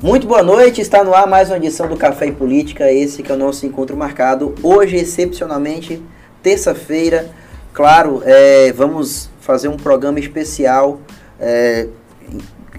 Muito 0.00 0.28
boa 0.28 0.44
noite, 0.44 0.80
está 0.80 1.02
no 1.02 1.12
ar 1.12 1.26
mais 1.26 1.50
uma 1.50 1.56
edição 1.56 1.88
do 1.88 1.96
Café 1.96 2.26
e 2.26 2.32
Política, 2.32 2.88
esse 2.88 3.20
que 3.20 3.32
é 3.32 3.34
o 3.34 3.38
nosso 3.38 3.66
encontro 3.66 3.96
marcado. 3.96 4.54
Hoje, 4.62 4.94
excepcionalmente, 4.94 6.00
terça-feira, 6.40 7.28
claro, 7.72 8.22
é, 8.24 8.72
vamos 8.72 9.28
fazer 9.40 9.66
um 9.66 9.76
programa 9.76 10.20
especial 10.20 11.00
é, 11.40 11.88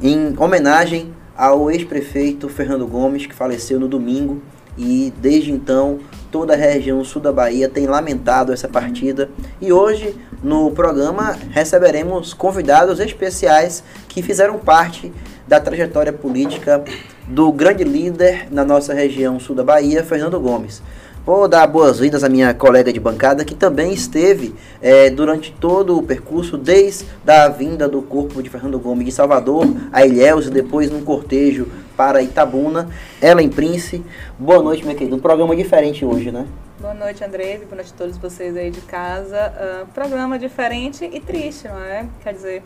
em 0.02 0.34
homenagem 0.38 1.14
ao 1.36 1.70
ex-prefeito 1.70 2.48
Fernando 2.48 2.88
Gomes, 2.88 3.26
que 3.26 3.36
faleceu 3.36 3.82
no 3.82 3.90
domingo, 3.90 4.42
e 4.78 5.14
desde 5.18 5.52
então 5.52 6.00
toda 6.32 6.54
a 6.54 6.56
região 6.56 7.04
sul 7.04 7.22
da 7.22 7.34
Bahia 7.34 7.68
tem 7.68 7.86
lamentado 7.86 8.54
essa 8.54 8.70
partida. 8.70 9.30
E 9.60 9.74
hoje, 9.74 10.16
no 10.42 10.72
programa, 10.72 11.38
receberemos 11.52 12.34
convidados 12.34 12.98
especiais 13.02 13.84
que 14.08 14.22
fizeram 14.22 14.58
parte 14.58 15.12
da 15.50 15.60
trajetória 15.60 16.14
política 16.14 16.84
do 17.28 17.52
grande 17.52 17.84
líder 17.84 18.48
na 18.52 18.64
nossa 18.64 18.94
região 18.94 19.40
sul 19.40 19.56
da 19.56 19.64
Bahia, 19.64 20.04
Fernando 20.04 20.40
Gomes. 20.40 20.80
Vou 21.26 21.48
dar 21.48 21.66
boas-vindas 21.66 22.24
à 22.24 22.30
minha 22.30 22.54
colega 22.54 22.94
de 22.94 23.00
bancada, 23.00 23.44
que 23.44 23.56
também 23.56 23.92
esteve 23.92 24.54
é, 24.80 25.10
durante 25.10 25.52
todo 25.52 25.98
o 25.98 26.04
percurso, 26.04 26.56
desde 26.56 27.06
a 27.26 27.48
vinda 27.48 27.88
do 27.88 28.00
corpo 28.04 28.44
de 28.44 28.50
Fernando 28.50 28.78
Gomes 28.78 29.06
de 29.06 29.12
Salvador 29.12 29.66
a 29.92 30.06
Ilhéus 30.06 30.46
e 30.46 30.52
depois 30.52 30.92
num 30.92 31.04
cortejo 31.04 31.68
para 31.98 32.22
Itabuna. 32.22 32.88
Ellen 33.20 33.50
Prince, 33.50 34.06
boa 34.38 34.62
noite, 34.62 34.84
minha 34.84 34.96
querida. 34.96 35.16
Um 35.16 35.20
programa 35.20 35.56
diferente 35.56 36.06
hoje, 36.06 36.32
né? 36.32 36.46
Boa 36.80 36.94
noite, 36.94 37.24
André. 37.24 37.58
Boa 37.58 37.76
noite 37.76 37.92
a 37.94 37.98
todos 37.98 38.18
vocês 38.18 38.56
aí 38.56 38.70
de 38.70 38.82
casa. 38.82 39.52
Uh, 39.52 39.88
programa 39.94 40.38
diferente 40.38 41.10
e 41.12 41.20
triste, 41.20 41.68
não 41.68 41.84
é? 41.84 42.06
Quer 42.24 42.34
dizer, 42.34 42.62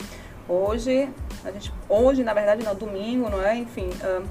hoje, 0.48 1.08
a 1.44 1.50
gente, 1.50 1.72
hoje, 1.88 2.22
na 2.22 2.34
verdade, 2.34 2.64
não, 2.64 2.74
domingo, 2.74 3.28
não 3.28 3.42
é? 3.42 3.56
Enfim, 3.56 3.88
a 4.02 4.22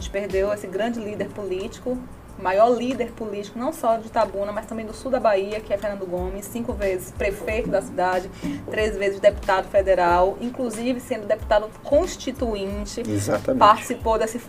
gente 0.00 0.10
perdeu 0.10 0.52
esse 0.52 0.66
grande 0.66 1.00
líder 1.00 1.28
político, 1.28 1.98
maior 2.38 2.70
líder 2.70 3.12
político, 3.12 3.58
não 3.58 3.72
só 3.72 3.96
de 3.96 4.06
Itabuna, 4.06 4.52
mas 4.52 4.66
também 4.66 4.86
do 4.86 4.94
sul 4.94 5.10
da 5.10 5.20
Bahia, 5.20 5.60
que 5.60 5.72
é 5.72 5.78
Fernando 5.78 6.06
Gomes, 6.06 6.46
cinco 6.46 6.72
vezes 6.72 7.10
prefeito 7.12 7.68
da 7.68 7.82
cidade, 7.82 8.30
três 8.70 8.96
vezes 8.96 9.20
deputado 9.20 9.68
federal, 9.68 10.36
inclusive 10.40 10.98
sendo 11.00 11.26
deputado 11.26 11.68
constituinte. 11.82 13.02
Exatamente. 13.06 13.58
Participou 13.58 14.18
desse 14.18 14.40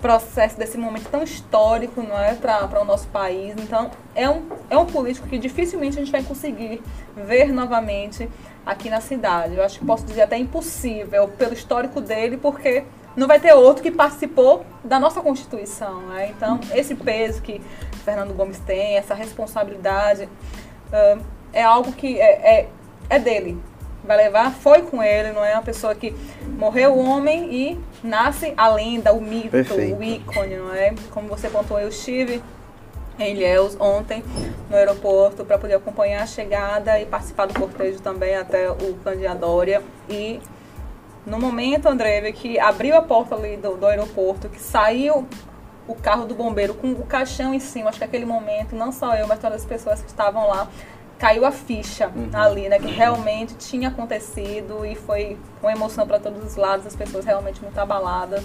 processo, 0.00 0.58
desse 0.58 0.76
momento 0.76 1.08
tão 1.08 1.22
histórico, 1.22 2.02
não 2.02 2.18
é, 2.18 2.34
para 2.34 2.80
o 2.80 2.84
nosso 2.84 3.08
país. 3.08 3.54
Então, 3.58 3.90
é 4.14 4.28
um, 4.28 4.42
é 4.68 4.76
um 4.76 4.84
político 4.84 5.26
que 5.26 5.38
dificilmente 5.38 5.96
a 5.96 6.00
gente 6.00 6.12
vai 6.12 6.22
conseguir 6.22 6.82
ver 7.16 7.52
novamente 7.52 8.28
aqui 8.64 8.88
na 8.90 9.00
cidade. 9.00 9.56
Eu 9.56 9.64
acho 9.64 9.78
que 9.78 9.84
posso 9.84 10.04
dizer 10.04 10.22
até 10.22 10.36
impossível 10.36 11.28
pelo 11.28 11.52
histórico 11.52 12.00
dele, 12.00 12.36
porque 12.36 12.84
não 13.16 13.26
vai 13.26 13.38
ter 13.38 13.52
outro 13.52 13.82
que 13.82 13.90
participou 13.90 14.64
da 14.82 14.98
nossa 14.98 15.20
Constituição. 15.20 16.00
Né? 16.02 16.32
Então, 16.36 16.58
esse 16.74 16.94
peso 16.94 17.42
que 17.42 17.60
Fernando 18.04 18.34
Gomes 18.34 18.58
tem, 18.60 18.96
essa 18.96 19.14
responsabilidade, 19.14 20.24
uh, 20.24 21.22
é 21.52 21.62
algo 21.62 21.92
que 21.92 22.20
é, 22.20 22.60
é, 22.60 22.68
é, 23.08 23.18
dele. 23.18 23.58
Vai 24.02 24.18
levar, 24.18 24.52
foi 24.52 24.82
com 24.82 25.02
ele, 25.02 25.32
não 25.32 25.42
é 25.42 25.54
uma 25.54 25.62
pessoa 25.62 25.94
que 25.94 26.14
morreu 26.58 26.92
o 26.92 26.98
homem 26.98 27.54
e 27.54 27.80
nasce 28.02 28.52
a 28.54 28.68
lenda, 28.68 29.14
o 29.14 29.20
mito, 29.20 29.50
Perfeito. 29.50 29.96
o 29.96 30.02
ícone, 30.02 30.56
não 30.56 30.74
é? 30.74 30.94
Como 31.10 31.28
você 31.28 31.48
pontuou, 31.48 31.80
eu 31.80 31.88
estive 31.88 32.42
em 33.18 33.34
Ilhéus 33.34 33.76
ontem 33.78 34.24
no 34.68 34.76
aeroporto 34.76 35.44
para 35.44 35.58
poder 35.58 35.74
acompanhar 35.74 36.22
a 36.22 36.26
chegada 36.26 37.00
e 37.00 37.06
participar 37.06 37.46
do 37.46 37.54
cortejo 37.54 38.00
também 38.00 38.34
até 38.34 38.70
o 38.70 38.94
Candiadória 39.04 39.82
e 40.08 40.40
no 41.26 41.38
momento, 41.38 41.88
André, 41.88 42.32
que 42.32 42.58
abriu 42.58 42.94
a 42.96 43.00
porta 43.00 43.34
ali 43.34 43.56
do, 43.56 43.76
do 43.76 43.86
aeroporto, 43.86 44.48
que 44.48 44.60
saiu 44.60 45.26
o 45.88 45.94
carro 45.94 46.26
do 46.26 46.34
bombeiro 46.34 46.74
com 46.74 46.92
o 46.92 47.06
caixão 47.06 47.54
em 47.54 47.60
cima, 47.60 47.88
acho 47.88 47.98
que 47.98 48.04
aquele 48.04 48.26
momento, 48.26 48.76
não 48.76 48.92
só 48.92 49.14
eu, 49.14 49.26
mas 49.26 49.38
todas 49.38 49.62
as 49.62 49.66
pessoas 49.66 50.02
que 50.02 50.08
estavam 50.08 50.46
lá, 50.46 50.68
caiu 51.18 51.46
a 51.46 51.52
ficha 51.52 52.08
uhum. 52.08 52.28
ali, 52.34 52.68
né? 52.68 52.78
Que 52.78 52.90
realmente 52.90 53.54
tinha 53.54 53.88
acontecido 53.88 54.84
e 54.84 54.94
foi 54.94 55.38
uma 55.62 55.72
emoção 55.72 56.06
para 56.06 56.18
todos 56.18 56.44
os 56.44 56.56
lados, 56.56 56.86
as 56.86 56.96
pessoas 56.96 57.24
realmente 57.24 57.62
muito 57.62 57.78
abaladas. 57.78 58.44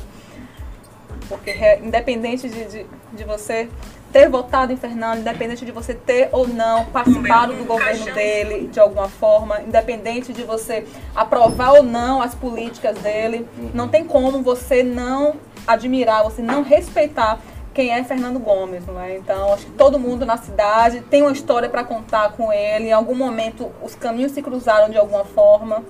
Porque 1.28 1.80
independente 1.84 2.50
de, 2.50 2.66
de, 2.66 2.86
de 3.14 3.24
você 3.24 3.70
ter 4.12 4.28
votado 4.30 4.74
em 4.74 4.78
Fernando, 4.78 5.20
independente 5.20 5.66
de 5.66 5.72
você 5.72 5.94
ter 5.94 6.30
ou 6.32 6.48
não 6.48 6.86
participado 6.86 7.54
do 7.54 7.64
governo 7.64 8.06
dele 8.14 8.68
de 8.68 8.80
alguma 8.80 9.08
forma, 9.08 9.62
independente 9.62 10.34
de 10.34 10.44
você 10.44 10.86
aprovar 11.16 11.74
ou 11.74 11.84
não 11.84 12.22
as 12.22 12.34
políticas 12.34 12.98
dele, 13.00 13.48
não 13.74 13.88
tem 13.88 14.04
como 14.04 14.42
você 14.42 14.82
não 14.82 15.36
admirar, 15.68 16.24
você 16.24 16.42
não 16.42 16.64
respeitar 16.64 17.40
quem 17.74 17.92
é 17.92 18.04
Fernando 18.04 18.40
Gomes, 18.40 18.86
não 18.86 19.00
é? 19.00 19.16
Então, 19.16 19.54
acho 19.54 19.68
que 19.68 19.72
todo 19.72 20.00
mundo 20.00 20.26
na 20.26 20.38
cidade 20.38 21.02
tem 21.02 21.22
uma 21.22 21.32
história 21.32 21.70
para 21.70 21.84
contar 21.84 22.34
com 22.34 22.52
ele. 22.52 22.88
Em 22.88 22.92
algum 22.92 23.16
momento, 23.16 23.72
os 23.82 23.96
caminhos 23.96 24.32
se 24.32 24.42
cruzaram 24.42 24.90
de 24.90 24.98
alguma 24.98 25.24
forma. 25.24 25.84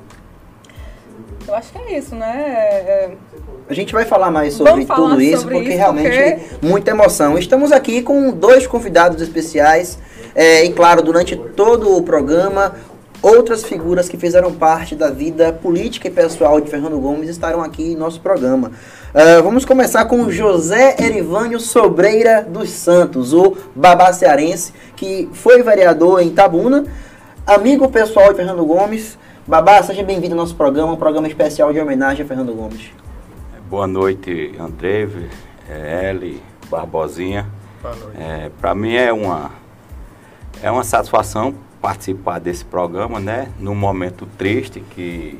Eu 1.47 1.55
acho 1.55 1.71
que 1.71 1.77
é 1.79 1.97
isso, 1.97 2.15
né? 2.15 2.43
É, 2.45 3.17
a 3.69 3.73
gente 3.73 3.93
vai 3.93 4.03
falar 4.03 4.31
mais 4.31 4.55
sobre 4.55 4.83
falar 4.83 5.09
tudo 5.09 5.21
isso, 5.21 5.43
sobre 5.43 5.55
porque 5.55 5.69
isso, 5.69 5.77
realmente 5.77 6.09
porque... 6.09 6.65
muita 6.65 6.89
emoção. 6.89 7.37
Estamos 7.37 7.71
aqui 7.71 8.01
com 8.01 8.31
dois 8.31 8.65
convidados 8.65 9.21
especiais. 9.21 9.99
É, 10.33 10.65
e 10.65 10.71
claro, 10.71 11.03
durante 11.03 11.35
todo 11.35 11.95
o 11.95 12.01
programa, 12.01 12.73
outras 13.21 13.63
figuras 13.63 14.09
que 14.09 14.17
fizeram 14.17 14.51
parte 14.51 14.95
da 14.95 15.11
vida 15.11 15.53
política 15.53 16.07
e 16.07 16.11
pessoal 16.11 16.59
de 16.59 16.67
Fernando 16.67 16.97
Gomes 16.99 17.29
estarão 17.29 17.61
aqui 17.61 17.91
em 17.91 17.95
nosso 17.95 18.19
programa. 18.21 18.71
Uh, 19.09 19.43
vamos 19.43 19.65
começar 19.65 20.05
com 20.05 20.31
José 20.31 20.95
Erivânio 20.99 21.59
Sobreira 21.59 22.41
dos 22.41 22.71
Santos, 22.71 23.33
o 23.33 23.55
babá 23.75 24.11
cearense, 24.13 24.73
que 24.95 25.29
foi 25.33 25.61
vereador 25.61 26.21
em 26.21 26.31
Tabuna, 26.31 26.85
amigo 27.45 27.87
pessoal 27.89 28.29
de 28.29 28.37
Fernando 28.37 28.65
Gomes. 28.65 29.15
Babá, 29.45 29.81
seja 29.83 30.03
bem-vindo 30.03 30.33
ao 30.33 30.41
nosso 30.41 30.55
programa, 30.55 30.93
um 30.93 30.97
programa 30.97 31.27
especial 31.27 31.71
de 31.71 31.79
homenagem 31.79 32.23
a 32.23 32.27
Fernando 32.27 32.53
Gomes. 32.53 32.91
Boa 33.69 33.85
noite, 33.85 34.55
André, 34.59 35.07
é, 35.69 36.09
Eli, 36.09 36.41
Barbosinha. 36.71 37.45
É, 38.17 38.49
Para 38.59 38.73
mim 38.73 38.95
é 38.95 39.13
uma, 39.13 39.51
é 40.63 40.71
uma 40.71 40.83
satisfação 40.83 41.53
participar 41.79 42.39
desse 42.39 42.65
programa, 42.65 43.19
né? 43.19 43.51
Num 43.59 43.75
momento 43.75 44.25
triste 44.39 44.79
que 44.79 45.39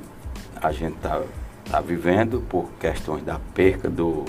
a 0.62 0.72
gente 0.72 0.96
está 0.98 1.24
tá 1.72 1.82
vivendo 1.82 2.40
por 2.48 2.70
questões 2.80 3.24
da 3.24 3.40
perca 3.56 3.90
do, 3.90 4.26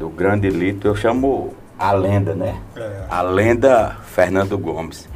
do 0.00 0.08
grande 0.08 0.50
lito. 0.50 0.88
Eu 0.88 0.96
chamo 0.96 1.54
a 1.78 1.92
lenda, 1.92 2.34
né? 2.34 2.60
É. 2.74 3.04
A 3.08 3.22
lenda 3.22 3.98
Fernando 4.02 4.58
Gomes. 4.58 5.08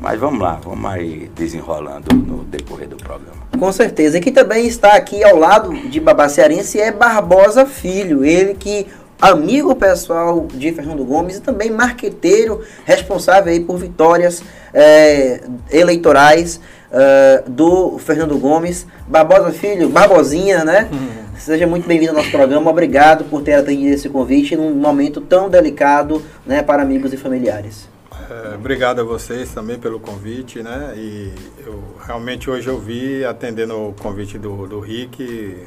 Mas 0.00 0.20
vamos 0.20 0.40
lá, 0.40 0.60
vamos 0.62 0.90
aí 0.90 1.30
desenrolando 1.34 2.14
no 2.14 2.44
decorrer 2.44 2.88
do 2.88 2.96
programa. 2.96 3.46
Com 3.58 3.72
certeza. 3.72 4.18
E 4.18 4.20
quem 4.20 4.32
também 4.32 4.66
está 4.66 4.92
aqui 4.92 5.24
ao 5.24 5.36
lado 5.36 5.72
de 5.88 5.98
Babá 5.98 6.28
Cearense 6.28 6.78
é 6.78 6.92
Barbosa 6.92 7.64
Filho. 7.64 8.24
Ele 8.24 8.54
que 8.54 8.86
amigo 9.20 9.74
pessoal 9.74 10.46
de 10.52 10.72
Fernando 10.72 11.04
Gomes 11.04 11.36
e 11.36 11.40
também 11.40 11.70
marqueteiro 11.70 12.60
responsável 12.84 13.50
aí 13.50 13.60
por 13.60 13.78
vitórias 13.78 14.42
é, 14.74 15.40
eleitorais 15.70 16.60
uh, 16.90 17.50
do 17.50 17.98
Fernando 17.98 18.38
Gomes. 18.38 18.86
Barbosa 19.08 19.52
Filho, 19.52 19.88
Barbosinha, 19.88 20.64
né? 20.64 20.88
Uhum. 20.92 21.26
Seja 21.38 21.66
muito 21.66 21.86
bem-vindo 21.86 22.10
ao 22.10 22.18
nosso 22.18 22.30
programa. 22.30 22.70
Obrigado 22.70 23.24
por 23.24 23.42
ter 23.42 23.54
atendido 23.54 23.94
esse 23.94 24.08
convite 24.08 24.56
num 24.56 24.74
momento 24.74 25.20
tão 25.20 25.48
delicado 25.48 26.22
né, 26.44 26.62
para 26.62 26.82
amigos 26.82 27.12
e 27.12 27.16
familiares. 27.16 27.88
É, 28.28 28.54
obrigado 28.54 29.00
a 29.00 29.04
vocês 29.04 29.52
também 29.52 29.78
pelo 29.78 30.00
convite, 30.00 30.62
né? 30.62 30.94
E 30.96 31.32
eu 31.64 31.82
realmente 32.04 32.50
hoje 32.50 32.68
eu 32.68 32.78
vi 32.78 33.24
atendendo 33.24 33.88
o 33.88 33.92
convite 33.92 34.36
do, 34.38 34.66
do 34.66 34.80
Rick, 34.80 35.64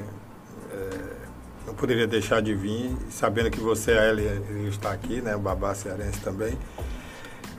é, 0.72 0.90
não 1.66 1.74
poderia 1.74 2.06
deixar 2.06 2.42
de 2.42 2.54
vir, 2.54 2.92
sabendo 3.10 3.50
que 3.50 3.60
você 3.60 3.92
ele, 3.92 4.24
ele 4.24 4.70
está 4.70 4.92
aqui, 4.92 5.22
né? 5.22 5.36
O 5.36 5.40
Babá 5.40 5.74
Cearense 5.74 6.20
também. 6.20 6.58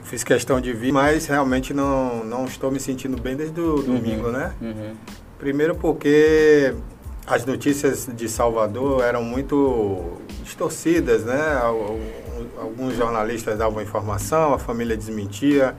Fiz 0.03 0.23
questão 0.23 0.59
de 0.59 0.73
vir, 0.73 0.91
mas 0.91 1.25
realmente 1.25 1.73
não, 1.73 2.23
não 2.23 2.45
estou 2.45 2.69
me 2.69 2.79
sentindo 2.79 3.19
bem 3.19 3.35
desde 3.35 3.59
o 3.59 3.75
uhum, 3.77 3.83
domingo, 3.83 4.29
né? 4.29 4.53
Uhum. 4.61 4.93
Primeiro 5.39 5.73
porque 5.73 6.75
as 7.25 7.45
notícias 7.45 8.07
de 8.13 8.27
Salvador 8.29 9.03
eram 9.03 9.23
muito 9.23 10.17
distorcidas, 10.43 11.23
né? 11.23 11.59
Alguns 12.57 12.95
jornalistas 12.95 13.57
davam 13.57 13.81
informação, 13.81 14.53
a 14.53 14.59
família 14.59 14.95
desmentia. 14.95 15.75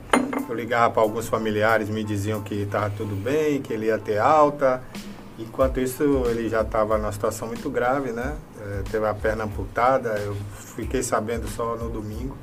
Eu 0.47 0.55
ligava 0.55 0.93
para 0.93 1.01
alguns 1.01 1.27
familiares, 1.27 1.89
me 1.89 2.03
diziam 2.03 2.41
que 2.41 2.55
estava 2.55 2.89
tudo 2.91 3.15
bem, 3.15 3.61
que 3.61 3.73
ele 3.73 3.87
ia 3.87 3.97
ter 3.97 4.17
alta. 4.17 4.81
Enquanto 5.37 5.79
isso, 5.79 6.03
ele 6.27 6.47
já 6.47 6.61
estava 6.61 6.97
numa 6.97 7.11
situação 7.11 7.47
muito 7.47 7.69
grave, 7.69 8.11
né? 8.11 8.35
É, 8.61 8.83
teve 8.91 9.05
a 9.05 9.13
perna 9.13 9.45
amputada, 9.45 10.09
eu 10.19 10.35
fiquei 10.75 11.01
sabendo 11.01 11.47
só 11.47 11.75
no 11.75 11.89
domingo. 11.89 12.37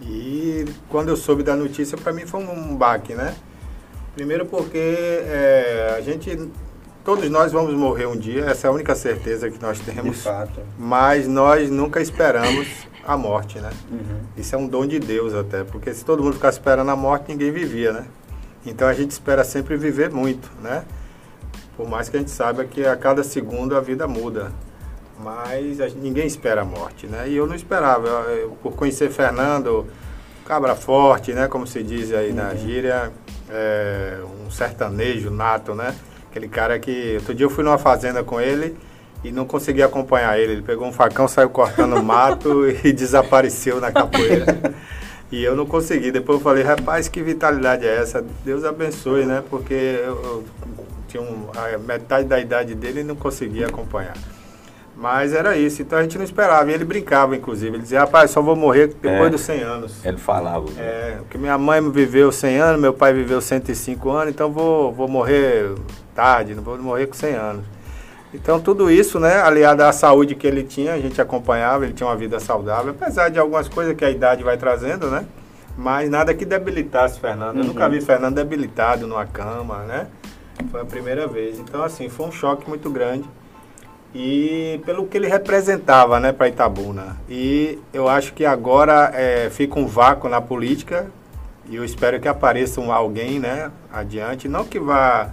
E 0.00 0.64
quando 0.88 1.08
eu 1.08 1.16
soube 1.16 1.42
da 1.42 1.54
notícia, 1.54 1.96
para 1.98 2.12
mim 2.12 2.26
foi 2.26 2.40
um 2.40 2.74
baque, 2.74 3.14
né? 3.14 3.34
Primeiro 4.14 4.46
porque 4.46 4.78
é, 4.78 5.94
a 5.96 6.00
gente 6.00 6.50
todos 7.04 7.28
nós 7.30 7.52
vamos 7.52 7.74
morrer 7.74 8.06
um 8.06 8.16
dia, 8.16 8.46
essa 8.46 8.66
é 8.66 8.70
a 8.70 8.72
única 8.72 8.94
certeza 8.94 9.50
que 9.50 9.60
nós 9.60 9.78
temos. 9.80 10.16
De 10.16 10.22
fato. 10.22 10.60
Mas 10.78 11.26
nós 11.26 11.68
nunca 11.70 12.00
esperamos 12.00 12.86
a 13.04 13.16
morte, 13.16 13.58
né? 13.58 13.70
Uhum. 13.90 14.20
Isso 14.36 14.54
é 14.54 14.58
um 14.58 14.66
dom 14.66 14.86
de 14.86 14.98
Deus 14.98 15.34
até, 15.34 15.64
porque 15.64 15.92
se 15.92 16.04
todo 16.04 16.22
mundo 16.22 16.34
ficasse 16.34 16.58
esperando 16.58 16.90
a 16.90 16.96
morte, 16.96 17.28
ninguém 17.28 17.50
vivia, 17.50 17.92
né? 17.92 18.06
Então 18.64 18.86
a 18.86 18.94
gente 18.94 19.10
espera 19.10 19.42
sempre 19.44 19.76
viver 19.76 20.10
muito, 20.10 20.50
né? 20.62 20.84
Por 21.76 21.88
mais 21.88 22.08
que 22.08 22.16
a 22.16 22.20
gente 22.20 22.30
saiba 22.30 22.64
que 22.64 22.84
a 22.84 22.96
cada 22.96 23.24
segundo 23.24 23.76
a 23.76 23.80
vida 23.80 24.06
muda. 24.06 24.52
Mas 25.18 25.80
a, 25.80 25.88
ninguém 25.88 26.26
espera 26.26 26.62
a 26.62 26.64
morte, 26.64 27.06
né? 27.06 27.28
E 27.28 27.36
eu 27.36 27.46
não 27.46 27.54
esperava. 27.54 28.06
Eu, 28.06 28.36
eu, 28.36 28.50
por 28.62 28.74
conhecer 28.74 29.10
Fernando, 29.10 29.86
cabra 30.46 30.76
forte, 30.76 31.32
né? 31.32 31.48
Como 31.48 31.66
se 31.66 31.82
diz 31.82 32.12
aí 32.12 32.32
na 32.32 32.54
gíria, 32.54 33.12
é, 33.50 34.18
um 34.46 34.50
sertanejo 34.50 35.30
nato, 35.30 35.74
né? 35.74 35.94
Aquele 36.30 36.48
cara 36.48 36.78
que... 36.78 37.16
Outro 37.16 37.34
dia 37.34 37.46
eu 37.46 37.50
fui 37.50 37.64
numa 37.64 37.78
fazenda 37.78 38.22
com 38.22 38.40
ele 38.40 38.76
e 39.24 39.30
não 39.30 39.44
consegui 39.44 39.82
acompanhar 39.82 40.38
ele. 40.38 40.52
Ele 40.52 40.62
pegou 40.62 40.86
um 40.86 40.92
facão, 40.92 41.26
saiu 41.28 41.50
cortando 41.50 42.02
mato 42.02 42.66
e 42.84 42.92
desapareceu 42.92 43.80
na 43.80 43.90
capoeira. 43.92 44.74
E 45.30 45.42
eu 45.42 45.56
não 45.56 45.64
consegui. 45.64 46.10
Depois 46.10 46.38
eu 46.38 46.44
falei, 46.44 46.62
rapaz, 46.62 47.08
que 47.08 47.22
vitalidade 47.22 47.86
é 47.86 47.96
essa? 47.96 48.24
Deus 48.44 48.64
abençoe, 48.64 49.24
né? 49.24 49.42
Porque 49.48 49.72
eu, 49.72 50.22
eu 50.22 50.44
tinha 51.08 51.22
um, 51.22 51.46
a 51.54 51.78
metade 51.78 52.28
da 52.28 52.38
idade 52.38 52.74
dele 52.74 53.00
e 53.00 53.04
não 53.04 53.16
conseguia 53.16 53.66
acompanhar. 53.66 54.14
Mas 54.94 55.32
era 55.32 55.56
isso, 55.56 55.80
então 55.82 55.98
a 55.98 56.02
gente 56.02 56.16
não 56.18 56.24
esperava. 56.24 56.70
E 56.70 56.74
ele 56.74 56.84
brincava, 56.84 57.34
inclusive. 57.34 57.74
Ele 57.74 57.82
dizia, 57.82 58.00
rapaz, 58.00 58.30
só 58.30 58.42
vou 58.42 58.54
morrer 58.54 58.88
depois 58.88 59.26
É. 59.26 59.30
dos 59.30 59.40
100 59.40 59.60
anos. 59.62 60.04
Ele 60.04 60.18
falava. 60.18 60.70
né? 60.70 60.74
É, 60.78 61.16
porque 61.18 61.38
minha 61.38 61.56
mãe 61.56 61.80
viveu 61.90 62.30
100 62.30 62.56
anos, 62.58 62.80
meu 62.80 62.92
pai 62.92 63.12
viveu 63.14 63.40
105 63.40 64.10
anos, 64.10 64.34
então 64.34 64.52
vou, 64.52 64.92
vou 64.92 65.08
morrer 65.08 65.72
tarde, 66.14 66.54
não 66.54 66.62
vou 66.62 66.76
morrer 66.78 67.06
com 67.06 67.14
100 67.14 67.34
anos. 67.34 67.64
Então 68.34 68.60
tudo 68.60 68.90
isso, 68.90 69.20
né, 69.20 69.40
aliado 69.40 69.82
à 69.82 69.92
saúde 69.92 70.34
que 70.34 70.46
ele 70.46 70.62
tinha, 70.62 70.94
a 70.94 70.98
gente 70.98 71.20
acompanhava, 71.20 71.84
ele 71.84 71.92
tinha 71.92 72.08
uma 72.08 72.16
vida 72.16 72.40
saudável, 72.40 72.90
apesar 72.98 73.28
de 73.28 73.38
algumas 73.38 73.68
coisas 73.68 73.94
que 73.94 74.04
a 74.04 74.10
idade 74.10 74.42
vai 74.42 74.56
trazendo, 74.56 75.10
né? 75.10 75.26
Mas 75.76 76.10
nada 76.10 76.34
que 76.34 76.44
debilitasse 76.44 77.18
Fernando. 77.20 77.58
Eu 77.58 77.64
nunca 77.64 77.88
vi 77.88 78.00
Fernando 78.00 78.34
debilitado 78.34 79.06
numa 79.06 79.26
cama, 79.26 79.78
né? 79.84 80.06
Foi 80.70 80.80
a 80.80 80.84
primeira 80.84 81.26
vez. 81.26 81.58
Então, 81.58 81.82
assim, 81.82 82.08
foi 82.08 82.26
um 82.26 82.32
choque 82.32 82.68
muito 82.68 82.90
grande. 82.90 83.24
E 84.14 84.80
pelo 84.84 85.06
que 85.06 85.16
ele 85.16 85.26
representava, 85.26 86.20
né, 86.20 86.32
para 86.32 86.48
Itabuna. 86.48 87.16
E 87.28 87.78
eu 87.92 88.08
acho 88.08 88.34
que 88.34 88.44
agora 88.44 89.10
é, 89.14 89.48
fica 89.50 89.78
um 89.78 89.86
vácuo 89.86 90.28
na 90.28 90.40
política 90.40 91.06
e 91.68 91.76
eu 91.76 91.84
espero 91.84 92.20
que 92.20 92.28
apareça 92.28 92.80
um 92.80 92.92
alguém, 92.92 93.38
né, 93.38 93.70
adiante, 93.90 94.48
não 94.48 94.64
que 94.64 94.78
vá 94.78 95.30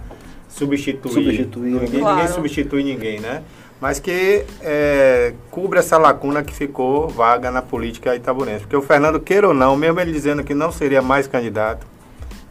substituir, 0.50 1.12
Substituir, 1.12 1.70
ninguém, 1.70 1.80
ninguém 1.86 2.00
Claro. 2.00 2.32
substitui 2.32 2.84
ninguém, 2.84 3.20
né, 3.20 3.42
mas 3.80 3.98
que 3.98 4.44
é, 4.60 5.32
cubra 5.50 5.78
essa 5.78 5.96
lacuna 5.96 6.42
que 6.42 6.52
ficou 6.52 7.08
vaga 7.08 7.50
na 7.50 7.62
política 7.62 8.14
itabunense. 8.14 8.60
Porque 8.60 8.76
o 8.76 8.82
Fernando, 8.82 9.18
queira 9.18 9.48
ou 9.48 9.54
não, 9.54 9.74
mesmo 9.76 9.98
ele 10.00 10.12
dizendo 10.12 10.44
que 10.44 10.52
não 10.54 10.70
seria 10.70 11.00
mais 11.00 11.26
candidato, 11.26 11.86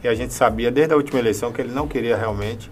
e 0.02 0.08
a 0.08 0.14
gente 0.14 0.32
sabia 0.32 0.70
desde 0.70 0.94
a 0.94 0.96
última 0.96 1.20
eleição 1.20 1.52
que 1.52 1.60
ele 1.60 1.72
não 1.72 1.86
queria 1.86 2.16
realmente, 2.16 2.70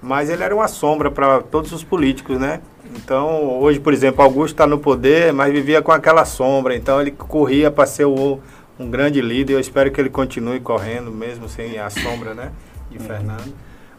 mas 0.00 0.30
ele 0.30 0.42
era 0.42 0.54
uma 0.54 0.68
sombra 0.68 1.10
para 1.10 1.42
todos 1.42 1.70
os 1.72 1.84
políticos, 1.84 2.38
né? 2.38 2.60
Então, 2.96 3.58
hoje, 3.60 3.78
por 3.80 3.92
exemplo, 3.92 4.22
Augusto 4.22 4.54
está 4.54 4.66
no 4.66 4.78
poder, 4.78 5.32
mas 5.32 5.52
vivia 5.52 5.80
com 5.80 5.92
aquela 5.92 6.24
sombra, 6.24 6.74
então 6.76 7.00
ele 7.00 7.10
corria 7.10 7.70
para 7.70 7.86
ser 7.86 8.04
o, 8.04 8.38
um 8.78 8.90
grande 8.90 9.20
líder. 9.20 9.54
Eu 9.54 9.60
espero 9.60 9.90
que 9.90 10.00
ele 10.00 10.10
continue 10.10 10.60
correndo, 10.60 11.10
mesmo 11.10 11.48
sem 11.48 11.78
a 11.78 11.88
sombra, 11.88 12.34
né? 12.34 12.50
De 12.90 12.98
Fernando. 12.98 13.52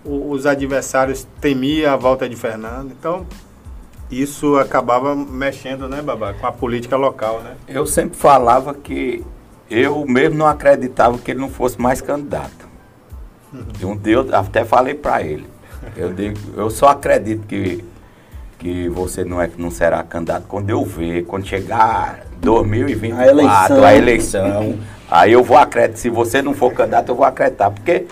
O- 0.06 0.32
os 0.32 0.46
adversários 0.46 1.26
temiam 1.40 1.94
a 1.94 1.96
volta 1.96 2.28
de 2.28 2.36
Fernando, 2.36 2.92
então 2.92 3.26
isso 4.12 4.58
acabava 4.58 5.16
mexendo, 5.16 5.88
né, 5.88 6.02
Babá, 6.02 6.34
com 6.34 6.46
a 6.46 6.52
política 6.52 6.96
local, 6.98 7.42
né? 7.42 7.56
Eu 7.68 7.86
sempre 7.88 8.18
falava 8.18 8.74
que 8.74 9.24
eu 9.70 10.06
mesmo 10.06 10.38
não 10.38 10.46
acreditava 10.48 11.18
que 11.18 11.32
ele 11.32 11.40
não 11.40 11.50
fosse 11.50 11.80
mais 11.82 12.02
candidato. 12.02 12.68
E 13.80 13.86
um 13.86 13.96
dia 13.96 14.16
eu 14.16 14.36
até 14.36 14.66
falei 14.66 14.94
para 14.94 15.22
ele. 15.24 15.48
Eu 15.96 16.12
digo, 16.14 16.38
eu 16.56 16.70
só 16.70 16.88
acredito 16.90 17.46
que, 17.48 17.84
que 18.60 18.90
você 18.90 19.24
não, 19.24 19.42
é, 19.42 19.50
não 19.58 19.70
será 19.72 20.02
candidato 20.04 20.46
quando 20.48 20.70
eu 20.70 20.84
ver, 20.84 21.26
quando 21.26 21.46
chegar 21.46 22.26
2024, 22.40 23.22
A 23.22 23.28
eleição. 23.32 23.86
a 23.86 23.96
eleição, 23.96 24.80
aí 25.10 25.32
eu 25.32 25.44
vou 25.44 25.58
acreditar. 25.58 25.98
Se 25.98 26.10
você 26.10 26.42
não 26.42 26.54
for 26.54 26.72
candidato, 26.74 27.10
eu 27.10 27.16
vou 27.16 27.26
acreditar. 27.26 27.70
Porque 27.72 28.06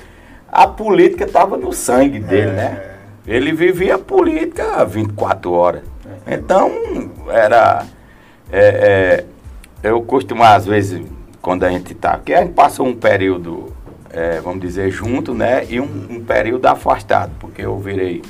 a 0.52 0.68
política 0.68 1.24
estava 1.24 1.56
no 1.56 1.72
sangue 1.72 2.20
dele, 2.20 2.52
né? 2.52 2.92
Ele 3.26 3.54
vivia 3.54 3.96
a 3.96 4.00
política 4.00 4.84
24 4.84 5.52
horas. 5.52 5.84
Então, 6.28 6.72
era. 7.30 7.86
é, 8.52 9.24
é, 9.84 9.90
eu 9.90 10.02
costumo, 10.02 10.44
às 10.44 10.66
vezes, 10.66 11.02
quando 11.42 11.64
a 11.64 11.70
gente 11.70 11.94
está. 11.94 12.18
Porque 12.18 12.34
a 12.34 12.42
gente 12.42 12.54
passa 12.54 12.84
um 12.84 12.94
período, 12.94 13.72
é, 14.10 14.42
vamos 14.42 14.60
dizer, 14.60 14.92
junto, 14.92 15.34
né? 15.34 15.66
E 15.70 15.80
um, 15.80 16.08
um 16.10 16.24
período 16.24 16.66
afastado. 16.66 17.32
Porque 17.40 17.62
eu 17.62 17.78
virei. 17.78 18.22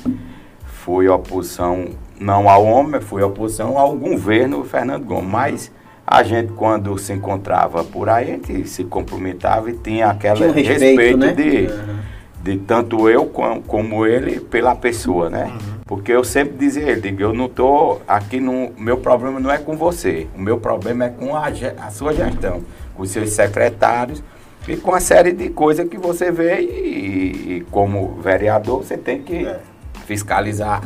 Fui 0.64 1.08
oposição, 1.08 1.88
não 2.20 2.48
ao 2.48 2.64
homem, 2.64 3.00
fui 3.00 3.22
oposição 3.22 3.78
ao 3.78 3.96
governo 3.96 4.64
Fernando 4.64 5.04
Gomes. 5.04 5.28
Mas 5.30 5.72
a 6.06 6.22
gente, 6.22 6.52
quando 6.52 6.96
se 6.98 7.12
encontrava 7.12 7.82
por 7.82 8.08
aí, 8.08 8.24
a 8.24 8.34
gente 8.34 8.68
se 8.68 8.84
cumprimentava 8.84 9.70
e 9.70 9.74
tinha 9.74 10.08
aquele 10.08 10.36
Tinha 10.36 10.50
um 10.50 10.52
respeito, 10.52 11.18
né? 11.18 11.32
de 11.32 11.42
Uhum. 11.42 12.01
De 12.42 12.56
tanto 12.58 13.08
eu 13.08 13.26
com- 13.26 13.62
como 13.62 14.04
ele 14.06 14.40
pela 14.40 14.74
pessoa, 14.74 15.30
né? 15.30 15.44
Uhum. 15.44 15.58
Porque 15.86 16.10
eu 16.12 16.24
sempre 16.24 16.56
dizia 16.58 16.82
ele, 16.90 17.00
digo, 17.00 17.22
eu 17.22 17.32
não 17.32 17.48
tô 17.48 17.98
aqui 18.08 18.40
no 18.40 18.72
meu 18.76 18.96
problema 18.96 19.38
não 19.38 19.50
é 19.50 19.58
com 19.58 19.76
você, 19.76 20.26
o 20.36 20.40
meu 20.40 20.58
problema 20.58 21.04
é 21.04 21.08
com 21.08 21.36
a, 21.36 21.46
a 21.80 21.90
sua 21.90 22.12
gestão, 22.12 22.62
com 22.94 23.02
os 23.02 23.10
seus 23.10 23.30
secretários 23.30 24.22
e 24.66 24.76
com 24.76 24.94
a 24.94 25.00
série 25.00 25.32
de 25.32 25.50
coisas 25.50 25.88
que 25.88 25.96
você 25.98 26.30
vê 26.32 26.60
e, 26.60 27.56
e 27.58 27.66
como 27.70 28.16
vereador 28.20 28.82
você 28.82 28.96
tem 28.96 29.22
que 29.22 29.46
É. 29.46 29.60
fiscalizar 30.06 30.82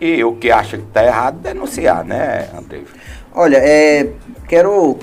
e 0.00 0.22
o 0.24 0.34
que 0.36 0.50
acha 0.50 0.76
que 0.78 0.84
está 0.84 1.04
errado 1.04 1.38
denunciar, 1.40 2.04
né, 2.04 2.48
André? 2.56 2.80
Olha, 3.34 3.56
é, 3.58 4.12
quero 4.48 4.98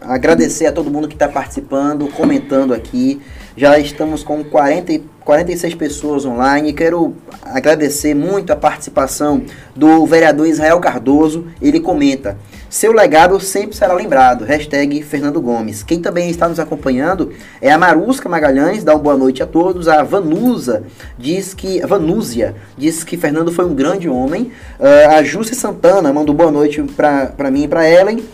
agradecer 0.00 0.66
a 0.66 0.72
todo 0.72 0.90
mundo 0.90 1.08
que 1.08 1.14
está 1.14 1.28
participando, 1.28 2.08
comentando 2.08 2.72
aqui. 2.74 3.20
Já 3.56 3.78
estamos 3.78 4.24
com 4.24 4.42
40, 4.42 4.92
e- 4.92 5.02
46 5.24 5.74
pessoas 5.76 6.26
online. 6.26 6.72
Quero 6.72 7.14
agradecer 7.42 8.12
muito 8.12 8.52
a 8.52 8.56
participação 8.56 9.42
do 9.76 10.04
vereador 10.06 10.46
Israel 10.48 10.80
Cardoso. 10.80 11.46
Ele 11.62 11.78
comenta: 11.78 12.36
Seu 12.68 12.92
legado 12.92 13.38
sempre 13.38 13.76
será 13.76 13.94
lembrado. 13.94 14.44
Hashtag 14.44 15.00
Fernando 15.04 15.40
Gomes. 15.40 15.84
Quem 15.84 16.00
também 16.00 16.28
está 16.30 16.48
nos 16.48 16.58
acompanhando 16.58 17.32
é 17.62 17.70
a 17.70 17.78
Marusca 17.78 18.28
Magalhães. 18.28 18.82
Dá 18.82 18.92
uma 18.92 18.98
boa 19.02 19.16
noite 19.16 19.40
a 19.40 19.46
todos. 19.46 19.86
A 19.86 20.02
Vanusa 20.02 20.82
diz 21.16 21.54
que. 21.54 21.80
Vanúzia 21.86 22.56
diz 22.76 23.04
que 23.04 23.16
Fernando 23.16 23.52
foi 23.52 23.64
um 23.64 23.74
grande 23.74 24.08
homem. 24.08 24.50
Ah, 24.80 25.18
a 25.18 25.22
Júcia 25.22 25.54
Santana 25.54 26.12
mandou 26.12 26.34
boa 26.34 26.50
noite 26.50 26.82
para 26.82 27.50
mim 27.52 27.62
e 27.62 27.68
para 27.68 27.88
Ellen. 27.88 28.24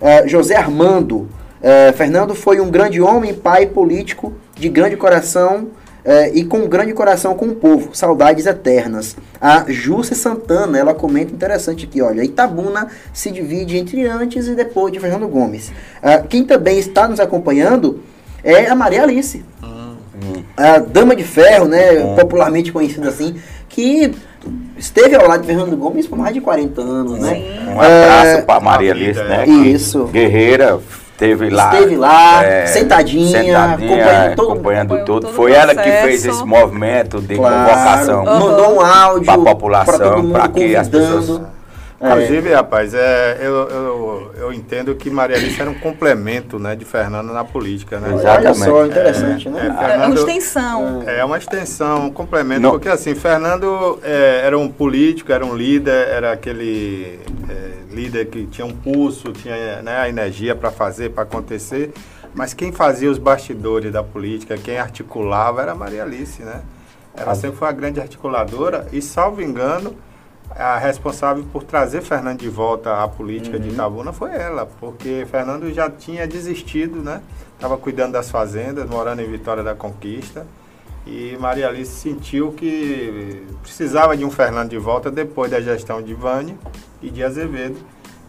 Ah, 0.00 0.26
José 0.28 0.54
Armando. 0.54 1.28
ah, 1.60 1.92
Fernando 1.92 2.36
foi 2.36 2.60
um 2.60 2.70
grande 2.70 3.00
homem, 3.00 3.34
pai 3.34 3.66
político, 3.66 4.32
de 4.60 4.68
grande 4.68 4.96
coração 4.96 5.68
ah, 6.04 6.28
e 6.32 6.44
com 6.44 6.68
grande 6.68 6.92
coração 6.92 7.34
com 7.34 7.46
o 7.46 7.54
povo. 7.54 7.90
Saudades 7.94 8.46
eternas. 8.46 9.16
A 9.40 9.64
Júcia 9.68 10.14
Santana, 10.14 10.78
ela 10.78 10.94
comenta 10.94 11.32
interessante 11.32 11.86
aqui, 11.86 12.02
olha, 12.02 12.22
Itabuna 12.22 12.88
se 13.12 13.30
divide 13.30 13.76
entre 13.76 14.06
antes 14.06 14.46
e 14.46 14.54
depois 14.54 14.92
de 14.92 15.00
Fernando 15.00 15.26
Gomes. 15.26 15.72
Ah, 16.02 16.18
quem 16.18 16.44
também 16.44 16.78
está 16.78 17.08
nos 17.08 17.18
acompanhando 17.20 18.00
é 18.44 18.66
a 18.66 18.74
Maria 18.74 19.02
Alice 19.02 19.42
a 20.56 20.78
Dama 20.78 21.16
de 21.16 21.24
Ferro, 21.24 21.66
né, 21.66 22.00
Bom. 22.00 22.16
popularmente 22.16 22.72
conhecida 22.72 23.08
assim, 23.08 23.36
que 23.68 24.12
esteve 24.76 25.14
ao 25.14 25.26
lado 25.26 25.40
de 25.40 25.46
Fernando 25.46 25.76
Gomes 25.76 26.06
por 26.06 26.18
mais 26.18 26.34
de 26.34 26.40
40 26.40 26.80
anos, 26.80 27.18
né? 27.18 27.42
Um 27.66 27.80
abraço 27.80 28.26
É, 28.26 28.42
para 28.42 28.60
Maria 28.60 28.92
Alice, 28.92 29.22
né? 29.22 29.46
Isso. 29.46 30.04
Guerreira, 30.06 30.78
esteve 31.20 31.50
lá. 31.50 31.72
Esteve 31.74 31.96
lá, 31.96 32.44
é, 32.44 32.66
sentadinha, 32.66 33.42
sentadinha, 33.42 33.64
acompanhando 33.74 34.34
todo- 34.36 34.52
acompanhando 34.52 35.04
todo 35.04 35.24
o 35.28 35.32
Foi 35.32 35.52
ela 35.52 35.74
que 35.74 35.82
processo. 35.82 36.06
fez 36.06 36.24
esse 36.26 36.44
movimento 36.44 37.20
de 37.20 37.36
Claro, 37.36 37.56
convocação. 37.70 38.24
mandou 38.24 38.76
um 38.76 38.80
áudio 38.80 39.24
Pra 39.26 39.38
população, 39.38 39.98
pra 39.98 40.08
todo 40.08 40.22
mundo 40.22 40.32
pra 40.32 40.48
que 40.48 40.74
as 40.76 40.88
pessoas-. 40.88 41.40
Inclusive, 42.02 42.52
rapaz, 42.54 42.94
é, 42.94 43.36
eu, 43.42 43.68
eu, 43.68 44.32
eu 44.38 44.52
entendo 44.54 44.94
que 44.94 45.10
Maria 45.10 45.36
Alice 45.36 45.60
era 45.60 45.68
um 45.68 45.74
complemento 45.78 46.58
né, 46.58 46.74
de 46.74 46.84
Fernando 46.86 47.30
na 47.32 47.44
política, 47.44 48.00
né? 48.00 48.14
Exato. 48.14 48.38
Olha 48.38 48.54
só, 48.54 48.64
Exatamente. 48.86 48.90
interessante, 48.90 49.48
É, 49.48 49.50
né? 49.50 49.60
é, 49.60 49.66
É 49.66 49.68
uma 49.70 49.88
Fernando- 49.88 50.16
extensão. 50.16 51.02
É 51.06 51.24
uma 51.24 51.36
extensão, 51.38 52.06
um 52.06 52.10
complemento, 52.10 52.62
Não. 52.62 52.70
porque 52.70 52.88
assim, 52.88 53.14
Fernando 53.14 53.98
é, 54.02 54.40
era 54.44 54.58
um 54.58 54.70
político, 54.70 55.30
era 55.30 55.44
um 55.44 55.54
líder, 55.54 56.08
era 56.08 56.32
aquele 56.32 57.18
é, 57.50 57.70
líder 57.94 58.26
que 58.28 58.46
tinha 58.46 58.66
um 58.66 58.72
pulso, 58.74 59.32
tinha 59.32 59.82
né, 59.82 59.98
a 59.98 60.08
energia 60.08 60.54
para 60.54 60.70
fazer, 60.70 61.10
para 61.10 61.24
acontecer, 61.24 61.92
mas 62.34 62.54
quem 62.54 62.72
fazia 62.72 63.10
os 63.10 63.18
bastidores 63.18 63.92
da 63.92 64.02
política, 64.02 64.56
quem 64.56 64.78
articulava 64.78 65.60
era 65.60 65.72
a 65.72 65.74
Maria 65.74 66.02
Alice, 66.04 66.42
né? 66.42 66.62
Ela 67.14 67.34
sempre 67.34 67.58
foi 67.58 67.68
a 67.68 67.72
grande 67.72 68.00
articuladora 68.00 68.86
e, 68.92 69.02
salvo 69.02 69.42
engano, 69.42 69.94
a 70.50 70.78
responsável 70.78 71.44
por 71.52 71.62
trazer 71.62 72.02
Fernando 72.02 72.40
de 72.40 72.48
volta 72.48 73.02
à 73.02 73.08
política 73.08 73.56
uhum. 73.56 73.62
de 73.62 73.68
Itabuna 73.70 74.12
foi 74.12 74.32
ela, 74.32 74.66
porque 74.66 75.26
Fernando 75.30 75.72
já 75.72 75.88
tinha 75.88 76.26
desistido, 76.26 77.02
né? 77.02 77.22
Estava 77.54 77.76
cuidando 77.76 78.12
das 78.12 78.30
fazendas, 78.30 78.88
morando 78.88 79.22
em 79.22 79.30
Vitória 79.30 79.62
da 79.62 79.74
Conquista. 79.74 80.46
E 81.06 81.36
Maria 81.40 81.68
Alice 81.68 81.92
sentiu 81.92 82.52
que 82.52 83.46
precisava 83.62 84.16
de 84.16 84.24
um 84.24 84.30
Fernando 84.30 84.70
de 84.70 84.78
volta 84.78 85.10
depois 85.10 85.50
da 85.50 85.60
gestão 85.60 86.02
de 86.02 86.14
Vânia 86.14 86.56
e 87.02 87.10
de 87.10 87.22
Azevedo, 87.22 87.78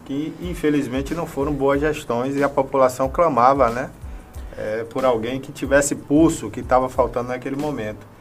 que 0.04 0.34
infelizmente 0.40 1.14
não 1.14 1.26
foram 1.26 1.52
boas 1.52 1.80
gestões 1.80 2.36
e 2.36 2.42
a 2.42 2.48
população 2.48 3.08
clamava, 3.08 3.68
né? 3.70 3.90
É, 4.56 4.84
por 4.84 5.04
alguém 5.04 5.40
que 5.40 5.50
tivesse 5.50 5.94
pulso, 5.94 6.50
que 6.50 6.60
estava 6.60 6.88
faltando 6.88 7.28
naquele 7.28 7.56
momento. 7.56 8.11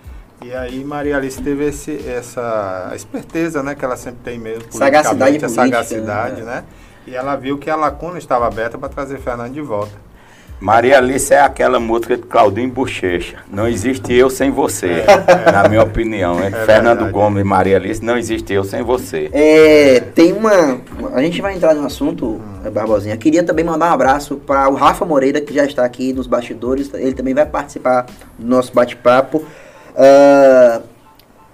E 0.43 0.53
aí 0.55 0.83
Maria 0.83 1.17
Alice 1.17 1.39
teve 1.39 1.65
esse, 1.65 2.03
essa 2.09 2.91
esperteza, 2.95 3.61
né, 3.61 3.75
que 3.75 3.85
ela 3.85 3.95
sempre 3.95 4.21
tem 4.23 4.39
mesmo, 4.39 4.63
sagacidade 4.71 5.45
a 5.45 5.49
sagacidade, 5.49 6.41
né? 6.41 6.55
né? 6.55 6.63
E 7.05 7.15
ela 7.15 7.35
viu 7.35 7.59
que 7.59 7.69
a 7.69 7.75
lacuna 7.75 8.17
estava 8.17 8.47
aberta 8.47 8.77
para 8.77 8.89
trazer 8.89 9.19
Fernando 9.19 9.53
de 9.53 9.61
volta. 9.61 9.93
Maria 10.59 10.97
Alice 10.97 11.33
é 11.33 11.41
aquela 11.41 11.79
música 11.79 12.15
de 12.15 12.23
Claudinho 12.23 12.69
Bochecha. 12.69 13.37
Não 13.51 13.67
existe 13.67 14.13
eu 14.13 14.29
sem 14.29 14.51
você, 14.51 15.03
é, 15.07 15.51
na 15.51 15.67
minha 15.67 15.81
opinião. 15.81 16.39
É, 16.39 16.51
Fernando 16.51 16.97
verdade. 16.97 17.11
Gomes 17.11 17.41
e 17.41 17.43
Maria 17.43 17.77
Alice, 17.77 18.05
não 18.05 18.15
existe 18.15 18.53
eu 18.53 18.63
sem 18.63 18.83
você. 18.83 19.27
É, 19.33 19.99
tem 19.99 20.33
uma. 20.33 20.79
A 21.15 21.21
gente 21.21 21.41
vai 21.41 21.55
entrar 21.55 21.73
no 21.73 21.83
assunto, 21.83 22.25
hum. 22.25 22.69
Barbosinha. 22.71 23.17
Queria 23.17 23.43
também 23.43 23.65
mandar 23.65 23.89
um 23.89 23.93
abraço 23.93 24.35
para 24.37 24.69
o 24.69 24.75
Rafa 24.75 25.03
Moreira, 25.03 25.41
que 25.41 25.51
já 25.51 25.65
está 25.65 25.83
aqui 25.83 26.13
nos 26.13 26.27
bastidores. 26.27 26.91
Ele 26.93 27.13
também 27.13 27.33
vai 27.33 27.45
participar 27.45 28.05
do 28.37 28.47
nosso 28.47 28.71
bate-papo. 28.71 29.43
Uh, 29.95 30.83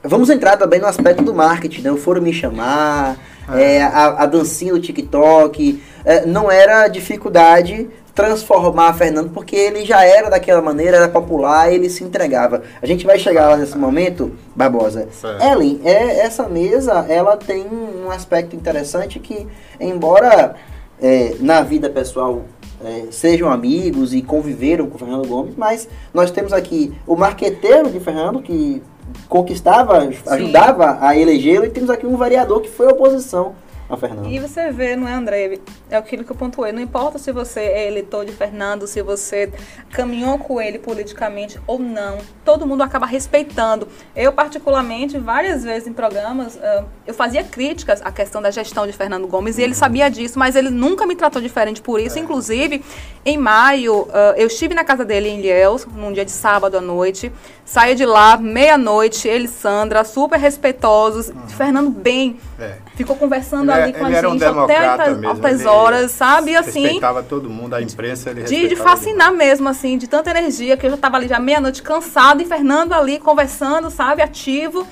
vamos 0.03 0.29
entrar 0.29 0.58
também 0.58 0.79
no 0.79 0.88
aspecto 0.88 1.24
do 1.24 1.34
marketing, 1.34 1.82
né? 1.82 1.98
Foram 1.98 2.22
me 2.22 2.34
chamar, 2.34 3.17
é. 3.53 3.77
É, 3.77 3.84
a, 3.84 4.24
a, 4.24 4.25
dancinha 4.25 4.74
do 4.74 4.79
TikTok. 4.79 5.82
É, 6.06 6.25
não 6.25 6.51
era 6.51 6.88
dificuldade 6.88 7.89
transformar 8.17 8.94
Fernando, 8.94 9.29
porque 9.29 9.56
ele 9.56 9.86
já 9.86 10.03
era 10.03 10.27
daquela 10.27 10.60
maneira, 10.60 10.98
era 10.98 11.08
popular, 11.08 11.72
ele 11.72 11.88
se 11.88 12.03
entregava. 12.03 12.63
A 12.82 12.86
gente 12.88 13.06
vai 13.06 13.20
chegar 13.20 13.48
lá 13.50 13.58
nesse 13.58 13.77
momento, 13.77 14.32
Barbosa. 14.56 15.08
Certo. 15.12 15.44
Ellen, 15.44 15.79
é, 15.84 16.22
essa 16.22 16.50
mesa, 16.50 17.06
ela 17.08 17.38
tem 17.38 17.67
um 17.67 18.10
aspecto 18.10 18.56
interessante 18.56 19.20
que, 19.20 19.48
embora 19.79 20.56
é, 21.00 21.36
na 21.39 21.62
vida 21.62 21.91
pessoal 21.91 22.41
é, 22.84 23.05
sejam 23.12 23.51
amigos 23.51 24.13
e 24.13 24.22
conviveram 24.22 24.88
com 24.88 24.96
o 24.96 25.00
Fernando 25.00 25.27
Gomes, 25.27 25.55
mas 25.57 25.88
nós 26.13 26.31
temos 26.31 26.53
aqui 26.53 26.93
o 27.05 27.15
marqueteiro 27.15 27.89
de 27.89 28.00
Fernando, 28.00 28.41
que 28.41 28.81
conquistava, 29.27 30.01
Sim. 30.01 30.17
ajudava 30.27 30.98
a 31.01 31.17
elegê-lo, 31.17 31.65
e 31.65 31.69
temos 31.69 31.89
aqui 31.89 32.05
um 32.05 32.17
vereador 32.17 32.62
que 32.62 32.69
foi 32.69 32.88
oposição 32.88 33.55
a. 33.89 34.27
E 34.27 34.39
você 34.39 34.72
vê, 34.72 34.96
não 34.96 35.08
é, 35.08 35.13
André? 35.13 35.60
É 35.89 35.96
aquilo 35.96 36.24
que 36.24 36.32
eu 36.32 36.36
pontuei. 36.36 36.72
Não 36.72 36.82
importa 36.82 37.17
se 37.17 37.32
você 37.32 37.62
é 37.62 37.88
eleitor 37.88 38.25
de 38.25 38.32
Fernando, 38.32 38.86
se 38.88 39.01
você 39.01 39.51
caminhou 39.91 40.38
com 40.39 40.62
ele 40.62 40.79
politicamente 40.79 41.60
ou 41.65 41.79
não, 41.79 42.17
todo 42.44 42.67
mundo 42.67 42.84
acaba 42.84 43.06
respeitando. 43.06 43.88
Eu, 44.15 44.34
particularmente, 44.34 45.17
várias 45.17 45.63
vezes 45.63 45.88
em 45.88 45.94
programas, 45.94 46.60
eu 47.06 47.13
fazia 47.13 47.44
críticas 47.44 48.01
à 48.01 48.12
questão 48.12 48.41
da 48.41 48.51
gestão 48.51 48.86
de 48.86 48.94
Fernando 48.94 49.27
Gomes 49.27 49.58
e 49.58 49.62
ele 49.62 49.74
sabia 49.74 50.10
disso, 50.10 50.38
mas 50.38 50.56
ele 50.56 50.70
nunca 50.70 51.06
me 51.06 51.15
tratou 51.15 51.41
diferente 51.41 51.82
por 51.82 52.00
isso. 52.00 52.17
É. 52.17 52.22
Inclusive, 52.22 52.84
em 53.25 53.38
maio, 53.38 54.08
eu 54.36 54.48
estive 54.48 54.74
na 54.74 54.84
casa 54.84 55.06
dele 55.06 55.29
em 55.29 55.39
Ilhéus, 55.39 55.86
num 55.86 56.12
dia 56.12 56.25
de 56.25 56.32
sábado 56.32 56.77
à 56.77 56.82
noite. 56.82 57.32
Saí 57.63 57.96
de 57.96 58.06
lá, 58.06 58.38
meia-noite, 58.38 59.27
ele 59.27 59.46
e 59.46 59.48
Sandra, 59.48 60.03
super 60.03 60.39
respeitosos. 60.39 61.29
Uhum. 61.29 61.48
Fernando 61.48 61.89
bem. 61.89 62.39
É. 62.60 62.77
Ficou 62.98 63.16
conversando 63.16 63.72
ele, 63.72 63.80
é- 63.80 63.84
ali 63.84 63.94
com 63.94 64.06
a 64.06 64.12
gente 64.12 64.44
um 64.44 64.63
até 64.63 64.86
altas, 64.86 65.24
altas 65.24 65.66
horas, 65.66 66.12
sabe? 66.12 66.51
E 66.51 66.56
assim. 66.58 66.82
Respeitava 66.82 67.24
todo 67.24 67.50
mundo, 67.50 67.75
a 67.75 67.82
imprensa 67.82 68.32
ele 68.32 68.44
de, 68.44 68.68
de 68.68 68.75
fascinar 68.75 69.32
mesmo, 69.32 69.70
assim, 69.70 69.98
de 69.98 70.08
tanta 70.08 70.32
energia, 70.32 70.75
que 70.75 70.86
eu 70.86 70.89
já 70.89 70.96
estava 70.96 71.18
ali 71.18 71.27
já 71.27 71.39
meia-noite 71.39 71.82
cansado 71.82 72.42
e 72.42 72.46
Fernando 72.46 72.94
ali 72.94 73.20
conversando, 73.20 73.89
sabe? 73.89 74.22
Ativo. 74.22 74.86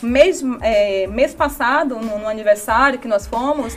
Mês, 0.00 0.40
é, 0.62 1.08
mês 1.08 1.34
passado, 1.34 1.96
no, 1.96 2.20
no 2.20 2.28
aniversário 2.28 3.00
que 3.00 3.08
nós 3.08 3.26
fomos, 3.26 3.76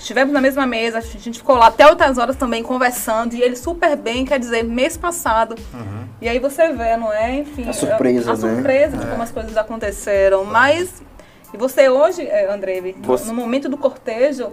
Estivemos 0.00 0.32
na 0.32 0.40
mesma 0.40 0.66
mesa, 0.66 0.96
a 0.96 1.00
gente 1.02 1.38
ficou 1.38 1.56
lá 1.56 1.66
até 1.66 1.86
outras 1.86 2.16
horas 2.16 2.34
também 2.34 2.62
conversando, 2.62 3.34
e 3.34 3.42
ele 3.42 3.54
super 3.54 3.94
bem, 3.96 4.24
quer 4.24 4.38
dizer, 4.38 4.64
mês 4.64 4.96
passado. 4.96 5.54
Uhum. 5.74 6.08
E 6.22 6.28
aí 6.28 6.38
você 6.38 6.72
vê, 6.72 6.96
não 6.96 7.12
é? 7.12 7.34
Enfim, 7.34 7.68
a 7.68 7.72
surpresa, 7.74 8.30
a, 8.30 8.32
a 8.32 8.36
né? 8.36 8.40
surpresa 8.40 8.96
de 8.96 9.06
é. 9.06 9.10
como 9.10 9.22
as 9.22 9.30
coisas 9.30 9.54
aconteceram. 9.58 10.42
Mas, 10.42 11.02
e 11.52 11.56
você 11.56 11.88
hoje, 11.88 12.22
é, 12.22 12.52
André, 12.52 12.94
você... 12.98 13.26
no 13.26 13.34
momento 13.34 13.68
do 13.68 13.76
cortejo, 13.76 14.52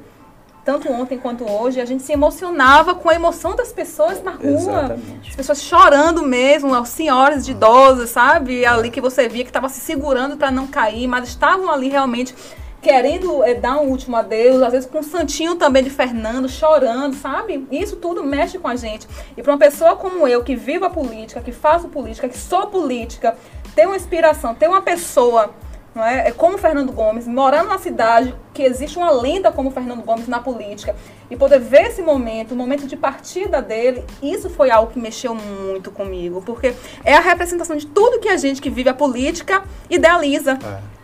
tanto 0.68 0.92
ontem 0.92 1.18
quanto 1.18 1.50
hoje, 1.50 1.80
a 1.80 1.86
gente 1.86 2.04
se 2.04 2.12
emocionava 2.12 2.94
com 2.94 3.10
a 3.10 3.16
emoção 3.16 3.56
das 3.56 3.72
pessoas 3.72 4.22
na 4.22 4.32
rua. 4.32 4.50
Exatamente. 4.50 5.30
As 5.30 5.36
pessoas 5.38 5.62
chorando 5.62 6.24
mesmo, 6.24 6.76
as 6.76 6.90
senhoras 6.90 7.46
de 7.46 7.52
idosas, 7.52 8.10
sabe? 8.10 8.66
Ali 8.66 8.92
que 8.92 9.00
você 9.00 9.30
via 9.30 9.44
que 9.44 9.50
estava 9.50 9.70
se 9.70 9.80
segurando 9.80 10.36
para 10.36 10.52
não 10.52 10.68
cair, 10.68 11.08
mas 11.08 11.30
estavam 11.30 11.72
ali 11.72 11.88
realmente 11.88 12.36
querendo 12.82 13.44
é, 13.44 13.54
dar 13.54 13.78
um 13.78 13.90
último 13.90 14.18
adeus, 14.18 14.62
às 14.62 14.74
vezes 14.74 14.90
com 14.90 15.00
o 15.00 15.04
santinho 15.04 15.56
também 15.56 15.84
de 15.84 15.90
Fernando, 15.90 16.50
chorando, 16.50 17.16
sabe? 17.16 17.66
Isso 17.72 17.96
tudo 17.96 18.24
mexe 18.24 18.58
com 18.58 18.68
a 18.68 18.76
gente. 18.76 19.08
E 19.38 19.42
para 19.42 19.54
uma 19.54 19.58
pessoa 19.58 19.96
como 19.96 20.28
eu, 20.28 20.44
que 20.44 20.56
vivo 20.56 20.84
a 20.84 20.90
política, 20.90 21.40
que 21.40 21.54
faço 21.54 21.88
política, 21.88 22.28
que 22.28 22.38
sou 22.38 22.68
política, 22.68 23.38
ter 23.74 23.86
uma 23.86 23.96
inspiração, 23.96 24.54
ter 24.54 24.68
uma 24.68 24.82
pessoa 24.82 25.54
não 25.98 26.06
é? 26.06 26.30
é 26.30 26.32
como 26.32 26.58
Fernando 26.58 26.92
Gomes, 26.94 27.28
morando 27.28 27.68
na 27.68 27.78
cidade, 27.78 28.34
que 28.54 28.64
existe 28.64 28.98
uma 28.98 29.12
lenda 29.12 29.52
como 29.52 29.72
Fernando 29.72 30.04
Gomes 30.04 30.28
na 30.28 30.40
política, 30.40 30.96
e 31.30 31.36
poder 31.36 31.60
ver 31.60 31.88
esse 31.88 32.02
momento, 32.02 32.54
o 32.54 32.56
momento 32.56 32.88
de 32.88 32.96
partida 32.96 33.62
dele, 33.62 34.06
isso 34.22 34.50
foi 34.50 34.72
algo 34.72 34.92
que 34.92 35.00
mexeu 35.00 35.36
muito 35.36 35.92
comigo, 35.92 36.42
porque 36.46 36.74
é 37.04 37.16
a 37.16 37.20
representação 37.20 37.76
de 37.76 37.88
tudo 37.88 38.20
que 38.20 38.30
a 38.30 38.38
gente 38.38 38.62
que 38.62 38.70
vive 38.70 38.90
a 38.90 38.94
política 38.94 39.64
idealiza. 39.90 40.58
É 40.64 40.98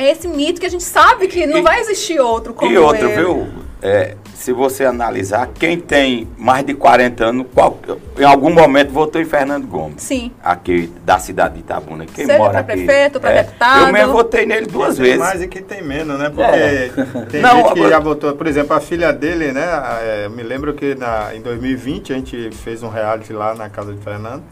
é 0.00 0.10
esse 0.10 0.26
mito 0.26 0.60
que 0.60 0.66
a 0.66 0.70
gente 0.70 0.82
sabe 0.82 1.28
que 1.28 1.46
não 1.46 1.58
e, 1.58 1.62
vai 1.62 1.78
existir 1.80 2.18
outro 2.18 2.54
como 2.54 2.72
E 2.72 2.78
outro, 2.78 3.06
ele. 3.06 3.16
viu? 3.16 3.48
É, 3.82 4.14
se 4.34 4.52
você 4.52 4.84
analisar, 4.84 5.48
quem 5.54 5.78
tem 5.78 6.28
mais 6.36 6.64
de 6.64 6.74
40 6.74 7.24
anos, 7.24 7.46
qual, 7.54 7.78
em 8.18 8.24
algum 8.24 8.50
momento 8.50 8.90
votou 8.90 9.20
em 9.20 9.24
Fernando 9.24 9.66
Gomes. 9.66 10.02
Sim. 10.02 10.32
Aqui 10.42 10.92
da 11.04 11.18
cidade 11.18 11.54
de 11.54 11.60
Itabuna. 11.60 12.06
Quem 12.06 12.26
Seja 12.26 12.38
mora 12.38 12.62
para 12.62 12.74
prefeito, 12.74 13.20
para 13.20 13.30
é, 13.32 13.42
deputado. 13.42 13.86
Eu 13.86 13.92
mesmo 13.92 14.12
votei 14.12 14.46
nele 14.46 14.66
duas 14.66 14.96
quem 14.96 15.04
vezes. 15.04 15.18
mais 15.18 15.42
e 15.42 15.48
quem 15.48 15.62
tem 15.62 15.82
menos, 15.82 16.18
né? 16.18 16.30
Porque 16.30 16.42
é. 16.42 16.90
tem 17.30 17.40
não, 17.42 17.56
gente 17.56 17.72
que 17.72 17.78
agora... 17.80 17.88
já 17.90 17.98
votou. 17.98 18.36
Por 18.36 18.46
exemplo, 18.46 18.74
a 18.74 18.80
filha 18.80 19.12
dele, 19.12 19.52
né? 19.52 19.66
É, 20.02 20.26
eu 20.26 20.30
me 20.30 20.42
lembro 20.42 20.74
que 20.74 20.94
na, 20.94 21.34
em 21.34 21.40
2020 21.40 22.12
a 22.12 22.16
gente 22.16 22.50
fez 22.52 22.82
um 22.82 22.88
reality 22.88 23.32
lá 23.32 23.54
na 23.54 23.68
casa 23.68 23.92
de 23.92 24.00
Fernando, 24.00 24.42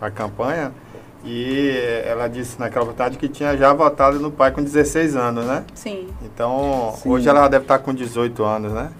a 0.00 0.10
campanha. 0.10 0.72
E 1.24 2.02
ela 2.04 2.28
disse 2.28 2.58
naquela 2.58 2.84
vontade 2.84 3.18
que 3.18 3.28
tinha 3.28 3.56
já 3.56 3.72
votado 3.72 4.18
no 4.20 4.30
pai 4.30 4.50
com 4.50 4.62
16 4.62 5.16
anos, 5.16 5.44
né? 5.44 5.64
Sim. 5.74 6.08
Então, 6.22 6.94
Sim. 6.96 7.10
hoje 7.10 7.28
ela 7.28 7.48
deve 7.48 7.64
estar 7.64 7.78
com 7.80 7.92
18 7.92 8.44
anos, 8.44 8.72
né? 8.72 8.90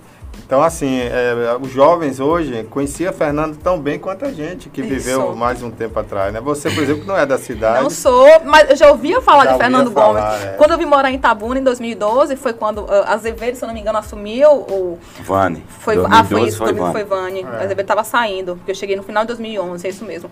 Então, 0.45 0.63
assim, 0.63 1.01
é, 1.01 1.59
os 1.61 1.71
jovens 1.71 2.21
hoje 2.21 2.65
conhecia 2.71 3.13
Fernando 3.13 3.57
tão 3.59 3.79
bem 3.79 3.99
quanto 3.99 4.25
a 4.25 4.33
gente, 4.33 4.71
que 4.71 4.81
Isso. 4.81 4.89
viveu 4.89 5.37
mais 5.37 5.63
um 5.63 5.71
tempo 5.71 5.99
atrás, 5.99 6.33
né? 6.33 6.41
Você, 6.41 6.71
por 6.71 6.83
exemplo, 6.83 7.05
não 7.07 7.17
é 7.17 7.27
da 7.27 7.37
cidade. 7.37 7.83
Não 7.83 7.91
sou, 7.91 8.27
mas 8.47 8.71
eu 8.71 8.77
já 8.77 8.91
ouvia 8.91 9.21
falar 9.21 9.45
já 9.45 9.53
de 9.53 9.59
Fernando 9.59 9.91
Gomes. 9.91 10.23
é. 10.43 10.55
Quando 10.57 10.71
eu 10.71 10.79
vim 10.79 10.87
morar 10.87 11.11
em 11.11 11.17
Itabuna, 11.17 11.61
em 11.61 11.63
2012, 11.63 12.35
foi 12.37 12.55
quando 12.55 12.79
uh, 12.79 13.05
Azevedo, 13.09 13.57
se 13.57 13.65
eu 13.65 13.67
não 13.67 13.75
me 13.75 13.81
engano, 13.81 13.99
assumiu 13.99 14.51
o... 14.51 14.99
Vani. 15.23 15.63
Foi, 15.81 15.97
2012 15.97 16.09
ah, 16.15 16.25
foi 16.25 16.49
isso, 16.49 16.59
foi 16.59 16.73
Vani. 16.73 16.93
Foi 16.93 17.05
Vani. 17.05 17.43
É. 17.43 17.65
Azevedo 17.65 17.81
estava 17.83 18.05
saindo, 18.05 18.57
porque 18.57 18.71
eu 18.71 18.75
cheguei 18.75 18.97
no 18.97 19.03
final 19.03 19.25
de 19.25 19.29
2011, 19.29 19.87
é 19.87 19.91
isso 19.91 20.05
mesmo 20.05 20.31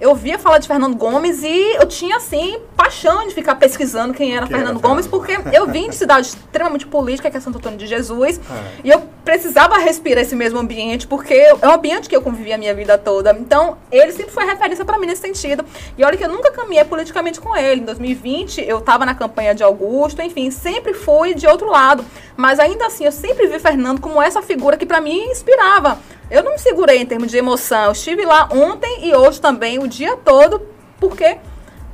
eu 0.00 0.14
via 0.14 0.38
falar 0.38 0.58
de 0.58 0.68
Fernando 0.68 0.96
Gomes 0.96 1.42
e 1.42 1.76
eu 1.76 1.86
tinha, 1.86 2.16
assim, 2.16 2.58
paixão 2.76 3.26
de 3.26 3.34
ficar 3.34 3.56
pesquisando 3.56 4.14
quem 4.14 4.36
era 4.36 4.46
quem 4.46 4.56
Fernando 4.56 4.78
era 4.78 4.88
Gomes, 4.88 5.06
porque 5.06 5.38
eu 5.52 5.66
vim 5.66 5.88
de 5.88 5.96
cidade 5.96 6.28
extremamente 6.28 6.86
política, 6.86 7.30
que 7.30 7.36
é 7.36 7.40
Santo 7.40 7.58
Antônio 7.58 7.78
de 7.78 7.86
Jesus, 7.86 8.38
é. 8.38 8.80
e 8.84 8.90
eu 8.90 9.02
precisava 9.24 9.76
respirar 9.78 10.22
esse 10.22 10.34
mesmo 10.34 10.58
ambiente, 10.58 11.06
porque 11.06 11.34
é 11.34 11.66
um 11.66 11.72
ambiente 11.72 12.08
que 12.08 12.16
eu 12.16 12.22
convivi 12.22 12.52
a 12.52 12.58
minha 12.58 12.74
vida 12.74 12.96
toda. 12.96 13.36
Então, 13.38 13.76
ele 13.90 14.12
sempre 14.12 14.32
foi 14.32 14.44
referência 14.44 14.84
para 14.84 14.98
mim 14.98 15.06
nesse 15.06 15.22
sentido. 15.22 15.64
E 15.96 16.04
olha 16.04 16.16
que 16.16 16.24
eu 16.24 16.28
nunca 16.28 16.50
caminhei 16.50 16.84
politicamente 16.84 17.40
com 17.40 17.54
ele. 17.56 17.80
Em 17.80 17.84
2020, 17.84 18.62
eu 18.62 18.78
estava 18.78 19.04
na 19.04 19.14
campanha 19.14 19.54
de 19.54 19.62
Augusto, 19.62 20.22
enfim, 20.22 20.50
sempre 20.50 20.94
fui 20.94 21.34
de 21.34 21.46
outro 21.46 21.68
lado. 21.68 22.04
Mas 22.36 22.58
ainda 22.58 22.86
assim, 22.86 23.04
eu 23.04 23.12
sempre 23.12 23.46
vi 23.48 23.58
Fernando 23.58 24.00
como 24.00 24.22
essa 24.22 24.40
figura 24.40 24.76
que 24.76 24.86
para 24.86 25.00
mim 25.00 25.24
inspirava. 25.24 25.98
Eu 26.30 26.42
não 26.42 26.52
me 26.52 26.58
segurei 26.58 26.98
em 26.98 27.06
termos 27.06 27.30
de 27.30 27.38
emoção. 27.38 27.86
Eu 27.86 27.92
estive 27.92 28.24
lá 28.24 28.48
ontem 28.52 29.06
e 29.08 29.14
hoje 29.14 29.40
também, 29.40 29.78
o 29.78 29.88
dia 29.88 30.16
todo, 30.16 30.66
porque 31.00 31.38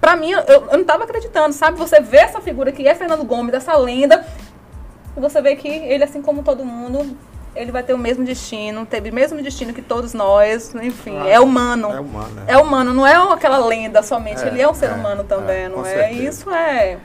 para 0.00 0.16
mim 0.16 0.32
eu, 0.32 0.40
eu 0.40 0.60
não 0.72 0.80
estava 0.80 1.04
acreditando, 1.04 1.54
sabe? 1.54 1.78
Você 1.78 2.00
vê 2.00 2.18
essa 2.18 2.40
figura 2.40 2.72
que 2.72 2.86
é 2.86 2.94
Fernando 2.94 3.24
Gomes, 3.24 3.54
essa 3.54 3.76
lenda, 3.76 4.26
e 5.16 5.20
você 5.20 5.40
vê 5.40 5.56
que 5.56 5.68
ele, 5.68 6.04
assim 6.04 6.20
como 6.20 6.42
todo 6.42 6.64
mundo, 6.64 7.16
ele 7.54 7.70
vai 7.70 7.82
ter 7.82 7.94
o 7.94 7.98
mesmo 7.98 8.24
destino, 8.24 8.84
teve 8.84 9.10
o 9.10 9.14
mesmo 9.14 9.40
destino 9.40 9.72
que 9.72 9.80
todos 9.80 10.12
nós, 10.12 10.74
enfim, 10.74 11.16
ah, 11.20 11.28
é 11.28 11.40
humano. 11.40 11.92
É 11.92 12.00
humano, 12.00 12.34
né? 12.34 12.44
É 12.48 12.58
humano, 12.58 12.92
não 12.92 13.06
é 13.06 13.14
aquela 13.32 13.58
lenda 13.58 14.02
somente, 14.02 14.42
é, 14.42 14.48
ele 14.48 14.60
é 14.60 14.68
um 14.68 14.74
ser 14.74 14.90
é, 14.90 14.92
humano 14.92 15.24
também, 15.24 15.64
é, 15.64 15.68
não 15.68 15.86
é? 15.86 15.88
Certeza. 15.88 16.22
Isso 16.22 16.50
é 16.50 16.98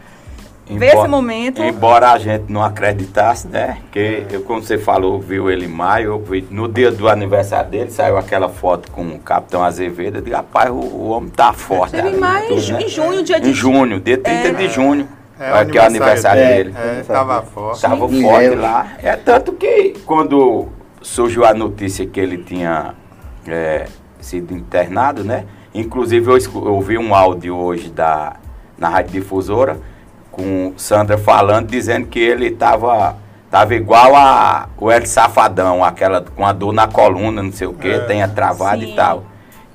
ver 0.78 0.96
esse 0.96 1.08
momento. 1.08 1.64
Embora 1.64 2.12
a 2.12 2.18
gente 2.20 2.46
não 2.52 2.64
acreditasse, 2.64 3.48
né? 3.48 3.78
Que 3.92 4.26
eu, 4.30 4.42
como 4.42 4.62
você 4.62 4.78
falou, 4.78 5.20
viu 5.20 5.50
ele 5.50 5.66
em 5.66 5.70
maio, 5.70 6.12
eu 6.12 6.20
vi, 6.20 6.48
no 6.50 6.68
dia 6.68 6.92
do 6.92 7.08
aniversário 7.10 7.70
dele, 7.70 7.92
saiu 7.92 8.18
aquela 8.18 8.50
foto 8.50 8.92
com 8.92 9.08
o 9.08 9.20
Capitão 9.20 9.64
Azevedo. 9.64 10.18
Eu 10.18 10.22
digo, 10.22 10.36
rapaz, 10.36 10.70
o, 10.70 10.76
o 10.76 11.10
homem 11.10 11.30
tá 11.30 11.54
forte. 11.54 11.94
Teve 11.94 12.10
em 12.10 12.18
maio, 12.18 12.48
tudo, 12.50 12.74
né? 12.74 12.84
em 12.84 12.88
junho, 12.88 13.24
dia 13.24 13.40
de... 13.40 13.50
Em 13.50 13.54
junho, 13.54 14.00
dia 14.00 14.18
30 14.18 14.48
é. 14.48 14.52
de 14.54 14.68
junho. 14.70 15.08
É, 15.40 15.64
que 15.64 15.78
é 15.78 15.82
o 15.82 15.86
aniversário 15.86 16.46
dele. 16.46 16.76
É, 16.78 17.00
estava 17.00 17.42
forte. 17.42 17.76
Estava 17.78 18.10
forte 18.10 18.56
lá. 18.56 18.92
É 19.02 19.16
tanto 19.16 19.54
que 19.54 19.96
quando 20.06 20.68
surgiu 21.02 21.46
a 21.46 21.54
notícia 21.54 22.06
que 22.06 22.20
ele 22.20 22.40
tinha 22.40 22.94
é, 23.48 23.86
sido 24.20 24.54
internado, 24.54 25.24
né? 25.24 25.46
Inclusive 25.74 26.30
eu 26.30 26.64
ouvi 26.66 26.98
um 26.98 27.16
áudio 27.16 27.56
hoje 27.56 27.90
da, 27.90 28.36
na 28.78 28.90
Rádio 28.90 29.14
Difusora 29.14 29.80
com 30.40 30.74
Sandra 30.78 31.18
falando, 31.18 31.68
dizendo 31.68 32.08
que 32.08 32.20
ele 32.20 32.48
estava 32.48 33.18
tava 33.52 33.76
igual 33.76 34.16
a 34.16 34.70
o 34.78 34.90
El 34.90 35.06
Safadão, 35.06 35.84
aquela 35.84 36.22
com 36.22 36.46
a 36.46 36.54
dor 36.54 36.72
na 36.72 36.88
coluna, 36.88 37.44
não 37.44 37.52
sei 37.52 37.68
o 37.68 37.74
que, 37.74 37.90
é. 37.90 38.00
tenha 38.00 38.28
travado 38.28 38.82
Sim. 38.82 38.94
e 38.94 38.96
tal. 38.96 39.26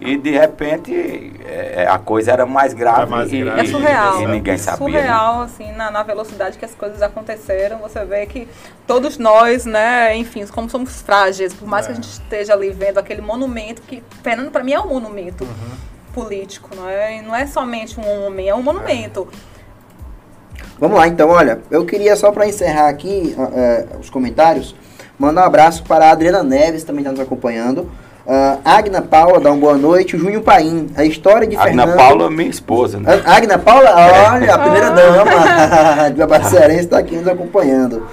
E 0.01 0.17
de 0.17 0.31
repente 0.31 1.33
é, 1.45 1.83
é, 1.83 1.89
a 1.89 1.99
coisa 1.99 2.33
era 2.33 2.47
mais 2.47 2.73
grave, 2.73 3.03
é 3.03 3.07
mais 3.07 3.31
grave. 3.31 3.61
E, 3.61 3.65
é 3.65 3.71
surreal. 3.71 4.23
E, 4.23 4.27
ninguém 4.27 4.59
sabia. 4.59 4.87
Né? 4.87 4.93
Surreal, 4.93 5.39
né? 5.39 5.45
assim, 5.45 5.73
na, 5.73 5.91
na, 5.91 6.03
velocidade 6.03 6.59
que 6.59 6.65
as 6.65 6.75
coisas 6.75 7.03
aconteceram, 7.03 7.79
você 7.79 8.05
vê 8.05 8.27
que 8.27 8.49
todos 8.87 9.19
nós, 9.19 9.65
né, 9.65 10.17
enfim, 10.17 10.47
como 10.47 10.69
somos 10.69 11.01
frágeis, 11.03 11.53
por 11.53 11.69
mais 11.69 11.85
é. 11.85 11.89
que 11.89 11.93
a 11.93 11.95
gente 11.97 12.11
esteja 12.11 12.55
ali 12.55 12.71
vendo 12.71 12.99
aquele 12.99 13.23
monumento, 13.23 13.83
que 13.83 14.03
Fernando 14.23 14.51
para 14.51 14.65
mim 14.65 14.73
é 14.73 14.81
um 14.81 14.89
monumento 14.89 15.45
uhum. 15.45 15.77
político, 16.13 16.71
não 16.75 16.89
é? 16.89 17.23
Não 17.23 17.35
é 17.35 17.47
somente 17.47 17.99
um 17.99 18.27
homem, 18.27 18.49
é 18.49 18.55
um 18.55 18.63
monumento. 18.63 19.29
Vamos 20.79 20.99
lá, 20.99 21.07
então, 21.07 21.29
olha, 21.29 21.61
eu 21.71 21.85
queria 21.85 22.17
só 22.17 22.33
para 22.33 22.47
encerrar 22.47 22.89
aqui 22.89 23.35
uh, 23.39 23.99
os 24.01 24.11
comentários, 24.11 24.75
mandar 25.19 25.43
um 25.43 25.47
abraço 25.47 25.85
para 25.85 26.07
a 26.07 26.11
Adriana 26.11 26.43
Neves, 26.43 26.85
também 26.85 27.01
está 27.03 27.13
nos 27.13 27.21
acompanhando. 27.21 27.89
Uh, 28.27 28.59
Agna 28.65 29.03
Paula, 29.03 29.39
dá 29.39 29.51
uma 29.51 29.61
boa 29.61 29.77
noite. 29.77 30.17
Junho 30.17 30.41
Paim, 30.41 30.89
a 30.97 31.05
história 31.05 31.47
de 31.47 31.57
Agna 31.57 31.83
Fernando... 31.83 31.97
Paula, 31.97 32.31
minha 32.31 32.49
esposa, 32.49 32.99
né? 32.99 33.23
Agna 33.25 33.59
Paula, 33.59 33.91
olha, 34.33 34.55
a 34.55 34.59
primeira 34.59 34.91
dama 34.91 36.09
de 36.11 36.17
Babacearense 36.17 36.85
está 36.85 36.99
aqui 36.99 37.17
nos 37.17 37.29
acompanhando. 37.29 38.07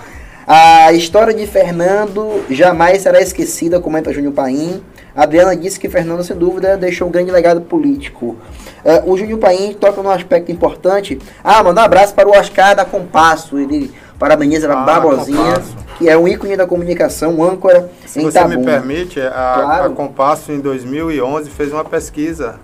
A 0.54 0.92
história 0.92 1.34
de 1.34 1.48
Fernando 1.48 2.44
jamais 2.50 3.02
será 3.02 3.22
esquecida, 3.22 3.80
comenta 3.80 4.12
Júnior 4.12 4.34
Paim. 4.34 4.84
A 5.16 5.24
Adriana 5.24 5.56
disse 5.56 5.80
que 5.80 5.88
Fernando, 5.88 6.26
sem 6.26 6.36
dúvida, 6.36 6.76
deixou 6.76 7.08
um 7.08 7.12
grande 7.12 7.32
legado 7.32 7.62
político. 7.62 8.36
Uh, 8.84 9.10
o 9.10 9.18
Júnior 9.18 9.40
Paim 9.40 9.74
toca 9.74 10.04
num 10.04 10.10
aspecto 10.10 10.52
importante. 10.52 11.18
Ah, 11.42 11.64
manda 11.64 11.80
um 11.80 11.86
abraço 11.86 12.14
para 12.14 12.28
o 12.28 12.38
Oscar 12.38 12.76
da 12.76 12.84
Compasso. 12.84 13.58
Ele 13.58 13.94
parabeniza 14.20 14.70
a 14.70 14.84
ah, 14.84 15.62
que 15.98 16.10
é 16.10 16.18
um 16.18 16.28
ícone 16.28 16.58
da 16.58 16.68
comunicação, 16.68 17.42
âncora 17.42 17.90
Se 18.06 18.20
em 18.20 18.24
você 18.24 18.44
me 18.44 18.62
permite, 18.62 19.22
a, 19.22 19.30
claro. 19.32 19.86
a 19.86 19.96
Compasso 19.96 20.52
em 20.52 20.60
2011 20.60 21.50
fez 21.50 21.72
uma 21.72 21.86
pesquisa 21.86 22.60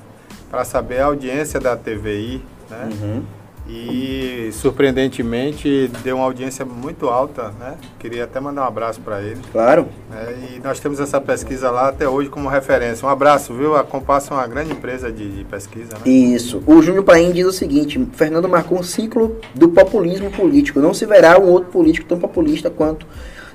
para 0.51 0.65
saber 0.65 0.99
a 0.99 1.05
audiência 1.05 1.57
da 1.57 1.77
TVI, 1.77 2.43
né? 2.69 2.89
Uhum 2.91 3.36
e 3.69 4.49
surpreendentemente 4.53 5.89
deu 6.03 6.17
uma 6.17 6.25
audiência 6.25 6.63
muito 6.63 7.09
alta, 7.09 7.53
né? 7.59 7.75
Queria 7.99 8.23
até 8.23 8.39
mandar 8.39 8.63
um 8.63 8.67
abraço 8.67 9.01
para 9.01 9.21
ele. 9.21 9.39
Claro. 9.51 9.87
É, 10.13 10.55
e 10.55 10.59
nós 10.63 10.79
temos 10.79 10.99
essa 10.99 11.19
pesquisa 11.19 11.69
lá 11.69 11.89
até 11.89 12.07
hoje 12.07 12.29
como 12.29 12.47
referência. 12.47 13.05
Um 13.05 13.09
abraço, 13.09 13.53
viu? 13.53 13.75
A 13.75 13.83
Compass 13.83 14.31
é 14.31 14.33
uma 14.33 14.47
grande 14.47 14.71
empresa 14.71 15.11
de, 15.11 15.29
de 15.29 15.43
pesquisa, 15.43 15.93
né? 15.93 16.09
Isso. 16.09 16.63
O 16.65 16.81
Júnior 16.81 17.03
Paim 17.03 17.31
diz 17.31 17.45
o 17.45 17.51
seguinte: 17.51 18.07
Fernando 18.13 18.47
marcou 18.47 18.79
um 18.79 18.83
ciclo 18.83 19.37
do 19.53 19.69
populismo 19.69 20.31
político. 20.31 20.79
Não 20.79 20.93
se 20.93 21.05
verá 21.05 21.37
um 21.37 21.49
outro 21.49 21.69
político 21.69 22.07
tão 22.07 22.17
populista 22.17 22.69
quanto 22.69 23.05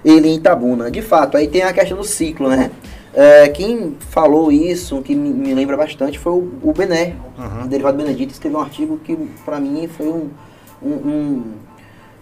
ele 0.05 0.29
em 0.29 0.37
Itabuna. 0.37 0.91
De 0.91 1.01
fato, 1.01 1.37
aí 1.37 1.49
tem 1.49 1.63
a 1.63 1.73
questão 1.73 1.97
do 1.97 2.05
ciclo, 2.05 2.49
né? 2.49 2.71
É, 3.15 3.49
quem 3.49 3.97
falou 4.01 4.51
isso, 4.51 5.03
que 5.03 5.15
me, 5.15 5.29
me, 5.31 5.53
lembra 5.53 5.77
bastante, 5.77 6.19
foi 6.19 6.33
o, 6.33 6.51
o 6.63 6.73
Bené, 6.73 7.15
uhum. 7.39 7.65
o 7.65 7.69
Derivado 7.69 7.97
Benedito, 7.97 8.33
escreveu 8.33 8.59
um 8.59 8.63
artigo 8.63 8.99
que 8.99 9.15
para 9.45 9.61
mim 9.61 9.87
foi 9.87 10.07
um, 10.07 10.31
um, 10.83 10.93
um, 10.93 11.45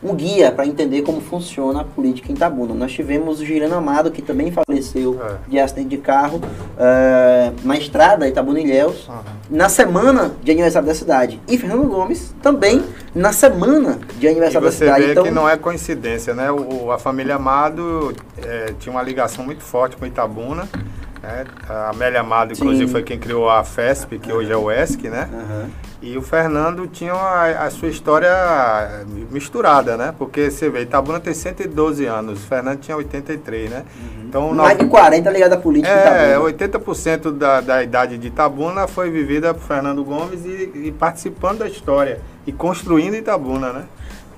um 0.03 0.15
guia 0.15 0.51
para 0.51 0.67
entender 0.67 1.03
como 1.03 1.21
funciona 1.21 1.83
a 1.83 1.85
política 1.85 2.33
em 2.33 2.35
Tabuna. 2.35 2.75
Nós 2.75 2.93
tivemos 2.93 3.41
o 3.41 3.45
Girano 3.45 3.75
Amado, 3.75 4.11
que 4.11 4.23
também 4.23 4.51
faleceu 4.51 5.21
é. 5.23 5.37
de 5.49 5.59
acidente 5.59 5.89
de 5.89 5.99
carro 5.99 6.41
é, 6.79 7.53
na 7.63 7.77
estrada 7.77 8.27
Itabuna 8.27 8.61
Ilhéus, 8.61 9.07
uhum. 9.09 9.15
na 9.51 9.69
semana 9.69 10.33
de 10.43 10.51
aniversário 10.51 10.89
da 10.89 10.95
cidade. 10.95 11.39
E 11.47 11.59
Fernando 11.59 11.87
Gomes 11.87 12.35
também 12.43 12.79
é. 12.79 12.83
na 13.15 13.33
semana 13.33 13.99
de 14.19 14.27
aniversário 14.27 14.67
da 14.67 14.73
cidade. 14.73 15.01
Você 15.01 15.07
vê 15.07 15.13
então, 15.13 15.25
que 15.25 15.31
não 15.31 15.49
é 15.49 15.57
coincidência, 15.57 16.35
né? 16.35 16.51
O, 16.51 16.91
a 16.91 16.99
família 16.99 17.37
Amado 17.37 18.15
é, 18.39 18.73
tinha 18.79 18.93
uma 18.93 19.03
ligação 19.03 19.45
muito 19.45 19.63
forte 19.63 19.97
com 19.97 20.07
Itabuna. 20.07 20.67
Né? 21.23 21.45
A 21.69 21.91
Amélia 21.91 22.21
Amado, 22.21 22.55
inclusive, 22.55 22.87
Sim. 22.87 22.93
foi 22.93 23.03
quem 23.03 23.19
criou 23.19 23.51
a 23.51 23.63
FESP, 23.63 24.19
que 24.19 24.33
hoje 24.33 24.51
é 24.51 24.57
o 24.57 24.71
ESC, 24.71 25.11
né? 25.11 25.29
Uhum. 25.31 25.90
E 26.03 26.17
o 26.17 26.23
Fernando 26.23 26.87
tinha 26.87 27.13
a, 27.13 27.67
a, 27.67 27.71
sua 27.71 27.89
história 27.89 28.31
misturada, 29.31 29.99
né? 29.99 30.15
Porque 30.19 30.51
você 30.51 30.71
vê, 30.71 30.83
Itabuna 30.83 31.21
tem 31.21 31.35
112 31.35 32.07
anos, 32.07 32.43
o 32.43 32.47
Fernando 32.47 32.81
tinha 32.81 32.97
83, 32.97 33.71
né? 33.71 33.85
Uhum. 33.97 34.25
Então, 34.27 34.55
Mais 34.55 34.79
de 34.79 34.87
40 34.87 35.31
ligado 35.31 35.53
à 35.53 35.57
política 35.59 35.93
É, 35.93 36.39
80% 36.39 37.37
da, 37.37 37.61
da 37.61 37.83
idade 37.83 38.17
de 38.17 38.29
Itabuna 38.29 38.87
foi 38.87 39.11
vivida 39.11 39.53
por 39.53 39.63
Fernando 39.63 40.03
Gomes 40.03 40.45
e, 40.47 40.71
e 40.87 40.93
participando 40.99 41.59
da 41.59 41.69
história 41.69 42.21
e 42.47 42.53
construindo 42.53 43.15
Itabuna, 43.15 43.73
né? 43.73 43.85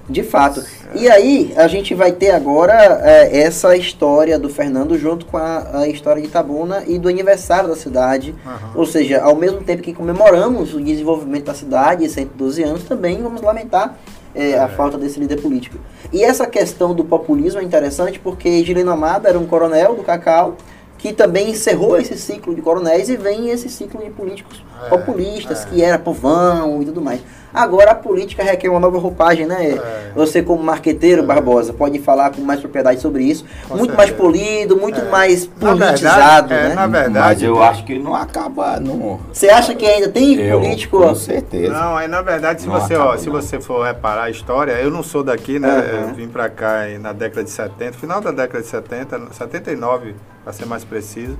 De 0.08 0.22
fato. 0.22 0.62
E 0.94 1.08
aí, 1.08 1.54
a 1.56 1.68
gente 1.68 1.94
vai 1.94 2.12
ter 2.12 2.32
agora 2.32 3.00
é, 3.02 3.42
essa 3.42 3.76
história 3.76 4.38
do 4.38 4.48
Fernando 4.48 4.98
junto 4.98 5.24
com 5.26 5.38
a, 5.38 5.80
a, 5.80 5.88
história 5.88 6.20
de 6.20 6.28
Itabuna 6.28 6.82
e 6.86 6.98
do 6.98 7.08
aniversário 7.08 7.68
da 7.68 7.76
cidade. 7.76 8.34
Uhum. 8.44 8.80
Ou 8.80 8.86
seja, 8.86 9.22
ao 9.22 9.36
mesmo 9.36 9.62
tempo 9.62 9.82
que 9.82 9.92
comemoramos 9.92 10.74
o 10.74 10.80
desenvolvimento 10.80 11.44
da 11.44 11.54
cidade, 11.54 12.08
112 12.08 12.62
anos, 12.62 12.82
também 12.84 13.22
vamos 13.22 13.40
lamentar 13.42 13.96
é, 14.34 14.58
a 14.58 14.64
é. 14.64 14.68
falta 14.68 14.98
desse 14.98 15.20
líder 15.20 15.40
político. 15.40 15.78
E 16.12 16.22
essa 16.22 16.46
questão 16.46 16.94
do 16.94 17.04
populismo 17.04 17.60
é 17.60 17.64
interessante 17.64 18.18
porque 18.18 18.64
Gileno 18.64 18.90
Amado 18.90 19.28
era 19.28 19.38
um 19.38 19.46
coronel 19.46 19.94
do 19.94 20.02
Cacau 20.02 20.56
que 20.98 21.12
também 21.12 21.50
encerrou 21.50 21.98
esse 21.98 22.16
ciclo 22.16 22.54
de 22.54 22.62
coronéis 22.62 23.08
e 23.08 23.16
vem 23.16 23.50
esse 23.50 23.68
ciclo 23.68 24.02
de 24.04 24.10
políticos 24.10 24.64
é, 24.84 24.88
populistas, 24.88 25.64
é. 25.64 25.68
que 25.68 25.82
era 25.82 25.98
povão 25.98 26.80
e 26.80 26.84
tudo 26.84 27.00
mais. 27.00 27.20
Agora 27.54 27.90
a 27.90 27.94
política 27.94 28.42
requer 28.42 28.70
uma 28.70 28.80
nova 28.80 28.98
roupagem, 28.98 29.46
né? 29.46 29.72
É. 29.72 30.12
Você 30.14 30.42
como 30.42 30.62
marqueteiro, 30.62 31.22
é. 31.22 31.24
Barbosa, 31.24 31.72
pode 31.72 31.98
falar 31.98 32.30
com 32.30 32.40
mais 32.40 32.60
propriedade 32.60 33.00
sobre 33.00 33.24
isso. 33.24 33.44
Com 33.68 33.76
muito 33.76 33.94
certeza. 33.94 33.96
mais 33.96 34.10
polido, 34.10 34.76
muito 34.76 35.00
é. 35.00 35.04
mais 35.10 35.46
politizado, 35.46 36.48
verdade, 36.48 36.54
é, 36.54 36.68
né? 36.70 36.74
Na 36.74 36.86
verdade, 36.86 37.28
Mas 37.28 37.42
eu 37.42 37.62
acho 37.62 37.84
que 37.84 37.98
não 37.98 38.14
acaba, 38.14 38.80
não. 38.80 39.20
Você 39.32 39.50
acha 39.50 39.74
que 39.74 39.84
ainda 39.84 40.08
tem 40.08 40.34
eu, 40.40 40.60
político? 40.60 40.98
Com 40.98 41.14
certeza. 41.14 41.72
Não, 41.72 41.96
aí 41.96 42.08
na 42.08 42.22
verdade, 42.22 42.62
se 42.62 42.68
não 42.68 42.80
você, 42.80 42.94
acaba, 42.94 43.10
ó, 43.10 43.16
se 43.18 43.28
você 43.28 43.60
for 43.60 43.84
reparar 43.84 44.24
a 44.24 44.30
história, 44.30 44.72
eu 44.72 44.90
não 44.90 45.02
sou 45.02 45.22
daqui, 45.22 45.58
né? 45.58 45.68
Uhum. 45.68 46.08
Eu 46.08 46.14
vim 46.14 46.28
para 46.28 46.48
cá 46.48 46.86
na 46.98 47.12
década 47.12 47.44
de 47.44 47.50
70, 47.50 47.98
final 47.98 48.20
da 48.20 48.30
década 48.30 48.62
de 48.62 48.68
70, 48.68 49.20
79, 49.32 50.14
para 50.42 50.52
ser 50.54 50.64
mais 50.64 50.84
preciso. 50.84 51.38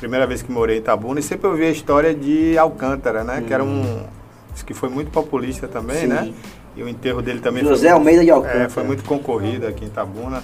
Primeira 0.00 0.26
vez 0.26 0.42
que 0.42 0.50
morei 0.50 0.76
em 0.76 0.80
Itabuna 0.80 1.20
e 1.20 1.22
sempre 1.22 1.46
ouvi 1.46 1.64
a 1.64 1.70
história 1.70 2.12
de 2.12 2.58
Alcântara, 2.58 3.22
né? 3.22 3.38
Uhum. 3.38 3.44
Que 3.44 3.54
era 3.54 3.62
um 3.62 3.82
hum 3.82 4.23
que 4.62 4.74
foi 4.74 4.88
muito 4.88 5.10
populista 5.10 5.66
também, 5.66 6.02
Sim. 6.02 6.06
né? 6.08 6.32
E 6.76 6.82
o 6.82 6.88
enterro 6.88 7.22
dele 7.22 7.40
também 7.40 7.64
José 7.64 7.88
foi, 7.88 7.98
Almeida 7.98 8.24
de 8.24 8.30
Alcântara. 8.30 8.64
É, 8.64 8.68
foi 8.68 8.84
muito 8.84 9.04
concorrido 9.04 9.66
aqui 9.66 9.84
em 9.84 9.88
Tabuna. 9.88 10.42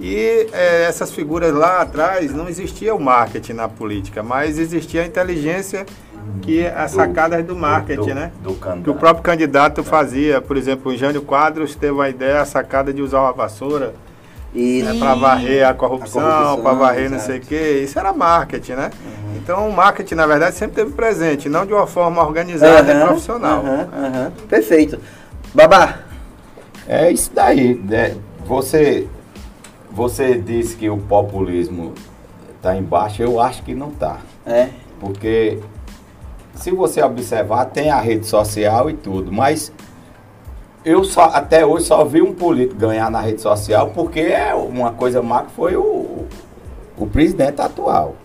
E 0.00 0.48
é, 0.52 0.84
essas 0.84 1.12
figuras 1.12 1.52
lá 1.52 1.80
atrás 1.80 2.32
não 2.32 2.48
existia 2.48 2.94
o 2.94 3.00
marketing 3.00 3.52
na 3.52 3.68
política, 3.68 4.22
mas 4.22 4.58
existia 4.58 5.02
a 5.02 5.06
inteligência 5.06 5.86
que 6.42 6.60
é 6.60 6.74
as 6.74 6.90
sacadas 6.90 7.44
do 7.44 7.54
marketing, 7.54 8.08
do, 8.08 8.14
né? 8.14 8.32
Do 8.42 8.54
que 8.82 8.90
o 8.90 8.94
próprio 8.94 9.22
candidato 9.22 9.84
fazia. 9.84 10.40
Por 10.40 10.56
exemplo, 10.56 10.92
o 10.92 10.96
Jânio 10.96 11.22
Quadros 11.22 11.74
teve 11.74 12.00
a 12.00 12.08
ideia, 12.08 12.40
a 12.40 12.44
sacada 12.44 12.92
de 12.92 13.02
usar 13.02 13.20
uma 13.20 13.32
vassoura 13.32 13.94
né, 14.82 14.94
para 14.98 15.14
varrer 15.16 15.66
a 15.66 15.74
corrupção, 15.74 16.22
corrupção 16.22 16.62
para 16.62 16.72
varrer 16.74 17.06
exato. 17.06 17.14
não 17.14 17.26
sei 17.26 17.38
o 17.38 17.40
quê. 17.40 17.80
Isso 17.82 17.98
era 17.98 18.12
marketing, 18.12 18.72
né? 18.72 18.90
Uhum. 19.04 19.36
Então 19.36 19.68
o 19.68 19.72
marketing, 19.72 20.14
na 20.14 20.26
verdade, 20.26 20.54
sempre 20.54 20.76
teve 20.76 20.92
presente, 20.92 21.48
não 21.48 21.66
de 21.66 21.72
uma 21.72 21.86
forma 21.86 22.22
organizada 22.22 22.92
uhum, 22.92 23.00
e 23.00 23.04
profissional. 23.04 23.62
Uhum, 23.62 24.30
Perfeito. 24.48 24.98
Babá. 25.52 25.98
É 26.86 27.10
isso 27.10 27.30
daí. 27.34 27.74
Né? 27.74 28.16
Você, 28.46 29.08
você 29.90 30.38
disse 30.38 30.76
que 30.76 30.88
o 30.88 30.98
populismo 30.98 31.92
está 32.56 32.76
embaixo, 32.76 33.22
eu 33.22 33.40
acho 33.40 33.62
que 33.62 33.74
não 33.74 33.88
está. 33.88 34.18
É. 34.46 34.68
Porque 35.00 35.58
se 36.54 36.70
você 36.70 37.02
observar, 37.02 37.66
tem 37.66 37.90
a 37.90 38.00
rede 38.00 38.26
social 38.26 38.88
e 38.88 38.94
tudo, 38.94 39.32
mas 39.32 39.72
eu 40.84 41.02
só, 41.02 41.24
até 41.32 41.64
hoje 41.64 41.86
só 41.86 42.04
vi 42.04 42.20
um 42.20 42.34
político 42.34 42.78
ganhar 42.78 43.10
na 43.10 43.20
rede 43.20 43.40
social, 43.40 43.90
porque 43.94 44.20
é 44.20 44.54
uma 44.54 44.92
coisa 44.92 45.22
má 45.22 45.42
que 45.42 45.52
foi 45.52 45.76
o, 45.76 46.26
o 46.98 47.06
presidente 47.06 47.60
atual. 47.60 48.16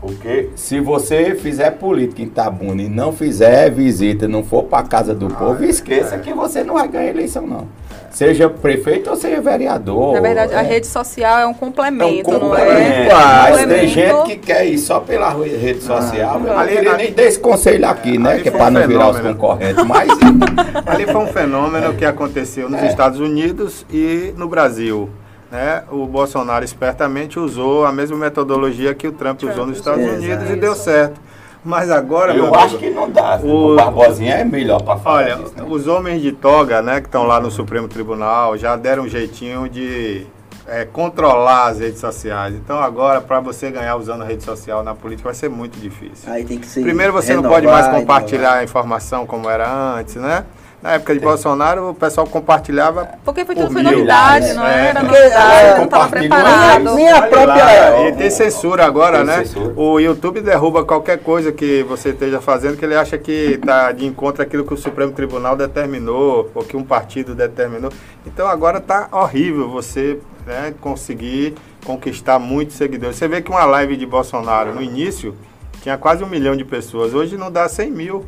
Porque 0.00 0.48
se 0.56 0.80
você 0.80 1.34
fizer 1.34 1.72
política 1.72 2.22
em 2.22 2.24
Itabuna 2.24 2.82
e 2.82 2.88
não 2.88 3.12
fizer 3.12 3.70
visita, 3.70 4.26
não 4.26 4.42
for 4.42 4.64
para 4.64 4.86
casa 4.86 5.14
do 5.14 5.28
povo, 5.28 5.62
esqueça 5.62 6.16
que 6.18 6.32
você 6.32 6.64
não 6.64 6.74
vai 6.74 6.88
ganhar 6.88 7.10
eleição, 7.10 7.46
não. 7.46 7.68
Seja 8.10 8.50
prefeito 8.50 9.08
ou 9.08 9.16
seja 9.16 9.40
vereador. 9.40 10.14
Na 10.14 10.20
verdade, 10.20 10.52
a 10.54 10.62
é. 10.62 10.66
rede 10.66 10.86
social 10.86 11.38
é 11.38 11.46
um 11.46 11.54
complemento, 11.54 12.28
É 12.30 12.34
um 12.36 12.40
não 12.40 12.40
complemento, 12.40 12.80
é? 12.80 13.08
Mas 13.50 13.66
tem 13.66 13.88
gente 13.88 14.22
que 14.24 14.36
quer 14.36 14.66
ir 14.66 14.78
só 14.78 14.98
pela 15.00 15.30
rede 15.30 15.80
social. 15.80 16.40
não 16.40 16.58
Ali- 16.58 16.78
ali- 16.78 16.96
nem 16.96 17.12
dar 17.12 17.22
esse 17.22 17.38
conselho 17.38 17.88
aqui, 17.88 18.18
né? 18.18 18.40
Que 18.40 18.48
é 18.48 18.50
foi 18.50 18.58
para 18.60 18.68
um 18.68 18.72
não 18.72 18.86
virar 18.88 19.08
os 19.10 19.16
fenômeno. 19.16 19.34
concorrentes. 19.38 19.84
Mas 19.84 20.08
Ali 20.86 21.06
foi 21.06 21.16
um 21.22 21.26
fenômeno 21.28 21.94
que 21.94 22.04
aconteceu 22.04 22.66
É. 22.66 22.70
nos 22.70 22.82
Estados 22.82 23.20
Unidos 23.20 23.86
e 23.90 24.34
no 24.36 24.48
Brasil. 24.48 25.08
Né? 25.50 25.82
O 25.90 26.06
Bolsonaro 26.06 26.64
espertamente 26.64 27.38
usou 27.38 27.84
a 27.84 27.92
mesma 27.92 28.16
metodologia 28.16 28.94
que 28.94 29.08
o 29.08 29.12
Trump, 29.12 29.42
usou 29.42 29.66
nos 29.66 29.78
Estados. 29.78 30.04
Unidos 30.04 30.48
e 30.50 30.56
deu 30.56 30.74
certo. 30.74 31.20
Mas 31.64 31.90
agora, 31.90 32.32
eu 32.34 32.44
amigo, 32.46 32.56
acho 32.58 32.78
que 32.78 32.88
não 32.90 33.10
dá. 33.10 33.38
O- 33.42 33.72
O 33.72 33.76
Barbosinha 33.76 34.36
é 34.36 34.44
melhor 34.44 34.82
para 34.82 34.96
falar 34.96 35.16
Olha, 35.24 35.36
disso, 35.36 35.54
né? 35.56 35.64
os 35.68 35.86
homens 35.86 36.22
de 36.22 36.32
toga, 36.32 36.80
né, 36.80 37.00
que 37.00 37.06
estão 37.06 37.24
lá 37.26 37.38
no 37.38 37.50
Supremo 37.50 37.86
Tribunal, 37.86 38.56
já 38.56 38.76
deram 38.76 39.02
um 39.04 39.08
jeitinho 39.08 39.68
de 39.68 40.26
é, 40.66 40.84
controlar 40.84 41.66
as 41.66 41.80
redes 41.80 41.98
sociais. 42.00 42.54
Então 42.54 42.78
agora, 42.78 43.20
para 43.20 43.40
você 43.40 43.70
ganhar 43.72 43.96
usando 43.96 44.22
a 44.22 44.24
rede 44.24 44.44
social 44.44 44.84
na 44.84 44.94
política, 44.94 45.28
vai 45.28 45.34
ser 45.34 45.50
muito 45.50 45.78
difícil. 45.80 46.32
Aí 46.32 46.44
tem 46.44 46.58
que 46.58 46.66
ser. 46.66 46.82
Primeiro, 46.82 47.12
você 47.12 47.34
não 47.34 47.42
renovar, 47.42 47.60
pode 47.60 47.66
mais 47.72 47.88
compartilhar 47.88 48.52
a 48.54 48.64
informação 48.64 49.26
como 49.26 49.50
era 49.50 49.68
antes, 49.98 50.14
né? 50.14 50.44
Na 50.82 50.92
época 50.92 51.12
de 51.12 51.20
Bolsonaro, 51.20 51.90
o 51.90 51.94
pessoal 51.94 52.26
compartilhava 52.26 53.06
Porque 53.22 53.44
foi 53.44 53.54
Por 53.54 53.62
tudo 53.64 53.72
foi 53.74 53.82
mil. 53.82 53.92
novidade, 53.92 54.54
não 54.54 54.66
É. 54.66 54.86
era 54.88 55.00
Porque, 55.00 55.16
é, 55.16 55.76
não 55.76 55.84
estava 55.84 56.08
preparado. 56.08 56.94
Nem 56.94 57.10
a 57.10 57.16
Olha 57.18 57.28
própria. 57.28 58.08
e 58.08 58.12
tem 58.12 58.30
censura 58.30 58.86
agora, 58.86 59.18
Tem 59.18 59.26
né? 59.26 59.44
censura. 59.44 59.74
O 59.76 60.00
YouTube 60.00 60.40
derruba 60.40 60.82
qualquer 60.82 61.18
coisa 61.18 61.52
que 61.52 61.82
você 61.82 62.10
esteja 62.10 62.40
fazendo 62.40 62.78
que 62.78 62.84
ele 62.84 62.94
acha 62.96 63.18
que 63.18 63.30
está 63.62 63.92
de 63.92 64.06
encontro 64.06 64.42
àquilo 64.42 64.64
que 64.64 64.72
o 64.72 64.76
Supremo 64.78 65.12
Tribunal 65.12 65.54
determinou, 65.54 66.50
ou 66.54 66.64
que 66.64 66.76
um 66.78 66.82
partido 66.82 67.34
determinou. 67.34 67.92
Então 68.26 68.46
agora 68.46 68.78
está 68.78 69.06
horrível 69.12 69.68
você 69.68 70.18
né, 70.46 70.72
conseguir 70.80 71.56
conquistar 71.84 72.38
muitos 72.38 72.76
seguidores. 72.76 73.16
Você 73.16 73.28
vê 73.28 73.42
que 73.42 73.50
uma 73.50 73.66
live 73.66 73.98
de 73.98 74.06
Bolsonaro 74.06 74.74
no 74.74 74.80
início 74.80 75.34
tinha 75.82 75.98
quase 75.98 76.24
um 76.24 76.26
milhão 76.26 76.56
de 76.56 76.64
pessoas, 76.64 77.12
hoje 77.12 77.36
não 77.36 77.50
dá 77.50 77.68
100 77.68 77.90
mil. 77.90 78.24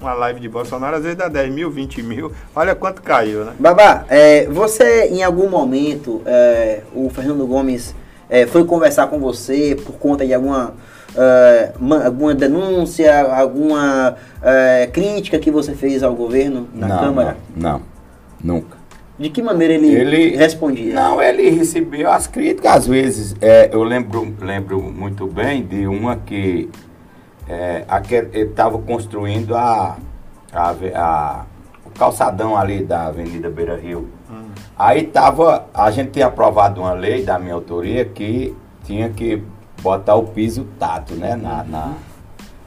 Uma 0.00 0.14
live 0.14 0.40
de 0.40 0.48
Bolsonaro 0.48 0.96
às 0.96 1.02
vezes 1.02 1.18
dá 1.18 1.28
10 1.28 1.52
mil, 1.52 1.70
20 1.70 2.02
mil. 2.02 2.32
Olha 2.56 2.74
quanto 2.74 3.02
caiu, 3.02 3.44
né? 3.44 3.52
Babá, 3.58 4.04
é, 4.08 4.46
você 4.46 5.08
em 5.08 5.22
algum 5.22 5.48
momento, 5.50 6.22
é, 6.24 6.80
o 6.94 7.10
Fernando 7.10 7.46
Gomes 7.46 7.94
é, 8.28 8.46
foi 8.46 8.64
conversar 8.64 9.08
com 9.08 9.18
você 9.18 9.76
por 9.84 9.92
conta 9.98 10.24
de 10.24 10.32
alguma, 10.32 10.72
é, 11.14 11.72
ma- 11.78 12.06
alguma 12.06 12.34
denúncia, 12.34 13.20
alguma 13.30 14.16
é, 14.42 14.88
crítica 14.90 15.38
que 15.38 15.50
você 15.50 15.74
fez 15.74 16.02
ao 16.02 16.14
governo 16.14 16.66
na 16.74 16.88
não, 16.88 16.98
Câmara? 16.98 17.36
Não, 17.54 17.72
não, 17.72 17.82
nunca. 18.54 18.78
De 19.18 19.28
que 19.28 19.42
maneira 19.42 19.74
ele, 19.74 19.94
Ele- 19.94 20.34
respondia? 20.34 20.94
Não, 20.94 21.20
ele 21.20 21.50
recebeu 21.50 22.10
as 22.10 22.26
críticas, 22.26 22.72
às 22.72 22.86
vezes, 22.86 23.36
é, 23.42 23.68
eu 23.70 23.82
lembro, 23.82 24.34
lembro 24.40 24.80
muito 24.80 25.26
bem 25.26 25.62
de 25.62 25.86
uma 25.86 26.16
que 26.16 26.70
é, 27.52 27.84
ele 28.32 28.50
estava 28.50 28.78
construindo 28.78 29.56
a, 29.56 29.96
a, 30.52 30.70
a- 30.94 31.44
o 31.84 31.90
calçadão 31.98 32.56
ali 32.56 32.84
da 32.84 33.06
Avenida 33.06 33.50
Beira 33.50 33.76
Rio. 33.76 34.08
Aí 34.78 35.04
tava, 35.08 35.66
a 35.74 35.90
gente 35.90 36.12
tinha 36.12 36.26
aprovado 36.26 36.80
uma 36.80 36.92
lei 36.92 37.24
da 37.24 37.38
minha 37.38 37.54
autoria 37.54 38.04
que 38.04 38.56
tinha 38.84 39.08
que 39.10 39.42
botar 39.82 40.14
o 40.14 40.24
piso 40.28 40.64
tato, 40.78 41.14
né? 41.14 41.34
Na, 41.34 41.64
na- 41.64 41.94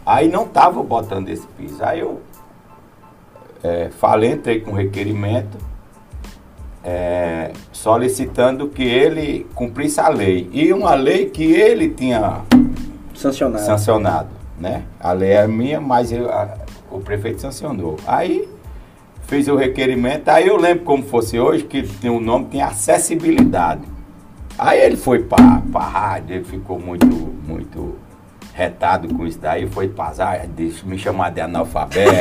Aí 0.05 0.27
não 0.27 0.45
tava 0.47 0.83
botando 0.83 1.29
esse 1.29 1.47
piso. 1.47 1.81
Aí 1.81 2.01
eu 2.01 2.21
é, 3.63 3.89
falei, 3.91 4.31
entrei 4.33 4.59
com 4.59 4.73
requerimento 4.73 5.57
é, 6.83 7.51
solicitando 7.71 8.67
que 8.67 8.83
ele 8.83 9.47
cumprisse 9.55 9.99
a 10.01 10.09
lei. 10.09 10.49
E 10.51 10.73
uma 10.73 10.93
lei 10.95 11.29
que 11.29 11.43
ele 11.53 11.89
tinha 11.89 12.41
Sancionado. 13.15 13.63
sancionado, 13.65 14.29
né? 14.63 14.83
A 14.99 15.11
lei 15.11 15.31
é 15.33 15.45
minha, 15.45 15.81
mas 15.81 16.09
eu- 16.11 16.29
a- 16.31 16.53
o 16.89 16.99
prefeito 16.99 17.41
sancionou. 17.41 17.97
Aí 18.07 18.47
fiz 19.27 19.47
o 19.49 19.55
requerimento, 19.57 20.29
aí 20.29 20.47
eu 20.47 20.55
lembro 20.55 20.85
como 20.85 21.03
fosse 21.03 21.37
hoje, 21.37 21.65
que 21.65 21.83
tem 21.83 22.09
um 22.09 22.19
nome, 22.21 22.45
tem 22.45 22.61
acessibilidade. 22.61 23.81
Aí 24.57 24.79
ele 24.79 24.95
foi 24.95 25.19
para 25.19 25.61
a 25.75 25.79
rádio, 25.83 26.35
ele 26.37 26.43
ficou 26.45 26.79
muito, 26.79 27.05
muito 27.05 27.95
retado 28.53 29.11
com 29.15 29.25
isso 29.25 29.39
daí, 29.39 29.67
foi 29.67 29.87
passar, 29.89 30.39
me 30.85 30.97
chamar 30.97 31.31
de 31.31 31.41
analfabeto, 31.41 32.11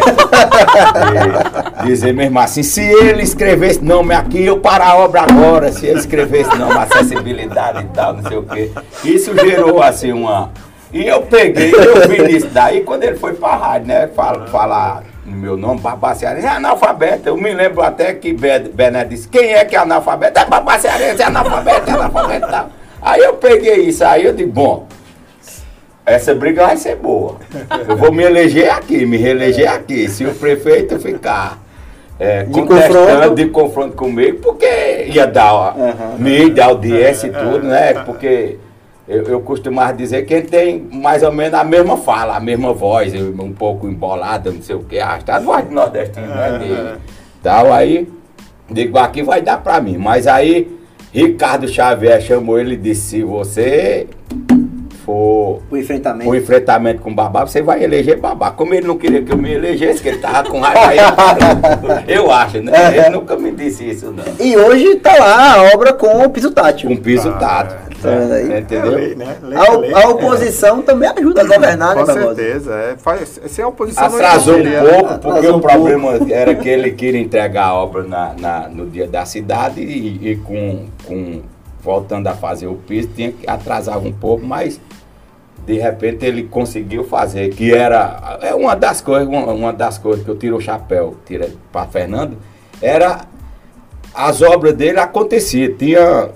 dizer 1.85 2.13
mesmo 2.15 2.39
assim, 2.39 2.63
se 2.63 2.81
ele 2.81 3.23
escrevesse 3.23 3.85
nome 3.85 4.15
aqui, 4.15 4.43
eu 4.43 4.59
paro 4.59 4.83
a 4.83 4.97
obra 4.97 5.23
agora, 5.23 5.71
se 5.71 5.87
ele 5.87 5.99
escrevesse 5.99 6.57
nome, 6.57 6.73
acessibilidade 6.73 7.83
e 7.85 7.89
tal, 7.89 8.15
não 8.15 8.23
sei 8.23 8.39
o 8.39 8.43
quê. 8.45 8.71
Isso 9.05 9.37
gerou 9.39 9.83
assim 9.83 10.11
uma. 10.13 10.51
E 10.93 11.07
eu 11.07 11.23
peguei, 11.23 11.73
eu 11.75 12.07
vi 12.09 12.23
nisso 12.23 12.49
daí, 12.49 12.83
quando 12.83 13.03
ele 13.05 13.17
foi 13.17 13.33
para 13.33 13.55
a 13.55 13.57
rádio, 13.57 13.89
né, 13.89 14.09
fala- 14.15 14.47
falar 14.49 15.03
no 15.25 15.37
meu 15.37 15.57
nome, 15.57 15.81
Barbacearense, 15.81 16.47
é 16.47 16.51
analfabeto. 16.51 17.29
Eu 17.29 17.37
me 17.37 17.53
lembro 17.55 17.81
até 17.83 18.13
que 18.13 18.33
Be- 18.35 18.69
Bené 18.75 19.05
disse, 19.05 19.27
quem 19.29 19.55
é 19.55 19.65
que 19.65 19.75
é 19.75 19.79
analfabeto? 19.79 20.39
É 20.39 20.45
Barbacearense, 20.45 21.23
é 21.23 21.25
analfabeto, 21.25 21.89
é 21.91 21.95
analfabeto 21.95 22.47
tal. 22.49 22.69
Aí 23.01 23.21
eu 23.23 23.35
peguei 23.35 23.77
isso 23.87 24.05
aí, 24.05 24.25
eu 24.27 24.33
disse, 24.35 24.51
bom, 24.51 24.87
essa 26.05 26.35
briga 26.35 26.67
vai 26.67 26.77
ser 26.77 26.97
boa. 26.97 27.37
Eu 27.89 27.97
vou 27.97 28.13
me 28.13 28.25
eleger 28.25 28.71
aqui, 28.71 29.07
me 29.07 29.17
reeleger 29.17 29.71
aqui. 29.73 30.09
Se 30.09 30.25
o 30.27 30.35
prefeito 30.35 30.99
ficar 30.99 31.59
é, 32.19 32.43
De 32.43 32.53
contestando, 32.53 32.95
confronto. 33.07 33.35
de 33.35 33.47
confronto 33.47 33.97
comigo, 33.97 34.39
porque 34.43 35.07
ia 35.09 35.27
dar 35.27 35.55
ó, 35.55 35.69
Aham. 35.71 36.17
mídia, 36.19 36.67
audiência 36.67 37.29
e 37.29 37.31
tudo, 37.31 37.63
né? 37.67 37.95
Porque 38.05 38.59
eu, 39.13 39.25
eu 39.25 39.41
costumava 39.41 39.93
dizer 39.93 40.25
que 40.25 40.33
ele 40.35 40.47
tem 40.49 40.89
mais 40.93 41.23
ou 41.23 41.33
menos 41.33 41.55
a 41.55 41.65
mesma 41.65 41.97
fala, 41.97 42.37
a 42.37 42.41
mesma 42.41 42.73
voz, 42.73 43.13
um 43.15 43.53
pouco 43.53 43.87
embolada, 43.89 44.51
não 44.51 44.63
sei 44.63 44.75
o 44.77 44.81
que, 44.85 44.99
arrastada, 44.99 45.45
voz 45.45 45.69
de 45.69 45.75
nordestino, 45.75 46.27
né? 46.29 46.59
Dele, 46.59 46.99
tal, 47.43 47.73
aí, 47.73 48.09
digo, 48.71 48.99
aqui 48.99 49.23
vai 49.23 49.43
dar 49.43 49.59
pra 49.59 49.81
mim. 49.81 49.97
Mas 49.99 50.27
aí, 50.27 50.75
Ricardo 51.13 51.69
Xavier 51.69 52.21
chamou 52.23 52.59
ele 52.59 52.75
e 52.75 52.77
disse, 52.79 53.03
se 53.03 53.23
você 53.23 54.07
for 55.05 55.61
O 55.69 55.77
enfrentamento. 55.77 56.31
o 56.31 56.35
enfrentamento 56.35 57.03
com 57.03 57.11
o 57.11 57.15
Babá, 57.15 57.45
você 57.45 57.61
vai 57.61 57.83
eleger 57.83 58.19
Babá. 58.21 58.53
Como 58.53 58.73
ele 58.73 58.87
não 58.87 58.97
queria 58.97 59.21
que 59.21 59.33
eu 59.33 59.37
me 59.37 59.53
elegesse, 59.53 60.01
que 60.01 60.09
ele 60.09 60.19
tava 60.19 60.49
com 60.49 60.61
raiva, 60.61 61.15
eu 62.07 62.31
acho, 62.31 62.63
né? 62.63 62.97
Ele 62.97 63.11
nunca 63.11 63.37
me 63.37 63.51
disse 63.51 63.89
isso, 63.91 64.13
não. 64.13 64.23
E 64.39 64.57
hoje 64.57 64.95
tá 64.97 65.13
lá 65.19 65.55
a 65.55 65.75
obra 65.75 65.93
com 65.93 66.23
o 66.25 66.31
piso 66.31 66.51
tátil. 66.53 66.89
Com 66.89 66.97
piso 66.97 67.29
Ah, 67.31 67.33
tato. 67.33 67.92
Tá 68.03 68.11
vendo 68.11 68.33
aí? 68.33 68.45
né? 68.45 68.59
Entendeu? 68.61 68.93
É 68.93 68.97
lei, 68.97 69.15
né? 69.15 69.37
Lei, 69.43 69.59
A, 69.59 69.77
lei. 69.79 69.95
a 69.95 70.09
oposição 70.09 70.83
também 70.83 71.09
ajuda 71.09 71.41
a 71.43 71.45
governar, 71.45 71.95
né, 71.95 72.01
Com 72.01 72.07
Barbosa? 72.07 72.35
certeza. 72.35 72.75
É, 72.75 72.97
faz, 72.97 73.41
sem 73.47 73.65
a 73.65 73.69
oposição 73.69 74.09
não 74.09 74.17
Atrasou 74.17 74.55
um 74.55 74.59
existiria, 74.59 74.83
né? 74.83 74.93
pouco, 74.99 75.19
porque 75.19 75.47
o 75.47 75.57
um 75.57 75.61
problema 75.61 76.11
era 76.31 76.55
que 76.55 76.69
ele 76.69 76.91
queria 76.93 77.21
entregar 77.21 77.67
a 77.67 77.75
obra 77.75 78.03
na, 78.03 78.35
na- 78.39 78.69
no 78.69 78.87
dia 78.87 79.07
da 79.07 79.25
cidade 79.25 79.81
e, 79.81 80.31
e 80.33 80.37
com, 80.37 80.87
com 81.07 81.41
voltando 81.83 82.27
a 82.29 82.35
fazer 82.35 82.67
o 82.69 82.75
piso, 82.75 83.09
tinha 83.15 83.33
que 83.33 83.49
atrasar 83.49 83.99
um 83.99 84.13
pouco, 84.13 84.45
mas 84.45 84.81
de 85.67 85.79
repente 85.79 86.25
ele 86.27 86.45
conseguiu 86.45 87.05
fazer, 87.05 87.51
que 87.51 87.73
era 87.73 88.39
é 88.43 88.55
uma 88.55 88.75
das 88.75 89.01
coisas, 89.01 89.29
uma, 89.29 89.47
uma 89.53 89.73
das 89.73 89.97
coisas 89.99 90.25
que 90.25 90.31
eu 90.31 90.37
tiro 90.37 90.57
o 90.57 90.61
chapéu 90.61 91.17
para 91.73 91.87
Fernando, 91.87 92.37
era 92.81 93.23
as 94.15 94.43
obras 94.43 94.75
dele 94.75 94.99
aconteciam, 94.99 95.73
tinha 95.77 96.31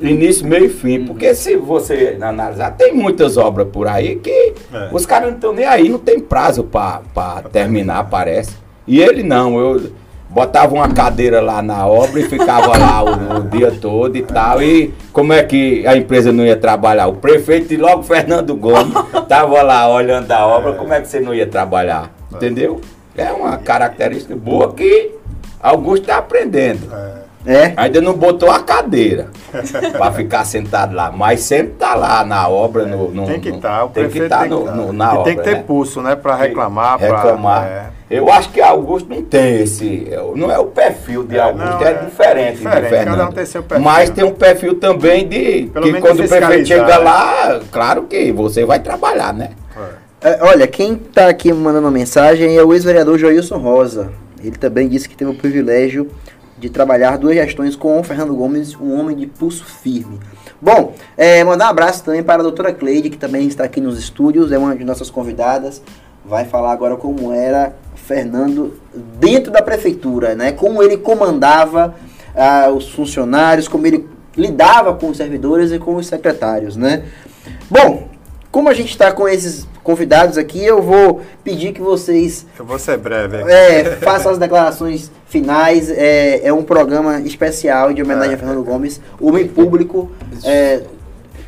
início, 0.00 0.46
meio 0.46 0.66
e 0.66 0.68
fim, 0.68 1.04
porque 1.04 1.34
se 1.34 1.56
você 1.56 2.16
analisar, 2.20 2.72
tem 2.72 2.92
muitas 2.94 3.36
obras 3.36 3.68
por 3.72 3.86
aí 3.86 4.16
que 4.16 4.54
É. 4.72 4.88
os 4.92 5.04
caras 5.06 5.28
não 5.28 5.34
estão 5.36 5.52
nem 5.52 5.64
aí, 5.64 5.88
não 5.88 5.98
tem 5.98 6.18
prazo 6.20 6.64
para 6.64 7.42
terminar, 7.52 8.04
parece. 8.08 8.56
E 8.86 9.00
ele 9.00 9.22
não, 9.22 9.58
eu 9.58 9.90
botava 10.28 10.74
uma 10.74 10.88
cadeira 10.88 11.40
lá 11.42 11.60
na 11.60 11.86
obra 11.86 12.18
e 12.18 12.24
ficava 12.24 12.76
lá 12.76 13.04
o, 13.04 13.38
o 13.38 13.42
dia 13.50 13.70
todo 13.70 14.16
e 14.16 14.22
tal. 14.22 14.62
E 14.62 14.92
como 15.12 15.32
é 15.32 15.42
que 15.42 15.86
a 15.86 15.94
empresa 15.96 16.32
não 16.32 16.44
ia 16.44 16.56
trabalhar? 16.56 17.06
O 17.06 17.14
prefeito 17.16 17.74
e 17.74 17.76
logo 17.76 18.02
Fernando 18.02 18.56
Gomes 18.56 18.94
tava 19.28 19.60
lá 19.62 19.88
olhando 19.92 20.30
a 20.32 20.46
obra, 20.46 20.72
como 20.72 20.92
é 20.94 21.00
que 21.02 21.08
você 21.08 21.20
não 21.20 21.34
ia 21.34 21.46
trabalhar? 21.46 22.10
Entendeu? 22.32 22.80
É 23.14 23.30
uma 23.30 23.58
característica 23.58 24.34
boa 24.34 24.72
que 24.72 25.10
Augusto 25.62 26.04
está 26.04 26.16
aprendendo. 26.16 26.88
É. 27.44 27.72
Ainda 27.76 28.00
não 28.00 28.14
botou 28.14 28.50
a 28.50 28.60
cadeira 28.60 29.28
para 29.96 30.12
ficar 30.12 30.44
sentado 30.44 30.94
lá, 30.94 31.10
mas 31.10 31.40
sempre 31.40 31.74
tá 31.78 31.94
lá 31.94 32.24
na 32.24 32.48
obra. 32.48 32.86
No, 32.86 33.10
no- 33.10 33.26
Tem 33.26 33.40
que 33.40 33.48
estar, 33.48 33.84
o 33.84 33.88
tem 33.88 34.04
que 34.04 34.10
prefeito 34.20 34.24
estar 34.24 34.40
tem 34.40 34.48
que 34.50 34.54
no, 34.54 34.64
tá. 34.64 34.72
no- 34.72 34.92
E 34.92 34.96
na 34.96 35.12
obra. 35.12 35.24
tem 35.24 35.36
que 35.36 35.42
ter 35.42 35.56
né? 35.56 35.64
pulso, 35.66 36.00
né? 36.00 36.14
Para 36.14 36.36
reclamar. 36.36 36.98
pra- 36.98 37.16
reclamar. 37.16 37.64
é. 37.66 37.86
Eu 38.10 38.30
acho 38.30 38.50
que 38.50 38.60
Augusto 38.60 39.08
não 39.08 39.22
tem 39.22 39.62
esse. 39.62 40.06
Não 40.36 40.50
é 40.52 40.58
o 40.58 40.66
perfil 40.66 41.24
de 41.24 41.36
É, 41.36 41.40
Augusto, 41.40 41.66
não, 41.66 41.80
é, 41.86 41.90
é 41.90 41.94
diferente, 42.04 42.56
diferente, 42.58 42.58
de 42.58 42.64
cada 42.64 42.88
Fernando. 42.88 43.28
um 43.30 43.32
tem 43.32 43.46
seu 43.46 43.62
perfil. 43.62 43.84
Mas 43.84 44.10
tem 44.10 44.22
um 44.24 44.34
perfil 44.34 44.74
também 44.78 45.26
de. 45.26 45.70
Pelo 45.72 45.86
que 45.86 45.92
menos 45.92 46.08
quando 46.08 46.22
o 46.24 46.28
prefeito 46.28 46.68
chega 46.68 46.86
né? 46.86 46.96
lá, 46.98 47.60
claro 47.72 48.02
que 48.02 48.30
você 48.30 48.64
vai 48.66 48.78
trabalhar, 48.80 49.32
né? 49.32 49.50
É. 50.22 50.28
É, 50.30 50.38
olha, 50.42 50.66
quem 50.68 50.94
tá 50.94 51.26
aqui 51.28 51.52
mandando 51.52 51.86
uma 51.86 51.90
mensagem 51.90 52.56
é 52.56 52.62
o 52.62 52.72
ex-vereador 52.74 53.18
Joilson 53.18 53.56
Rosa. 53.56 54.12
Ele 54.44 54.56
também 54.56 54.88
disse 54.88 55.08
que 55.08 55.16
teve 55.16 55.30
o 55.30 55.34
privilégio 55.34 56.08
de 56.62 56.70
trabalhar 56.70 57.18
duas 57.18 57.34
gestões 57.34 57.74
com 57.74 57.98
o 57.98 58.04
Fernando 58.04 58.32
Gomes, 58.36 58.76
um 58.76 58.96
homem 58.96 59.16
de 59.16 59.26
pulso 59.26 59.64
firme. 59.64 60.20
Bom, 60.60 60.94
é, 61.16 61.42
mandar 61.42 61.66
um 61.66 61.70
abraço 61.70 62.04
também 62.04 62.22
para 62.22 62.38
a 62.38 62.42
doutora 62.44 62.72
Cleide, 62.72 63.10
que 63.10 63.16
também 63.16 63.48
está 63.48 63.64
aqui 63.64 63.80
nos 63.80 63.98
estúdios, 63.98 64.52
é 64.52 64.58
uma 64.58 64.76
de 64.76 64.84
nossas 64.84 65.10
convidadas. 65.10 65.82
Vai 66.24 66.44
falar 66.44 66.70
agora 66.70 66.94
como 66.94 67.32
era 67.32 67.74
Fernando 67.96 68.74
dentro 69.18 69.50
da 69.50 69.60
prefeitura, 69.60 70.36
né? 70.36 70.52
Como 70.52 70.80
ele 70.80 70.96
comandava 70.96 71.96
ah, 72.32 72.70
os 72.70 72.88
funcionários, 72.90 73.66
como 73.66 73.84
ele 73.84 74.08
lidava 74.36 74.94
com 74.94 75.08
os 75.08 75.16
servidores 75.16 75.72
e 75.72 75.80
com 75.80 75.96
os 75.96 76.06
secretários, 76.06 76.76
né? 76.76 77.06
Bom, 77.68 78.06
como 78.52 78.68
a 78.68 78.74
gente 78.74 78.90
está 78.90 79.10
com 79.10 79.26
esses 79.26 79.66
convidados 79.82 80.36
aqui, 80.36 80.62
eu 80.62 80.82
vou 80.82 81.22
pedir 81.42 81.72
que 81.72 81.80
vocês 81.80 82.46
Eu 82.58 82.66
vou 82.66 82.78
ser 82.78 82.98
breve. 82.98 83.38
é, 83.50 83.96
façam 84.02 84.30
as 84.30 84.38
declarações 84.38 85.10
finais. 85.26 85.90
É, 85.90 86.46
é 86.46 86.52
um 86.52 86.62
programa 86.62 87.18
especial 87.20 87.94
de 87.94 88.02
homenagem 88.02 88.32
É. 88.32 88.34
a 88.34 88.38
Fernando 88.38 88.62
Gomes, 88.62 89.00
homem 89.18 89.48
público, 89.48 90.10
é, 90.44 90.82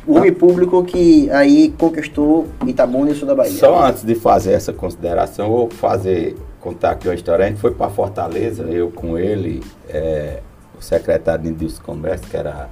o 0.07 0.15
homem 0.15 0.33
público 0.33 0.83
que 0.83 1.29
aí 1.29 1.73
conquistou 1.77 2.47
Itabuna 2.65 3.11
e 3.11 3.13
o 3.13 3.15
sul 3.15 3.27
da 3.27 3.35
Bahia. 3.35 3.53
Só 3.53 3.85
antes 3.85 4.03
de 4.03 4.15
fazer 4.15 4.53
essa 4.53 4.73
consideração, 4.73 5.45
eu 5.45 5.51
vou 5.51 5.69
fazer, 5.69 6.35
contar 6.59 6.91
aqui 6.91 7.07
uma 7.07 7.13
história. 7.15 7.45
A 7.45 7.49
gente 7.49 7.61
foi 7.61 7.71
para 7.71 7.89
Fortaleza, 7.91 8.63
eu 8.63 8.89
com 8.89 9.15
ele, 9.17 9.63
é, 9.87 10.39
o 10.77 10.81
secretário 10.81 11.43
de 11.43 11.49
Indústria 11.49 11.83
e 11.83 11.85
Comércio, 11.85 12.27
que 12.27 12.35
era 12.35 12.67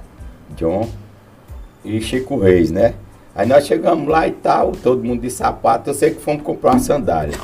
John, 0.56 0.88
e 1.84 2.00
Chico 2.00 2.36
Reis, 2.38 2.72
né? 2.72 2.94
Aí 3.34 3.46
nós 3.46 3.66
chegamos 3.66 4.06
lá 4.08 4.28
e 4.28 4.32
tal, 4.32 4.72
todo 4.72 5.02
mundo 5.04 5.20
de 5.20 5.30
sapato, 5.30 5.90
eu 5.90 5.94
sei 5.94 6.10
que 6.10 6.20
fomos 6.20 6.42
comprar 6.42 6.72
uma 6.72 6.78
sandália. 6.78 7.34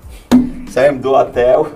Saímos 0.70 1.02
do 1.02 1.12
hotel. 1.12 1.68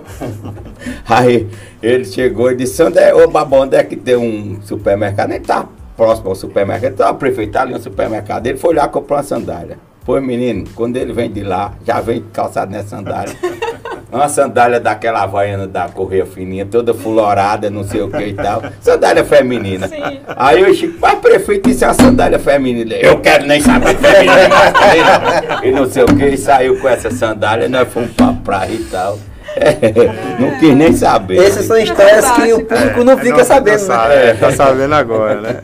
Aí 1.07 1.47
ele 1.81 2.05
chegou 2.05 2.51
e 2.51 2.55
disse, 2.55 2.81
onde 2.83 2.99
é, 2.99 3.13
ô 3.13 3.27
babão, 3.27 3.61
onde 3.61 3.75
é 3.75 3.83
que 3.83 3.95
tem 3.95 4.15
um 4.15 4.59
supermercado? 4.61 5.29
Nem 5.29 5.39
tá 5.39 5.67
próximo 5.95 6.29
ao 6.29 6.35
supermercado. 6.35 6.93
Então 6.93 7.07
a 7.07 7.13
prefeita 7.13 7.53
tá 7.53 7.61
ali 7.61 7.73
no 7.73 7.79
supermercado. 7.79 8.47
Ele 8.47 8.57
foi 8.57 8.73
lá 8.73 8.87
comprar 8.87 9.17
uma 9.17 9.23
sandália. 9.23 9.77
Pois 10.03 10.23
menino, 10.23 10.65
quando 10.73 10.97
ele 10.97 11.13
vem 11.13 11.31
de 11.31 11.43
lá, 11.43 11.73
já 11.85 12.01
vem 12.01 12.23
calçado 12.33 12.71
nessa 12.71 12.89
sandália. 12.89 13.35
Uma 14.11 14.27
sandália 14.27 14.79
daquela 14.79 15.21
havaiana 15.23 15.65
da 15.67 15.87
correia 15.87 16.25
fininha, 16.25 16.65
toda 16.65 16.93
fulorada, 16.93 17.69
não 17.69 17.83
sei 17.83 18.01
o 18.01 18.09
que 18.09 18.21
e 18.23 18.33
tal. 18.33 18.61
Sandália 18.81 19.23
feminina. 19.23 19.87
Sim. 19.87 20.19
Aí 20.35 20.63
o 20.63 20.73
Chico, 20.75 20.97
mas 20.99 21.15
prefeito, 21.19 21.69
isso 21.69 21.85
é 21.85 21.87
uma 21.87 21.93
sandália 21.93 22.37
feminina. 22.37 22.93
Eu 22.95 23.19
quero 23.21 23.45
nem 23.45 23.61
saber 23.61 23.95
feminina 23.95 24.49
masculina. 24.49 25.61
E 25.63 25.71
não 25.71 25.89
sei 25.89 26.03
o 26.03 26.07
que, 26.07 26.25
e 26.25 26.37
saiu 26.37 26.77
com 26.79 26.89
essa 26.89 27.09
sandália, 27.09 27.69
nós 27.69 27.87
fomos 27.87 28.11
pra 28.11 28.33
praia 28.33 28.73
e 28.73 28.83
tal. 28.91 29.17
não 30.39 30.59
quis 30.59 30.75
nem 30.75 30.93
saber. 30.93 31.37
Essas 31.37 31.65
são 31.65 31.77
histórias 31.77 32.29
que 32.31 32.53
o 32.53 32.65
público 32.65 33.03
não 33.03 33.13
É, 33.13 33.17
fica 33.17 33.43
sabendo, 33.43 33.87
não 33.87 34.07
né? 34.07 34.29
é, 34.29 34.33
tá 34.33 34.51
sabendo 34.51 34.95
agora, 34.95 35.41
né? 35.41 35.57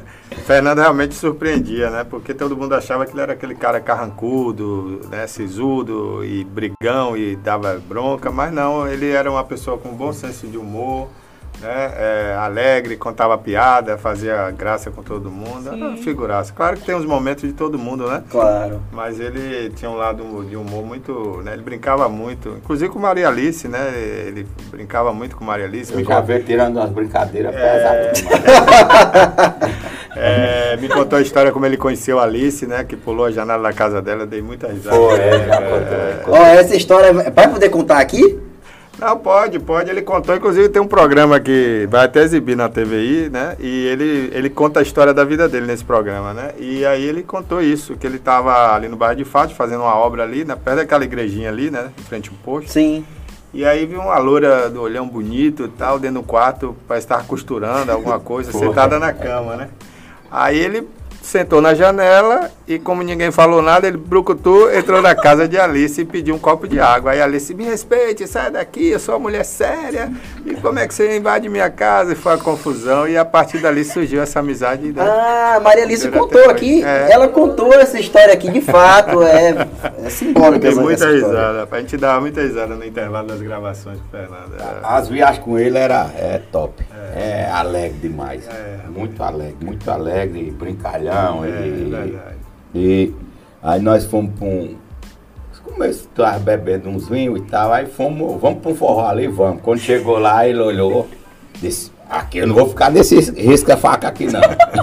Fernando 0.47 0.79
realmente 0.79 1.13
surpreendia, 1.13 1.89
né? 1.89 2.05
Porque 2.05 2.33
todo 2.33 2.55
mundo 2.55 2.73
achava 2.73 3.05
que 3.05 3.11
ele 3.11 3.19
era 3.19 3.33
aquele 3.33 3.53
cara 3.53 3.81
carrancudo, 3.81 5.01
né? 5.09 5.27
Sisudo 5.27 6.23
e 6.23 6.45
brigão 6.45 7.17
e 7.17 7.35
dava 7.35 7.77
bronca, 7.85 8.31
mas 8.31 8.53
não, 8.53 8.87
ele 8.87 9.09
era 9.09 9.29
uma 9.29 9.43
pessoa 9.43 9.77
com 9.77 9.89
bom 9.89 10.13
senso 10.13 10.47
de 10.47 10.57
humor, 10.57 11.09
né? 11.61 11.91
É, 11.97 12.35
alegre, 12.39 12.95
contava 12.97 13.37
piada, 13.37 13.97
fazia 13.97 14.51
graça 14.51 14.91
com 14.91 15.01
todo 15.01 15.29
mundo, 15.31 15.67
era 15.67 15.75
uma 15.75 15.97
Sim. 15.97 16.03
figuraça. 16.03 16.53
Claro 16.53 16.77
que 16.77 16.85
tem 16.85 16.95
os 16.95 17.05
momentos 17.05 17.43
de 17.43 17.53
todo 17.53 17.77
mundo, 17.79 18.07
né? 18.07 18.23
Claro. 18.29 18.81
Mas 18.91 19.19
ele 19.19 19.69
tinha 19.71 19.89
um 19.89 19.95
lado 19.95 20.45
de 20.47 20.55
humor 20.55 20.85
muito, 20.85 21.41
né? 21.43 21.53
Ele 21.53 21.63
brincava 21.63 22.07
muito, 22.07 22.49
inclusive 22.49 22.91
com 22.91 22.99
Maria 22.99 23.27
Alice, 23.27 23.67
né? 23.67 23.91
Ele 23.95 24.47
brincava 24.69 25.13
muito 25.13 25.35
com 25.35 25.43
Maria 25.43 25.65
Alice. 25.65 25.91
Eu 25.91 25.97
me 25.97 26.03
já 26.03 26.19
veio 26.21 26.43
tirando 26.43 26.77
umas 26.77 26.89
brincadeiras 26.91 27.55
É. 27.55 28.09
pesadas. 28.11 28.23
É, 30.19 30.75
me 30.77 30.89
contou 30.89 31.19
a 31.19 31.21
história 31.21 31.51
como 31.51 31.63
ele 31.67 31.77
conheceu 31.77 32.19
a 32.19 32.23
Alice, 32.23 32.65
né? 32.65 32.83
Que 32.83 32.95
pulou 32.95 33.25
a 33.27 33.31
janela 33.31 33.61
da 33.61 33.71
casa 33.71 34.01
dela, 34.01 34.25
dei 34.25 34.41
muita 34.41 34.67
risada. 34.67 34.95
Foi, 34.95 35.19
é, 35.19 35.35
É. 35.35 36.23
Ó, 36.27 36.35
essa 36.37 36.75
história 36.75 37.13
vai 37.13 37.47
poder 37.47 37.69
contar 37.69 37.99
aqui? 37.99 38.39
Não, 38.99 39.17
pode, 39.17 39.59
pode. 39.59 39.89
Ele 39.91 40.01
contou, 40.01 40.35
inclusive 40.35 40.69
tem 40.69 40.81
um 40.81 40.87
programa 40.87 41.39
que 41.39 41.87
vai 41.89 42.05
até 42.05 42.23
exibir 42.23 42.55
na 42.55 42.67
TVI, 42.67 43.29
né? 43.29 43.55
E 43.59 43.85
ele, 43.85 44.31
ele 44.33 44.49
conta 44.49 44.79
a 44.79 44.83
história 44.83 45.13
da 45.13 45.23
vida 45.23 45.47
dele 45.47 45.67
nesse 45.67 45.83
programa, 45.83 46.33
né? 46.33 46.51
E 46.57 46.83
aí 46.85 47.03
ele 47.03 47.21
contou 47.21 47.61
isso, 47.61 47.95
que 47.95 48.07
ele 48.07 48.17
estava 48.17 48.73
ali 48.73 48.87
no 48.87 48.97
bairro 48.97 49.15
de 49.15 49.23
Fátima 49.23 49.55
fazendo 49.55 49.81
uma 49.81 49.95
obra 49.95 50.23
ali, 50.23 50.43
né? 50.43 50.55
Perto 50.55 50.77
daquela 50.77 51.03
igrejinha 51.03 51.49
ali, 51.49 51.69
né? 51.69 51.91
Em 51.97 52.03
frente 52.03 52.29
ao 52.29 52.35
posto. 52.37 52.71
Sim. 52.71 53.05
E 53.53 53.63
aí 53.63 53.85
viu 53.85 54.01
uma 54.01 54.17
loura 54.17 54.69
do 54.69 54.81
olhão 54.81 55.07
bonito 55.07 55.65
e 55.65 55.69
tal, 55.69 55.99
dentro 55.99 56.21
do 56.21 56.27
quarto, 56.27 56.75
para 56.87 56.97
estar 56.97 57.25
costurando 57.25 57.91
alguma 57.91 58.19
coisa, 58.19 58.51
sentada 58.51 58.99
na 58.99 59.13
cama, 59.13 59.55
né? 59.55 59.69
Aí 60.29 60.57
ele 60.57 60.87
sentou 61.27 61.61
na 61.61 61.73
janela 61.73 62.49
e 62.67 62.79
como 62.79 63.03
ninguém 63.03 63.31
falou 63.31 63.61
nada, 63.61 63.85
ele 63.87 63.97
brucutu, 63.97 64.69
entrou 64.71 65.01
na 65.01 65.13
casa 65.13 65.47
de 65.47 65.57
Alice 65.59 65.99
e 66.01 66.05
pediu 66.05 66.35
um 66.35 66.39
copo 66.39 66.67
de 66.67 66.79
água. 66.79 67.11
Aí 67.11 67.21
Alice, 67.21 67.53
me 67.53 67.65
respeite, 67.65 68.25
sai 68.27 68.49
daqui, 68.49 68.89
eu 68.89 68.99
sou 68.99 69.15
uma 69.15 69.19
mulher 69.21 69.43
séria. 69.43 70.09
E 70.45 70.53
como 70.55 70.79
é 70.79 70.87
que 70.87 70.93
você 70.93 71.17
invade 71.17 71.49
minha 71.49 71.69
casa? 71.69 72.13
E 72.13 72.15
foi 72.15 72.33
uma 72.33 72.37
confusão. 72.43 73.07
E 73.07 73.17
a 73.17 73.25
partir 73.25 73.57
dali 73.59 73.83
surgiu 73.83 74.21
essa 74.21 74.39
amizade. 74.39 74.91
Né? 74.93 75.01
Ah, 75.01 75.59
Maria 75.61 75.83
Alice 75.83 76.09
contou 76.09 76.49
aqui. 76.49 76.83
É. 76.83 77.11
Ela 77.11 77.27
contou 77.27 77.73
essa 77.73 77.99
história 77.99 78.33
aqui, 78.33 78.49
de 78.49 78.61
fato. 78.61 79.21
É, 79.23 79.67
é 80.05 80.07
simbólica 80.09 80.67
essa, 80.69 80.81
muita 80.81 81.05
essa 81.05 81.13
história. 81.15 81.37
risada. 81.51 81.67
A 81.69 81.79
gente 81.79 81.97
dava 81.97 82.21
muita 82.21 82.41
risada 82.41 82.75
no 82.75 82.85
intervalo 82.85 83.27
das 83.27 83.41
gravações 83.41 83.99
com 83.99 84.05
o 84.05 84.09
Fernando. 84.11 84.53
Era- 84.57 84.79
As 84.83 85.09
viagens 85.09 85.43
com 85.43 85.59
ele 85.59 85.77
era 85.77 86.09
é 86.17 86.41
top. 86.51 86.85
É, 87.15 87.49
alegre 87.51 87.97
demais. 88.01 88.47
É. 88.47 88.77
Muito 88.89 89.21
alegre, 89.21 89.57
muito 89.61 89.89
alegre, 89.91 90.51
brincalhão. 90.51 91.16
É, 91.45 91.67
e, 91.67 91.71
verdade. 91.71 92.17
e 92.75 93.13
aí 93.61 93.81
nós 93.81 94.05
fomos 94.05 94.31
para 94.37 94.47
um. 94.47 94.75
Começo 95.63 96.07
tava 96.15 96.39
bebendo 96.39 96.89
uns 96.89 97.09
vinhos 97.09 97.39
e 97.39 97.41
tal, 97.43 97.73
aí 97.73 97.85
fomos, 97.85 98.41
vamos 98.41 98.61
para 98.61 98.71
um 98.71 98.75
forró 98.75 99.07
ali, 99.07 99.27
vamos. 99.27 99.61
Quando 99.61 99.79
chegou 99.79 100.17
lá, 100.17 100.47
ele 100.47 100.59
olhou, 100.59 101.07
disse, 101.61 101.91
aqui 102.09 102.39
eu 102.39 102.47
não 102.47 102.55
vou 102.55 102.69
ficar 102.69 102.89
nesse 102.89 103.19
risca-faca 103.31 104.07
aqui 104.07 104.27
não. 104.27 104.39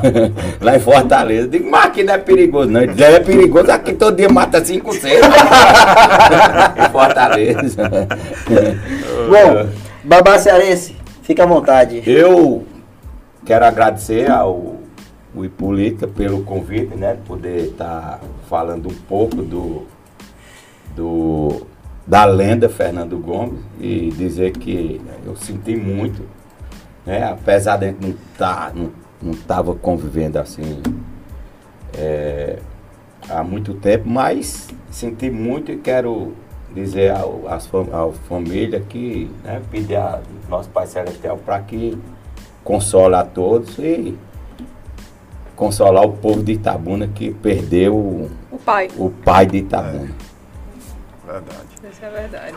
lá 0.60 0.76
em 0.76 0.80
Fortaleza. 0.80 1.46
Eu 1.46 1.50
digo, 1.50 1.70
mas 1.70 1.86
aqui 1.86 2.04
não 2.04 2.14
é 2.14 2.18
perigoso, 2.18 2.70
não. 2.70 2.82
Ele 2.82 2.92
disse, 2.92 3.02
é 3.02 3.20
perigoso, 3.20 3.70
aqui 3.72 3.94
todo 3.94 4.16
dia 4.16 4.28
mata 4.28 4.64
cinco 4.64 4.92
seis. 4.92 5.20
em 6.76 6.92
Fortaleza. 6.92 7.90
Bom, 9.28 9.68
Babá 10.04 10.38
Cearense, 10.38 10.94
fica 11.22 11.44
à 11.44 11.46
vontade. 11.46 12.02
Eu 12.06 12.64
quero 13.44 13.64
agradecer 13.64 14.30
ao 14.30 14.73
o 15.34 15.44
Hipólita 15.44 16.06
pelo 16.06 16.42
convite, 16.44 16.94
né? 16.94 17.16
Poder 17.26 17.70
estar 17.70 18.20
falando 18.48 18.88
um 18.88 18.94
pouco 18.94 19.36
do, 19.36 19.86
do 20.94 21.66
da 22.06 22.24
lenda 22.26 22.68
Fernando 22.68 23.18
Gomes 23.18 23.60
e 23.80 24.10
dizer 24.10 24.52
que 24.52 25.00
eu 25.24 25.34
senti 25.36 25.74
muito, 25.74 26.22
né? 27.06 27.24
Apesar 27.24 27.76
de 27.78 27.86
a 27.86 27.88
gente 27.88 28.06
não 28.06 28.14
tá, 28.36 28.70
não, 28.74 28.90
não 29.22 29.32
tava 29.32 29.74
convivendo 29.74 30.38
assim 30.38 30.82
é, 31.96 32.58
há 33.28 33.42
muito 33.42 33.74
tempo, 33.74 34.08
mas 34.08 34.68
senti 34.90 35.30
muito 35.30 35.72
e 35.72 35.78
quero 35.78 36.32
dizer 36.74 37.12
ao, 37.12 37.48
às 37.48 37.66
fam- 37.66 37.88
à 37.92 38.10
família 38.28 38.80
que 38.80 39.30
né, 39.42 39.62
pedir 39.70 39.96
a 39.96 40.20
nosso 40.48 40.68
Pai 40.70 40.86
Celestial 40.86 41.38
para 41.38 41.60
que 41.60 41.96
console 42.62 43.14
a 43.14 43.24
todos 43.24 43.78
e 43.78 44.16
consolar 45.56 46.04
o 46.04 46.12
povo 46.12 46.42
de 46.42 46.52
Itabuna 46.52 47.08
que 47.08 47.32
perdeu 47.32 47.94
o, 47.94 48.30
O 48.50 48.58
pai. 48.58 48.88
o 48.96 49.10
pai 49.10 49.46
de 49.46 49.58
Itabuna. 49.58 50.10
Verdade. 51.26 51.58
Isso 51.90 52.04
é 52.04 52.10
verdade. 52.10 52.56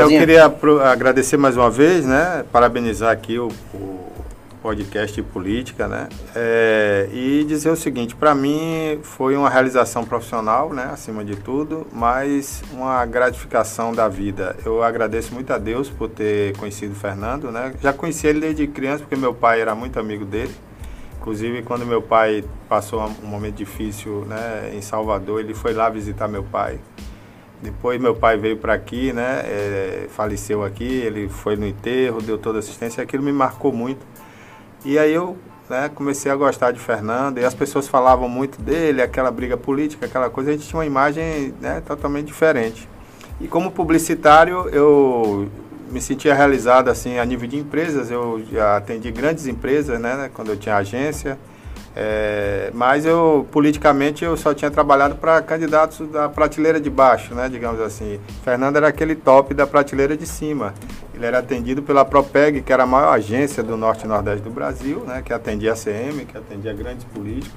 Eu 0.00 0.08
queria 0.08 0.48
pro- 0.50 0.80
agradecer 0.82 1.36
mais 1.36 1.56
uma 1.56 1.70
vez, 1.70 2.04
né? 2.04 2.44
Parabenizar 2.52 3.10
aqui 3.12 3.38
o, 3.38 3.48
o 3.74 4.00
podcast 4.60 5.14
de 5.14 5.22
política, 5.22 5.86
né? 5.88 6.08
É, 6.34 7.08
e 7.12 7.44
dizer 7.44 7.70
o 7.70 7.76
seguinte, 7.76 8.14
para 8.14 8.34
mim 8.34 8.98
foi 9.02 9.36
uma 9.36 9.48
realização 9.50 10.04
profissional, 10.04 10.72
né? 10.72 10.90
Acima 10.92 11.24
de 11.24 11.36
tudo, 11.36 11.86
mas 11.92 12.62
uma 12.72 13.04
gratificação 13.06 13.92
da 13.92 14.08
vida. 14.08 14.56
Eu 14.64 14.82
agradeço 14.82 15.32
muito 15.34 15.52
a 15.52 15.58
Deus 15.58 15.88
por 15.88 16.08
ter 16.08 16.56
conhecido 16.56 16.92
o 16.92 16.96
Fernando, 16.96 17.50
né? 17.52 17.72
Já 17.80 17.92
conheci 17.92 18.26
ele 18.26 18.40
desde 18.40 18.66
criança 18.66 19.00
porque 19.00 19.16
meu 19.16 19.32
pai 19.34 19.60
era 19.60 19.74
muito 19.74 19.98
amigo 19.98 20.24
dele. 20.24 20.52
Inclusive, 21.22 21.62
quando 21.62 21.86
meu 21.86 22.02
pai 22.02 22.42
passou 22.68 23.00
um 23.22 23.28
momento 23.28 23.54
difícil 23.54 24.24
né, 24.26 24.72
em 24.74 24.82
Salvador, 24.82 25.38
ele 25.38 25.54
foi 25.54 25.72
lá 25.72 25.88
visitar 25.88 26.26
meu 26.26 26.42
pai. 26.42 26.80
Depois 27.62 28.00
meu 28.00 28.12
pai 28.12 28.36
veio 28.36 28.56
para 28.56 28.74
aqui, 28.74 29.12
né? 29.12 29.42
É, 29.44 30.06
faleceu 30.10 30.64
aqui, 30.64 30.82
ele 30.82 31.28
foi 31.28 31.54
no 31.54 31.64
enterro, 31.64 32.20
deu 32.20 32.36
toda 32.36 32.58
assistência, 32.58 33.00
aquilo 33.00 33.22
me 33.22 33.30
marcou 33.30 33.72
muito. 33.72 34.04
E 34.84 34.98
aí 34.98 35.14
eu 35.14 35.38
né, 35.70 35.88
comecei 35.94 36.28
a 36.28 36.34
gostar 36.34 36.72
de 36.72 36.80
Fernando 36.80 37.38
e 37.38 37.44
as 37.44 37.54
pessoas 37.54 37.86
falavam 37.86 38.28
muito 38.28 38.60
dele, 38.60 39.00
aquela 39.00 39.30
briga 39.30 39.56
política, 39.56 40.06
aquela 40.06 40.28
coisa, 40.28 40.50
a 40.50 40.54
gente 40.54 40.66
tinha 40.66 40.78
uma 40.80 40.86
imagem 40.86 41.54
né, 41.60 41.80
totalmente 41.86 42.26
diferente. 42.26 42.88
E 43.40 43.46
como 43.46 43.70
publicitário, 43.70 44.68
eu 44.70 45.48
me 45.92 46.00
sentia 46.00 46.34
realizado 46.34 46.88
assim 46.88 47.18
a 47.18 47.24
nível 47.24 47.46
de 47.46 47.58
empresas, 47.58 48.10
eu 48.10 48.42
já 48.50 48.78
atendi 48.78 49.10
grandes 49.10 49.46
empresas, 49.46 50.00
né, 50.00 50.30
quando 50.32 50.48
eu 50.48 50.56
tinha 50.56 50.76
agência, 50.76 51.38
é, 51.94 52.70
mas 52.72 53.04
eu, 53.04 53.46
politicamente, 53.52 54.24
eu 54.24 54.34
só 54.34 54.54
tinha 54.54 54.70
trabalhado 54.70 55.16
para 55.16 55.42
candidatos 55.42 56.08
da 56.10 56.30
prateleira 56.30 56.80
de 56.80 56.88
baixo, 56.88 57.34
né, 57.34 57.46
digamos 57.50 57.80
assim. 57.82 58.18
Fernando 58.42 58.76
era 58.76 58.88
aquele 58.88 59.14
top 59.14 59.52
da 59.52 59.66
prateleira 59.66 60.16
de 60.16 60.26
cima. 60.26 60.72
Ele 61.14 61.26
era 61.26 61.40
atendido 61.40 61.82
pela 61.82 62.02
Propeg, 62.02 62.62
que 62.62 62.72
era 62.72 62.84
a 62.84 62.86
maior 62.86 63.12
agência 63.12 63.62
do 63.62 63.76
Norte 63.76 64.06
e 64.06 64.08
Nordeste 64.08 64.42
do 64.42 64.50
Brasil, 64.50 65.00
né, 65.06 65.20
que 65.22 65.34
atendia 65.34 65.74
a 65.74 65.76
CM, 65.76 66.24
que 66.24 66.38
atendia 66.38 66.72
grandes 66.72 67.04
políticos. 67.04 67.52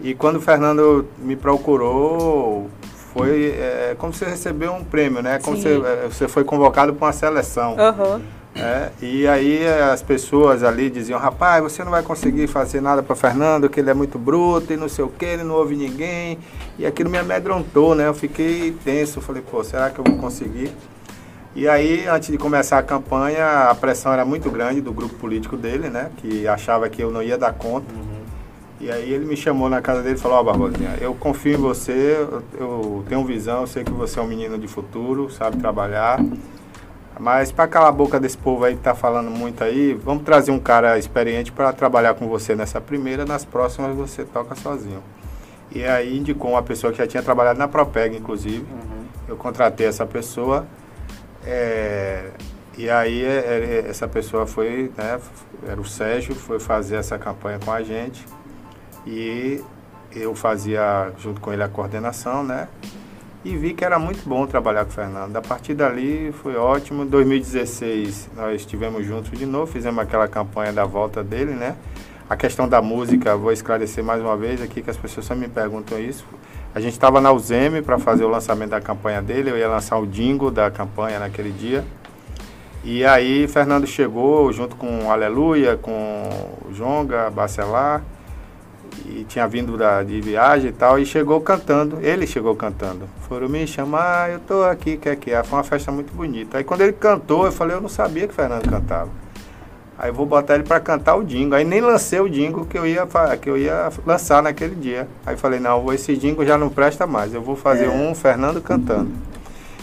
E 0.00 0.14
quando 0.14 0.36
o 0.36 0.40
Fernando 0.40 1.08
me 1.18 1.34
procurou, 1.34 2.70
foi 3.12 3.50
é, 3.50 3.94
como 3.98 4.12
você 4.12 4.24
recebeu 4.24 4.72
um 4.72 4.84
prêmio, 4.84 5.22
né? 5.22 5.38
Como 5.38 5.56
você, 5.56 5.80
é, 5.84 6.08
você 6.08 6.28
foi 6.28 6.44
convocado 6.44 6.94
para 6.94 7.06
uma 7.06 7.12
seleção. 7.12 7.76
Uhum. 7.76 8.20
É, 8.54 8.90
e 9.00 9.26
aí 9.26 9.66
as 9.66 10.02
pessoas 10.02 10.62
ali 10.62 10.90
diziam, 10.90 11.18
rapaz, 11.18 11.62
você 11.62 11.82
não 11.82 11.90
vai 11.90 12.02
conseguir 12.02 12.46
fazer 12.46 12.82
nada 12.82 13.02
para 13.02 13.16
Fernando, 13.16 13.68
que 13.68 13.80
ele 13.80 13.88
é 13.88 13.94
muito 13.94 14.18
bruto 14.18 14.72
e 14.72 14.76
não 14.76 14.90
sei 14.90 15.04
o 15.04 15.08
que, 15.08 15.24
ele 15.24 15.42
não 15.42 15.54
ouve 15.54 15.74
ninguém. 15.74 16.38
E 16.78 16.84
aquilo 16.84 17.08
me 17.08 17.18
amedrontou, 17.18 17.94
né? 17.94 18.06
Eu 18.06 18.14
fiquei 18.14 18.76
tenso, 18.84 19.20
falei, 19.20 19.42
pô, 19.42 19.64
será 19.64 19.90
que 19.90 19.98
eu 19.98 20.04
vou 20.04 20.18
conseguir? 20.18 20.70
E 21.54 21.68
aí, 21.68 22.06
antes 22.06 22.30
de 22.30 22.38
começar 22.38 22.78
a 22.78 22.82
campanha, 22.82 23.68
a 23.70 23.74
pressão 23.74 24.12
era 24.12 24.24
muito 24.24 24.50
grande 24.50 24.80
do 24.80 24.92
grupo 24.92 25.14
político 25.16 25.56
dele, 25.56 25.88
né? 25.90 26.10
Que 26.16 26.46
achava 26.48 26.88
que 26.88 27.02
eu 27.02 27.10
não 27.10 27.22
ia 27.22 27.36
dar 27.36 27.52
conta. 27.52 27.92
Uhum. 27.92 28.21
E 28.82 28.90
aí 28.90 29.12
ele 29.12 29.24
me 29.24 29.36
chamou 29.36 29.68
na 29.68 29.80
casa 29.80 30.02
dele 30.02 30.16
e 30.16 30.18
falou, 30.18 30.38
ó, 30.38 30.40
oh, 30.40 30.44
Barbosinha, 30.44 30.98
eu 31.00 31.14
confio 31.14 31.54
em 31.54 31.56
você, 31.56 32.26
eu, 32.58 33.04
tenho 33.08 33.24
visão, 33.24 33.60
eu 33.60 33.66
sei 33.68 33.84
que 33.84 33.92
você 33.92 34.18
é 34.18 34.22
um 34.22 34.26
menino 34.26 34.58
de 34.58 34.66
futuro, 34.66 35.30
sabe 35.30 35.56
trabalhar. 35.58 36.18
Mas 37.20 37.52
para 37.52 37.68
calar 37.68 37.90
a 37.90 37.92
boca 37.92 38.18
desse 38.18 38.36
povo 38.36 38.64
aí 38.64 38.74
que 38.74 38.82
tá 38.82 38.92
falando 38.92 39.30
muito 39.30 39.62
aí, 39.62 39.94
vamos 39.94 40.24
trazer 40.24 40.50
um 40.50 40.58
cara 40.58 40.98
experiente 40.98 41.52
para 41.52 41.72
trabalhar 41.72 42.14
com 42.14 42.26
você 42.26 42.56
nessa 42.56 42.80
primeira, 42.80 43.24
nas 43.24 43.44
próximas 43.44 43.94
você 43.94 44.24
toca 44.24 44.56
sozinho. 44.56 45.00
E 45.70 45.84
aí 45.84 46.18
indicou 46.18 46.50
uma 46.50 46.62
pessoa 46.62 46.92
que 46.92 46.98
já 46.98 47.06
tinha 47.06 47.22
trabalhado 47.22 47.60
na 47.60 47.68
Propeg, 47.68 48.16
inclusive. 48.16 48.66
Uhum. 48.68 49.04
Eu 49.28 49.36
contratei 49.36 49.86
essa 49.86 50.04
pessoa. 50.04 50.66
É, 51.46 52.30
e 52.76 52.90
aí 52.90 53.24
é, 53.24 53.84
é, 53.84 53.86
essa 53.88 54.08
pessoa 54.08 54.44
foi, 54.44 54.90
né, 54.96 55.20
era 55.68 55.80
o 55.80 55.84
Sérgio, 55.84 56.34
foi 56.34 56.58
fazer 56.58 56.96
essa 56.96 57.16
campanha 57.16 57.60
com 57.64 57.70
a 57.70 57.80
gente. 57.80 58.26
E 59.06 59.62
eu 60.14 60.34
fazia 60.34 61.12
junto 61.18 61.40
com 61.40 61.52
ele 61.52 61.62
a 61.62 61.68
coordenação, 61.68 62.44
né? 62.44 62.68
e 63.44 63.56
vi 63.56 63.74
que 63.74 63.84
era 63.84 63.98
muito 63.98 64.28
bom 64.28 64.46
trabalhar 64.46 64.84
com 64.84 64.90
o 64.90 64.94
Fernando. 64.94 65.36
A 65.36 65.42
partir 65.42 65.74
dali 65.74 66.32
foi 66.32 66.56
ótimo. 66.56 67.02
Em 67.02 67.06
2016 67.06 68.30
nós 68.36 68.60
estivemos 68.60 69.04
juntos 69.04 69.36
de 69.36 69.44
novo, 69.44 69.66
fizemos 69.66 69.98
aquela 69.98 70.28
campanha 70.28 70.72
da 70.72 70.84
volta 70.84 71.24
dele, 71.24 71.52
né? 71.52 71.74
A 72.30 72.36
questão 72.36 72.68
da 72.68 72.80
música, 72.80 73.36
vou 73.36 73.52
esclarecer 73.52 74.02
mais 74.02 74.22
uma 74.22 74.36
vez 74.36 74.62
aqui 74.62 74.80
que 74.80 74.88
as 74.88 74.96
pessoas 74.96 75.26
só 75.26 75.34
me 75.34 75.48
perguntam 75.48 75.98
isso. 75.98 76.24
A 76.74 76.80
gente 76.80 76.92
estava 76.92 77.20
na 77.20 77.32
UZEM 77.32 77.82
para 77.82 77.98
fazer 77.98 78.24
o 78.24 78.28
lançamento 78.28 78.70
da 78.70 78.80
campanha 78.80 79.20
dele, 79.20 79.50
eu 79.50 79.58
ia 79.58 79.68
lançar 79.68 79.98
o 79.98 80.06
jingle 80.06 80.50
da 80.50 80.70
campanha 80.70 81.18
naquele 81.18 81.50
dia. 81.50 81.84
E 82.84 83.04
aí 83.04 83.46
Fernando 83.48 83.86
chegou 83.86 84.52
junto 84.52 84.76
com 84.76 85.10
Aleluia, 85.10 85.76
com 85.76 86.28
Jonga, 86.72 87.28
Bacelar, 87.28 88.02
e 89.06 89.24
tinha 89.28 89.46
vindo 89.46 89.76
da, 89.76 90.02
de 90.02 90.20
viagem 90.20 90.70
e 90.70 90.72
tal, 90.72 90.98
e 90.98 91.06
chegou 91.06 91.40
cantando, 91.40 91.98
ele 92.00 92.26
chegou 92.26 92.54
cantando. 92.54 93.08
Foram 93.28 93.48
me 93.48 93.66
chamar, 93.66 94.30
eu 94.30 94.40
tô 94.40 94.62
aqui, 94.64 94.96
quer 94.96 95.16
que 95.16 95.30
é? 95.30 95.42
Foi 95.42 95.58
uma 95.58 95.64
festa 95.64 95.90
muito 95.90 96.12
bonita. 96.12 96.58
Aí 96.58 96.64
quando 96.64 96.82
ele 96.82 96.92
cantou, 96.92 97.46
eu 97.46 97.52
falei, 97.52 97.76
eu 97.76 97.80
não 97.80 97.88
sabia 97.88 98.26
que 98.26 98.32
o 98.32 98.36
Fernando 98.36 98.68
cantava. 98.68 99.10
Aí 99.98 100.10
eu 100.10 100.14
vou 100.14 100.26
botar 100.26 100.54
ele 100.54 100.64
para 100.64 100.80
cantar 100.80 101.14
o 101.14 101.22
dingo. 101.22 101.54
Aí 101.54 101.64
nem 101.64 101.80
lancei 101.80 102.18
o 102.18 102.28
dingo 102.28 102.64
que 102.66 102.76
eu 102.76 102.86
ia 102.86 103.06
que 103.40 103.48
eu 103.48 103.56
ia 103.56 103.90
lançar 104.04 104.42
naquele 104.42 104.74
dia. 104.74 105.06
Aí 105.24 105.36
falei, 105.36 105.60
não, 105.60 105.92
esse 105.92 106.16
dingo 106.16 106.44
já 106.44 106.58
não 106.58 106.68
presta 106.68 107.06
mais. 107.06 107.32
Eu 107.32 107.42
vou 107.42 107.54
fazer 107.54 107.84
é. 107.84 107.88
um 107.88 108.14
Fernando 108.14 108.60
cantando. 108.60 109.10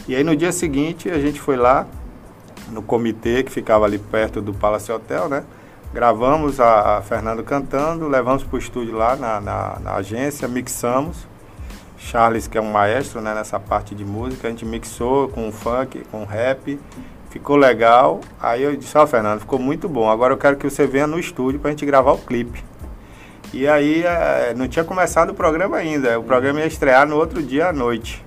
E 0.07 0.15
aí 0.15 0.23
no 0.23 0.35
dia 0.35 0.51
seguinte 0.51 1.09
a 1.09 1.19
gente 1.19 1.39
foi 1.39 1.55
lá 1.55 1.87
no 2.71 2.81
comitê 2.81 3.43
que 3.43 3.51
ficava 3.51 3.85
ali 3.85 3.97
perto 3.97 4.41
do 4.41 4.53
Palace 4.53 4.91
Hotel, 4.91 5.29
né? 5.29 5.43
Gravamos 5.91 6.59
a, 6.59 6.97
a 6.97 7.01
Fernando 7.01 7.43
cantando, 7.43 8.07
levamos 8.07 8.43
para 8.43 8.55
o 8.55 8.59
estúdio 8.59 8.95
lá 8.95 9.15
na, 9.15 9.41
na, 9.41 9.79
na, 9.79 9.95
agência, 9.95 10.47
mixamos. 10.47 11.27
Charles, 11.97 12.47
que 12.47 12.57
é 12.57 12.61
um 12.61 12.71
maestro 12.71 13.19
né, 13.21 13.33
nessa 13.33 13.59
parte 13.59 13.95
de 13.95 14.05
música, 14.05 14.47
a 14.47 14.51
gente 14.51 14.65
mixou 14.65 15.27
com 15.29 15.51
funk, 15.51 16.03
com 16.11 16.23
rap, 16.25 16.79
ficou 17.31 17.55
legal. 17.55 18.21
Aí 18.39 18.61
eu 18.61 18.75
disse, 18.75 18.95
ó 18.97 19.03
oh, 19.03 19.07
Fernando, 19.07 19.39
ficou 19.39 19.57
muito 19.57 19.89
bom, 19.89 20.09
agora 20.09 20.31
eu 20.31 20.37
quero 20.37 20.57
que 20.57 20.69
você 20.69 20.85
venha 20.85 21.07
no 21.07 21.19
estúdio 21.19 21.59
para 21.59 21.69
a 21.69 21.71
gente 21.71 21.85
gravar 21.85 22.11
o 22.11 22.19
clipe. 22.19 22.63
E 23.51 23.67
aí 23.67 24.03
é, 24.03 24.53
não 24.55 24.67
tinha 24.67 24.85
começado 24.85 25.31
o 25.31 25.33
programa 25.33 25.75
ainda, 25.77 26.19
o 26.19 26.23
programa 26.23 26.59
ia 26.59 26.67
estrear 26.67 27.07
no 27.07 27.15
outro 27.15 27.41
dia 27.41 27.67
à 27.67 27.73
noite. 27.73 28.23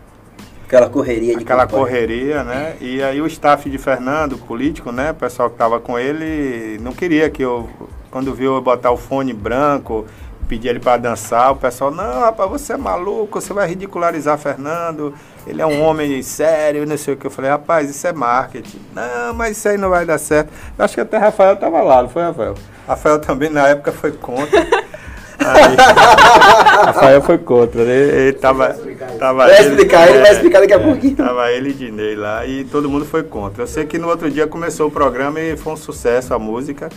Aquela 0.72 0.88
correria 0.88 1.36
de 1.36 1.42
Aquela 1.42 1.66
campanha. 1.66 1.82
correria, 1.84 2.44
né? 2.44 2.76
E 2.80 3.02
aí 3.02 3.20
o 3.20 3.26
staff 3.26 3.68
de 3.68 3.76
Fernando, 3.76 4.38
político, 4.38 4.90
né? 4.90 5.10
O 5.10 5.14
pessoal 5.14 5.50
que 5.50 5.54
estava 5.56 5.78
com 5.78 5.98
ele, 5.98 6.78
não 6.80 6.94
queria 6.94 7.28
que 7.28 7.42
eu, 7.42 7.68
quando 8.10 8.32
viu 8.32 8.54
eu 8.54 8.62
botar 8.62 8.90
o 8.90 8.96
fone 8.96 9.34
branco, 9.34 10.06
pedir 10.48 10.68
ele 10.68 10.80
para 10.80 10.96
dançar, 10.96 11.52
o 11.52 11.56
pessoal, 11.56 11.90
não, 11.90 12.20
rapaz, 12.20 12.50
você 12.50 12.72
é 12.72 12.76
maluco, 12.78 13.38
você 13.38 13.52
vai 13.52 13.68
ridicularizar 13.68 14.38
Fernando, 14.38 15.12
ele 15.46 15.60
é 15.60 15.66
um 15.66 15.82
homem 15.82 16.22
sério, 16.22 16.86
não 16.86 16.96
sei 16.96 17.12
o 17.12 17.16
que. 17.18 17.26
Eu 17.26 17.30
falei, 17.30 17.50
rapaz, 17.50 17.90
isso 17.90 18.06
é 18.06 18.12
marketing. 18.14 18.80
Não, 18.94 19.34
mas 19.34 19.58
isso 19.58 19.68
aí 19.68 19.76
não 19.76 19.90
vai 19.90 20.06
dar 20.06 20.16
certo. 20.16 20.50
Eu 20.78 20.84
acho 20.86 20.94
que 20.94 21.02
até 21.02 21.18
Rafael 21.18 21.52
estava 21.52 21.82
lá, 21.82 22.02
não 22.02 22.08
foi, 22.08 22.22
Rafael? 22.22 22.54
Rafael 22.88 23.18
também 23.20 23.50
na 23.50 23.68
época 23.68 23.92
foi 23.92 24.12
contra. 24.12 24.66
Aí, 25.44 25.76
Rafael 26.86 27.22
foi 27.22 27.38
contra, 27.38 27.84
né? 27.84 27.94
Ele 27.94 28.32
tava, 28.32 28.76
tava 29.18 29.46
vai 29.46 29.60
explicar, 29.60 30.08
ele, 30.08 30.16
ele 30.16 30.22
vai 30.22 30.32
explicar 30.32 30.60
daqui 30.60 30.72
a 30.72 30.76
é, 30.76 30.78
pouquinho. 30.78 31.16
Tava 31.16 31.50
ele 31.50 31.70
e 31.70 31.72
Dinei 31.72 32.14
lá 32.14 32.46
e 32.46 32.64
todo 32.64 32.88
mundo 32.88 33.04
foi 33.04 33.22
contra. 33.22 33.62
Eu 33.62 33.66
sei 33.66 33.84
que 33.84 33.98
no 33.98 34.08
outro 34.08 34.30
dia 34.30 34.46
começou 34.46 34.88
o 34.88 34.90
programa 34.90 35.40
e 35.40 35.56
foi 35.56 35.72
um 35.72 35.76
sucesso 35.76 36.34
a 36.34 36.38
música. 36.38 36.88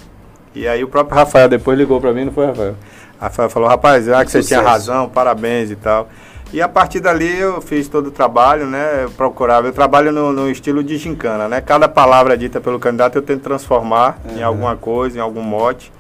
E 0.54 0.68
aí 0.68 0.84
o 0.84 0.88
próprio 0.88 1.18
Rafael 1.18 1.50
depois 1.50 1.78
ligou 1.78 2.00
para 2.00 2.14
mim, 2.14 2.26
não 2.26 2.32
foi, 2.32 2.46
Rafael? 2.46 2.76
Rafael 3.20 3.50
falou, 3.50 3.70
rapaz, 3.70 4.06
já 4.06 4.24
que 4.24 4.32
você 4.32 4.44
tinha 4.44 4.62
razão, 4.62 5.10
parabéns 5.10 5.72
e 5.72 5.76
tal. 5.76 6.08
E 6.54 6.62
a 6.62 6.70
partir 6.70 7.00
dali 7.00 7.38
eu 7.38 7.60
fiz 7.60 7.88
todo 7.88 8.08
o 8.08 8.12
trabalho, 8.12 8.66
né? 8.66 9.04
Eu 9.04 9.10
procurava, 9.12 9.68
eu 9.68 9.74
trabalho 9.74 10.12
no, 10.12 10.32
no 10.32 10.50
estilo 10.50 10.84
de 10.84 10.98
gincana, 10.98 11.50
né? 11.50 11.60
Cada 11.60 11.88
palavra 11.88 12.38
dita 12.38 12.62
pelo 12.62 12.80
candidato 12.80 13.18
eu 13.18 13.22
tento 13.22 13.42
transformar 13.42 14.20
uhum. 14.24 14.38
em 14.38 14.44
alguma 14.44 14.76
coisa, 14.76 15.18
em 15.18 15.22
algum 15.22 15.42
mote. 15.42 15.92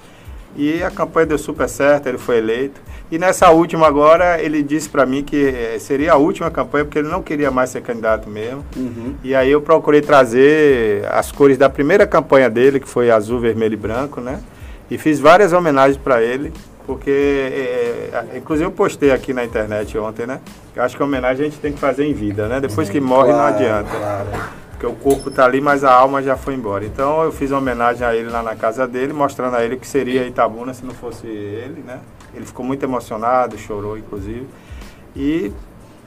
E 0.55 0.81
a 0.81 0.89
campanha 0.89 1.27
deu 1.27 1.37
super 1.37 1.67
certo, 1.67 2.07
ele 2.07 2.17
foi 2.17 2.37
eleito. 2.37 2.79
E 3.11 3.19
nessa 3.19 3.51
última 3.51 3.85
agora, 3.85 4.41
ele 4.41 4.63
disse 4.63 4.89
para 4.89 5.05
mim 5.05 5.23
que 5.23 5.47
eh, 5.47 5.77
seria 5.79 6.13
a 6.13 6.15
última 6.15 6.49
campanha, 6.49 6.85
porque 6.85 6.97
ele 6.97 7.07
não 7.07 7.21
queria 7.21 7.51
mais 7.51 7.69
ser 7.69 7.81
candidato 7.81 8.29
mesmo. 8.29 8.65
Uhum. 8.75 9.13
E 9.23 9.35
aí 9.35 9.51
eu 9.51 9.61
procurei 9.61 10.01
trazer 10.01 11.05
as 11.11 11.31
cores 11.31 11.57
da 11.57 11.69
primeira 11.69 12.07
campanha 12.07 12.49
dele, 12.49 12.79
que 12.79 12.87
foi 12.87 13.11
azul, 13.11 13.39
vermelho 13.39 13.73
e 13.73 13.77
branco, 13.77 14.21
né? 14.21 14.39
E 14.89 14.97
fiz 14.97 15.19
várias 15.19 15.53
homenagens 15.53 15.97
para 15.97 16.21
ele, 16.21 16.51
porque, 16.85 17.11
é, 17.11 18.37
inclusive 18.37 18.67
eu 18.67 18.71
postei 18.71 19.11
aqui 19.11 19.33
na 19.33 19.43
internet 19.43 19.97
ontem, 19.97 20.25
né? 20.25 20.39
Eu 20.75 20.83
acho 20.83 20.95
que 20.95 21.01
a 21.01 21.05
homenagem 21.05 21.45
a 21.45 21.49
gente 21.49 21.59
tem 21.59 21.73
que 21.73 21.79
fazer 21.79 22.05
em 22.05 22.13
vida, 22.13 22.47
né? 22.47 22.59
Depois 22.59 22.89
que 22.89 22.99
morre 22.99 23.31
claro, 23.31 23.37
não 23.37 23.55
adianta. 23.55 23.89
Claro. 23.89 24.27
Porque 24.75 24.85
o 24.85 24.93
corpo 24.93 25.29
está 25.29 25.45
ali, 25.45 25.61
mas 25.61 25.85
a 25.85 25.93
alma 25.93 26.21
já 26.21 26.35
foi 26.35 26.53
embora. 26.53 26.85
Então 26.85 27.23
eu 27.23 27.31
fiz 27.31 27.49
uma 27.49 27.59
homenagem 27.59 28.05
a 28.05 28.13
ele 28.13 28.29
lá 28.29 28.43
na 28.43 28.55
casa 28.55 28.85
dele, 28.85 29.13
mostrando 29.13 29.55
a 29.55 29.63
ele 29.63 29.75
o 29.75 29.79
que 29.79 29.87
seria 29.87 30.27
Itabuna 30.27 30.73
se 30.73 30.85
não 30.85 30.93
fosse 30.93 31.25
ele, 31.27 31.81
né? 31.81 32.01
Ele 32.33 32.45
ficou 32.45 32.65
muito 32.65 32.83
emocionado, 32.83 33.57
chorou 33.57 33.97
inclusive. 33.97 34.45
E 35.15 35.51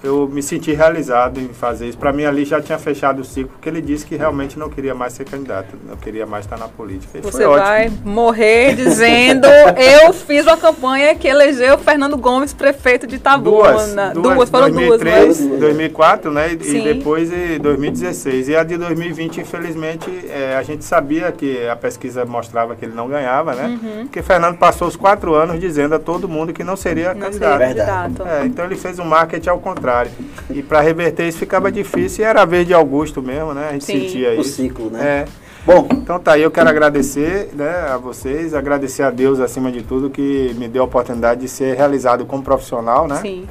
eu 0.03 0.29
me 0.29 0.43
senti 0.43 0.73
realizado 0.73 1.41
em 1.41 1.49
fazer 1.49 1.89
isso. 1.89 1.99
Para 1.99 2.13
mim, 2.13 2.25
ali 2.25 2.45
já 2.45 2.61
tinha 2.61 2.79
fechado 2.79 3.21
o 3.21 3.25
ciclo, 3.25 3.51
porque 3.51 3.69
ele 3.69 3.81
disse 3.81 4.07
que 4.07 4.17
realmente 4.17 4.59
não 4.59 4.69
queria 4.69 4.95
mais 4.95 5.13
ser 5.13 5.25
candidato, 5.25 5.77
não 5.89 5.97
queria 5.97 6.25
mais 6.25 6.45
estar 6.45 6.57
na 6.57 6.69
política. 6.69 7.19
Isso 7.19 7.31
Você 7.31 7.47
vai 7.47 7.91
morrer 8.05 8.77
dizendo: 8.77 9.47
eu 9.77 10.13
fiz 10.13 10.47
uma 10.47 10.57
campanha 10.57 11.15
que 11.15 11.27
elegeu 11.27 11.77
Fernando 11.79 12.17
Gomes 12.17 12.53
prefeito 12.53 13.07
de 13.07 13.17
Itabuna. 13.17 13.73
Duas, 13.73 13.95
duas, 14.15 14.35
duas 14.37 14.51
foram 14.51 14.71
2003, 14.71 15.39
duas. 15.39 15.61
2004, 15.61 16.31
né? 16.31 16.53
E, 16.53 16.77
e 16.77 16.95
depois 16.95 17.33
em 17.33 17.59
2016. 17.59 18.49
E 18.49 18.57
a 18.57 18.63
de 18.63 18.77
2020, 18.77 19.41
infelizmente, 19.41 20.09
é, 20.29 20.57
a 20.57 20.63
gente 20.63 20.85
sabia 20.85 21.33
que 21.33 21.67
a 21.67 21.75
pesquisa 21.75 22.25
mostrava 22.25 22.77
que 22.77 22.85
ele 22.85 22.95
não 22.95 23.09
ganhava, 23.09 23.55
né? 23.55 23.67
Uhum. 23.83 24.03
Porque 24.05 24.23
Fernando 24.23 24.57
passou 24.59 24.87
os 24.87 24.95
quatro 24.95 25.35
anos 25.35 25.59
dizendo 25.59 25.97
a 25.97 25.99
todo 25.99 26.29
mundo 26.29 26.53
que 26.53 26.63
não 26.63 26.77
seria 26.77 27.15
não 27.15 27.23
candidato. 27.23 27.59
Seria 27.59 27.67
candidato. 27.67 28.29
É, 28.29 28.47
então 28.47 28.65
ele 28.65 28.77
fez 28.77 28.99
um 29.01 29.05
marketing 29.05 29.49
ao 29.49 29.59
contrário 29.59 29.88
contrário. 29.89 30.11
E 30.51 30.63
para 30.63 30.81
reverter 30.81 31.27
isso 31.27 31.39
ficava 31.39 31.73
difícil 31.73 32.25
e 32.25 32.29
era 32.29 32.43
a 32.43 32.45
vez 32.45 32.67
de 32.67 32.75
Augusto 32.75 33.23
mesmo, 33.23 33.55
né? 33.55 33.69
A 33.71 33.73
gente 33.73 33.85
Sim. 33.85 34.01
sentia 34.01 34.31
O 34.31 34.41
isso. 34.41 34.57
ciclo, 34.57 34.91
né? 34.91 35.05
É. 35.05 35.25
Bom, 35.67 35.87
Então 35.91 36.19
tá 36.19 36.33
aí, 36.33 36.43
eu 36.43 36.51
quero 36.51 36.69
agradecer 36.71 37.51
né, 37.55 37.71
a 37.93 37.99
vocês, 37.99 38.55
agradecer 38.55 39.03
a 39.03 39.11
Deus 39.11 39.39
acima 39.39 39.71
de 39.71 39.83
tudo 39.83 40.09
que 40.09 40.55
me 40.57 40.67
deu 40.67 40.83
a 40.83 40.87
oportunidade 40.87 41.43
de 41.43 41.49
ser 41.49 41.77
realizado 41.77 42.25
como 42.25 42.43
profissional, 42.43 43.07
né? 43.07 43.17
Sim. 43.17 43.47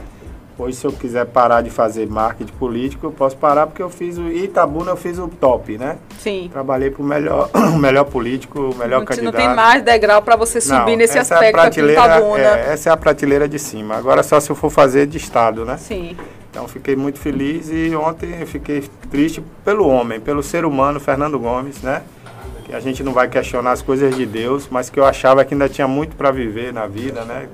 Hoje, 0.59 0.75
se 0.75 0.85
eu 0.85 0.91
quiser 0.91 1.25
parar 1.27 1.61
de 1.61 1.69
fazer 1.69 2.07
marketing 2.07 2.53
político, 2.53 3.05
eu 3.05 3.11
posso 3.11 3.37
parar 3.37 3.67
porque 3.67 3.81
eu 3.81 3.91
fiz 3.91 4.17
o 4.17 4.27
Itabuna, 4.27 4.89
eu 4.89 4.97
fiz 4.97 5.19
o 5.19 5.27
top, 5.27 5.77
né? 5.77 5.97
Sim. 6.17 6.49
Trabalhei 6.51 6.89
para 6.89 7.03
o 7.03 7.05
melhor, 7.05 7.51
o 7.53 7.77
melhor 7.77 8.05
político, 8.05 8.59
o 8.59 8.75
melhor 8.75 8.99
não, 8.99 9.05
candidato. 9.05 9.33
não 9.35 9.39
tem 9.39 9.55
mais 9.55 9.83
degrau 9.83 10.19
para 10.23 10.35
você 10.35 10.59
subir 10.59 10.91
Não, 10.91 10.95
nesse 10.97 11.15
é 11.15 11.21
aspecto 11.21 11.59
aqui 11.59 11.81
no 11.81 11.89
prateleira, 11.89 12.01
Tabuna. 12.01 12.39
é, 12.39 12.73
essa 12.73 12.89
é 12.89 12.91
a 12.91 12.97
prateleira 12.97 13.47
de 13.47 13.59
cima. 13.59 13.95
Agora 13.95 14.23
só 14.23 14.39
se 14.39 14.49
eu 14.49 14.55
for 14.55 14.71
fazer 14.71 15.05
de 15.05 15.17
estado, 15.17 15.63
né? 15.63 15.77
Sim. 15.77 16.17
Então 16.49 16.67
fiquei 16.67 16.95
muito 16.95 17.19
feliz 17.19 17.69
e 17.69 17.95
ontem 17.95 18.37
eu 18.39 18.47
fiquei 18.47 18.83
triste 19.11 19.43
pelo 19.63 19.87
homem, 19.87 20.19
pelo 20.19 20.41
ser 20.41 20.65
humano 20.65 20.99
Fernando 20.99 21.37
Gomes, 21.37 21.83
né? 21.83 22.01
Que 22.65 22.73
a 22.73 22.79
gente 22.79 23.03
não 23.03 23.13
vai 23.13 23.27
questionar 23.27 23.73
as 23.73 23.83
coisas 23.83 24.15
de 24.15 24.25
Deus, 24.25 24.67
mas 24.71 24.89
que 24.89 24.99
eu 24.99 25.05
achava 25.05 25.45
que 25.45 25.53
ainda 25.53 25.69
tinha 25.69 25.87
muito 25.87 26.15
para 26.15 26.31
viver 26.31 26.73
na 26.73 26.87
vida, 26.87 27.23
né? 27.25 27.47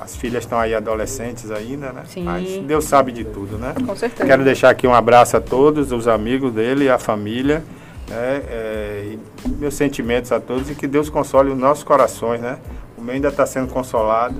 As 0.00 0.16
filhas 0.16 0.44
estão 0.44 0.58
aí 0.58 0.74
adolescentes 0.74 1.50
ainda, 1.50 1.92
né? 1.92 2.02
Sim. 2.06 2.24
Mas 2.24 2.58
Deus 2.58 2.84
sabe 2.84 3.12
de 3.12 3.24
tudo, 3.24 3.58
né? 3.58 3.74
Com 3.86 3.96
certeza. 3.96 4.26
Quero 4.26 4.44
deixar 4.44 4.70
aqui 4.70 4.86
um 4.86 4.94
abraço 4.94 5.36
a 5.36 5.40
todos, 5.40 5.92
os 5.92 6.08
amigos 6.08 6.52
dele, 6.52 6.88
a 6.88 6.98
família, 6.98 7.64
né? 8.08 8.42
É, 8.48 9.16
e 9.44 9.48
meus 9.48 9.74
sentimentos 9.74 10.32
a 10.32 10.40
todos 10.40 10.70
e 10.70 10.74
que 10.74 10.86
Deus 10.86 11.08
console 11.08 11.50
os 11.50 11.58
nossos 11.58 11.84
corações, 11.84 12.40
né? 12.40 12.58
O 12.96 13.02
meu 13.02 13.14
ainda 13.14 13.28
está 13.28 13.46
sendo 13.46 13.72
consolado. 13.72 14.36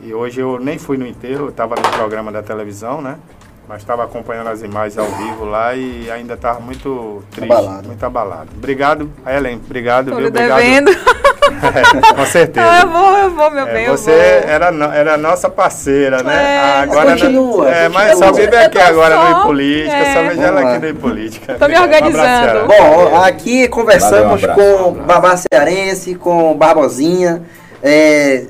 E 0.00 0.12
hoje 0.12 0.40
eu 0.40 0.58
nem 0.58 0.78
fui 0.78 0.96
no 0.96 1.06
enterro, 1.06 1.46
eu 1.46 1.48
estava 1.48 1.74
no 1.76 1.82
programa 1.90 2.30
da 2.30 2.42
televisão, 2.42 3.00
né? 3.00 3.18
Mas 3.66 3.78
estava 3.80 4.04
acompanhando 4.04 4.48
as 4.50 4.62
imagens 4.62 4.98
ao 4.98 5.06
vivo 5.06 5.46
lá 5.46 5.74
e 5.74 6.10
ainda 6.10 6.34
estava 6.34 6.60
muito 6.60 7.22
triste, 7.30 7.50
Abalado. 7.50 7.86
muito 7.88 8.04
abalado. 8.04 8.48
Obrigado, 8.56 9.10
Ellen, 9.26 9.56
obrigado. 9.64 10.10
Tô 10.10 10.16
viu? 10.16 10.20
lhe 10.24 10.28
Obrigado. 10.28 10.58
devendo. 10.58 10.90
É, 11.44 12.14
com 12.14 12.24
certeza. 12.26 12.66
Ah, 12.66 12.80
eu 12.80 12.88
vou, 12.88 13.16
eu 13.18 13.30
vou, 13.30 13.50
meu 13.50 13.66
É, 13.68 13.72
bem, 13.74 13.86
você 13.88 14.10
era, 14.46 14.72
no- 14.72 14.90
era 14.90 15.16
nossa 15.18 15.50
parceira, 15.50 16.22
né? 16.22 16.34
É, 16.34 16.80
agora 16.82 17.10
continua, 17.12 17.70
É, 17.70 17.88
mas 17.90 18.12
continua. 18.12 18.26
só 18.28 18.32
vive 18.40 18.56
aqui 18.56 18.78
agora 18.78 19.14
só, 19.14 19.28
no 19.30 19.42
Política, 19.42 19.94
é. 19.94 20.14
só 20.14 20.22
vejo 20.22 20.40
ela 20.42 20.60
aqui 20.74 20.86
no 20.86 20.94
Política. 21.00 21.54
Tô 21.58 21.68
me. 21.68 21.78
Um 21.78 21.82
organizando. 21.82 22.58
abraço, 22.60 22.66
Bom, 22.66 23.16
aqui 23.22 23.68
conversamos 23.68 24.40
Valeu, 24.40 24.56
um 24.56 24.62
abraço, 24.62 24.82
com 24.84 24.88
um. 24.88 24.92
Babá 25.04 25.36
Cearense, 25.36 26.14
com 26.14 26.54
Barbosinha. 26.56 27.42
É, 27.82 28.44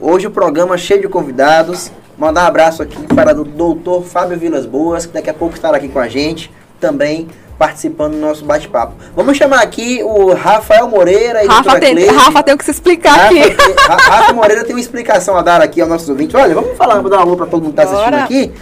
hoje 0.00 0.26
o 0.26 0.30
programa 0.30 0.78
cheio 0.78 1.02
de 1.02 1.08
convidados. 1.08 1.92
Mandar 2.16 2.44
um 2.44 2.46
abraço 2.46 2.82
aqui 2.82 2.96
para 3.14 3.32
o 3.38 3.44
doutor 3.44 4.04
Fábio 4.04 4.38
Vilas 4.38 4.64
Boas, 4.66 5.04
que 5.06 5.12
daqui 5.12 5.28
a 5.30 5.34
pouco 5.34 5.54
estará 5.54 5.76
aqui 5.78 5.88
com 5.88 5.98
a 5.98 6.08
gente, 6.08 6.50
também 6.80 7.26
participando 7.58 8.12
do 8.12 8.18
nosso 8.18 8.44
bate-papo. 8.44 8.94
Vamos 9.16 9.36
chamar 9.36 9.60
aqui 9.62 10.00
o 10.02 10.32
Rafael 10.32 10.88
Moreira 10.88 11.44
e 11.44 11.46
Rafa 11.46 11.78
tem, 11.80 11.92
Cleide. 11.94 12.14
Rafa 12.14 12.42
tem 12.42 12.56
que 12.56 12.64
se 12.64 12.70
explicar 12.70 13.12
Rafa, 13.12 13.26
aqui. 13.26 13.50
tem- 13.54 13.74
Ra- 13.86 13.96
Rafa 13.96 14.32
Moreira 14.32 14.64
tem 14.64 14.74
uma 14.74 14.80
explicação 14.80 15.36
a 15.36 15.42
dar 15.42 15.60
aqui 15.60 15.80
aos 15.80 15.90
nossos 15.90 16.08
ouvintes. 16.08 16.34
Olha, 16.34 16.54
vamos 16.54 16.76
falar, 16.76 17.00
vou 17.00 17.10
dar 17.10 17.18
um 17.18 17.22
alô 17.22 17.36
para 17.36 17.46
todo 17.46 17.62
mundo 17.62 17.74
que 17.74 17.80
está 17.80 17.92
assistindo 17.94 18.14
aqui. 18.14 18.52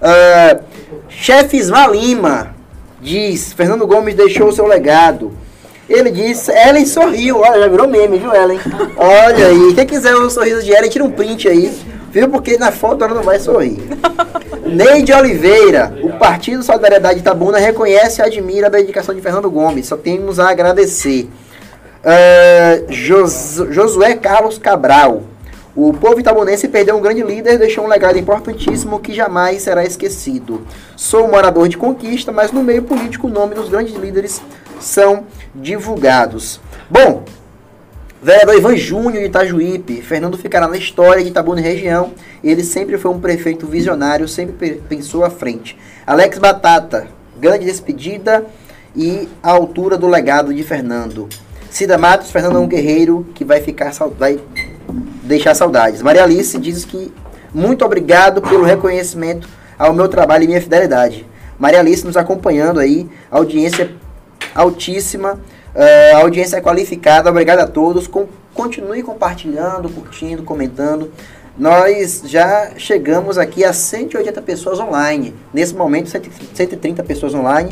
Ah, 0.00 0.60
Chefe 1.08 1.56
Isma 1.56 1.86
Lima 1.86 2.54
diz: 3.00 3.52
Fernando 3.52 3.86
Gomes 3.86 4.14
deixou 4.14 4.48
o 4.48 4.52
seu 4.52 4.66
legado. 4.66 5.32
Ele 5.88 6.10
diz, 6.10 6.48
Ellen 6.48 6.86
sorriu, 6.86 7.40
olha, 7.40 7.60
já 7.60 7.68
virou 7.68 7.86
meme, 7.86 8.16
viu, 8.16 8.34
Ellen? 8.34 8.58
Olha 8.96 9.48
aí, 9.48 9.74
quem 9.74 9.84
quiser 9.86 10.14
o 10.14 10.30
sorriso 10.30 10.62
de 10.62 10.70
Ellen, 10.72 10.88
tira 10.88 11.04
um 11.04 11.10
print 11.10 11.46
aí, 11.48 11.70
viu? 12.12 12.28
Porque 12.28 12.56
na 12.58 12.70
foto 12.70 13.02
ela 13.04 13.14
não 13.14 13.22
vai 13.22 13.40
sorrir. 13.40 13.78
Neide 14.64 15.12
Oliveira, 15.12 15.92
o 16.02 16.12
Partido 16.18 16.62
Solidariedade 16.62 17.18
Itabuna 17.18 17.58
reconhece 17.58 18.20
e 18.20 18.24
admira 18.24 18.68
a 18.68 18.70
dedicação 18.70 19.14
de 19.14 19.20
Fernando 19.20 19.50
Gomes, 19.50 19.86
só 19.88 19.96
temos 19.96 20.38
a 20.38 20.48
agradecer. 20.50 21.28
Ah, 22.04 22.82
Jos- 22.88 23.62
Josué 23.70 24.14
Carlos 24.14 24.58
Cabral. 24.58 25.22
O 25.74 25.90
povo 25.94 26.20
itabunense 26.20 26.68
perdeu 26.68 26.96
um 26.96 27.00
grande 27.00 27.22
líder 27.22 27.54
e 27.54 27.58
deixou 27.58 27.84
um 27.84 27.88
legado 27.88 28.18
importantíssimo 28.18 28.98
que 29.00 29.14
jamais 29.14 29.62
será 29.62 29.82
esquecido. 29.82 30.66
Sou 30.96 31.26
morador 31.28 31.66
de 31.66 31.78
Conquista, 31.78 32.30
mas 32.30 32.52
no 32.52 32.62
meio 32.62 32.82
político 32.82 33.26
o 33.26 33.30
nome 33.30 33.54
dos 33.54 33.70
grandes 33.70 33.94
líderes 33.94 34.42
são 34.78 35.24
divulgados. 35.54 36.60
Bom, 36.90 37.24
vereador 38.22 38.54
Ivan 38.56 38.76
Júnior 38.76 39.22
de 39.22 39.28
Itajuípe, 39.28 40.00
Fernando 40.00 40.38
ficará 40.38 40.68
na 40.68 40.76
história 40.76 41.22
de 41.22 41.30
Itabuna 41.30 41.60
e 41.60 41.64
região. 41.64 42.12
Ele 42.42 42.62
sempre 42.62 42.96
foi 42.96 43.10
um 43.10 43.20
prefeito 43.20 43.66
visionário, 43.66 44.28
sempre 44.28 44.52
pe- 44.54 44.80
pensou 44.88 45.24
à 45.24 45.30
frente. 45.30 45.76
Alex 46.06 46.38
Batata, 46.38 47.08
grande 47.38 47.64
despedida 47.64 48.44
e 48.94 49.28
a 49.42 49.50
altura 49.50 49.98
do 49.98 50.06
legado 50.06 50.54
de 50.54 50.62
Fernando. 50.62 51.28
Cida 51.70 51.96
Matos, 51.98 52.30
Fernando 52.30 52.56
é 52.56 52.60
um 52.60 52.68
guerreiro 52.68 53.26
que 53.34 53.44
vai 53.44 53.60
ficar 53.60 53.92
vai 54.18 54.38
deixar 55.22 55.54
saudades. 55.54 56.02
Maria 56.02 56.22
Alice 56.22 56.56
diz 56.58 56.84
que 56.84 57.12
muito 57.52 57.84
obrigado 57.84 58.42
pelo 58.42 58.62
reconhecimento 58.62 59.48
ao 59.78 59.92
meu 59.92 60.08
trabalho 60.08 60.44
e 60.44 60.46
minha 60.46 60.60
fidelidade. 60.60 61.26
Maria 61.58 61.80
Alice 61.80 62.04
nos 62.04 62.16
acompanhando 62.16 62.78
aí, 62.78 63.08
audiência 63.30 63.90
altíssima, 64.54 65.40
eh, 65.74 66.12
audiência 66.14 66.60
qualificada. 66.60 67.30
Obrigado 67.30 67.60
a 67.60 67.66
todos. 67.66 68.06
Com, 68.06 68.26
continue 68.54 69.02
compartilhando, 69.02 69.88
curtindo, 69.90 70.42
comentando. 70.42 71.12
Nós 71.58 72.22
já 72.24 72.70
chegamos 72.78 73.36
aqui 73.36 73.64
a 73.64 73.72
180 73.72 74.40
pessoas 74.42 74.78
online. 74.80 75.34
Nesse 75.52 75.74
momento, 75.74 76.08
100 76.08 76.22
130 76.54 77.02
pessoas 77.02 77.34
online. 77.34 77.70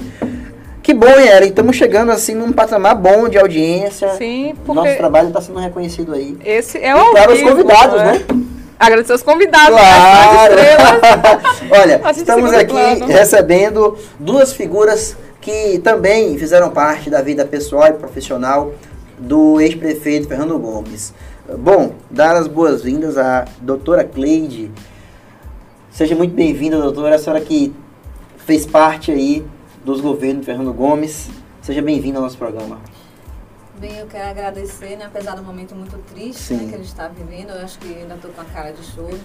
Que 0.82 0.92
bom, 0.94 1.06
Ellen. 1.08 1.48
Estamos 1.48 1.76
chegando 1.76 2.10
assim 2.12 2.34
num 2.34 2.52
patamar 2.52 2.94
bom 2.94 3.28
de 3.28 3.38
audiência. 3.38 4.10
Sim, 4.16 4.54
Nosso 4.66 4.80
porque 4.80 4.94
trabalho 4.96 5.28
está 5.28 5.40
sendo 5.40 5.58
reconhecido 5.58 6.12
aí. 6.14 6.36
esse 6.44 6.78
é 6.78 6.90
E 6.90 6.94
o 6.94 7.10
claro, 7.10 7.32
os 7.32 7.42
convidados, 7.42 8.00
né? 8.02 8.24
Agradecer 8.78 9.12
os 9.12 9.22
convidados, 9.22 9.78
Claro! 9.78 10.54
né? 10.56 10.62
Olha, 11.82 11.96
Assiste 12.02 12.20
estamos 12.20 12.52
aqui 12.54 12.72
plano. 12.72 13.06
recebendo 13.06 13.98
duas 14.18 14.54
figuras 14.54 15.16
que 15.40 15.78
também 15.78 16.36
fizeram 16.38 16.70
parte 16.70 17.08
da 17.08 17.22
vida 17.22 17.44
pessoal 17.44 17.88
e 17.88 17.92
profissional 17.92 18.74
do 19.18 19.60
ex-prefeito 19.60 20.28
Fernando 20.28 20.58
Gomes. 20.58 21.14
Bom, 21.58 21.94
dar 22.10 22.36
as 22.36 22.46
boas-vindas 22.46 23.18
à 23.18 23.46
doutora 23.60 24.04
Cleide. 24.04 24.70
Seja 25.90 26.14
muito 26.14 26.34
bem-vinda, 26.34 26.80
doutora. 26.80 27.16
A 27.16 27.18
senhora 27.18 27.40
que 27.40 27.74
fez 28.38 28.66
parte 28.66 29.10
aí 29.10 29.44
dos 29.84 30.00
governos 30.00 30.44
Fernando 30.44 30.72
Gomes. 30.72 31.28
Seja 31.62 31.82
bem-vinda 31.82 32.18
ao 32.18 32.24
nosso 32.24 32.38
programa. 32.38 32.78
Bem, 33.78 33.96
eu 33.96 34.06
quero 34.06 34.28
agradecer, 34.28 34.96
né, 34.96 35.06
apesar 35.06 35.34
do 35.36 35.42
momento 35.42 35.74
muito 35.74 35.96
triste 36.12 36.52
né, 36.52 36.66
que 36.68 36.74
a 36.74 36.78
gente 36.78 36.88
está 36.88 37.08
vivendo, 37.08 37.50
eu 37.50 37.64
acho 37.64 37.78
que 37.78 37.88
ainda 37.88 38.14
estou 38.14 38.30
com 38.30 38.42
a 38.42 38.44
cara 38.44 38.72
de 38.72 38.82
choro. 38.82 39.18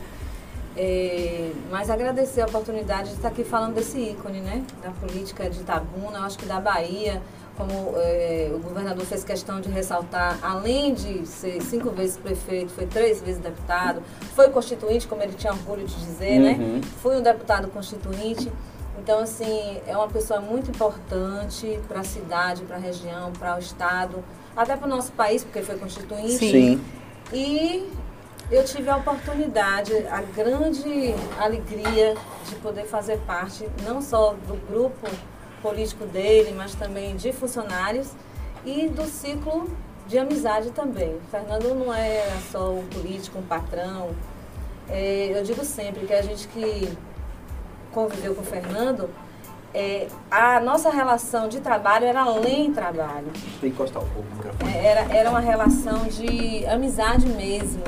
É, 0.78 1.52
mas 1.72 1.90
agradecer 1.90 2.42
a 2.42 2.46
oportunidade 2.46 3.10
de 3.10 3.16
estar 3.16 3.30
aqui 3.30 3.44
falando 3.44 3.76
desse 3.76 3.98
ícone, 3.98 4.42
né, 4.42 4.64
da 4.84 4.92
política 4.92 5.50
de 5.50 5.62
Itabuna, 5.62 6.20
acho 6.20 6.38
que 6.38 6.46
da 6.46 6.60
Bahia, 6.60 7.22
como 7.58 7.94
é, 7.96 8.52
o 8.54 8.60
governador 8.60 9.06
fez 9.06 9.24
questão 9.24 9.62
de 9.62 9.70
ressaltar, 9.70 10.38
além 10.42 10.94
de 10.94 11.26
ser 11.26 11.62
cinco 11.62 11.90
vezes 11.92 12.18
prefeito, 12.18 12.72
foi 12.72 12.86
três 12.86 13.22
vezes 13.22 13.42
deputado, 13.42 14.02
foi 14.36 14.50
constituinte, 14.50 15.08
como 15.08 15.24
ele 15.24 15.34
tinha 15.34 15.54
orgulho 15.54 15.86
de 15.86 15.96
dizer, 15.96 16.40
né? 16.40 16.58
Uhum. 16.60 16.82
Fui 17.02 17.16
um 17.16 17.22
deputado 17.22 17.70
constituinte. 17.70 18.52
Então, 19.00 19.20
assim, 19.20 19.78
é 19.88 19.96
uma 19.96 20.08
pessoa 20.08 20.42
muito 20.42 20.72
importante 20.72 21.80
para 21.88 22.02
a 22.02 22.04
cidade, 22.04 22.64
para 22.64 22.76
a 22.76 22.80
região, 22.80 23.32
para 23.34 23.56
o 23.56 23.60
Estado, 23.60 24.24
até 24.56 24.76
para 24.76 24.88
o 24.88 24.90
nosso 24.90 25.12
país, 25.14 25.44
porque 25.44 25.62
foi 25.62 25.78
constituinte. 25.78 26.38
Sim. 26.38 26.82
E 27.32 27.90
eu 28.52 28.64
tive 28.64 28.90
a 28.90 28.98
oportunidade, 28.98 29.94
a 30.08 30.22
grande 30.22 31.16
alegria 31.40 32.16
de 32.48 32.56
poder 32.56 32.86
fazer 32.86 33.18
parte 33.20 33.68
não 33.84 34.02
só 34.02 34.34
do 34.48 34.56
grupo 34.68 35.08
político 35.62 36.06
dele, 36.06 36.54
mas 36.56 36.76
também 36.76 37.16
de 37.16 37.34
funcionários 37.34 38.12
e 38.64 38.88
do 38.88 39.06
ciclo 39.06 39.70
de 40.08 40.20
amizade 40.20 40.70
também. 40.72 41.18
Fernando 41.32 41.74
não 41.74 41.94
é 41.94 42.28
só 42.52 42.72
um 42.72 42.86
político, 42.88 43.40
um 43.40 43.44
patrão. 43.44 44.12
É, 44.88 45.32
eu 45.36 45.44
digo 45.44 45.66
sempre 45.66 46.06
que 46.06 46.14
a 46.14 46.22
gente 46.22 46.48
que 46.50 46.96
conviveu 47.92 48.36
com 48.36 48.42
o 48.42 48.46
Fernando, 48.46 49.10
é, 49.74 50.08
a 50.30 50.60
nossa 50.60 50.90
relação 50.90 51.50
de 51.50 51.60
trabalho 51.60 52.06
era 52.06 52.22
além 52.22 52.72
trabalho. 52.72 53.28
Vou 53.60 53.70
encostar 53.70 54.04
um 54.04 54.08
pouco 54.08 54.30
o 54.32 54.36
microfone. 54.36 54.74
É, 54.74 54.86
Era, 54.86 55.14
era 55.14 55.30
uma 55.30 55.40
relação 55.40 56.06
de 56.06 56.66
amizade 56.68 57.28
mesmo, 57.28 57.84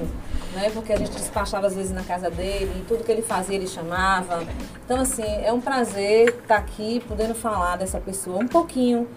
né? 0.58 0.72
Porque 0.74 0.91
a 0.91 0.97
gente 0.97 1.12
despachava 1.12 1.68
às 1.68 1.76
vezes 1.76 1.91
na 1.91 2.03
casa 2.03 2.30
dele, 2.30 2.72
e 2.78 2.86
tudo 2.88 3.03
que 3.03 3.12
ele 3.12 3.22
fazia 3.22 3.55
ele 3.55 3.68
chamava. 3.68 4.43
Então, 4.84 4.99
assim, 4.99 5.24
é 5.43 5.53
um 5.53 5.62
prazer 5.62 6.30
estar 6.30 6.58
aqui 6.58 7.01
podendo 7.08 7.36
falar 7.36 7.78
dessa 7.78 7.99
pessoa 7.99 8.39
um 8.39 8.47
pouquinho 8.47 9.08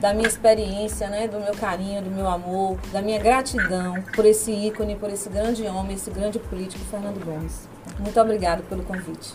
da 0.00 0.12
minha 0.12 0.28
experiência, 0.28 1.08
né? 1.08 1.28
Do 1.28 1.40
meu 1.40 1.54
carinho, 1.54 2.02
do 2.02 2.10
meu 2.10 2.28
amor, 2.28 2.78
da 2.92 3.00
minha 3.00 3.18
gratidão 3.18 4.02
por 4.14 4.24
esse 4.24 4.50
ícone, 4.52 4.96
por 4.96 5.10
esse 5.10 5.28
grande 5.28 5.64
homem, 5.66 5.94
esse 5.94 6.10
grande 6.10 6.38
político, 6.38 6.84
Fernando 6.90 7.24
Gomes. 7.24 7.68
Muito 7.98 8.20
obrigada 8.20 8.62
pelo 8.68 8.82
convite. 8.82 9.32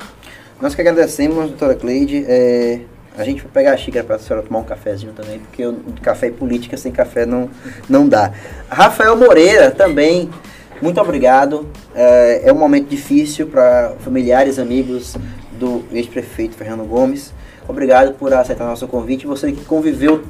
Nós 0.62 0.76
que 0.76 0.82
agradecemos, 0.82 1.50
doutora 1.50 1.76
Cleide. 1.76 2.26
É, 2.28 2.82
a 3.18 3.24
gente 3.24 3.42
vai 3.44 3.52
pegar 3.52 3.74
a 3.74 3.78
xícara 3.78 4.04
para 4.04 4.16
a 4.16 4.20
senhora 4.20 4.46
tomar 4.46 4.60
um 4.60 4.64
cafezinho 4.64 5.14
também, 5.14 5.40
porque 5.40 5.66
o 5.66 5.76
café 6.02 6.28
e 6.28 6.32
política 6.32 6.76
sem 6.78 6.92
café 6.92 7.26
não, 7.26 7.50
não 7.88 8.08
dá. 8.08 8.34
Rafael 8.70 9.16
Moreira 9.16 9.70
também, 9.70 10.30
muito 10.84 11.00
obrigado. 11.00 11.66
É, 11.96 12.50
é 12.50 12.54
um 12.54 12.58
momento 12.58 12.90
difícil 12.90 13.48
para 13.48 13.94
familiares, 14.02 14.60
amigos 14.60 15.16
do 15.58 15.86
ex-prefeito 15.94 16.56
Fernando 16.56 16.84
Gomes. 16.86 17.34
Obrigado 17.68 18.14
por 18.16 18.34
aceitar 18.34 18.66
nosso 18.66 18.86
convite. 18.86 19.26
Você 19.26 19.54
que 19.54 19.64
conviveu 19.64 20.24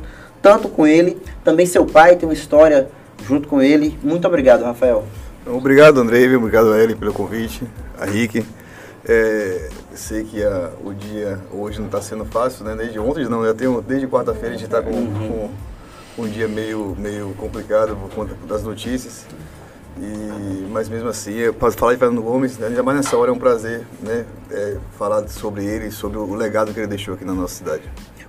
tanto 0.43 0.70
com 0.70 0.86
ele, 0.86 1.20
também 1.43 1.66
seu 1.66 1.88
pai 1.88 2.16
tem 2.16 2.30
uma 2.30 2.36
história 2.36 2.88
junto 3.26 3.47
com 3.47 3.64
ele. 3.64 3.97
Muito 4.04 4.28
obrigado, 4.28 4.64
Rafael. 4.64 5.04
Obrigado, 5.47 5.99
Andrei. 5.99 6.34
Obrigado 6.36 6.72
a 6.72 6.80
ele 6.80 6.95
pelo 6.95 7.14
convite, 7.14 7.64
a 7.99 8.06
Rick. 8.06 8.45
É, 9.06 9.70
sei 9.95 10.24
que 10.24 10.43
a, 10.43 10.70
o 10.86 10.93
dia 10.93 11.39
hoje 11.51 11.80
não 11.80 11.88
está 11.88 11.99
sendo 11.99 12.26
fácil, 12.26 12.64
né? 12.64 12.76
Desde 12.76 12.99
ontem 12.99 13.28
não, 13.28 13.43
eu 13.43 13.56
tenho, 13.56 13.82
desde 13.82 14.08
quarta-feira 14.08 14.49
a 14.49 14.58
gente 14.58 14.66
está 14.66 14.82
com, 14.82 14.91
com, 14.91 15.49
com, 16.16 16.22
um 16.22 16.28
dia 16.28 16.47
meio, 16.47 16.95
meio 16.97 17.34
complicado 17.38 17.97
por 17.97 18.10
conta 18.12 18.36
das 18.47 18.62
notícias. 18.64 19.26
E, 19.99 20.67
mas 20.71 20.89
mesmo 20.89 21.09
assim, 21.09 21.33
falar 21.77 21.93
de 21.93 21.99
Fernando 21.99 22.21
Gomes, 22.21 22.57
né, 22.57 22.67
ainda 22.67 22.81
mais 22.81 22.97
nessa 22.97 23.15
hora 23.15 23.29
é 23.29 23.33
um 23.33 23.37
prazer 23.37 23.85
né, 24.01 24.25
é, 24.51 24.77
falar 24.97 25.27
sobre 25.27 25.63
ele, 25.65 25.91
sobre 25.91 26.17
o 26.17 26.33
legado 26.33 26.73
que 26.73 26.79
ele 26.79 26.87
deixou 26.87 27.13
aqui 27.13 27.23
na 27.23 27.33
nossa 27.33 27.55
cidade. 27.55 27.83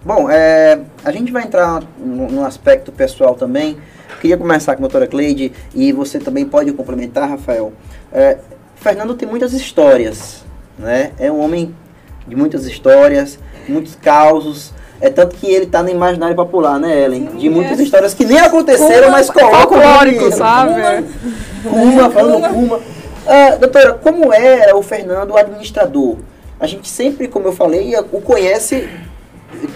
Bom, 0.04 0.28
é, 0.28 0.80
a 1.02 1.10
gente 1.10 1.32
vai 1.32 1.44
entrar 1.44 1.82
no, 1.98 2.44
aspecto 2.44 2.92
pessoal 2.92 3.34
também. 3.34 3.78
Queria 4.20 4.36
começar 4.36 4.74
com 4.74 4.80
a 4.80 4.86
doutora 4.86 5.06
Cleide 5.06 5.50
e 5.74 5.92
você 5.92 6.18
também 6.18 6.44
pode 6.44 6.70
complementar, 6.74 7.26
Rafael. 7.26 7.72
É, 8.12 8.36
Fernando 8.76 9.14
tem 9.14 9.26
muitas 9.26 9.54
histórias, 9.54 10.44
né? 10.78 11.12
É 11.18 11.32
um 11.32 11.40
homem 11.40 11.74
de 12.28 12.36
muitas 12.36 12.66
histórias, 12.66 13.38
muitos 13.66 13.94
causos. 13.94 14.74
É 15.04 15.10
tanto 15.10 15.36
que 15.36 15.46
ele 15.46 15.66
está 15.66 15.82
no 15.82 15.90
imaginário 15.90 16.34
popular, 16.34 16.80
né, 16.80 17.04
Ellen? 17.04 17.28
Sim, 17.32 17.36
de 17.36 17.50
muitas 17.50 17.78
é. 17.78 17.82
histórias 17.82 18.14
que 18.14 18.24
nem 18.24 18.38
aconteceram, 18.38 19.10
mas 19.10 19.28
colocam 19.28 19.60
folclórico, 19.60 20.32
sabe? 20.32 21.04
Kuma, 21.62 22.10
falando 22.10 22.48
Kuma. 22.48 22.80
Ah, 23.26 23.56
doutora, 23.56 23.92
como 24.02 24.32
era 24.32 24.74
o 24.74 24.80
Fernando 24.80 25.36
administrador? 25.36 26.16
A 26.58 26.66
gente 26.66 26.88
sempre, 26.88 27.28
como 27.28 27.46
eu 27.48 27.52
falei, 27.52 27.94
o 28.12 28.20
conhece 28.22 28.88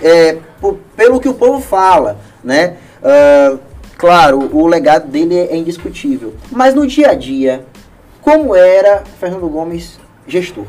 é, 0.03 0.39
por, 0.63 0.79
pelo 0.97 1.21
que 1.21 1.29
o 1.29 1.35
povo 1.35 1.61
fala, 1.61 2.17
né? 2.43 2.79
Uh, 3.03 3.59
claro, 3.99 4.49
o 4.57 4.67
legado 4.67 5.09
dele 5.09 5.37
é 5.39 5.55
indiscutível. 5.55 6.33
Mas 6.51 6.75
no 6.75 6.87
dia 6.87 7.11
a 7.11 7.15
dia, 7.15 7.67
como 8.23 8.57
era 8.57 9.03
Fernando 9.21 9.47
Gomes 9.47 10.01
gestor? 10.27 10.65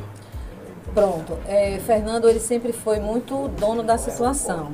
Pronto. 0.94 1.38
É, 1.48 1.80
Fernando, 1.86 2.30
ele 2.30 2.40
sempre 2.40 2.74
foi 2.74 3.00
muito 3.00 3.48
dono 3.50 3.84
da 3.84 3.98
situação. 3.98 4.72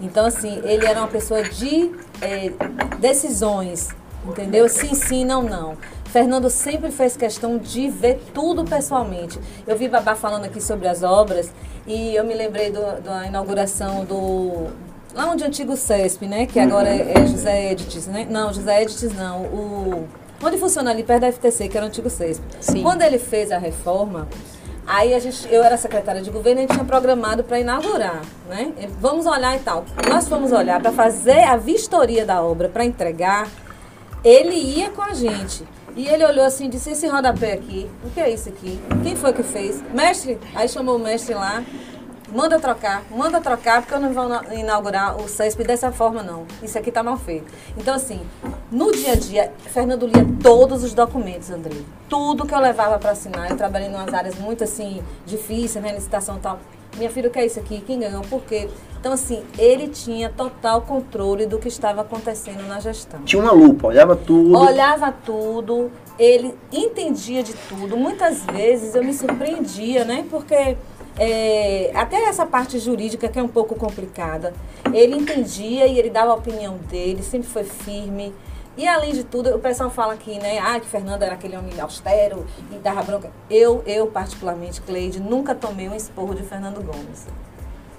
Então, 0.00 0.26
assim, 0.26 0.60
ele 0.64 0.84
era 0.84 0.98
uma 0.98 1.08
pessoa 1.08 1.42
de 1.42 1.90
é, 2.20 2.52
decisões, 2.98 3.88
entendeu? 4.26 4.68
Sim, 4.68 4.94
sim, 4.94 5.24
não, 5.24 5.42
não. 5.42 5.76
Fernando 6.04 6.48
sempre 6.48 6.90
fez 6.90 7.16
questão 7.16 7.58
de 7.58 7.88
ver 7.88 8.20
tudo 8.32 8.64
pessoalmente. 8.64 9.38
Eu 9.66 9.76
vi 9.76 9.88
Babá 9.88 10.14
falando 10.14 10.44
aqui 10.44 10.60
sobre 10.60 10.86
as 10.86 11.02
obras 11.02 11.50
e 11.86 12.14
eu 12.14 12.24
me 12.24 12.34
lembrei 12.34 12.70
do, 12.70 13.00
da 13.02 13.26
inauguração 13.26 14.04
do. 14.04 14.68
Lá 15.12 15.30
onde 15.30 15.42
é 15.42 15.46
o 15.46 15.48
antigo 15.48 15.76
CESP, 15.76 16.26
né? 16.26 16.46
Que 16.46 16.58
agora 16.58 16.88
é, 16.88 17.14
é 17.16 17.26
José 17.26 17.72
Edites, 17.72 18.06
né? 18.06 18.26
Não, 18.28 18.52
José 18.52 18.82
Edites 18.82 19.12
não. 19.12 19.42
O, 19.42 20.08
onde 20.42 20.58
funciona 20.58 20.90
ali 20.90 21.02
perto 21.02 21.22
da 21.22 21.32
FTC, 21.32 21.68
que 21.68 21.76
era 21.76 21.86
o 21.86 21.88
antigo 21.88 22.10
CESP. 22.10 22.44
Sim. 22.60 22.82
Quando 22.82 23.02
ele 23.02 23.18
fez 23.18 23.50
a 23.50 23.58
reforma, 23.58 24.28
Aí 24.86 25.14
a 25.14 25.18
gente, 25.18 25.48
eu 25.52 25.62
era 25.62 25.76
secretária 25.76 26.20
de 26.20 26.30
governo 26.30 26.60
e 26.60 26.64
a 26.64 26.66
gente 26.66 26.74
tinha 26.74 26.84
programado 26.84 27.42
para 27.42 27.58
inaugurar, 27.58 28.20
né? 28.48 28.72
Vamos 29.00 29.24
olhar 29.24 29.56
e 29.56 29.60
tal. 29.60 29.84
Nós 30.08 30.28
fomos 30.28 30.52
olhar 30.52 30.80
para 30.80 30.92
fazer 30.92 31.42
a 31.44 31.56
vistoria 31.56 32.24
da 32.24 32.42
obra, 32.42 32.68
para 32.68 32.84
entregar. 32.84 33.48
Ele 34.22 34.54
ia 34.54 34.90
com 34.90 35.02
a 35.02 35.14
gente. 35.14 35.64
E 35.96 36.08
ele 36.08 36.24
olhou 36.24 36.44
assim 36.44 36.66
e 36.66 36.68
disse, 36.68 36.90
esse 36.90 37.06
rodapé 37.06 37.52
aqui, 37.52 37.88
o 38.04 38.10
que 38.10 38.20
é 38.20 38.28
isso 38.28 38.48
aqui? 38.48 38.80
Quem 39.02 39.14
foi 39.14 39.32
que 39.32 39.44
fez? 39.44 39.80
Mestre, 39.92 40.38
aí 40.54 40.68
chamou 40.68 40.96
o 40.96 40.98
mestre 40.98 41.34
lá, 41.34 41.62
manda 42.34 42.58
trocar, 42.58 43.04
manda 43.10 43.40
trocar, 43.40 43.80
porque 43.80 43.94
eu 43.94 44.00
não 44.00 44.12
vou 44.12 44.24
inaugurar 44.52 45.16
o 45.16 45.28
CESP 45.28 45.62
dessa 45.62 45.92
forma, 45.92 46.22
não. 46.22 46.44
Isso 46.62 46.76
aqui 46.76 46.88
está 46.88 47.02
mal 47.02 47.16
feito. 47.16 47.46
Então, 47.78 47.94
assim, 47.94 48.20
no 48.70 48.90
dia 48.90 49.12
a 49.12 49.14
dia, 49.14 49.52
Fernando 49.66 50.04
lia 50.04 50.26
todos 50.42 50.82
os 50.82 50.92
documentos, 50.92 51.48
André. 51.50 51.76
Tudo 52.08 52.44
que 52.44 52.52
eu 52.52 52.58
levava 52.58 52.98
para 52.98 53.12
assinar, 53.12 53.48
eu 53.48 53.56
trabalhei 53.56 53.88
em 53.88 53.94
umas 53.94 54.12
áreas 54.12 54.34
muito, 54.34 54.64
assim, 54.64 55.00
difíceis, 55.24 55.82
né, 55.82 55.92
licitação 55.92 56.36
e 56.36 56.40
tal. 56.40 56.58
Minha 56.96 57.10
filha, 57.10 57.28
o 57.28 57.30
que 57.30 57.38
é 57.38 57.46
isso 57.46 57.58
aqui? 57.58 57.80
Quem 57.80 58.00
ganhou? 58.00 58.22
Por 58.22 58.42
quê? 58.42 58.68
Então, 59.00 59.12
assim, 59.12 59.42
ele 59.58 59.88
tinha 59.88 60.30
total 60.30 60.82
controle 60.82 61.44
do 61.44 61.58
que 61.58 61.68
estava 61.68 62.00
acontecendo 62.00 62.66
na 62.66 62.80
gestão. 62.80 63.20
Tinha 63.22 63.42
uma 63.42 63.52
lupa, 63.52 63.88
olhava 63.88 64.16
tudo. 64.16 64.56
Olhava 64.56 65.12
tudo, 65.12 65.90
ele 66.18 66.54
entendia 66.72 67.42
de 67.42 67.52
tudo. 67.68 67.96
Muitas 67.96 68.44
vezes 68.44 68.94
eu 68.94 69.04
me 69.04 69.12
surpreendia, 69.12 70.04
né? 70.04 70.24
Porque 70.30 70.76
é, 71.18 71.92
até 71.94 72.16
essa 72.24 72.44
parte 72.44 72.78
jurídica 72.78 73.28
que 73.28 73.38
é 73.38 73.42
um 73.42 73.48
pouco 73.48 73.74
complicada, 73.76 74.52
ele 74.92 75.16
entendia 75.16 75.86
e 75.86 75.98
ele 75.98 76.10
dava 76.10 76.32
a 76.32 76.34
opinião 76.34 76.76
dele, 76.76 77.22
sempre 77.22 77.48
foi 77.48 77.64
firme. 77.64 78.34
E 78.76 78.88
além 78.88 79.12
de 79.12 79.22
tudo, 79.22 79.54
o 79.54 79.58
pessoal 79.60 79.88
fala 79.88 80.14
aqui, 80.14 80.36
né? 80.40 80.58
Ah, 80.58 80.80
que 80.80 80.86
Fernando 80.86 81.22
era 81.22 81.34
aquele 81.34 81.56
homem 81.56 81.80
austero 81.80 82.44
e 82.72 82.76
dava 82.76 83.04
bronca. 83.04 83.30
Eu, 83.48 83.84
eu 83.86 84.08
particularmente, 84.08 84.80
Cleide, 84.80 85.20
nunca 85.20 85.54
tomei 85.54 85.88
um 85.88 85.94
esporro 85.94 86.34
de 86.34 86.42
Fernando 86.42 86.84
Gomes. 86.84 87.26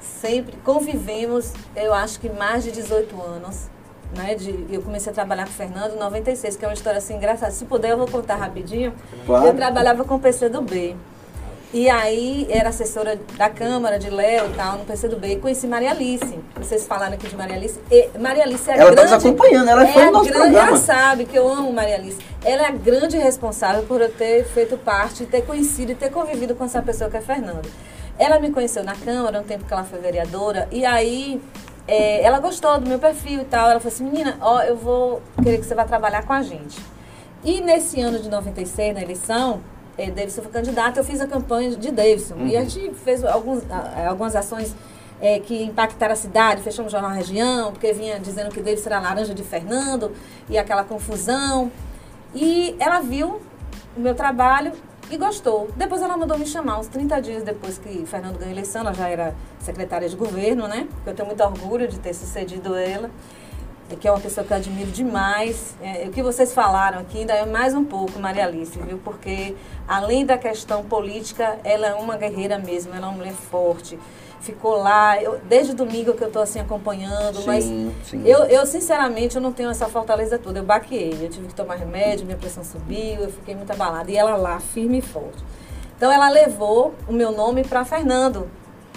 Sempre 0.01 0.57
convivemos, 0.57 1.53
eu 1.76 1.93
acho 1.93 2.20
que 2.20 2.30
mais 2.30 2.63
de 2.63 2.72
18 2.72 3.22
anos. 3.22 3.70
Né, 4.16 4.36
de, 4.36 4.68
eu 4.70 4.82
comecei 4.82 5.11
a 5.11 5.16
trabalhar 5.16 5.43
com 5.43 5.49
o 5.49 5.53
Fernando 5.53 5.95
em 5.95 5.97
96, 5.97 6.55
que 6.55 6.63
é 6.63 6.68
uma 6.68 6.74
história 6.74 6.99
assim 6.99 7.16
engraçada. 7.16 7.51
Se 7.51 7.66
puder, 7.66 7.91
eu 7.91 7.97
vou 7.97 8.07
contar 8.07 8.36
rapidinho. 8.36 8.93
Claro. 9.26 9.47
Eu 9.47 9.55
trabalhava 9.55 10.05
com 10.05 10.16
o 10.16 10.20
PCdoB. 10.20 10.95
E 11.76 11.89
aí 11.89 12.47
era 12.49 12.69
assessora 12.69 13.19
da 13.38 13.49
Câmara 13.49 13.99
de 13.99 14.09
Léo 14.09 14.49
e 14.49 14.53
tal, 14.53 14.78
no 14.78 14.86
PCdoB. 14.86 15.28
E 15.28 15.36
conheci 15.36 15.67
Maria 15.67 15.91
Alice. 15.91 16.39
Vocês 16.55 16.88
falaram 16.88 17.15
aqui 17.15 17.28
de 17.28 17.36
Maria 17.36 17.57
Alice. 17.57 17.78
E 17.91 18.17
Maria 18.17 18.43
Alice 18.43 18.69
é 18.69 18.76
a 18.76 18.78
ela 18.78 18.91
grande... 18.91 19.07
Ela 19.09 19.17
está 19.17 19.30
acompanhando, 19.30 19.67
ela 19.67 19.84
é 19.84 19.91
foi 19.91 20.05
no 20.05 20.11
nosso 20.13 20.30
grande, 20.30 20.39
programa. 20.39 20.69
Ela 20.69 20.78
sabe 20.78 21.26
que 21.26 21.38
eu 21.38 21.45
amo 21.45 21.73
Maria 21.73 21.95
Alice. 21.95 22.17
Ela 22.45 22.63
é 22.63 22.67
a 22.67 22.71
grande 22.71 23.17
responsável 23.17 23.84
por 23.84 23.99
eu 23.99 24.09
ter 24.09 24.45
feito 24.45 24.78
parte, 24.78 25.26
ter 25.26 25.41
conhecido 25.41 25.91
e 25.91 25.95
ter 25.95 26.09
convivido 26.09 26.55
com 26.55 26.63
essa 26.63 26.82
pessoa 26.82 27.09
que 27.09 27.17
é 27.17 27.21
Fernando. 27.21 27.69
Ela 28.17 28.39
me 28.39 28.51
conheceu 28.51 28.82
na 28.82 28.95
Câmara, 28.95 29.41
no 29.41 29.45
tempo 29.45 29.65
que 29.65 29.73
ela 29.73 29.84
foi 29.84 29.99
vereadora, 29.99 30.69
e 30.71 30.86
aí 30.86 31.41
é, 31.86 32.23
ela 32.23 32.39
gostou 32.39 32.80
do 32.80 32.88
meu 32.88 32.99
perfil 32.99 33.41
e 33.41 33.45
tal. 33.45 33.69
Ela 33.69 33.82
falou 33.82 33.93
assim, 33.93 34.05
menina, 34.05 34.38
ó, 34.39 34.61
eu 34.61 34.78
vou 34.78 35.21
querer 35.43 35.57
que 35.57 35.65
você 35.65 35.76
vá 35.76 35.84
trabalhar 35.84 36.26
com 36.26 36.32
a 36.32 36.41
gente. 36.41 36.80
E 37.43 37.59
nesse 37.59 37.99
ano 37.99 38.17
de 38.17 38.30
96, 38.30 38.95
na 38.95 39.01
eleição, 39.01 39.59
é, 39.98 40.10
Davidson 40.10 40.41
foi 40.41 40.52
candidato, 40.52 40.98
eu 40.98 41.04
fiz 41.04 41.22
a 41.22 41.28
campanha 41.28 41.76
de 41.76 41.91
Davidson. 41.91 42.36
Uhum. 42.36 42.48
E 42.48 42.58
a 42.58 42.62
uhum. 42.62 42.70
gente 42.70 42.96
fez 42.96 43.24
alguns, 43.24 43.64
algumas 44.08 44.36
ações 44.36 44.76
é, 45.22 45.39
que 45.39 45.64
impactaram 45.64 46.14
a 46.14 46.16
cidade, 46.16 46.62
fechamos 46.62 46.91
o 46.91 46.96
jornal 46.96 47.12
Região, 47.12 47.72
porque 47.72 47.93
vinha 47.93 48.20
dizendo 48.20 48.50
que 48.50 48.62
Davidson 48.62 48.89
era 48.89 49.00
laranja 49.00 49.34
de 49.34 49.43
Fernando, 49.43 50.12
e 50.50 50.58
aquela 50.58 50.84
confusão. 50.84 51.72
E 52.34 52.76
ela 52.80 53.00
viu 53.00 53.41
o 53.96 54.00
meu 54.00 54.14
trabalho 54.14 54.74
e 55.10 55.18
gostou. 55.18 55.70
Depois 55.76 56.02
ela 56.02 56.18
mandou 56.18 56.38
me 56.38 56.46
chamar, 56.46 56.80
uns 56.80 56.88
30 56.88 57.22
dias 57.22 57.43
depois 57.43 57.78
que 57.78 58.06
Fernando 58.06 58.38
ganhou 58.38 58.50
a 58.50 58.52
eleição, 58.52 58.82
ela 58.82 58.93
já 58.93 59.08
era 59.08 59.36
secretária 59.60 60.10
de 60.10 60.16
governo, 60.16 60.68
né? 60.68 60.88
Eu 61.06 61.14
tenho 61.14 61.28
muito 61.28 61.41
orgulho 61.43 61.88
de 61.88 62.00
ter 62.00 62.14
sucedido 62.14 62.76
ela 62.76 63.10
que 63.99 64.07
é 64.07 64.11
uma 64.11 64.19
pessoa 64.19 64.45
que 64.45 64.51
eu 64.51 64.57
admiro 64.57 64.89
demais. 64.89 65.75
É, 65.79 66.05
o 66.07 66.11
que 66.11 66.23
vocês 66.23 66.51
falaram 66.51 66.99
aqui 66.99 67.19
ainda 67.19 67.33
é 67.33 67.45
mais 67.45 67.75
um 67.75 67.86
pouco 67.86 68.17
Maria 68.19 68.45
Alice, 68.45 68.77
viu? 68.79 68.97
Porque 68.97 69.55
além 69.88 70.25
da 70.25 70.38
questão 70.38 70.83
política, 70.83 71.59
ela 71.63 71.88
é 71.88 71.93
uma 71.93 72.17
guerreira 72.17 72.57
mesmo, 72.57 72.95
ela 72.95 73.05
é 73.05 73.09
uma 73.09 73.17
mulher 73.17 73.33
forte. 73.33 73.99
Ficou 74.41 74.77
lá, 74.77 75.21
eu, 75.21 75.39
desde 75.47 75.73
domingo 75.73 76.13
que 76.13 76.23
eu 76.23 76.27
estou 76.27 76.41
assim 76.41 76.59
acompanhando, 76.59 77.38
sim, 77.38 77.45
mas 77.47 77.63
sim. 77.63 78.21
Eu, 78.25 78.43
eu 78.45 78.65
sinceramente 78.65 79.36
eu 79.36 79.41
não 79.41 79.51
tenho 79.51 79.69
essa 79.69 79.88
fortaleza 79.88 80.38
toda. 80.38 80.59
Eu 80.59 80.63
baqueei, 80.63 81.17
eu 81.21 81.29
tive 81.29 81.47
que 81.47 81.55
tomar 81.55 81.75
remédio, 81.75 82.25
minha 82.25 82.38
pressão 82.38 82.63
subiu, 82.63 83.21
eu 83.21 83.31
fiquei 83.31 83.55
muito 83.55 83.71
abalada. 83.71 84.11
E 84.11 84.17
ela 84.17 84.36
lá, 84.36 84.59
firme 84.59 84.99
e 84.99 85.01
forte. 85.01 85.43
Então 85.95 86.11
ela 86.11 86.29
levou 86.29 86.93
o 87.07 87.13
meu 87.13 87.31
nome 87.31 87.63
para 87.63 87.86
Fernando, 87.86 88.49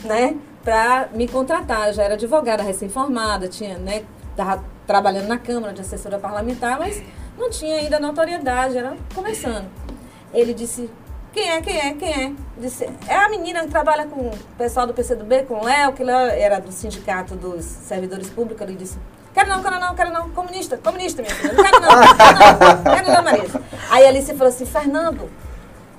né? 0.04 0.36
Para 0.62 1.08
me 1.14 1.28
contratar. 1.28 1.88
Eu 1.88 1.94
já 1.94 2.04
era 2.04 2.14
advogada 2.14 2.62
recém-formada, 2.62 3.48
tinha, 3.48 3.78
né? 3.78 4.04
Tava 4.36 4.62
trabalhando 4.88 5.28
na 5.28 5.38
Câmara 5.38 5.74
de 5.74 5.82
assessora 5.82 6.18
parlamentar, 6.18 6.78
mas 6.78 7.02
não 7.36 7.50
tinha 7.50 7.76
ainda 7.76 8.00
notoriedade, 8.00 8.78
era 8.78 8.96
começando. 9.14 9.68
Ele 10.32 10.54
disse, 10.54 10.90
quem 11.30 11.50
é, 11.50 11.60
quem 11.60 11.78
é, 11.78 11.92
quem 11.92 12.10
é? 12.10 12.32
Disse, 12.56 12.88
é 13.06 13.14
a 13.14 13.28
menina 13.28 13.60
que 13.60 13.68
trabalha 13.68 14.06
com 14.06 14.28
o 14.28 14.38
pessoal 14.56 14.86
do 14.86 14.94
PCdoB, 14.94 15.42
com 15.42 15.56
o 15.60 15.64
Léo, 15.64 15.92
que 15.92 16.02
era 16.02 16.58
do 16.58 16.72
sindicato 16.72 17.36
dos 17.36 17.64
servidores 17.64 18.30
públicos, 18.30 18.62
ele 18.66 18.76
disse, 18.76 18.98
quero 19.34 19.50
não, 19.50 19.62
quero 19.62 19.78
não, 19.78 19.94
quero 19.94 20.10
não, 20.10 20.30
comunista, 20.30 20.78
comunista, 20.78 21.20
minha 21.20 21.34
filha, 21.34 21.52
não 21.52 21.62
quero 21.62 21.80
não, 21.80 21.88
quero 21.90 22.84
não, 22.84 22.94
quero 22.94 23.12
não, 23.12 23.22
Marisa. 23.22 23.62
Aí 23.90 24.06
a 24.06 24.08
Alice 24.08 24.32
falou 24.32 24.48
assim, 24.48 24.64
Fernando, 24.64 25.30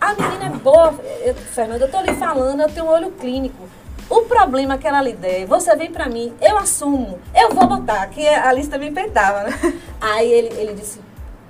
A 0.01 0.13
menina 0.13 0.45
é 0.45 0.49
boa, 0.49 0.95
eu, 1.21 1.35
Fernanda, 1.35 1.85
eu 1.85 1.91
tô 1.91 1.99
lhe 2.01 2.13
falando, 2.15 2.61
eu 2.61 2.69
tenho 2.69 2.85
um 2.85 2.89
olho 2.89 3.11
clínico. 3.11 3.67
O 4.10 4.24
problema 4.24 4.78
que 4.78 4.88
ela 4.88 5.01
lhe 5.01 5.14
der, 5.14 5.45
você 5.45 5.76
vem 5.76 5.91
pra 5.91 6.07
mim, 6.07 6.34
eu 6.41 6.57
assumo, 6.57 7.20
eu 7.36 7.49
vou 7.53 7.68
botar, 7.68 8.07
que 8.07 8.28
a 8.28 8.49
Alice 8.49 8.70
também 8.70 8.91
peitava, 8.91 9.43
né? 9.43 9.60
Aí 10.01 10.32
ele, 10.32 10.60
ele 10.60 10.74
disse, 10.74 10.99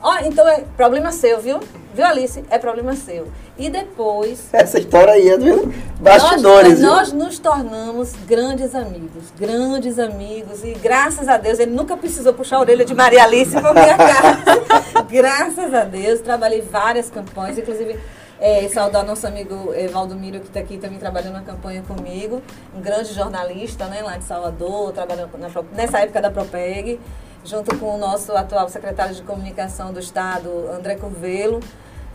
ó, 0.02 0.18
então 0.26 0.46
é 0.48 0.66
problema 0.76 1.12
seu, 1.12 1.40
viu? 1.40 1.60
Viu, 1.94 2.06
Alice? 2.06 2.44
É 2.50 2.58
problema 2.58 2.96
seu. 2.96 3.28
E 3.58 3.70
depois. 3.70 4.48
Essa 4.54 4.80
história 4.80 5.14
aí 5.14 5.28
é 5.28 5.38
do 5.38 5.74
bastidores. 6.00 6.80
Nós, 6.80 7.12
nós 7.12 7.26
nos 7.26 7.40
tornamos 7.40 8.14
grandes 8.28 8.76
amigos, 8.76 9.34
grandes 9.38 9.98
amigos. 9.98 10.64
E 10.64 10.74
graças 10.76 11.28
a 11.28 11.38
Deus, 11.38 11.60
ele 11.60 11.72
nunca 11.72 11.98
precisou 11.98 12.34
puxar 12.34 12.58
a 12.58 12.60
orelha 12.60 12.86
de 12.86 12.94
Maria 12.94 13.24
Alice 13.24 13.52
por 13.52 13.74
minha 13.74 13.98
casa. 13.98 15.04
graças 15.10 15.74
a 15.74 15.84
Deus, 15.84 16.22
trabalhei 16.22 16.62
várias 16.62 17.10
campanhas, 17.10 17.58
inclusive. 17.58 18.00
É, 18.40 18.68
saudar 18.70 19.06
nosso 19.06 19.28
amigo 19.28 19.74
Evaldo 19.74 20.16
Miro, 20.16 20.40
que 20.40 20.48
está 20.48 20.62
aqui 20.62 20.78
também 20.78 20.98
trabalhando 20.98 21.34
na 21.34 21.42
campanha 21.42 21.82
comigo, 21.82 22.42
um 22.74 22.80
grande 22.80 23.14
jornalista 23.14 23.86
né, 23.88 24.02
lá 24.02 24.18
de 24.18 24.24
Salvador, 24.24 24.94
trabalhando 24.94 25.38
na, 25.38 25.50
nessa 25.74 26.00
época 26.00 26.22
da 26.22 26.32
Propeg, 26.32 27.00
junto 27.44 27.78
com 27.78 27.96
o 27.96 27.98
nosso 27.98 28.32
atual 28.32 28.70
secretário 28.70 29.14
de 29.14 29.22
Comunicação 29.24 29.92
do 29.92 30.00
Estado, 30.00 30.50
André 30.72 30.96
Curvelo. 30.96 31.60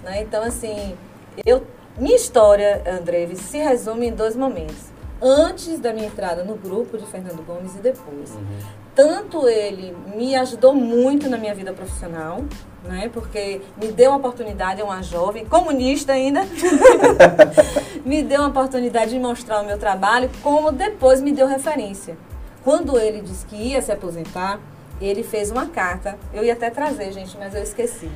Né? 0.02 0.22
Então, 0.22 0.42
assim, 0.42 0.96
eu, 1.44 1.66
minha 1.98 2.16
história, 2.16 2.82
André, 2.86 3.28
se 3.34 3.58
resume 3.58 4.06
em 4.06 4.12
dois 4.12 4.34
momentos. 4.34 4.92
Antes 5.20 5.78
da 5.78 5.92
minha 5.92 6.06
entrada 6.06 6.42
no 6.42 6.54
grupo 6.56 6.96
de 6.96 7.04
Fernando 7.06 7.44
Gomes 7.44 7.74
e 7.76 7.78
depois. 7.78 8.30
Uhum. 8.30 8.58
Tanto 8.94 9.48
ele 9.48 9.94
me 10.14 10.34
ajudou 10.36 10.74
muito 10.74 11.28
na 11.28 11.36
minha 11.36 11.54
vida 11.54 11.72
profissional, 11.72 12.42
né? 12.84 13.10
Porque 13.12 13.60
me 13.80 13.90
deu 13.90 14.10
uma 14.10 14.18
oportunidade, 14.18 14.80
é 14.80 14.84
uma 14.84 15.02
jovem, 15.02 15.44
comunista 15.44 16.12
ainda, 16.12 16.42
me 18.04 18.22
deu 18.22 18.40
uma 18.40 18.48
oportunidade 18.48 19.10
de 19.10 19.18
mostrar 19.18 19.62
o 19.62 19.66
meu 19.66 19.78
trabalho, 19.78 20.30
como 20.42 20.70
depois 20.70 21.20
me 21.20 21.32
deu 21.32 21.46
referência. 21.46 22.16
Quando 22.62 22.98
ele 22.98 23.20
disse 23.20 23.44
que 23.46 23.56
ia 23.56 23.82
se 23.82 23.92
aposentar, 23.92 24.58
ele 25.00 25.22
fez 25.22 25.50
uma 25.50 25.66
carta. 25.66 26.16
Eu 26.32 26.44
ia 26.44 26.52
até 26.52 26.70
trazer, 26.70 27.12
gente, 27.12 27.36
mas 27.38 27.54
eu 27.54 27.62
esqueci. 27.62 28.10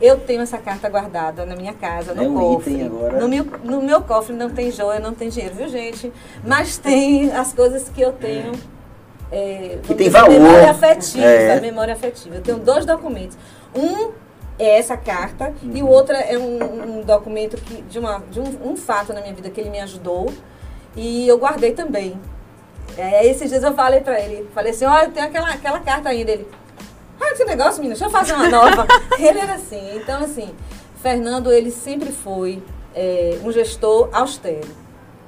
Eu 0.00 0.20
tenho 0.20 0.42
essa 0.42 0.58
carta 0.58 0.88
guardada 0.88 1.44
na 1.44 1.56
minha 1.56 1.72
casa, 1.72 2.14
no 2.14 2.22
é 2.22 2.28
um 2.28 2.34
cofre. 2.34 2.82
Agora. 2.82 3.18
No, 3.18 3.28
meu, 3.28 3.44
no 3.64 3.82
meu 3.82 4.00
cofre 4.02 4.34
não 4.34 4.48
tem 4.48 4.70
joia, 4.70 5.00
não 5.00 5.12
tem 5.12 5.28
dinheiro, 5.28 5.56
viu, 5.56 5.68
gente? 5.68 6.12
Mas 6.44 6.78
tem 6.78 7.32
as 7.32 7.52
coisas 7.52 7.88
que 7.88 8.00
eu 8.00 8.12
tenho. 8.12 8.52
É, 9.30 9.78
que 9.82 9.94
tem 9.94 10.08
valor. 10.08 10.30
Memória 10.30 10.70
afetiva, 10.70 11.26
é. 11.26 11.60
memória 11.60 11.94
afetiva. 11.94 12.36
Eu 12.36 12.42
tenho 12.42 12.58
dois 12.58 12.86
documentos. 12.86 13.36
Um 13.74 14.12
é 14.58 14.78
essa 14.78 14.96
carta 14.96 15.54
uhum. 15.62 15.70
e 15.76 15.82
o 15.82 15.88
outro 15.88 16.14
é 16.14 16.36
um, 16.36 16.98
um 16.98 17.02
documento 17.02 17.56
que, 17.56 17.82
de, 17.82 17.98
uma, 17.98 18.22
de 18.30 18.40
um, 18.40 18.72
um, 18.72 18.76
fato 18.76 19.12
na 19.12 19.20
minha 19.20 19.32
vida 19.32 19.48
que 19.50 19.60
ele 19.60 19.70
me 19.70 19.78
ajudou 19.80 20.32
e 20.96 21.28
eu 21.28 21.38
guardei 21.38 21.72
também. 21.72 22.18
É, 22.96 23.24
esses 23.26 23.48
dias 23.48 23.62
eu 23.62 23.72
falei 23.74 24.00
para 24.00 24.20
ele, 24.20 24.48
falei 24.52 24.72
assim, 24.72 24.84
olha, 24.84 25.08
tem 25.08 25.22
aquela, 25.22 25.50
aquela 25.50 25.80
carta 25.80 26.08
ainda. 26.08 26.32
Ele, 26.32 26.48
ah, 27.20 27.30
esse 27.30 27.44
negócio, 27.44 27.80
menina, 27.80 27.94
deixa 27.94 28.06
eu 28.06 28.10
fazer 28.10 28.32
uma 28.32 28.48
nova. 28.50 28.86
ele 29.18 29.38
era 29.38 29.54
assim. 29.54 29.96
Então, 29.96 30.24
assim, 30.24 30.52
Fernando, 31.00 31.52
ele 31.52 31.70
sempre 31.70 32.10
foi 32.10 32.60
é, 32.94 33.38
um 33.44 33.52
gestor 33.52 34.08
austero. 34.12 34.68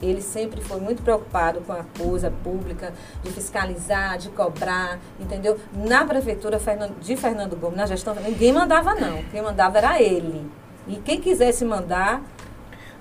Ele 0.01 0.23
sempre 0.23 0.61
foi 0.63 0.81
muito 0.81 1.03
preocupado 1.03 1.61
com 1.61 1.73
a 1.73 1.85
coisa 1.99 2.33
pública, 2.43 2.93
de 3.23 3.31
fiscalizar, 3.31 4.17
de 4.17 4.31
cobrar, 4.31 4.99
entendeu? 5.19 5.59
Na 5.75 6.05
prefeitura 6.05 6.59
de 7.01 7.17
Fernando 7.17 7.55
Gomes, 7.57 7.77
na 7.77 7.87
gestão, 7.87 8.15
ninguém 8.15 8.53
mandava 8.53 8.95
não. 8.95 9.23
Quem 9.31 9.43
mandava 9.43 9.79
era 9.79 10.01
ele. 10.01 10.51
E 10.89 10.97
quem 10.97 11.21
quisesse 11.21 11.65
mandar, 11.65 12.23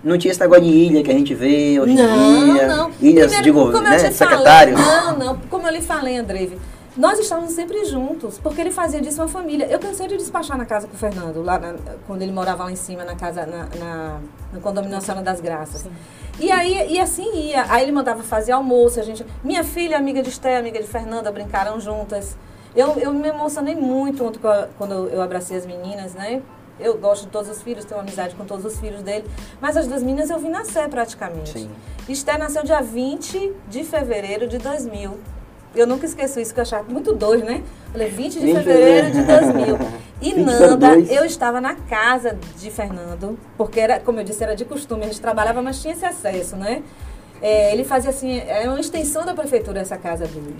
não 0.03 0.17
tinha 0.17 0.31
esse 0.31 0.39
negócio 0.39 0.63
de 0.63 0.69
ilha 0.69 1.03
que 1.03 1.11
a 1.11 1.13
gente 1.13 1.33
vê 1.33 1.79
hoje 1.79 1.93
não, 1.93 2.47
em 2.47 2.53
dia. 2.53 2.67
Não, 2.67 2.91
Ilhas 3.01 3.33
Primeiro, 3.33 3.43
de 3.43 3.51
governo, 3.51 3.89
né? 3.89 4.11
Secretários. 4.11 4.79
Não, 4.79 5.17
não. 5.17 5.37
Como 5.49 5.67
eu 5.67 5.73
lhe 5.73 5.81
falei, 5.81 6.17
Andreve, 6.17 6.57
nós 6.95 7.19
estávamos 7.19 7.51
sempre 7.51 7.85
juntos, 7.85 8.39
porque 8.39 8.61
ele 8.61 8.71
fazia 8.71 9.01
disso 9.01 9.21
uma 9.21 9.27
família. 9.27 9.65
Eu 9.65 9.79
cansei 9.79 10.07
de 10.07 10.17
despachar 10.17 10.57
na 10.57 10.65
casa 10.65 10.87
com 10.87 10.95
o 10.95 10.97
Fernando, 10.97 11.41
lá 11.41 11.59
na, 11.59 11.75
quando 12.07 12.21
ele 12.21 12.31
morava 12.31 12.63
lá 12.63 12.71
em 12.71 12.75
cima, 12.75 13.03
na 13.03 13.15
casa, 13.15 13.45
na, 13.45 13.67
na, 13.77 14.19
no 14.53 14.61
condomínio 14.61 14.95
Nacional 14.95 15.23
das 15.23 15.41
Graças. 15.41 15.81
Sim. 15.81 15.91
E 16.39 16.51
aí, 16.51 16.93
e 16.93 16.99
assim 16.99 17.29
ia. 17.35 17.65
Aí 17.69 17.83
ele 17.83 17.91
mandava 17.91 18.23
fazer 18.23 18.51
almoço, 18.51 18.99
a 18.99 19.03
gente. 19.03 19.25
Minha 19.43 19.63
filha, 19.63 19.97
amiga 19.97 20.21
de 20.21 20.29
Esté, 20.29 20.57
amiga 20.57 20.81
de 20.81 20.87
Fernanda, 20.87 21.31
brincaram 21.31 21.79
juntas. 21.79 22.37
Eu, 22.75 22.97
eu 22.97 23.13
me 23.13 23.27
emocionei 23.27 23.75
muito 23.75 24.31
quando 24.77 25.09
eu 25.09 25.21
abracei 25.21 25.57
as 25.57 25.65
meninas, 25.65 26.13
né? 26.13 26.41
Eu 26.79 26.97
gosto 26.97 27.25
de 27.25 27.31
todos 27.31 27.49
os 27.49 27.61
filhos, 27.61 27.83
tenho 27.83 27.99
amizade 27.99 28.35
com 28.35 28.45
todos 28.45 28.63
os 28.63 28.79
filhos 28.79 29.01
dele. 29.01 29.29
Mas 29.59 29.75
as 29.75 29.85
duas 29.85 30.01
meninas 30.01 30.29
eu 30.29 30.39
vi 30.39 30.47
nascer 30.47 30.87
praticamente. 30.87 31.59
Sim. 31.59 31.69
Esté 32.07 32.37
nasceu 32.37 32.63
dia 32.63 32.81
20 32.81 33.53
de 33.67 33.83
fevereiro 33.83 34.47
de 34.47 34.57
2000. 34.57 35.19
Eu 35.75 35.85
nunca 35.85 36.05
esqueço 36.05 36.39
isso, 36.39 36.53
que 36.53 36.59
eu 36.59 36.63
achava 36.63 36.91
muito 36.91 37.13
doido, 37.13 37.45
né? 37.45 37.63
Falei, 37.91 38.09
20 38.09 38.39
de 38.39 38.53
fevereiro 38.53 39.11
de 39.11 39.21
2000. 39.23 39.77
E 40.21 40.33
Nanda, 40.33 40.99
eu 40.99 41.23
estava 41.23 41.61
na 41.61 41.75
casa 41.75 42.37
de 42.57 42.69
Fernando, 42.69 43.39
porque 43.57 43.79
era, 43.79 44.01
como 44.01 44.19
eu 44.19 44.23
disse, 44.25 44.43
era 44.43 44.53
de 44.53 44.65
costume, 44.65 45.03
a 45.03 45.05
gente 45.05 45.21
trabalhava, 45.21 45.61
mas 45.61 45.81
tinha 45.81 45.93
esse 45.93 46.05
acesso, 46.05 46.57
né? 46.57 46.83
É, 47.41 47.71
ele 47.71 47.85
fazia 47.85 48.09
assim, 48.09 48.37
é 48.45 48.67
uma 48.67 48.81
extensão 48.81 49.25
da 49.25 49.33
prefeitura 49.33 49.79
essa 49.79 49.97
casa 49.97 50.25
dele. 50.25 50.57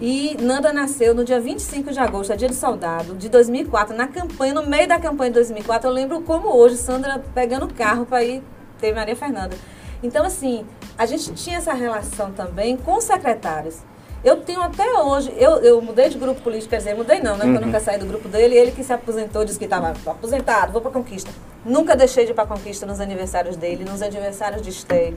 E 0.00 0.36
Nanda 0.40 0.72
nasceu 0.72 1.14
no 1.14 1.24
dia 1.24 1.40
25 1.40 1.90
de 1.90 1.98
agosto, 1.98 2.32
é 2.32 2.36
dia 2.36 2.48
de 2.48 2.54
soldado, 2.54 3.14
de 3.16 3.28
2004, 3.28 3.96
na 3.96 4.06
campanha, 4.06 4.54
no 4.54 4.66
meio 4.66 4.86
da 4.86 5.00
campanha 5.00 5.30
de 5.30 5.34
2004. 5.34 5.88
Eu 5.88 5.92
lembro 5.92 6.20
como 6.22 6.56
hoje, 6.56 6.76
Sandra 6.76 7.22
pegando 7.34 7.66
o 7.66 7.74
carro 7.74 8.06
para 8.06 8.22
ir 8.22 8.42
ter 8.80 8.94
Maria 8.94 9.16
Fernanda. 9.16 9.56
Então, 10.02 10.24
assim, 10.24 10.64
a 10.96 11.06
gente 11.06 11.32
tinha 11.34 11.58
essa 11.58 11.72
relação 11.72 12.32
também 12.32 12.76
com 12.76 12.96
os 12.96 13.04
secretários. 13.04 13.78
Eu 14.24 14.36
tenho 14.36 14.62
até 14.62 14.86
hoje, 15.00 15.34
eu, 15.36 15.56
eu 15.62 15.82
mudei 15.82 16.08
de 16.08 16.16
grupo 16.16 16.40
político, 16.42 16.70
quer 16.70 16.76
dizer, 16.76 16.94
mudei 16.94 17.20
não, 17.20 17.36
né? 17.36 17.44
Uhum. 17.44 17.54
eu 17.56 17.60
nunca 17.60 17.80
saí 17.80 17.98
do 17.98 18.06
grupo 18.06 18.28
dele, 18.28 18.56
ele 18.56 18.70
que 18.70 18.84
se 18.84 18.92
aposentou, 18.92 19.44
disse 19.44 19.58
que 19.58 19.64
estava 19.64 19.92
aposentado, 20.06 20.72
vou 20.72 20.80
para 20.80 20.92
Conquista. 20.92 21.30
Nunca 21.64 21.96
deixei 21.96 22.24
de 22.24 22.30
ir 22.30 22.34
para 22.34 22.46
Conquista 22.46 22.86
nos 22.86 23.00
aniversários 23.00 23.56
dele, 23.56 23.84
nos 23.84 24.00
aniversários 24.00 24.62
de 24.62 24.70
Stay. 24.70 25.14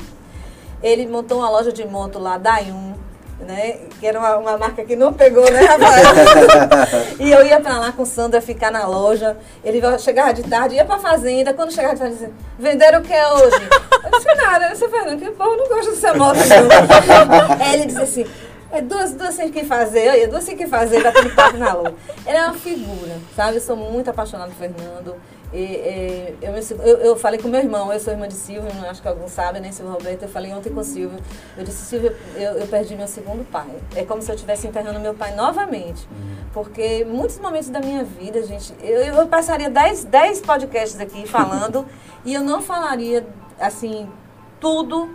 Ele 0.82 1.06
montou 1.06 1.38
uma 1.40 1.50
loja 1.50 1.72
de 1.72 1.86
moto 1.86 2.18
lá, 2.18 2.40
Dayun, 2.40 2.94
né? 3.40 3.78
Que 4.00 4.08
era 4.08 4.20
uma, 4.20 4.38
uma, 4.38 4.58
marca 4.58 4.84
que 4.84 4.96
não 4.96 5.14
pegou, 5.14 5.50
né, 5.52 5.62
Rafael? 5.62 7.16
e 7.20 7.32
eu 7.32 7.46
ia 7.46 7.60
para 7.60 7.78
lá 7.78 7.92
com 7.92 8.04
o 8.04 8.06
Sandra 8.06 8.42
ficar 8.42 8.72
na 8.72 8.88
loja. 8.88 9.38
Ele 9.64 9.82
chegava 10.00 10.34
de 10.34 10.44
tarde, 10.44 10.76
ia 10.76 10.86
para 10.86 10.96
a 10.96 11.00
fazenda. 11.00 11.54
Quando 11.54 11.72
chegava 11.72 11.94
de 11.94 12.00
tarde, 12.00 12.16
dizia, 12.16 12.32
venderam 12.58 13.00
o 13.00 13.04
que 13.04 13.14
é 13.14 13.28
hoje? 13.34 13.70
Eu 14.04 14.12
disse, 14.12 14.36
nada, 14.36 14.66
eu 14.66 14.72
disse, 14.72 14.88
Fernando, 14.88 15.20
que 15.20 15.30
o 15.30 15.34
povo 15.34 15.58
não 15.58 15.68
gosta 15.68 15.92
dessa 15.92 16.14
moto, 16.14 16.38
não. 16.38 17.66
Aí 17.66 17.74
ele 17.76 17.86
disse 17.86 18.02
assim, 18.02 18.26
é 18.76 18.82
duas, 18.82 19.14
duas 19.14 19.34
sem 19.34 19.52
que 19.52 19.64
fazer, 19.64 20.10
olha, 20.10 20.28
duas 20.28 20.44
sem 20.44 20.56
que 20.58 20.68
fazer, 20.68 21.02
batendo 21.02 21.34
papo 21.36 21.58
na 21.58 21.74
lua. 21.74 21.94
Ele 22.26 22.38
é 22.38 22.46
uma 22.46 22.54
figura, 22.54 23.18
sabe? 23.36 23.58
Eu 23.58 23.62
sou 23.62 23.76
muito 23.76 24.10
apaixonada 24.10 24.52
por 24.52 24.58
Fernando. 24.58 25.16
E, 25.54 25.58
e, 25.58 26.38
eu, 26.42 26.54
eu, 26.86 26.98
eu, 26.98 27.16
falei 27.16 27.40
com 27.40 27.48
meu 27.48 27.62
irmão, 27.62 27.94
eu 27.94 28.00
sou 28.00 28.12
irmã 28.12 28.28
de 28.28 28.34
Silvio, 28.34 28.70
acho 28.90 29.02
que 29.02 29.08
alguns 29.08 29.32
sabem, 29.32 29.62
né, 29.62 29.72
Silvio 29.72 29.94
Roberto. 29.94 30.24
Eu 30.24 30.30
falei 30.30 30.52
ontem 30.54 30.70
com 30.70 30.82
o 30.82 30.84
Silvio. 30.84 31.18
Eu 31.58 31.64
disse, 31.64 31.86
Silvio, 31.86 32.14
eu, 32.36 32.54
eu 32.54 32.68
perdi 32.68 32.96
meu 32.96 33.08
segundo 33.08 33.50
pai. 33.50 33.70
É 33.96 34.04
como 34.04 34.22
se 34.22 34.30
eu 34.30 34.36
estivesse 34.36 34.68
enterrando 34.68 35.00
meu 35.00 35.14
pai 35.14 35.34
novamente. 35.34 36.08
Uhum. 36.12 36.36
Porque 36.54 37.06
muitos 37.06 37.40
momentos 37.40 37.70
da 37.70 37.80
minha 37.80 38.04
vida, 38.04 38.44
gente, 38.44 38.74
eu, 38.82 39.02
eu 39.02 39.28
passaria 39.28 39.70
10 39.70 40.42
podcasts 40.42 41.00
aqui 41.00 41.26
falando 41.26 41.86
e 42.26 42.34
eu 42.34 42.42
não 42.42 42.62
falaria, 42.62 43.26
assim, 43.60 44.10
tudo 44.60 45.10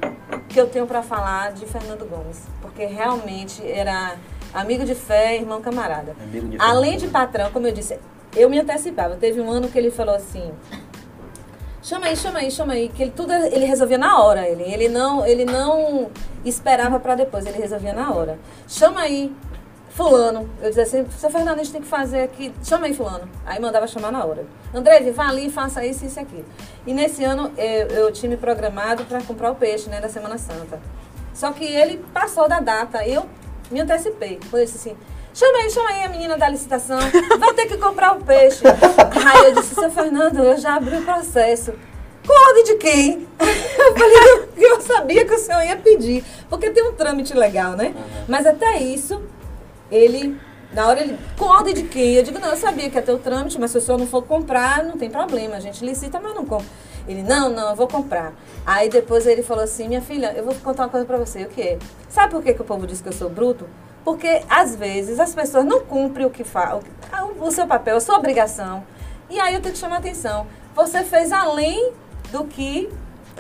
que 0.48 0.60
eu 0.60 0.68
tenho 0.68 0.86
para 0.86 1.02
falar 1.02 1.52
de 1.52 1.66
Fernando 1.66 2.08
Gomes, 2.08 2.42
porque 2.60 2.84
realmente 2.84 3.62
era 3.68 4.16
amigo 4.52 4.84
de 4.84 4.94
fé, 4.94 5.36
irmão 5.36 5.60
camarada. 5.60 6.14
De 6.30 6.56
Além 6.58 6.96
de 6.96 7.08
patrão, 7.08 7.50
como 7.50 7.66
eu 7.66 7.72
disse, 7.72 7.98
eu 8.36 8.48
me 8.48 8.58
antecipava. 8.58 9.16
Teve 9.16 9.40
um 9.40 9.50
ano 9.50 9.68
que 9.68 9.78
ele 9.78 9.90
falou 9.90 10.14
assim: 10.14 10.50
chama 11.82 12.06
aí, 12.06 12.16
chama 12.16 12.38
aí, 12.40 12.50
chama 12.50 12.72
aí, 12.74 12.88
que 12.88 13.02
ele 13.02 13.12
tudo 13.12 13.32
ele 13.32 13.64
resolvia 13.64 13.98
na 13.98 14.20
hora, 14.22 14.48
ele, 14.48 14.62
ele 14.62 14.88
não, 14.88 15.26
ele 15.26 15.44
não 15.44 16.10
esperava 16.44 16.98
para 17.00 17.14
depois, 17.14 17.46
ele 17.46 17.58
resolvia 17.58 17.92
na 17.92 18.12
hora. 18.12 18.38
Chama 18.68 19.00
aí, 19.00 19.32
fulano. 20.00 20.48
Eu 20.62 20.68
dizia 20.70 20.84
assim, 20.84 21.06
seu 21.18 21.30
Fernando, 21.30 21.60
a 21.60 21.62
gente 21.62 21.72
tem 21.72 21.82
que 21.82 21.86
fazer 21.86 22.22
aqui, 22.22 22.52
chama 22.64 22.86
aí 22.86 22.94
fulano. 22.94 23.28
Aí 23.44 23.60
mandava 23.60 23.86
chamar 23.86 24.10
na 24.10 24.24
hora. 24.24 24.46
André, 24.74 25.00
vá 25.10 25.28
ali 25.28 25.48
e 25.48 25.50
faça 25.50 25.84
isso, 25.84 26.06
isso 26.06 26.18
e 26.18 26.22
aquilo. 26.22 26.44
E 26.86 26.94
nesse 26.94 27.22
ano 27.22 27.52
eu, 27.58 27.88
eu 27.88 28.12
tinha 28.12 28.30
me 28.30 28.36
programado 28.36 29.04
para 29.04 29.20
comprar 29.22 29.50
o 29.50 29.54
peixe, 29.54 29.90
né, 29.90 30.00
da 30.00 30.08
Semana 30.08 30.38
Santa. 30.38 30.80
Só 31.34 31.52
que 31.52 31.64
ele 31.64 32.02
passou 32.14 32.48
da 32.48 32.60
data, 32.60 33.06
eu 33.06 33.26
me 33.70 33.80
antecipei. 33.80 34.40
Eu 34.50 34.64
disse 34.64 34.76
assim, 34.78 34.96
chama 35.34 35.58
aí, 35.58 35.70
chama 35.70 35.90
aí 35.90 36.04
a 36.04 36.08
menina 36.08 36.38
da 36.38 36.48
licitação, 36.48 36.98
vai 37.38 37.52
ter 37.52 37.66
que 37.66 37.76
comprar 37.76 38.16
o 38.16 38.24
peixe. 38.24 38.62
Aí 38.66 39.46
eu 39.46 39.54
disse, 39.54 39.74
seu 39.74 39.90
Fernando, 39.90 40.42
eu 40.42 40.56
já 40.56 40.76
abri 40.76 40.96
o 40.96 41.04
processo. 41.04 41.74
Com 42.26 42.48
ordem 42.48 42.64
de 42.64 42.74
quem? 42.76 43.28
Eu 43.80 43.96
falei, 43.96 44.48
eu 44.56 44.80
sabia 44.82 45.24
que 45.24 45.34
o 45.34 45.38
senhor 45.38 45.64
ia 45.64 45.74
pedir, 45.74 46.22
porque 46.48 46.70
tem 46.70 46.84
um 46.84 46.92
trâmite 46.92 47.34
legal, 47.34 47.72
né? 47.72 47.94
Mas 48.28 48.46
até 48.46 48.78
isso, 48.78 49.20
ele, 49.90 50.38
na 50.72 50.86
hora 50.86 51.00
ele, 51.00 51.18
com 51.36 51.46
ordem 51.46 51.74
de 51.74 51.82
quem? 51.84 52.14
Eu 52.14 52.22
digo, 52.22 52.38
não, 52.38 52.48
eu 52.48 52.56
sabia 52.56 52.88
que 52.88 52.96
ia 52.96 53.02
ter 53.02 53.12
o 53.12 53.18
trâmite, 53.18 53.58
mas 53.58 53.70
se 53.70 53.78
o 53.78 53.80
senhor 53.80 53.98
não 53.98 54.06
for 54.06 54.22
comprar, 54.22 54.84
não 54.84 54.96
tem 54.96 55.10
problema, 55.10 55.56
a 55.56 55.60
gente 55.60 55.84
licita, 55.84 56.20
mas 56.20 56.34
não 56.34 56.44
compra. 56.44 56.66
Ele, 57.08 57.22
não, 57.22 57.50
não, 57.50 57.70
eu 57.70 57.76
vou 57.76 57.88
comprar. 57.88 58.32
Aí 58.64 58.88
depois 58.88 59.26
ele 59.26 59.42
falou 59.42 59.64
assim, 59.64 59.88
minha 59.88 60.02
filha, 60.02 60.32
eu 60.36 60.44
vou 60.44 60.54
contar 60.56 60.84
uma 60.84 60.88
coisa 60.88 61.06
pra 61.06 61.16
você, 61.16 61.44
o 61.44 61.48
quê? 61.48 61.78
Sabe 62.08 62.32
por 62.32 62.42
que, 62.42 62.54
que 62.54 62.60
o 62.60 62.64
povo 62.64 62.86
diz 62.86 63.00
que 63.00 63.08
eu 63.08 63.12
sou 63.12 63.28
bruto? 63.28 63.66
Porque, 64.04 64.42
às 64.48 64.76
vezes, 64.76 65.18
as 65.20 65.34
pessoas 65.34 65.64
não 65.64 65.80
cumprem 65.80 66.26
o 66.26 66.30
que 66.30 66.44
faz, 66.44 66.82
o, 67.40 67.44
o 67.44 67.50
seu 67.50 67.66
papel, 67.66 67.96
a 67.96 68.00
sua 68.00 68.16
obrigação. 68.16 68.84
E 69.28 69.38
aí 69.38 69.54
eu 69.54 69.60
tenho 69.60 69.74
que 69.74 69.80
chamar 69.80 69.96
a 69.96 69.98
atenção. 69.98 70.46
Você 70.74 71.04
fez 71.04 71.32
além 71.32 71.92
do 72.32 72.44
que 72.44 72.88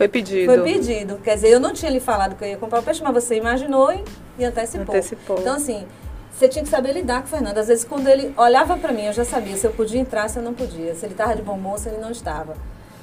foi 0.00 0.08
pedido. 0.08 0.46
Foi 0.46 0.62
pedido. 0.62 1.18
Quer 1.22 1.34
dizer, 1.34 1.48
eu 1.48 1.60
não 1.60 1.74
tinha 1.74 1.90
lhe 1.90 2.00
falado 2.00 2.34
que 2.34 2.42
eu 2.42 2.48
ia 2.48 2.56
comprar 2.56 2.80
o 2.80 2.82
peixe, 2.82 3.02
mas 3.02 3.12
você 3.12 3.36
imaginou 3.36 3.92
e, 3.92 4.02
e 4.38 4.44
antecipou. 4.46 4.94
antecipou. 4.94 5.38
Então, 5.38 5.56
assim, 5.56 5.86
você 6.40 6.48
tinha 6.48 6.64
que 6.64 6.70
saber 6.70 6.94
lidar 6.94 7.20
com 7.20 7.26
o 7.26 7.30
Fernando. 7.30 7.58
Às 7.58 7.68
vezes, 7.68 7.84
quando 7.84 8.08
ele 8.08 8.32
olhava 8.34 8.74
para 8.78 8.92
mim, 8.94 9.04
eu 9.04 9.12
já 9.12 9.26
sabia 9.26 9.58
se 9.58 9.66
eu 9.66 9.72
podia 9.72 10.00
entrar, 10.00 10.26
se 10.30 10.38
eu 10.38 10.42
não 10.42 10.54
podia. 10.54 10.94
Se 10.94 11.04
ele 11.04 11.12
estava 11.12 11.36
de 11.36 11.42
bom 11.42 11.58
moço, 11.58 11.82
se 11.82 11.90
ele 11.90 11.98
não 11.98 12.10
estava. 12.10 12.56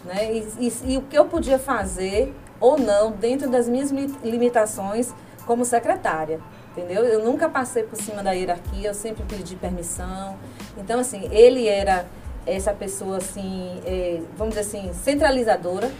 Né? 0.03 0.33
E, 0.33 0.47
e, 0.59 0.73
e, 0.93 0.97
o 0.97 1.03
que 1.03 1.15
eu 1.15 1.25
podia 1.25 1.59
fazer 1.59 2.33
ou 2.59 2.79
não, 2.79 3.11
dentro 3.11 3.47
das 3.47 3.69
minhas 3.69 3.91
limitações 4.23 5.13
como 5.45 5.63
secretária. 5.65 6.39
Entendeu? 6.71 7.03
Eu 7.03 7.23
nunca 7.23 7.47
passei 7.47 7.83
por 7.83 7.95
cima 7.95 8.23
da 8.23 8.31
hierarquia, 8.31 8.89
eu 8.89 8.93
sempre 8.95 9.23
pedi 9.23 9.55
permissão. 9.55 10.35
Então, 10.75 10.99
assim, 10.99 11.29
ele 11.31 11.67
era 11.67 12.07
essa 12.43 12.73
pessoa, 12.73 13.17
assim, 13.17 13.79
é, 13.85 14.19
vamos 14.35 14.55
dizer 14.55 14.79
assim, 14.79 14.91
centralizadora, 14.93 15.91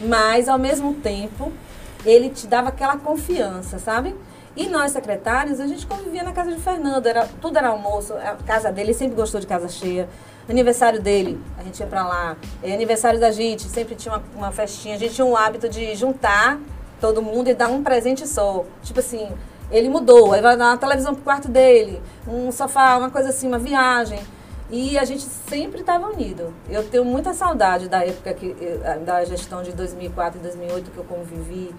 mas, 0.00 0.48
ao 0.48 0.60
mesmo 0.60 0.94
tempo, 0.94 1.52
ele 2.06 2.28
te 2.28 2.46
dava 2.46 2.68
aquela 2.68 2.96
confiança, 2.98 3.80
sabe? 3.80 4.14
E 4.56 4.68
nós, 4.68 4.92
secretários, 4.92 5.58
a 5.58 5.66
gente 5.66 5.84
convivia 5.86 6.22
na 6.22 6.32
casa 6.32 6.52
de 6.52 6.60
Fernando, 6.60 7.06
era, 7.06 7.28
tudo 7.40 7.58
era 7.58 7.68
almoço, 7.68 8.14
a 8.14 8.36
casa 8.46 8.70
dele, 8.70 8.90
ele 8.90 8.94
sempre 8.94 9.16
gostou 9.16 9.40
de 9.40 9.46
casa 9.46 9.68
cheia. 9.68 10.08
Aniversário 10.48 11.00
dele, 11.00 11.40
a 11.58 11.62
gente 11.62 11.80
ia 11.80 11.86
pra 11.86 12.06
lá. 12.06 12.36
E 12.62 12.72
aniversário 12.72 13.18
da 13.18 13.32
gente, 13.32 13.62
sempre 13.62 13.94
tinha 13.94 14.14
uma, 14.14 14.22
uma 14.36 14.52
festinha. 14.52 14.94
A 14.94 14.98
gente 14.98 15.14
tinha 15.14 15.24
um 15.24 15.36
hábito 15.36 15.68
de 15.68 15.94
juntar 15.96 16.60
todo 17.00 17.20
mundo 17.20 17.48
e 17.48 17.54
dar 17.54 17.68
um 17.68 17.82
presente 17.82 18.28
só. 18.28 18.64
Tipo 18.82 19.00
assim, 19.00 19.28
ele 19.70 19.88
mudou, 19.88 20.32
aí 20.32 20.40
vai 20.40 20.56
dar 20.56 20.66
uma 20.66 20.78
televisão 20.78 21.14
pro 21.14 21.24
quarto 21.24 21.48
dele, 21.48 22.00
um 22.28 22.52
sofá, 22.52 22.96
uma 22.96 23.10
coisa 23.10 23.30
assim, 23.30 23.48
uma 23.48 23.58
viagem. 23.58 24.20
E 24.70 24.98
a 24.98 25.04
gente 25.04 25.22
sempre 25.22 25.80
estava 25.80 26.08
unido. 26.08 26.54
Eu 26.68 26.82
tenho 26.88 27.04
muita 27.04 27.34
saudade 27.34 27.88
da 27.88 28.04
época 28.04 28.32
que, 28.34 28.56
eh, 28.60 28.98
da 29.04 29.24
gestão 29.24 29.62
de 29.62 29.72
2004 29.72 30.38
e 30.38 30.42
2008 30.42 30.90
que 30.90 30.98
eu 30.98 31.04
convivi 31.04 31.74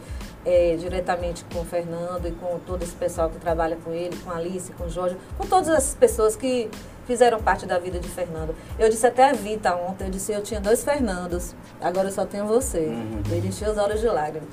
é, 0.45 0.75
diretamente 0.77 1.43
com 1.51 1.61
o 1.61 1.65
Fernando 1.65 2.27
e 2.27 2.31
com 2.31 2.59
todo 2.59 2.83
esse 2.83 2.93
pessoal 2.93 3.29
que 3.29 3.39
trabalha 3.39 3.77
com 3.83 3.91
ele, 3.91 4.15
com 4.23 4.29
a 4.29 4.35
Alice, 4.35 4.71
com 4.73 4.85
o 4.85 4.89
Jorge, 4.89 5.17
com 5.37 5.45
todas 5.45 5.69
as 5.69 5.95
pessoas 5.95 6.35
que 6.35 6.69
fizeram 7.07 7.41
parte 7.41 7.65
da 7.65 7.79
vida 7.79 7.99
de 7.99 8.07
Fernando. 8.07 8.55
Eu 8.77 8.89
disse 8.89 9.05
até 9.05 9.29
a 9.29 9.33
Vita 9.33 9.75
ontem, 9.75 10.05
eu 10.05 10.11
disse 10.11 10.31
eu 10.31 10.41
tinha 10.41 10.59
dois 10.59 10.83
Fernandos, 10.83 11.55
agora 11.81 12.07
eu 12.07 12.11
só 12.11 12.25
tenho 12.25 12.45
você. 12.45 12.79
Uhum. 12.79 13.21
Ele 13.31 13.47
encheu 13.47 13.71
os 13.71 13.77
olhos 13.77 13.99
de 13.99 14.07
lágrimas. 14.07 14.49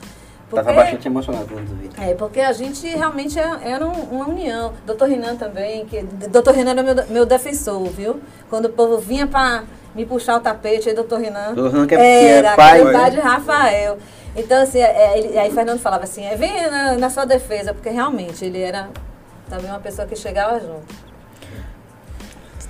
Estava 0.49 0.75
bastante 0.75 1.09
emocionado 1.09 1.47
quando 1.47 1.81
vi. 1.81 1.89
É, 1.99 2.15
porque 2.15 2.41
a 2.41 2.53
gente 2.53 2.87
realmente 2.87 3.39
é, 3.39 3.71
era 3.71 3.87
uma 3.87 4.29
união. 4.29 4.75
Doutor 4.85 5.09
Renan 5.09 5.35
também, 5.37 5.87
que 5.87 6.03
doutor 6.03 6.55
Renan 6.55 6.73
era 6.73 6.83
meu, 6.83 7.07
meu 7.09 7.27
defensor, 7.27 7.83
viu? 7.85 8.21
Quando 8.51 8.67
o 8.67 8.69
povo 8.69 8.99
vinha 8.99 9.27
para 9.27 9.65
me 9.95 10.05
puxar 10.05 10.37
o 10.37 10.41
tapete, 10.41 10.91
aí 10.91 10.95
doutor 10.95 11.21
Renan, 11.21 11.55
doutor 11.55 11.73
Renan 11.73 11.87
que 11.87 11.95
é, 11.95 12.25
era 12.25 12.49
que 12.49 12.53
é 12.53 12.57
pai, 12.57 12.93
pai 12.93 13.11
de 13.11 13.21
Rafael. 13.21 13.99
Então, 14.35 14.63
assim, 14.63 14.79
é, 14.79 15.19
ele, 15.19 15.39
aí 15.39 15.51
Fernando 15.51 15.79
falava 15.79 16.05
assim, 16.05 16.25
é, 16.25 16.37
vem 16.37 16.71
na, 16.71 16.95
na 16.97 17.11
sua 17.11 17.25
defesa, 17.25 17.75
porque 17.75 17.91
realmente 17.91 18.45
ele 18.45 18.61
era 18.61 18.89
também 19.49 19.71
uma 19.71 19.81
pessoa 19.81 20.07
que 20.07 20.17
chegava 20.17 20.59
junto 20.59 21.13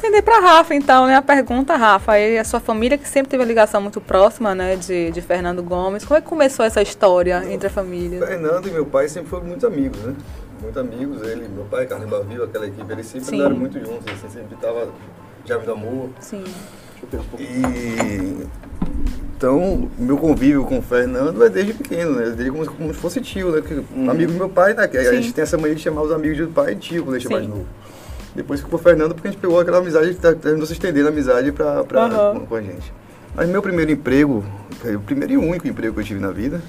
estender 0.02 0.22
para 0.22 0.40
Rafa, 0.40 0.74
então, 0.74 1.06
né? 1.06 1.14
A 1.14 1.22
pergunta, 1.22 1.76
Rafa, 1.76 2.18
e 2.18 2.36
a 2.36 2.44
sua 2.44 2.58
família 2.58 2.98
que 2.98 3.08
sempre 3.08 3.30
teve 3.30 3.42
uma 3.42 3.46
ligação 3.46 3.80
muito 3.80 4.00
próxima, 4.00 4.54
né, 4.54 4.74
de, 4.74 5.12
de 5.12 5.20
Fernando 5.20 5.62
Gomes. 5.62 6.04
Como 6.04 6.18
é 6.18 6.20
que 6.20 6.26
começou 6.26 6.64
essa 6.64 6.82
história 6.82 7.42
entre 7.48 7.68
a 7.68 7.70
família? 7.70 8.26
Fernando 8.26 8.66
e 8.66 8.72
meu 8.72 8.84
pai 8.84 9.08
sempre 9.08 9.30
foram 9.30 9.44
muito 9.44 9.64
amigos, 9.66 10.00
né? 10.00 10.14
Muito 10.60 10.78
amigos. 10.78 11.22
Ele, 11.22 11.48
meu 11.48 11.64
pai, 11.64 11.86
Carlos 11.86 12.08
Bavio, 12.08 12.42
aquela 12.42 12.66
equipe, 12.66 12.92
eles 12.92 13.06
sempre 13.06 13.28
Sim. 13.28 13.36
andaram 13.36 13.56
muito 13.56 13.78
juntos, 13.78 14.12
assim, 14.12 14.28
sempre 14.28 14.56
tava 14.56 14.88
já 15.44 15.56
do 15.56 15.72
amor. 15.72 16.10
Sim. 16.18 16.44
E 17.38 18.46
então, 19.42 19.90
meu 19.98 20.16
convívio 20.16 20.64
com 20.64 20.78
o 20.78 20.82
Fernando 20.82 21.44
é 21.44 21.48
desde 21.48 21.74
pequeno, 21.74 22.12
né? 22.12 22.26
Desde 22.26 22.48
como, 22.48 22.64
como 22.64 22.94
se 22.94 23.00
fosse 23.00 23.20
tio, 23.20 23.50
né? 23.50 23.60
Que, 23.60 23.74
hum. 23.74 24.08
Amigo 24.08 24.30
do 24.30 24.38
meu 24.38 24.48
pai, 24.48 24.72
né? 24.72 24.84
A 24.84 25.14
gente 25.14 25.34
tem 25.34 25.42
essa 25.42 25.58
mania 25.58 25.74
de 25.74 25.82
chamar 25.82 26.02
os 26.02 26.12
amigos 26.12 26.38
do 26.38 26.46
pai 26.46 26.76
de 26.76 26.80
tio 26.80 27.02
quando 27.02 27.16
a 27.16 27.18
gente 27.18 27.26
é 27.26 27.34
mais 27.34 27.48
novo. 27.48 27.66
Depois 28.36 28.60
ficou 28.60 28.78
o 28.78 28.82
Fernando, 28.82 29.16
porque 29.16 29.26
a 29.26 29.30
gente 29.32 29.40
pegou 29.40 29.58
aquela 29.58 29.78
amizade, 29.78 30.14
tá, 30.14 30.32
terminou 30.32 30.64
se 30.64 30.74
estendendo 30.74 31.08
a 31.08 31.10
amizade 31.10 31.50
pra, 31.50 31.82
pra, 31.82 32.34
uhum. 32.34 32.46
com, 32.46 32.54
a 32.54 32.62
gente. 32.62 32.94
Mas 33.34 33.48
meu 33.48 33.60
primeiro 33.60 33.90
emprego, 33.90 34.44
o 34.94 35.00
primeiro 35.00 35.32
e 35.32 35.36
único 35.36 35.66
emprego 35.66 35.92
que 35.92 36.00
eu 36.00 36.04
tive 36.04 36.20
na 36.20 36.30
vida, 36.30 36.62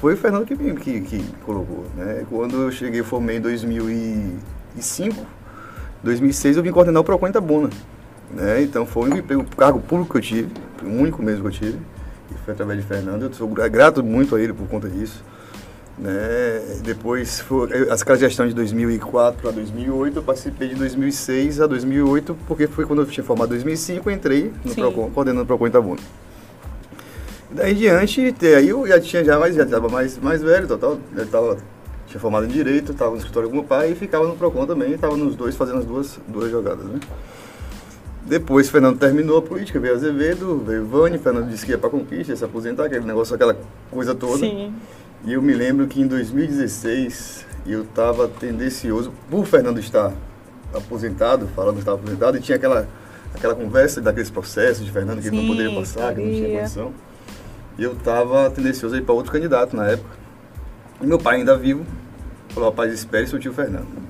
foi 0.00 0.14
o 0.14 0.16
Fernando 0.16 0.46
que, 0.46 0.54
que, 0.56 1.00
que 1.00 1.24
colocou. 1.44 1.84
Né? 1.96 2.24
Quando 2.30 2.62
eu 2.62 2.70
cheguei, 2.70 3.02
formei 3.02 3.38
em 3.38 3.40
2005, 3.40 5.26
2006 6.04 6.58
eu 6.58 6.62
vim 6.62 6.70
coordenar 6.70 7.02
o 7.02 7.04
Procon 7.04 7.26
Itabuna. 7.26 7.70
Né? 8.30 8.62
Então 8.62 8.84
foi 8.84 9.10
um 9.10 9.16
emprego, 9.16 9.44
cargo 9.56 9.80
público 9.80 10.12
que 10.12 10.18
eu 10.18 10.22
tive, 10.22 10.52
o 10.82 10.86
único 10.86 11.22
mesmo 11.22 11.42
que 11.42 11.48
eu 11.48 11.70
tive, 11.70 11.78
e 12.30 12.34
foi 12.44 12.54
através 12.54 12.80
de 12.80 12.86
Fernando. 12.86 13.22
Eu 13.22 13.32
sou 13.32 13.48
grato 13.48 14.02
muito 14.02 14.36
a 14.36 14.40
ele 14.40 14.52
por 14.52 14.66
conta 14.68 14.88
disso. 14.88 15.24
Né? 15.98 16.78
Depois, 16.82 17.40
foi, 17.40 17.90
aquela 17.90 18.16
gestão 18.16 18.46
de 18.46 18.54
2004 18.54 19.42
para 19.42 19.50
2008, 19.50 20.16
eu 20.16 20.22
participei 20.22 20.68
de 20.68 20.76
2006 20.76 21.60
a 21.60 21.66
2008, 21.66 22.36
porque 22.46 22.66
foi 22.68 22.86
quando 22.86 23.02
eu 23.02 23.06
tinha 23.06 23.24
formado 23.24 23.48
em 23.48 23.56
2005, 23.56 24.08
eu 24.08 24.14
entrei 24.14 24.52
no 24.64 24.74
Procon, 24.74 25.10
coordenando 25.10 25.42
o 25.42 25.46
Procon 25.46 25.66
Itabuna. 25.66 26.00
Daí 27.50 27.72
em 27.72 27.76
diante, 27.76 28.34
aí 28.56 28.68
eu 28.68 28.86
já 28.86 29.00
tinha 29.00 29.24
já 29.24 29.38
mais, 29.38 29.56
já 29.56 29.64
estava 29.64 29.88
mais, 29.88 30.18
mais 30.18 30.42
velho, 30.42 30.68
total, 30.68 30.98
já 31.16 31.24
tava, 31.24 31.56
tinha 32.06 32.20
formado 32.20 32.44
em 32.44 32.48
Direito, 32.48 32.92
estava 32.92 33.12
no 33.12 33.16
escritório 33.16 33.48
com 33.48 33.56
meu 33.56 33.64
pai 33.64 33.92
e 33.92 33.94
ficava 33.94 34.28
no 34.28 34.36
Procon 34.36 34.66
também, 34.66 34.92
estava 34.92 35.16
nos 35.16 35.34
dois 35.34 35.56
fazendo 35.56 35.78
as 35.78 35.84
duas, 35.84 36.20
duas 36.28 36.50
jogadas, 36.50 36.84
né? 36.84 37.00
Depois, 38.28 38.68
Fernando 38.68 38.98
terminou 38.98 39.38
a 39.38 39.42
política, 39.42 39.80
veio 39.80 39.94
Azevedo, 39.94 40.58
veio 40.58 40.86
Vani, 40.86 41.16
Fernando 41.16 41.48
disse 41.48 41.64
que 41.64 41.72
ia 41.72 41.78
para 41.78 41.88
conquista, 41.88 42.32
ia 42.32 42.36
se 42.36 42.44
aposentar, 42.44 42.84
aquele 42.84 43.06
negócio, 43.06 43.34
aquela 43.34 43.56
coisa 43.90 44.14
toda. 44.14 44.38
Sim. 44.38 44.74
E 45.24 45.32
eu 45.32 45.40
me 45.40 45.54
lembro 45.54 45.86
que 45.86 46.02
em 46.02 46.06
2016 46.06 47.46
eu 47.66 47.84
estava 47.84 48.28
tendencioso, 48.28 49.14
por 49.30 49.46
Fernando 49.46 49.80
estar 49.80 50.12
aposentado, 50.74 51.48
falando 51.56 51.76
que 51.76 51.80
estava 51.80 51.96
aposentado, 51.96 52.36
e 52.36 52.40
tinha 52.40 52.56
aquela, 52.56 52.86
aquela 53.34 53.54
conversa 53.54 53.98
daqueles 54.02 54.28
processos 54.28 54.84
de 54.84 54.92
Fernando 54.92 55.22
que 55.22 55.30
Sim, 55.30 55.36
ele 55.36 55.46
não 55.46 55.54
poderia 55.54 55.74
passar, 55.74 56.14
que 56.14 56.20
não 56.20 56.30
tinha 56.30 56.58
condição. 56.58 56.92
E 57.78 57.82
eu 57.82 57.94
estava 57.94 58.50
tendencioso 58.50 58.94
a 58.94 58.98
ir 58.98 59.02
para 59.02 59.14
outro 59.14 59.32
candidato 59.32 59.74
na 59.74 59.86
época. 59.86 60.18
E 61.00 61.06
meu 61.06 61.18
pai 61.18 61.36
ainda 61.36 61.56
vivo, 61.56 61.86
falou, 62.50 62.68
rapaz, 62.68 62.92
espere 62.92 63.26
seu 63.26 63.38
tio 63.38 63.54
Fernando. 63.54 64.07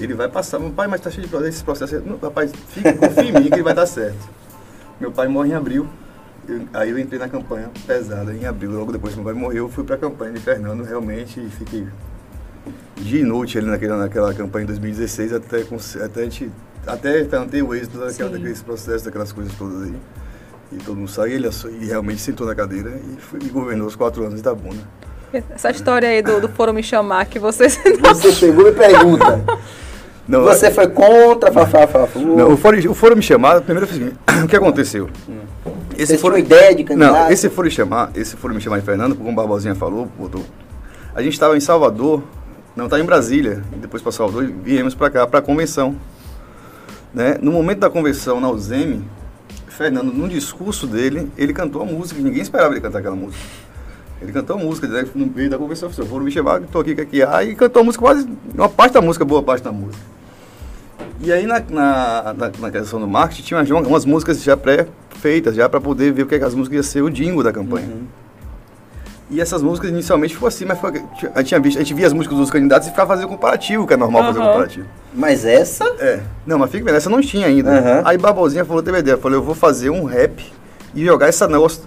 Ele 0.00 0.14
vai 0.14 0.28
passar, 0.28 0.58
meu 0.58 0.70
pai, 0.70 0.86
mas 0.86 1.00
está 1.00 1.10
cheio 1.10 1.24
de 1.24 1.28
processos, 1.28 1.56
esse 1.56 1.64
processo. 1.64 2.02
Não, 2.04 2.16
rapaz, 2.16 2.52
fique, 2.68 2.92
confia 2.92 3.24
em 3.24 3.32
mim 3.32 3.48
que 3.48 3.54
ele 3.54 3.62
vai 3.62 3.74
dar 3.74 3.86
certo. 3.86 4.28
Meu 4.98 5.12
pai 5.12 5.28
morre 5.28 5.50
em 5.50 5.54
abril 5.54 5.88
eu, 6.48 6.62
aí 6.72 6.90
eu 6.90 6.98
entrei 6.98 7.18
na 7.18 7.28
campanha 7.28 7.70
pesada 7.86 8.32
em 8.34 8.44
abril, 8.44 8.72
logo 8.72 8.92
depois 8.92 9.14
que 9.14 9.20
meu 9.20 9.32
pai 9.32 9.40
morreu, 9.40 9.66
eu 9.66 9.68
fui 9.68 9.84
para 9.84 9.94
a 9.96 9.98
campanha 9.98 10.32
de 10.32 10.40
Fernando, 10.40 10.82
realmente 10.82 11.40
fiquei 11.50 11.86
de 12.96 13.18
inútil 13.18 13.60
ali 13.60 13.70
naquela, 13.70 13.96
naquela 13.96 14.34
campanha 14.34 14.64
em 14.64 14.66
2016, 14.66 15.32
até, 15.32 15.64
até 16.04 16.20
a 16.20 16.24
gente, 16.24 16.50
até 16.86 17.24
ter 17.24 17.62
o 17.62 17.74
êxito 17.74 17.98
daquela, 17.98 18.30
daqueles 18.30 18.62
processos, 18.62 19.02
daquelas 19.02 19.32
coisas 19.32 19.52
todas 19.54 19.82
aí. 19.82 19.94
E 20.72 20.76
todo 20.76 20.96
mundo 20.96 21.10
saiu, 21.10 21.34
ele 21.34 21.48
e 21.80 21.86
realmente 21.86 22.20
sentou 22.20 22.46
na 22.46 22.54
cadeira 22.54 22.90
e, 22.90 23.20
foi, 23.20 23.40
e 23.42 23.48
governou 23.48 23.88
os 23.88 23.96
quatro 23.96 24.22
anos 24.22 24.34
de 24.34 24.40
Itabuna. 24.40 24.82
Essa 25.32 25.70
história 25.70 26.08
aí 26.08 26.22
do, 26.22 26.40
do 26.40 26.48
Foro 26.48 26.72
Me 26.72 26.82
Chamar, 26.82 27.26
que 27.26 27.38
você... 27.38 27.68
Você 28.02 28.32
chegou 28.32 28.68
e 28.68 28.72
pergunta. 28.72 29.44
Não, 30.30 30.42
você 30.42 30.66
é- 30.66 30.70
foi 30.70 30.86
contra, 30.88 31.50
fafá, 31.50 31.88
fafá. 31.88 32.20
Não, 32.20 32.52
o 32.52 32.56
foro, 32.56 32.90
o 32.90 32.94
foro 32.94 33.16
me 33.16 33.22
chamar, 33.22 33.60
primeiro 33.62 33.88
foi 33.88 33.96
o 33.96 34.00
seguinte, 34.00 34.18
o 34.44 34.46
que 34.46 34.54
aconteceu? 34.54 35.10
Hum. 35.28 35.40
Esse 35.98 36.16
Vocês 36.16 36.38
ideia 36.38 36.74
de 36.74 36.84
candidato? 36.84 37.12
Não, 37.12 37.30
esse 37.30 37.50
for 37.50 37.68
chamar, 37.68 38.10
esse 38.14 38.36
for 38.36 38.54
me 38.54 38.60
chamar 38.60 38.78
de 38.78 38.86
Fernando, 38.86 39.16
como 39.16 39.28
o 39.28 39.34
Barbosinha 39.34 39.74
falou, 39.74 40.08
botou. 40.16 40.42
A 41.14 41.20
gente 41.20 41.32
estava 41.32 41.56
em 41.56 41.60
Salvador, 41.60 42.22
não 42.76 42.84
estava 42.84 43.02
em 43.02 43.04
Brasília, 43.04 43.62
depois 43.76 44.02
para 44.02 44.12
Salvador 44.12 44.44
e 44.44 44.46
viemos 44.46 44.94
para 44.94 45.10
cá, 45.10 45.26
para 45.26 45.40
a 45.40 45.42
convenção. 45.42 45.96
Né? 47.12 47.36
No 47.42 47.50
momento 47.50 47.80
da 47.80 47.90
convenção 47.90 48.40
na 48.40 48.48
UZEM, 48.48 49.04
Fernando, 49.66 50.12
num 50.12 50.28
discurso 50.28 50.86
dele, 50.86 51.30
ele 51.36 51.52
cantou 51.52 51.82
a 51.82 51.84
música, 51.84 52.20
ninguém 52.20 52.40
esperava 52.40 52.72
ele 52.72 52.80
cantar 52.80 53.00
aquela 53.00 53.16
música. 53.16 53.42
Ele 54.22 54.32
cantou 54.32 54.56
a 54.56 54.58
música, 54.58 54.86
né? 54.86 55.04
no 55.14 55.26
meio 55.26 55.50
da 55.50 55.58
convenção, 55.58 55.90
foram 55.90 56.24
me 56.24 56.30
chamar, 56.30 56.62
estou 56.62 56.80
aqui, 56.80 56.92
aqui, 56.92 57.22
aí 57.22 57.54
cantou 57.56 57.82
a 57.82 57.84
música, 57.84 58.04
quase 58.04 58.28
uma 58.54 58.68
parte 58.68 58.92
da 58.92 59.00
música, 59.00 59.24
boa 59.24 59.42
parte 59.42 59.64
da 59.64 59.72
música. 59.72 60.19
E 61.22 61.32
aí 61.32 61.46
na, 61.46 61.60
na, 61.68 62.34
na, 62.34 62.50
na 62.58 62.70
questão 62.70 62.98
do 62.98 63.06
marketing 63.06 63.42
tinha 63.42 63.60
umas, 63.60 63.86
umas 63.86 64.04
músicas 64.04 64.42
já 64.42 64.56
pré-feitas, 64.56 65.54
já 65.54 65.68
para 65.68 65.80
poder 65.80 66.12
ver 66.12 66.22
o 66.22 66.26
que, 66.26 66.34
é 66.34 66.38
que 66.38 66.44
as 66.44 66.54
músicas 66.54 66.76
iam 66.76 66.82
ser 66.82 67.02
o 67.02 67.10
jingle 67.10 67.42
da 67.42 67.52
campanha. 67.52 67.86
Uhum. 67.86 68.06
E 69.30 69.40
essas 69.40 69.62
músicas 69.62 69.90
inicialmente 69.90 70.34
ficou 70.34 70.48
assim, 70.48 70.64
mas 70.64 70.78
foi, 70.78 70.90
a, 71.34 71.38
gente 71.38 71.48
tinha 71.48 71.60
visto, 71.60 71.76
a 71.76 71.80
gente 71.80 71.94
via 71.94 72.06
as 72.06 72.12
músicas 72.12 72.36
dos 72.36 72.50
candidatos 72.50 72.88
e 72.88 72.90
ficava 72.90 73.14
fazendo 73.14 73.28
comparativo, 73.28 73.86
que 73.86 73.94
é 73.94 73.96
normal 73.96 74.22
uhum. 74.22 74.28
fazer 74.28 74.40
comparativo. 74.40 74.86
Mas 75.14 75.44
essa? 75.44 75.84
É. 76.00 76.20
Não, 76.46 76.58
mas 76.58 76.70
fica 76.70 76.84
vendo, 76.84 76.96
essa 76.96 77.10
não 77.10 77.20
tinha 77.20 77.46
ainda. 77.46 77.70
Uhum. 77.70 78.02
Aí 78.04 78.18
Babozinha 78.18 78.64
falou, 78.64 78.82
teve 78.82 78.98
ideia, 78.98 79.16
falou, 79.16 79.38
eu 79.38 79.42
vou 79.42 79.54
fazer 79.54 79.90
um 79.90 80.04
rap 80.04 80.44
e 80.94 81.04
jogar 81.04 81.28
essa 81.28 81.46
negócio 81.46 81.82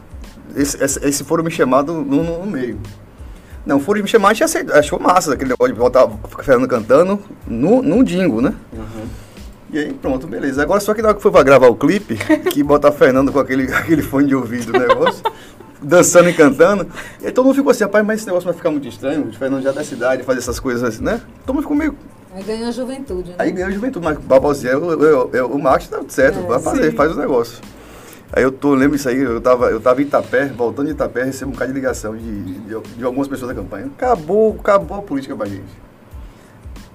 esse, 0.56 0.82
esse, 0.84 1.06
esse 1.06 1.24
foram 1.24 1.44
me 1.44 1.52
chamado 1.52 1.94
no, 1.94 2.24
no 2.24 2.46
meio. 2.46 2.80
Não, 3.66 3.80
foram 3.80 4.02
me 4.02 4.08
chamar, 4.08 4.30
a 4.30 4.34
gente 4.34 4.44
aceitou, 4.44 4.76
achou 4.76 5.00
massa 5.00 5.34
aquele 5.34 5.52
negócio 5.52 5.74
de 5.74 5.80
botar 5.80 6.06
o 6.06 6.20
Fernando 6.44 6.68
cantando 6.68 7.20
no, 7.48 7.82
no 7.82 8.04
dingo, 8.04 8.42
né? 8.42 8.54
E 9.72 9.80
aí, 9.80 9.94
pronto, 9.94 10.28
beleza. 10.28 10.62
Agora, 10.62 10.80
só 10.80 10.94
que 10.94 11.02
na 11.02 11.10
hora 11.10 11.18
que 11.18 11.24
foi 11.24 11.32
pra 11.32 11.42
gravar 11.44 11.68
o 11.68 11.76
clipe, 11.76 12.16
que 12.52 12.62
botar 12.62 12.92
Fernando 12.92 13.32
com 13.32 13.40
aquele, 13.40 13.72
aquele 13.74 14.02
fone 14.02 14.28
de 14.28 14.36
ouvido, 14.36 14.70
o 14.76 14.80
negócio, 14.80 15.24
dançando 15.82 16.30
e 16.30 16.34
cantando, 16.34 16.88
e 17.22 17.28
aí 17.28 17.32
todo 17.32 17.46
mundo 17.46 17.56
ficou 17.56 17.72
assim, 17.72 17.84
rapaz, 17.84 18.06
mas 18.06 18.20
esse 18.20 18.28
negócio 18.28 18.46
vai 18.46 18.56
ficar 18.56 18.70
muito 18.70 18.88
estranho, 18.88 19.28
o 19.28 19.34
Fernando 19.34 19.64
já 19.64 19.70
é 19.70 19.74
da 19.74 19.84
cidade, 19.84 20.24
fazer 20.24 20.40
essas 20.40 20.60
coisas 20.60 20.84
assim, 20.84 21.04
né? 21.04 21.22
Todo 21.46 21.56
mundo 21.56 21.64
ficou 21.64 21.78
meio... 21.78 21.96
Aí 22.36 22.44
ganhou 22.44 22.68
a 22.68 22.72
juventude, 22.72 23.30
né? 23.30 23.36
Aí 23.40 23.52
ganhou 23.52 23.70
a 23.70 23.72
juventude, 23.72 24.06
mas 24.06 24.18
Babosinha, 24.18 24.74
eu, 24.74 25.02
eu, 25.02 25.30
eu, 25.32 25.48
o 25.48 25.62
Max 25.62 25.88
tá 25.88 26.02
certo, 26.08 26.40
É, 26.40 26.42
vai 26.42 26.60
fazer, 26.60 26.92
sim. 26.92 26.98
faz 26.98 27.12
o 27.12 27.20
negócio. 27.20 27.60
Aí 28.36 28.42
eu 28.42 28.52
tô, 28.52 28.74
lembro 28.74 28.96
isso 28.96 29.08
aí, 29.08 29.20
eu 29.20 29.40
tava, 29.40 29.70
eu 29.70 29.80
tava 29.80 30.02
em 30.02 30.06
Itapé, 30.06 30.48
voltando 30.48 30.88
de 30.88 30.94
Itapé, 30.94 31.24
recebo 31.24 31.52
um 31.52 31.54
bocado 31.54 31.72
de 31.72 31.80
ligação 31.80 32.18
de, 32.18 32.44
de, 32.44 32.82
de 32.82 33.04
algumas 33.04 33.28
pessoas 33.28 33.50
da 33.50 33.62
campanha. 33.62 33.86
Acabou, 33.86 34.58
acabou 34.60 34.98
a 34.98 35.02
política 35.04 35.36
pra 35.36 35.46
gente. 35.46 35.62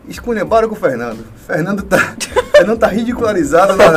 Esculhambaram 0.08 0.68
com 0.68 0.74
o 0.74 0.78
Fernando. 0.78 1.24
Fernando 1.46 1.82
tá, 1.82 1.98
Fernando 2.52 2.78
tá 2.78 2.86
ridicularizado 2.88 3.76
na, 3.76 3.90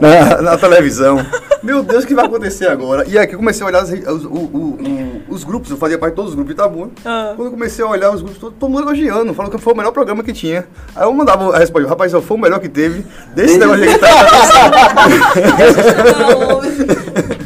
na, 0.00 0.42
na 0.42 0.56
televisão. 0.56 1.24
Meu 1.62 1.82
Deus, 1.82 2.04
o 2.04 2.06
que 2.06 2.14
vai 2.14 2.24
acontecer 2.24 2.68
agora? 2.68 3.04
E 3.06 3.18
aqui 3.18 3.34
eu 3.34 3.38
comecei 3.38 3.62
a 3.62 3.66
olhar 3.66 3.82
os, 3.84 3.90
o- 4.24 4.28
o- 4.28 4.78
o- 4.80 5.22
os 5.28 5.44
grupos, 5.44 5.70
eu 5.70 5.76
fazia 5.76 5.98
parte 5.98 6.12
de 6.12 6.16
todos 6.16 6.30
os 6.30 6.34
grupos 6.34 6.54
de 6.54 6.60
Itabuna. 6.60 6.90
Ah. 7.04 7.34
Quando 7.36 7.48
eu 7.48 7.52
comecei 7.52 7.84
a 7.84 7.88
olhar 7.88 8.10
os 8.10 8.22
grupos, 8.22 8.38
todo, 8.40 8.52
todo 8.58 8.70
mundo 8.70 8.82
elogiando, 8.84 9.34
falando 9.34 9.52
que 9.52 9.58
foi 9.58 9.74
o 9.74 9.76
melhor 9.76 9.92
programa 9.92 10.22
que 10.22 10.32
tinha. 10.32 10.64
Aí 10.96 11.04
eu 11.04 11.12
mandava 11.12 11.54
a 11.54 11.58
resposta, 11.58 11.86
rapaz, 11.88 12.10
foi 12.12 12.36
o 12.36 12.40
melhor 12.40 12.60
que 12.60 12.68
teve. 12.68 13.04
Desse 13.34 13.58
negócio 13.58 13.82
que 13.86 13.98
tá. 13.98 14.08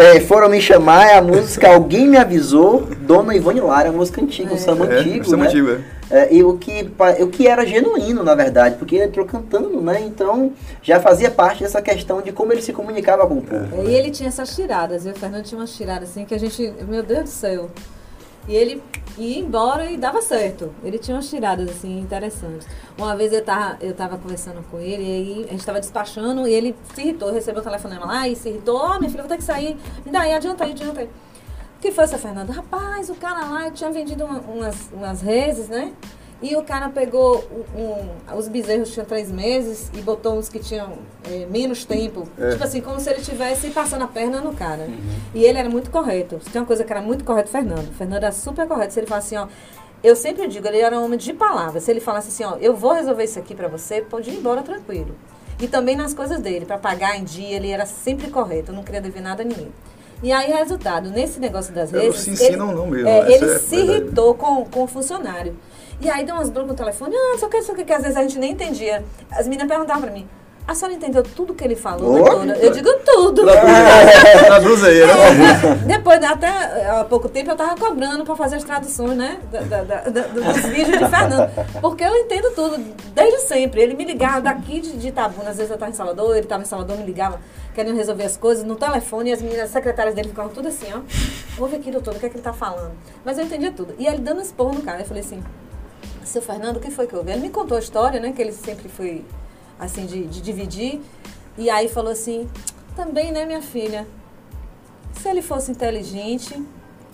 É, 0.00 0.20
foram 0.20 0.48
me 0.48 0.60
chamar, 0.60 1.06
é 1.10 1.18
a 1.18 1.22
música 1.22 1.68
Alguém 1.68 2.08
Me 2.08 2.16
Avisou, 2.16 2.88
Dona 3.02 3.34
Ivone 3.36 3.60
Lara, 3.60 3.88
é 3.88 3.90
uma 3.90 3.98
música 3.98 4.22
antiga, 4.22 4.54
um 4.54 4.56
samba 4.56 4.86
É, 4.86 4.98
antigo, 5.00 5.24
samba 5.26 5.44
né? 5.44 5.48
antigo, 5.50 5.70
é. 5.70 6.00
É, 6.12 6.34
e 6.34 6.42
o 6.42 6.56
que, 6.56 6.90
o 7.20 7.28
que 7.28 7.46
era 7.46 7.64
genuíno, 7.64 8.24
na 8.24 8.34
verdade, 8.34 8.76
porque 8.76 8.96
ele 8.96 9.04
entrou 9.04 9.24
cantando, 9.26 9.80
né? 9.80 10.00
Então 10.00 10.52
já 10.82 10.98
fazia 10.98 11.30
parte 11.30 11.62
dessa 11.62 11.80
questão 11.80 12.20
de 12.20 12.32
como 12.32 12.52
ele 12.52 12.62
se 12.62 12.72
comunicava 12.72 13.26
com 13.26 13.34
o 13.34 13.42
povo. 13.42 13.88
E 13.88 13.94
ele 13.94 14.10
tinha 14.10 14.28
essas 14.28 14.56
tiradas, 14.56 15.06
e 15.06 15.10
o 15.10 15.14
Fernando 15.14 15.44
tinha 15.44 15.60
umas 15.60 15.72
tiradas 15.72 16.10
assim 16.10 16.24
que 16.24 16.34
a 16.34 16.38
gente, 16.38 16.72
meu 16.88 17.02
Deus 17.02 17.24
do 17.24 17.28
céu. 17.28 17.70
E 18.50 18.56
ele 18.56 18.82
ia 19.16 19.38
embora 19.38 19.88
e 19.88 19.96
dava 19.96 20.20
certo. 20.20 20.74
Ele 20.82 20.98
tinha 20.98 21.16
umas 21.16 21.30
tiradas 21.30 21.70
assim 21.70 22.00
interessantes. 22.00 22.66
Uma 22.98 23.14
vez 23.14 23.32
eu 23.32 23.44
tava, 23.44 23.78
eu 23.80 23.94
tava 23.94 24.18
conversando 24.18 24.60
com 24.68 24.80
ele, 24.80 25.02
e 25.04 25.06
aí 25.06 25.46
a 25.48 25.52
gente 25.52 25.64
tava 25.64 25.78
despachando 25.78 26.48
e 26.48 26.52
ele 26.52 26.74
se 26.92 27.00
irritou, 27.00 27.32
recebeu 27.32 27.60
o 27.60 27.64
telefonema 27.64 28.04
lá 28.04 28.26
e 28.26 28.34
se 28.34 28.48
irritou, 28.48 28.76
ó, 28.76 28.98
minha 28.98 29.08
filha, 29.08 29.22
vou 29.22 29.28
ter 29.30 29.36
que 29.36 29.44
sair. 29.44 29.76
Me 30.04 30.10
dá 30.10 30.22
aí, 30.22 30.32
adianta 30.32 30.64
aí, 30.64 30.72
adianta 30.72 31.00
aí. 31.00 31.06
O 31.06 31.80
que 31.80 31.92
foi, 31.92 32.08
seu 32.08 32.18
Fernando? 32.18 32.50
Rapaz, 32.50 33.08
o 33.08 33.14
cara 33.14 33.46
lá 33.46 33.70
tinha 33.70 33.90
vendido 33.92 34.24
uma- 34.24 34.40
umas, 34.40 34.90
umas 34.92 35.20
reses, 35.22 35.68
né? 35.68 35.92
E 36.42 36.56
o 36.56 36.62
cara 36.62 36.88
pegou 36.88 37.44
um, 37.76 37.80
um- 37.82 38.36
os 38.38 38.48
bezerros 38.48 38.90
tinham 38.92 39.04
três 39.04 39.30
meses 39.30 39.90
e 39.94 40.00
botou 40.00 40.38
uns 40.38 40.48
que 40.48 40.58
tinham 40.58 40.94
eh, 41.30 41.46
menos 41.50 41.84
tempo. 41.84 42.26
É. 42.38 42.52
Tipo 42.52 42.64
assim, 42.64 42.80
como 42.80 42.98
se 42.98 43.10
ele 43.10 43.20
estivesse 43.20 43.68
passando 43.70 44.04
a 44.04 44.06
perna 44.08 44.40
no 44.40 44.54
cara. 44.54 44.88
E 45.34 45.44
ele 45.44 45.58
era 45.58 45.68
muito 45.68 45.90
correto. 45.90 46.40
Tem 46.50 46.60
uma 46.62 46.66
coisa 46.66 46.82
que 46.82 46.90
era 46.92 47.02
muito 47.02 47.24
correto, 47.24 47.50
Fernando. 47.50 47.92
Fernando 47.94 48.22
era 48.22 48.32
super 48.32 48.66
correto. 48.66 48.94
Se 48.94 49.00
ele 49.00 49.06
falasse 49.06 49.34
assim, 49.36 49.46
ó. 49.46 49.80
Eu 50.02 50.16
sempre 50.16 50.48
digo, 50.48 50.66
ele 50.66 50.78
era 50.78 50.98
um 50.98 51.04
homem 51.04 51.18
de 51.18 51.34
palavras. 51.34 51.82
Se 51.82 51.90
ele 51.90 52.00
falasse 52.00 52.28
assim, 52.28 52.42
ó, 52.42 52.56
eu 52.58 52.74
vou 52.74 52.94
resolver 52.94 53.22
isso 53.24 53.38
aqui 53.38 53.54
pra 53.54 53.68
você, 53.68 54.00
pode 54.00 54.30
ir 54.30 54.36
embora 54.38 54.62
tranquilo. 54.62 55.14
E 55.60 55.68
também 55.68 55.94
nas 55.94 56.14
coisas 56.14 56.40
dele, 56.40 56.64
pra 56.64 56.78
pagar 56.78 57.18
em 57.18 57.22
dia, 57.24 57.54
ele 57.54 57.68
era 57.70 57.84
sempre 57.84 58.30
correto, 58.30 58.72
não 58.72 58.82
queria 58.82 59.02
dever 59.02 59.20
nada 59.20 59.42
a 59.42 59.44
ninguém. 59.44 59.68
E 60.22 60.32
aí, 60.32 60.50
resultado, 60.52 61.10
nesse 61.10 61.38
negócio 61.38 61.74
das 61.74 61.90
redes. 61.90 62.20
se 62.20 62.30
ensinam 62.30 62.72
não 62.72 62.86
mesmo, 62.86 63.08
é, 63.08 63.30
ele 63.30 63.44
é 63.44 63.58
se 63.58 63.76
verdade. 63.76 64.00
irritou 64.04 64.34
com, 64.34 64.64
com 64.64 64.84
o 64.84 64.86
funcionário. 64.86 65.54
E 66.00 66.08
aí 66.08 66.24
deu 66.24 66.34
umas 66.34 66.48
broncas 66.48 66.70
no 66.72 66.76
telefone, 66.76 67.14
ah, 67.14 67.36
só 67.38 67.48
que, 67.48 67.62
só 67.62 67.74
que, 67.74 67.84
que 67.84 67.92
às 67.92 68.02
vezes 68.02 68.16
a 68.16 68.22
gente 68.22 68.38
nem 68.38 68.52
entendia. 68.52 69.04
As 69.30 69.46
meninas 69.46 69.68
perguntavam 69.68 70.02
pra 70.02 70.10
mim, 70.10 70.26
a 70.66 70.74
senhora 70.74 70.94
entendeu 70.94 71.22
tudo 71.22 71.52
que 71.54 71.62
ele 71.64 71.76
falou, 71.76 72.14
doutora? 72.24 72.56
Eu 72.58 72.70
digo 72.70 72.88
tudo. 73.04 73.42
Blusa 74.62 74.86
aí, 74.88 75.00
né? 75.00 75.12
É, 75.72 75.74
depois, 75.86 76.22
até 76.22 76.48
há 76.90 77.04
pouco 77.04 77.28
tempo, 77.28 77.50
eu 77.50 77.56
tava 77.56 77.76
cobrando 77.76 78.24
para 78.24 78.36
fazer 78.36 78.56
as 78.56 78.64
traduções, 78.64 79.16
né? 79.16 79.38
da- 79.50 79.60
da- 79.60 79.82
da- 80.02 80.20
dos 80.28 80.56
vídeos 80.66 80.98
de 80.98 81.08
Fernando. 81.08 81.50
Porque 81.80 82.04
eu 82.04 82.14
entendo 82.16 82.50
tudo, 82.54 82.78
desde 83.14 83.40
sempre. 83.40 83.82
Ele 83.82 83.94
me 83.94 84.04
ligava 84.04 84.40
daqui 84.40 84.80
de, 84.80 84.92
de 84.96 85.08
Itabuna, 85.08 85.50
às 85.50 85.56
vezes 85.56 85.70
eu 85.70 85.74
estava 85.74 85.90
em 85.90 85.94
Salvador, 85.94 86.30
ele 86.32 86.40
estava 86.46 86.62
em 86.62 86.66
Salvador, 86.66 86.96
me 86.96 87.04
ligava, 87.04 87.40
querendo 87.74 87.96
resolver 87.96 88.24
as 88.24 88.36
coisas 88.36 88.64
no 88.64 88.76
telefone, 88.76 89.30
e 89.30 89.32
as 89.32 89.42
meninas, 89.42 89.64
as 89.64 89.70
secretárias 89.70 90.14
dele 90.14 90.28
ficavam 90.28 90.50
tudo 90.52 90.68
assim, 90.68 90.86
ó. 90.94 91.00
Ouve 91.62 91.76
aqui, 91.76 91.90
doutor, 91.90 92.14
o 92.14 92.18
que 92.18 92.26
é 92.26 92.28
que 92.28 92.36
ele 92.36 92.42
tá 92.44 92.52
falando? 92.52 92.92
Mas 93.24 93.36
eu 93.38 93.44
entendia 93.44 93.72
tudo. 93.72 93.94
E 93.98 94.06
ele 94.06 94.18
dando 94.18 94.40
esporro 94.40 94.72
no 94.72 94.82
cara, 94.82 95.00
eu 95.00 95.04
falei 95.06 95.22
assim, 95.22 95.42
seu 96.30 96.42
Fernando, 96.42 96.76
o 96.76 96.80
que 96.80 96.90
foi 96.90 97.06
que 97.06 97.14
houve? 97.14 97.30
Ele 97.30 97.40
me 97.40 97.50
contou 97.50 97.76
a 97.76 97.80
história, 97.80 98.20
né? 98.20 98.32
Que 98.32 98.40
ele 98.40 98.52
sempre 98.52 98.88
foi, 98.88 99.24
assim, 99.78 100.06
de, 100.06 100.26
de 100.26 100.40
dividir. 100.40 101.00
E 101.58 101.68
aí 101.68 101.88
falou 101.88 102.12
assim, 102.12 102.48
também, 102.96 103.32
né, 103.32 103.44
minha 103.44 103.62
filha? 103.62 104.06
Se 105.14 105.28
ele 105.28 105.42
fosse 105.42 105.70
inteligente, 105.70 106.62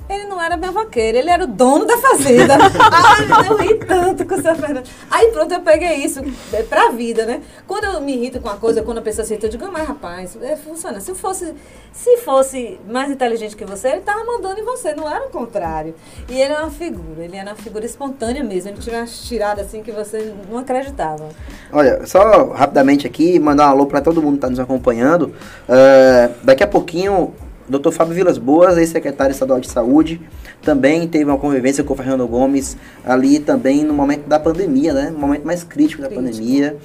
ele 0.09 0.24
não 0.24 0.40
era 0.40 0.57
meu 0.57 0.72
vaqueiro, 0.72 1.18
ele 1.18 1.30
era 1.30 1.44
o 1.44 1.46
dono 1.46 1.84
da 1.84 1.96
fazenda. 1.98 2.54
Ai, 2.92 3.48
eu 3.48 3.57
ri 3.57 3.74
tanto 3.76 4.24
com 4.24 4.34
o 4.34 4.42
seu 4.42 4.54
Fernando. 4.54 4.88
Aí 5.11 5.28
pronto, 5.32 5.52
eu 5.52 5.61
peguei 5.61 5.94
isso 5.96 6.20
é, 6.52 6.62
pra 6.62 6.90
vida, 6.90 7.26
né? 7.26 7.40
Quando 7.66 7.84
eu 7.84 8.00
me 8.00 8.14
irrito 8.14 8.40
com 8.40 8.48
uma 8.48 8.57
coisa, 8.57 8.82
quando 8.82 8.98
a 8.98 9.02
pessoa 9.02 9.24
se 9.24 9.32
irrita, 9.32 9.46
eu 9.46 9.50
digo, 9.50 9.64
"Ah, 9.64 9.70
mas 9.72 9.88
rapaz, 9.88 10.38
é, 10.40 10.57
funciona. 10.57 11.00
Se 11.00 11.14
fosse, 11.14 11.54
se 11.92 12.18
fosse 12.18 12.78
mais 12.88 13.11
inteligente 13.11 13.57
que 13.57 13.64
você, 13.64 13.88
ele 13.88 14.00
tava 14.02 14.24
mandando 14.24 14.61
em 14.61 14.64
você, 14.64 14.94
não 14.94 15.09
era 15.11 15.26
o 15.26 15.30
contrário. 15.30 15.94
E 16.28 16.34
ele 16.34 16.52
era 16.52 16.62
uma 16.62 16.70
figura, 16.70 17.24
ele 17.24 17.36
era 17.36 17.50
uma 17.50 17.57
figura 17.57 17.84
espontânea 17.84 18.44
mesmo. 18.44 18.70
Ele 18.70 18.78
tinha 18.78 18.98
umas 18.98 19.18
tiradas 19.22 19.66
assim 19.66 19.82
que 19.82 19.90
você 19.90 20.32
não 20.50 20.59
acreditava. 20.59 21.28
Olha, 21.72 22.07
só 22.07 22.52
rapidamente 22.52 23.07
aqui, 23.07 23.38
mandar 23.38 23.66
um 23.68 23.70
alô 23.70 23.86
para 23.86 24.00
todo 24.00 24.22
mundo 24.22 24.32
que 24.32 24.38
está 24.38 24.50
nos 24.50 24.61
acompanhando. 24.61 25.34
É, 25.68 26.30
daqui 26.42 26.62
a 26.62 26.66
pouquinho, 26.66 27.34
Dr. 27.68 27.90
Fábio 27.90 28.14
Vilas 28.14 28.38
Boas, 28.38 28.76
ex-secretário 28.78 29.32
estadual 29.32 29.60
de 29.60 29.68
saúde, 29.68 30.20
também 30.62 31.06
teve 31.08 31.24
uma 31.24 31.38
convivência 31.38 31.82
com 31.82 31.94
o 31.94 31.96
Fernando 31.96 32.26
Gomes 32.26 32.76
ali 33.04 33.38
também 33.38 33.84
no 33.84 33.92
momento 33.92 34.26
da 34.26 34.38
pandemia, 34.38 34.92
né? 34.92 35.10
No 35.10 35.18
momento 35.18 35.44
mais 35.46 35.64
crítico 35.64 36.02
da 36.02 36.08
Crítico. 36.08 36.30
pandemia. 36.30 36.76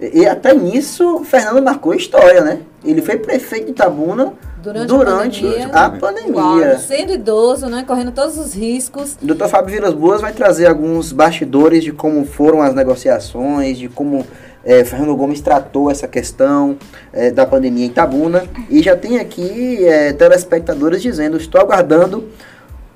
E, 0.00 0.20
e 0.20 0.26
até 0.26 0.54
nisso, 0.54 1.16
o 1.16 1.24
Fernando 1.24 1.62
marcou 1.62 1.94
história, 1.94 2.42
né? 2.42 2.60
Ele 2.84 3.00
foi 3.02 3.16
prefeito 3.16 3.66
de 3.66 3.70
Itabuna 3.72 4.34
Durante 4.62 4.88
durante, 4.88 5.46
a 5.46 5.86
a 5.86 5.90
pandemia. 5.90 6.32
pandemia. 6.34 6.78
Sendo 6.78 7.12
idoso, 7.12 7.66
né? 7.66 7.84
Correndo 7.86 8.10
todos 8.10 8.36
os 8.36 8.52
riscos. 8.52 9.16
O 9.22 9.26
Dr. 9.26 9.46
Fábio 9.46 9.74
Vilas 9.74 9.94
Boas 9.94 10.20
vai 10.20 10.32
trazer 10.32 10.66
alguns 10.66 11.12
bastidores 11.12 11.84
de 11.84 11.92
como 11.92 12.24
foram 12.24 12.60
as 12.60 12.74
negociações, 12.74 13.78
de 13.78 13.88
como 13.88 14.26
eh, 14.66 14.84
Fernando 14.84 15.14
Gomes 15.14 15.40
tratou 15.40 15.88
essa 15.88 16.08
questão 16.08 16.76
eh, 17.12 17.30
da 17.30 17.46
pandemia 17.46 17.84
em 17.84 17.88
Itabuna. 17.88 18.44
E 18.68 18.82
já 18.82 18.96
tem 18.96 19.20
aqui 19.20 19.86
eh, 19.86 20.12
telespectadores 20.12 21.00
dizendo: 21.00 21.36
estou 21.36 21.60
aguardando. 21.60 22.28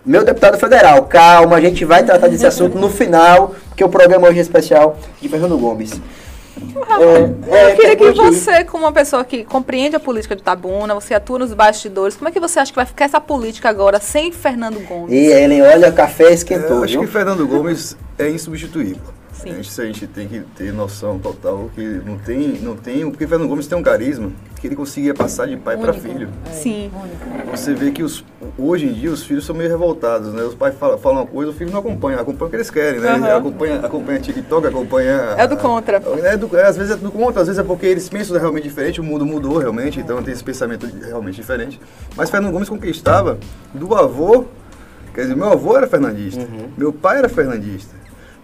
Meu 0.05 0.25
deputado 0.25 0.59
federal, 0.59 1.05
calma, 1.05 1.57
a 1.57 1.61
gente 1.61 1.85
vai 1.85 2.03
tratar 2.03 2.27
desse 2.27 2.47
assunto 2.47 2.77
no 2.77 2.89
final, 2.89 3.55
porque 3.69 3.85
o 3.85 3.89
programa 3.89 4.29
hoje 4.29 4.39
é 4.39 4.43
especial 4.43 4.99
de 5.21 5.29
Fernando 5.29 5.59
Gomes. 5.59 6.01
É, 6.99 7.55
é, 7.55 7.73
Eu 7.73 7.77
queria 7.77 7.97
que 7.97 8.11
você, 8.13 8.65
como 8.65 8.85
uma 8.85 8.93
pessoa 8.93 9.25
que 9.25 9.45
compreende 9.45 9.97
a 9.97 10.01
política 10.01 10.35
de 10.35 10.43
Tabuna, 10.43 10.95
você 10.95 11.15
atua 11.15 11.39
nos 11.39 11.53
bastidores, 11.53 12.17
como 12.17 12.29
é 12.29 12.33
que 12.33 12.41
você 12.41 12.59
acha 12.59 12.73
que 12.73 12.77
vai 12.77 12.87
ficar 12.87 13.05
essa 13.05 13.21
política 13.21 13.69
agora 13.69 14.01
sem 14.01 14.33
Fernando 14.33 14.81
Gomes? 14.87 15.13
E 15.13 15.27
Ellen, 15.27 15.63
olha, 15.63 15.91
o 15.91 15.93
café 15.93 16.25
Eu 16.25 16.31
esquentou, 16.31 16.83
acho 16.83 16.95
viu? 16.95 17.03
que 17.03 17.07
Fernando 17.07 17.47
Gomes 17.47 17.97
é 18.19 18.29
insubstituível. 18.29 19.20
Sim. 19.41 19.51
A 19.51 19.55
gente, 19.55 19.69
isso 19.69 19.81
a 19.81 19.87
gente 19.87 20.07
tem 20.07 20.29
que 20.29 20.41
ter 20.55 20.73
noção 20.73 21.19
total 21.19 21.71
que 21.75 21.83
não 21.83 22.19
tem, 22.19 22.59
não 22.61 22.77
tem, 22.77 23.11
porque 23.11 23.27
Fernando 23.27 23.49
Gomes 23.49 23.67
tem 23.67 23.79
um 23.79 23.83
carisma 23.83 24.31
que 24.61 24.67
ele 24.67 24.77
conseguia 24.77 25.15
passar 25.15 25.49
de 25.49 25.57
pai 25.57 25.79
para 25.79 25.95
filho. 25.95 26.29
É, 26.45 26.51
Sim. 26.51 26.91
único. 26.95 27.51
Você 27.51 27.73
vê 27.73 27.91
que 27.91 28.03
os, 28.03 28.23
hoje 28.59 28.87
em 28.87 28.93
dia 28.93 29.11
os 29.11 29.25
filhos 29.25 29.47
são 29.47 29.57
meio 29.57 29.71
revoltados, 29.71 30.35
né? 30.35 30.43
Os 30.43 30.55
pais 30.55 30.75
falam, 30.75 30.99
falam 30.99 31.23
uma 31.23 31.27
coisa, 31.27 31.51
o 31.51 31.55
filho 31.55 31.73
não 31.73 31.81
acompanha, 31.81 32.21
acompanha 32.21 32.47
o 32.47 32.51
que 32.51 32.57
eles 32.57 32.71
querem, 32.71 33.01
né? 33.01 33.09
Aham. 33.09 33.37
Acompanha, 33.39 33.81
acompanha 33.81 34.21
TikTok, 34.21 34.67
acompanha... 34.67 35.35
É 35.39 35.47
do 35.47 35.57
contra. 35.57 35.97
É 35.97 36.37
do, 36.37 36.55
é, 36.55 36.67
às 36.67 36.77
vezes 36.77 36.93
é 36.93 36.97
do 36.97 37.11
contra, 37.11 37.41
às 37.41 37.49
vezes 37.49 37.59
é 37.59 37.65
porque 37.65 37.87
eles 37.87 38.07
pensam 38.11 38.39
realmente 38.39 38.65
diferente, 38.65 39.01
o 39.01 39.05
mundo 39.05 39.25
mudou 39.25 39.57
realmente, 39.57 39.99
então 39.99 40.23
tem 40.23 40.35
esse 40.35 40.45
pensamento 40.45 40.87
realmente 40.87 41.37
diferente. 41.37 41.81
Mas 42.15 42.29
Fernando 42.29 42.53
Gomes 42.53 42.69
conquistava 42.69 43.39
do 43.73 43.95
avô, 43.95 44.45
quer 45.15 45.23
dizer, 45.23 45.37
meu 45.37 45.51
avô 45.51 45.75
era 45.75 45.87
fernandista, 45.87 46.47
meu 46.77 46.93
pai 46.93 47.19
era 47.19 47.29
fernandista. 47.31 48.01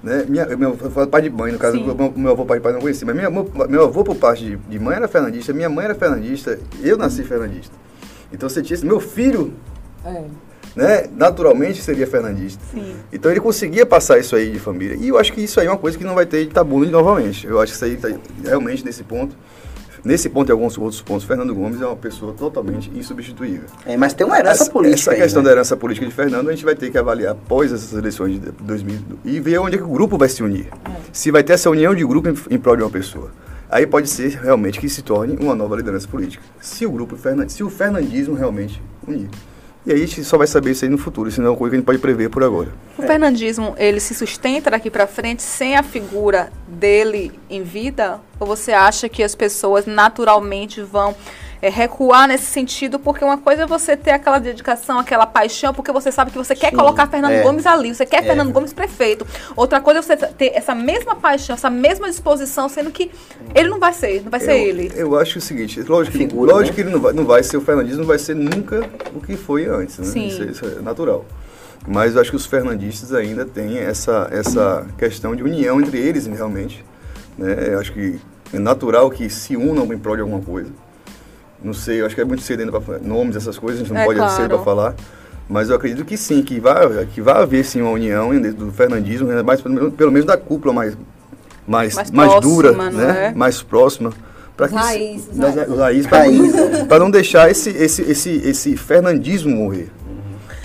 Né? 0.07 0.24
Minha, 0.28 0.46
meu 0.57 0.78
eu 0.80 0.90
falo 0.92 1.09
pai 1.09 1.20
de 1.22 1.30
mãe, 1.30 1.50
no 1.50 1.59
caso, 1.59 1.76
Sim. 1.76 1.84
meu, 1.84 2.12
meu 2.14 2.30
avô 2.30 2.44
pai 2.44 2.59
de 2.59 2.62
pai 2.62 2.72
não 2.72 2.80
conhecia, 2.80 3.04
mas 3.04 3.16
minha, 3.16 3.28
meu, 3.28 3.50
meu 3.68 3.82
avô 3.86 4.04
por 4.04 4.14
parte 4.14 4.44
de, 4.44 4.54
de 4.57 4.78
mãe 4.78 4.94
era 4.94 5.09
fernandista, 5.09 5.52
minha 5.52 5.68
mãe 5.68 5.84
era 5.84 5.96
fernandista, 5.96 6.61
eu 6.80 6.96
nasci 6.96 7.24
fernandista. 7.24 7.74
Então 8.32 8.48
você 8.48 8.62
tinha, 8.62 8.78
meu 8.84 9.00
filho 9.00 9.52
É. 10.04 10.22
né, 10.76 11.07
naturalmente 11.16 11.82
seria 11.82 12.07
fernandista. 12.07 12.62
Sim. 12.72 12.94
Então 13.12 13.32
ele 13.32 13.40
conseguia 13.40 13.84
passar 13.84 14.16
isso 14.20 14.36
aí 14.36 14.52
de 14.52 14.61
família. 14.61 14.94
E 14.94 15.09
eu 15.09 15.18
acho 15.18 15.32
que 15.32 15.40
isso 15.40 15.59
aí 15.59 15.66
é 15.66 15.70
uma 15.70 15.76
coisa 15.76 15.98
que 15.98 16.04
não 16.04 16.14
vai 16.14 16.24
ter 16.24 16.46
de 16.46 16.52
tabu 16.52 16.86
novamente. 16.86 17.44
Eu 17.44 17.61
acho 17.61 17.72
que 17.72 17.76
isso 17.76 17.84
aí 17.84 17.96
tá 17.96 18.16
realmente 18.44 18.84
nesse 18.84 19.02
ponto. 19.02 19.36
Nesse 20.07 20.28
ponto 20.28 20.48
e 20.48 20.52
alguns 20.52 20.78
outros 20.78 21.02
pontos, 21.02 21.24
Fernando 21.24 21.52
Gomes 21.52 21.82
é 21.82 21.84
uma 21.84 21.96
pessoa 21.96 22.32
totalmente 22.32 22.88
insubstituível. 22.94 23.64
É, 23.84 23.96
mas 23.96 24.14
tem 24.14 24.24
uma 24.24 24.38
herança 24.38 24.62
essa, 24.62 24.70
política. 24.70 25.00
Essa 25.00 25.11
aí, 25.11 25.16
questão 25.16 25.42
né? 25.42 25.46
da 25.46 25.52
herança 25.52 25.76
política 25.76 26.07
de 26.07 26.14
Fernando, 26.14 26.48
a 26.48 26.52
gente 26.52 26.64
vai 26.64 26.76
ter 26.76 26.92
que 26.92 26.96
avaliar 26.96 27.32
após 27.32 27.72
essas 27.72 27.92
eleições 27.92 28.40
de 28.40 28.52
2000 28.52 29.00
e 29.24 29.40
ver 29.40 29.59
onde 29.59 29.74
é 29.74 29.78
que 29.78 29.84
o 29.84 29.88
grupo 29.88 30.16
vai 30.16 30.28
se 30.28 30.44
unir. 30.44 30.68
Se 31.12 31.32
vai 31.32 31.42
ter 31.42 31.54
essa 31.54 31.68
união 31.68 31.92
de 31.92 32.04
grupo 32.04 32.28
em, 32.28 32.36
em 32.54 32.57
prol 32.57 32.76
de 32.76 32.84
uma 32.84 32.90
pessoa. 32.90 33.32
Aí 33.68 33.84
pode 33.84 34.09
ser 34.09 34.38
realmente 34.40 34.78
que 34.78 34.88
se 34.88 35.02
torne 35.02 35.36
uma 35.40 35.57
nova 35.57 35.74
liderança 35.74 36.07
política. 36.07 36.44
Se 36.61 36.86
o 36.86 36.90
grupo 36.92 37.18
se 37.48 37.64
o 37.64 37.68
fernandismo 37.68 38.36
realmente 38.36 38.80
unir. 39.09 39.28
E 39.87 39.93
aí 39.93 40.03
a 40.03 40.07
gente 40.07 40.24
só 40.24 40.37
vai 40.37 40.49
saber 40.49 40.72
isso 40.72 40.84
aí 40.84 40.91
no 40.91 40.99
futuro, 40.99 41.28
isso 41.28 41.41
não 41.41 41.47
é 41.47 41.51
uma 41.51 41.57
coisa 41.57 41.70
que 41.70 41.76
a 41.76 41.78
gente 41.78 41.87
pode 41.87 41.99
prever 41.99 42.28
por 42.28 42.43
agora. 42.43 42.72
O 42.99 43.03
fernandismo, 43.03 43.72
ele 43.78 44.01
se 44.01 44.14
sustenta 44.14 44.68
daqui 44.68 44.91
para 44.91 45.07
frente 45.07 45.45
sem 45.45 45.76
a 45.76 45.82
figura 45.84 46.51
dele 46.66 47.30
em 47.49 47.62
vida? 47.62 48.20
Ou 48.41 48.49
você 48.49 48.72
acha 48.72 49.09
que 49.09 49.22
as 49.22 49.37
pessoas 49.37 49.87
naturalmente 49.87 50.82
vão 50.82 51.14
é, 51.67 51.71
recuar 51.71 52.29
nesse 52.29 52.45
sentido? 52.47 52.99
Porque 52.99 53.25
uma 53.25 53.39
coisa 53.39 53.62
é 53.62 53.67
você 53.67 53.97
ter 53.97 54.12
aquela 54.12 54.39
dedicação, 54.39 54.99
aquela 54.99 55.27
paixão, 55.27 55.73
porque 55.75 55.91
você 55.93 56.12
sabe 56.12 56.31
que 56.31 56.39
você 56.39 56.55
quer 56.55 56.71
Sim, 56.71 56.77
colocar 56.77 57.07
Fernando 57.09 57.33
é. 57.33 57.43
Gomes 57.43 57.67
ali, 57.67 57.95
você 57.95 58.07
quer 58.07 58.19
É. 58.19 58.23
Fernando 58.23 58.53
Gomes 58.53 58.73
prefeito. 58.73 59.27
Outra 59.57 59.81
coisa 59.81 60.01
é 60.01 60.03
você 60.03 60.17
ter 60.17 60.53
essa 60.55 60.75
mesma 60.75 61.14
paixão, 61.17 61.55
essa 61.55 61.71
mesma 61.71 62.09
disposição, 62.09 62.69
sendo 62.69 62.91
que 62.91 63.11
ele 63.55 63.69
não 63.69 63.79
vai 63.79 63.93
ser, 63.93 64.23
não 64.23 64.31
vai 64.31 64.41
ser 64.41 64.53
eu, 64.53 64.57
ele. 64.69 64.93
Eu 64.95 65.19
acho 65.19 65.39
o 65.39 65.41
seguinte, 65.41 65.81
lógico, 65.83 66.17
que- 66.17 66.25
Figura, 66.27 66.53
lógico 66.53 66.71
né? 66.71 66.75
que 66.75 66.81
ele 66.89 66.91
não 66.95 67.01
vai, 67.01 67.12
não 67.12 67.25
vai 67.25 67.43
ser, 67.43 67.57
o 67.57 67.61
fernandismo 67.61 68.01
não 68.01 68.07
vai 68.09 68.19
ser 68.19 68.35
nunca 68.35 68.89
o 69.14 69.21
que 69.21 69.37
foi 69.37 69.67
antes, 69.67 69.99
né? 69.99 70.05
Sim. 70.07 70.27
Isso, 70.29 70.43
é- 70.43 70.47
isso 70.47 70.64
é 70.67 70.83
natural. 70.83 71.25
Mas 71.87 72.14
eu 72.14 72.21
acho 72.21 72.31
que 72.31 72.37
os 72.37 72.47
fernandistas 72.47 73.12
ainda 73.12 73.45
têm 73.45 73.79
essa, 73.79 74.29
essa 74.33 74.87
questão 74.99 75.37
de 75.37 75.43
união 75.45 75.81
entre 75.81 75.99
eles, 75.99 76.27
realmente. 76.27 76.85
Né? 77.39 77.55
Eu 77.75 77.79
acho 77.79 77.93
que 77.93 78.19
é 78.53 78.59
natural 78.59 79.09
que 79.11 79.29
se 79.31 79.57
unam 79.57 79.93
em 79.93 79.99
prol 79.99 80.17
de 80.17 80.23
alguma 80.23 80.41
coisa. 80.41 80.71
Não 81.62 81.72
sei, 81.72 82.00
eu 82.00 82.07
acho 82.07 82.14
que 82.14 82.20
é 82.20 82.24
muito 82.24 82.42
cedo 82.42 82.61
ainda 82.61 82.80
para 82.80 82.98
nomes, 82.98 83.34
essas 83.36 83.59
coisas, 83.59 83.80
a 83.80 83.84
gente 83.84 83.92
não 83.92 84.00
É 84.00 84.04
pode 84.04 84.18
claro. 84.18 84.34
ser 84.36 84.48
para 84.48 84.59
falar. 84.59 84.94
Mas 85.48 85.68
eu 85.70 85.76
acredito 85.76 86.04
que 86.04 86.16
sim, 86.16 86.42
que 86.42 86.59
vai, 86.61 87.07
que 87.07 87.20
vai 87.20 87.40
haver 87.42 87.64
sim 87.64 87.80
uma 87.80 87.90
união 87.92 88.30
dentro 88.40 88.66
do 88.66 88.72
fernandismo, 88.72 89.28
né? 89.28 89.42
mais, 89.42 89.61
pelo 89.61 89.74
menos- 89.74 89.94
pelo 89.94 90.11
menos 90.12 90.26
da 90.26 90.36
cúpula 90.36 90.74
mais, 90.74 90.96
mais, 91.66 91.94
Mais 91.94 92.11
mais, 92.11 92.30
próxima, 92.32 92.54
dura, 92.54 92.72
né? 92.92 93.26
é? 93.28 93.34
mais 93.34 93.62
próxima. 93.62 94.12
Das- 94.57 94.72
raiz. 94.72 95.28
Raiz. 96.07 96.52
para 96.88 96.98
não 96.98 97.11
deixar 97.11 97.50
esse, 97.50 97.70
esse, 97.70 98.02
esse, 98.02 98.30
esse 98.30 98.76
fernandismo 98.76 99.50
morrer. 99.54 99.88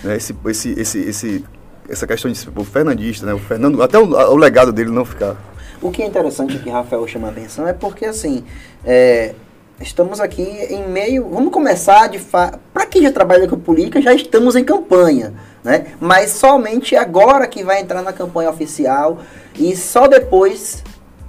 Né? 0.04 0.16
Esse, 0.16 0.36
esse, 0.48 0.80
esse, 0.80 1.00
esse, 1.00 1.46
essa 1.90 2.08
questão 2.08 2.32
de 2.32 2.38
ser 2.38 2.50
o 2.56 2.64
fernandista, 2.64 3.26
né? 3.26 3.34
o 3.34 3.40
Fernando, 3.40 3.84
até 3.84 4.00
o, 4.00 4.06
o 4.06 4.36
legado 4.36 4.72
dele 4.72 4.90
não 4.90 5.06
ficar. 5.06 5.36
O 5.82 5.92
que 5.92 6.02
é 6.02 6.06
interessante 6.08 6.58
que 6.60 6.70
Rafael 6.70 7.06
chama 7.08 7.28
a 7.28 7.32
atenção 7.32 7.68
é 7.68 7.74
porque, 7.74 8.06
assim, 8.06 8.44
é, 8.86 9.34
estamos 9.82 10.20
aqui 10.20 10.42
em 10.42 10.88
meio. 10.88 11.28
Vamos 11.30 11.52
começar 11.52 12.08
de 12.08 12.20
fato. 12.20 12.60
Para 12.74 12.86
quem 12.86 13.02
já 13.04 13.12
trabalha 13.12 13.48
com 13.48 13.58
política, 13.58 14.02
já 14.02 14.14
estamos 14.14 14.56
em 14.56 14.64
campanha, 14.64 15.34
né? 15.64 15.88
Mas 16.00 16.32
somente 16.32 16.96
agora 16.96 17.48
que 17.48 17.64
vai 17.64 17.82
entrar 17.82 18.02
na 18.02 18.14
campanha 18.14 18.50
oficial 18.50 19.20
e 19.56 19.76
só 19.76 20.08
depois 20.08 20.84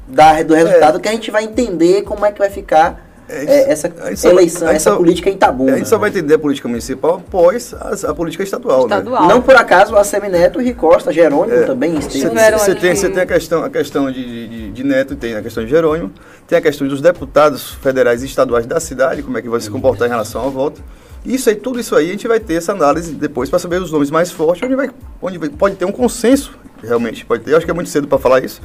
da, 0.06 0.42
do 0.42 0.54
resultado 0.54 1.00
que 1.00 1.08
a 1.08 1.12
gente 1.12 1.30
vai 1.30 1.44
entender 1.44 2.02
como 2.02 2.24
é 2.26 2.32
que 2.32 2.38
vai 2.38 2.50
ficar 2.50 3.10
É, 3.28 3.44
é, 3.44 3.72
essa 3.72 3.90
a 4.02 4.08
gente 4.08 4.20
só 4.20 4.28
vai- 4.28 4.36
eleição, 4.38 4.68
a 4.68 4.74
essa 4.74 4.90
só- 4.90 4.96
política 4.96 5.30
em 5.30 5.34
Itabuna. 5.34 5.72
a 5.72 5.76
gente 5.78 5.88
só 5.88 5.96
vai 5.96 6.10
né? 6.10 6.18
entender 6.18 6.34
a 6.34 6.38
política 6.38 6.68
municipal 6.68 7.14
após 7.26 7.72
a, 7.72 8.10
a 8.10 8.14
política 8.14 8.42
estadual. 8.42 8.80
Né? 8.80 8.96
Estadual. 8.98 9.26
Não 9.28 9.40
por 9.40 9.54
acaso 9.56 9.94
o 9.94 9.96
Assemineto 9.96 10.60
e 10.60 10.64
Ricosta, 10.64 11.12
Jerônimo 11.12 11.56
É. 11.60 11.62
também 11.64 11.94
Você, 11.94 12.74
tem, 12.74 12.94
você 12.94 13.08
tem 13.08 13.22
a 13.22 13.26
questão, 13.26 13.64
a 13.64 13.70
questão 13.70 14.10
de, 14.10 14.48
de, 14.48 14.70
de 14.72 14.84
Neto, 14.84 15.16
tem 15.16 15.34
a 15.34 15.40
questão 15.40 15.64
de 15.64 15.70
Jerônimo, 15.70 16.12
tem 16.52 16.58
a 16.58 16.62
questão 16.62 16.86
dos 16.86 17.00
deputados 17.00 17.70
federais 17.70 18.22
e 18.22 18.26
estaduais 18.26 18.66
da 18.66 18.78
cidade, 18.78 19.22
como 19.22 19.38
é 19.38 19.40
que 19.42 19.48
vai 19.48 19.58
se 19.58 19.70
comportar 19.70 20.06
em 20.06 20.10
relação 20.10 20.46
à 20.46 20.50
volta. 20.50 20.82
Isso 21.24 21.48
aí, 21.48 21.56
tudo 21.56 21.80
isso 21.80 21.96
aí, 21.96 22.08
a 22.10 22.12
gente 22.12 22.28
vai 22.28 22.38
ter 22.38 22.54
essa 22.54 22.72
análise 22.72 23.14
depois 23.14 23.48
para 23.48 23.58
saber 23.58 23.80
os 23.80 23.90
nomes 23.90 24.10
mais 24.10 24.30
fortes, 24.30 24.62
onde, 24.62 24.74
vai, 24.76 24.90
onde 25.22 25.38
vai- 25.38 25.48
pode 25.48 25.76
ter 25.76 25.86
um 25.86 25.92
consenso, 25.92 26.52
realmente, 26.82 27.24
pode 27.24 27.42
ter. 27.42 27.52
Eu 27.52 27.56
acho 27.56 27.64
que 27.64 27.70
é 27.70 27.74
muito 27.74 27.88
cedo 27.88 28.06
para 28.06 28.18
falar 28.18 28.44
isso. 28.44 28.60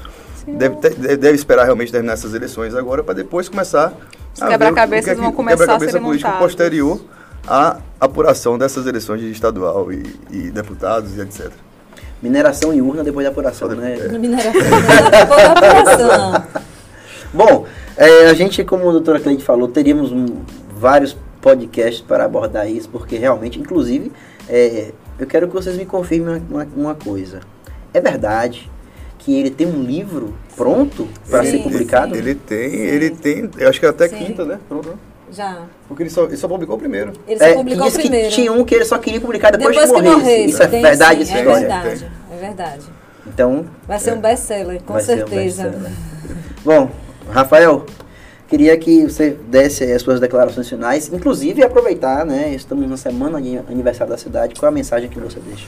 Deve, 0.46 0.76
ter- 0.78 0.96
deve, 1.18 1.36
esperar 1.36 1.64
realmente 1.64 1.90
terminar 1.90 2.12
essas 2.14 2.34
eleições 2.34 2.76
agora 2.76 3.02
para 3.06 3.14
depois 3.14 3.48
começar 3.48 3.94
Os 4.36 4.42
a 4.42 4.48
quebra-cabeças 4.50 5.04
o 5.04 5.06
que 5.06 5.12
é 5.12 5.16
que- 5.16 5.22
vão 5.22 5.32
começar 5.32 5.56
a 5.56 5.58
quebra-cabeça 5.60 5.92
ser 5.98 6.04
político 6.04 6.30
montados. 6.30 6.46
posterior 6.46 7.02
à 7.48 7.78
apuração 8.02 8.58
dessas 8.58 8.86
eleições 8.86 9.22
de 9.22 9.32
estadual 9.32 9.94
e, 9.94 10.04
e 10.30 10.52
deputados 10.52 11.16
e 11.16 11.22
etc. 11.22 11.52
Mineração 12.22 12.74
e 12.74 12.82
urna 12.82 13.02
depois 13.04 13.24
da 13.24 13.32
apuração, 13.32 13.70
né? 13.70 13.98
É. 13.98 14.18
Mineração, 14.18 14.52
depois 14.52 15.44
da 15.44 15.52
apuração. 15.54 16.44
Bom, 17.34 17.66
é, 17.96 18.28
a 18.30 18.34
gente, 18.34 18.64
como 18.64 18.88
a 18.90 18.92
doutora 18.92 19.20
Cleide 19.20 19.44
falou, 19.44 19.68
teríamos 19.68 20.12
um- 20.12 20.42
vários 20.70 21.16
podcasts 21.42 22.02
para 22.02 22.26
abordar 22.26 22.70
isso, 22.70 22.90
porque 22.90 23.18
realmente, 23.18 23.60
inclusive, 23.60 24.12
é, 24.50 24.92
eu 25.20 25.28
quero 25.28 25.48
que 25.48 25.54
vocês 25.54 25.76
me 25.76 25.86
confirmem 25.86 26.42
uma, 26.50 26.68
uma 26.76 26.96
coisa. 26.96 27.40
É 27.94 28.00
verdade 28.00 28.70
que 29.20 29.38
ele 29.38 29.50
tem 29.50 29.68
um 29.68 29.82
livro 29.84 30.34
pronto 30.56 31.08
para 31.30 31.44
Sim, 31.44 31.52
ser 31.52 31.58
publicado? 31.64 32.16
Ele 32.16 32.36
tem, 32.36 32.74
ele 32.74 33.10
tem, 33.10 33.50
eu 33.58 33.70
acho 33.70 33.80
que 33.80 33.86
até 33.86 34.08
Sim. 34.08 34.18
quinta, 34.18 34.46
né? 34.46 34.60
Pronto. 34.70 34.98
Já. 35.30 35.64
Porque 35.90 36.04
ele 36.04 36.10
só, 36.10 36.24
ele 36.26 36.38
só 36.38 36.48
publicou 36.48 36.78
o 36.78 36.80
primeiro. 36.80 37.12
Ele 37.28 37.38
só 37.38 37.46
É, 37.46 37.54
publicou 37.54 37.86
diz 37.88 37.98
primeiro. 37.98 38.30
que 38.30 38.36
tinha 38.36 38.54
um 38.54 38.64
que 38.64 38.74
ele 38.76 38.86
só 38.86 38.98
queria 38.98 39.20
publicar 39.20 39.52
depois, 39.52 39.76
Depois 39.76 39.92
que 39.92 40.02
que 40.02 40.10
morresse. 40.16 40.46
Isso 40.46 40.64
é 40.64 40.68
Tem 40.68 40.82
verdade 40.82 41.16
sim, 41.26 41.32
essa 41.34 41.38
É 41.38 41.42
história? 41.42 41.60
verdade, 41.68 42.12
é 42.32 42.38
verdade. 42.38 42.86
Então, 43.26 43.66
Vai 43.86 44.00
ser 44.00 44.14
um 44.14 44.22
best-seller, 44.22 44.82
com 44.84 44.94
vai 44.94 45.02
ser 45.04 45.16
um 45.16 45.28
certeza. 45.28 45.64
best-seller. 45.70 45.92
Bom, 46.64 46.90
Rafael, 47.32 47.86
queria 48.48 48.78
que 48.78 49.04
você 49.04 49.32
desse 49.48 49.84
as 49.84 50.02
suas 50.02 50.20
declarações 50.20 50.68
finais, 50.68 51.12
inclusive 51.12 51.64
aproveitar, 51.64 52.26
né? 52.26 52.54
Estamos 52.54 52.90
na 52.90 52.98
semana 52.98 53.42
de 53.42 53.58
aniversário 53.58 54.12
da 54.12 54.18
cidade. 54.18 54.56
Qual 54.60 54.70
a 54.70 54.72
mensagem 54.72 55.10
que 55.10 55.20
você 55.20 55.40
deixa? 55.40 55.68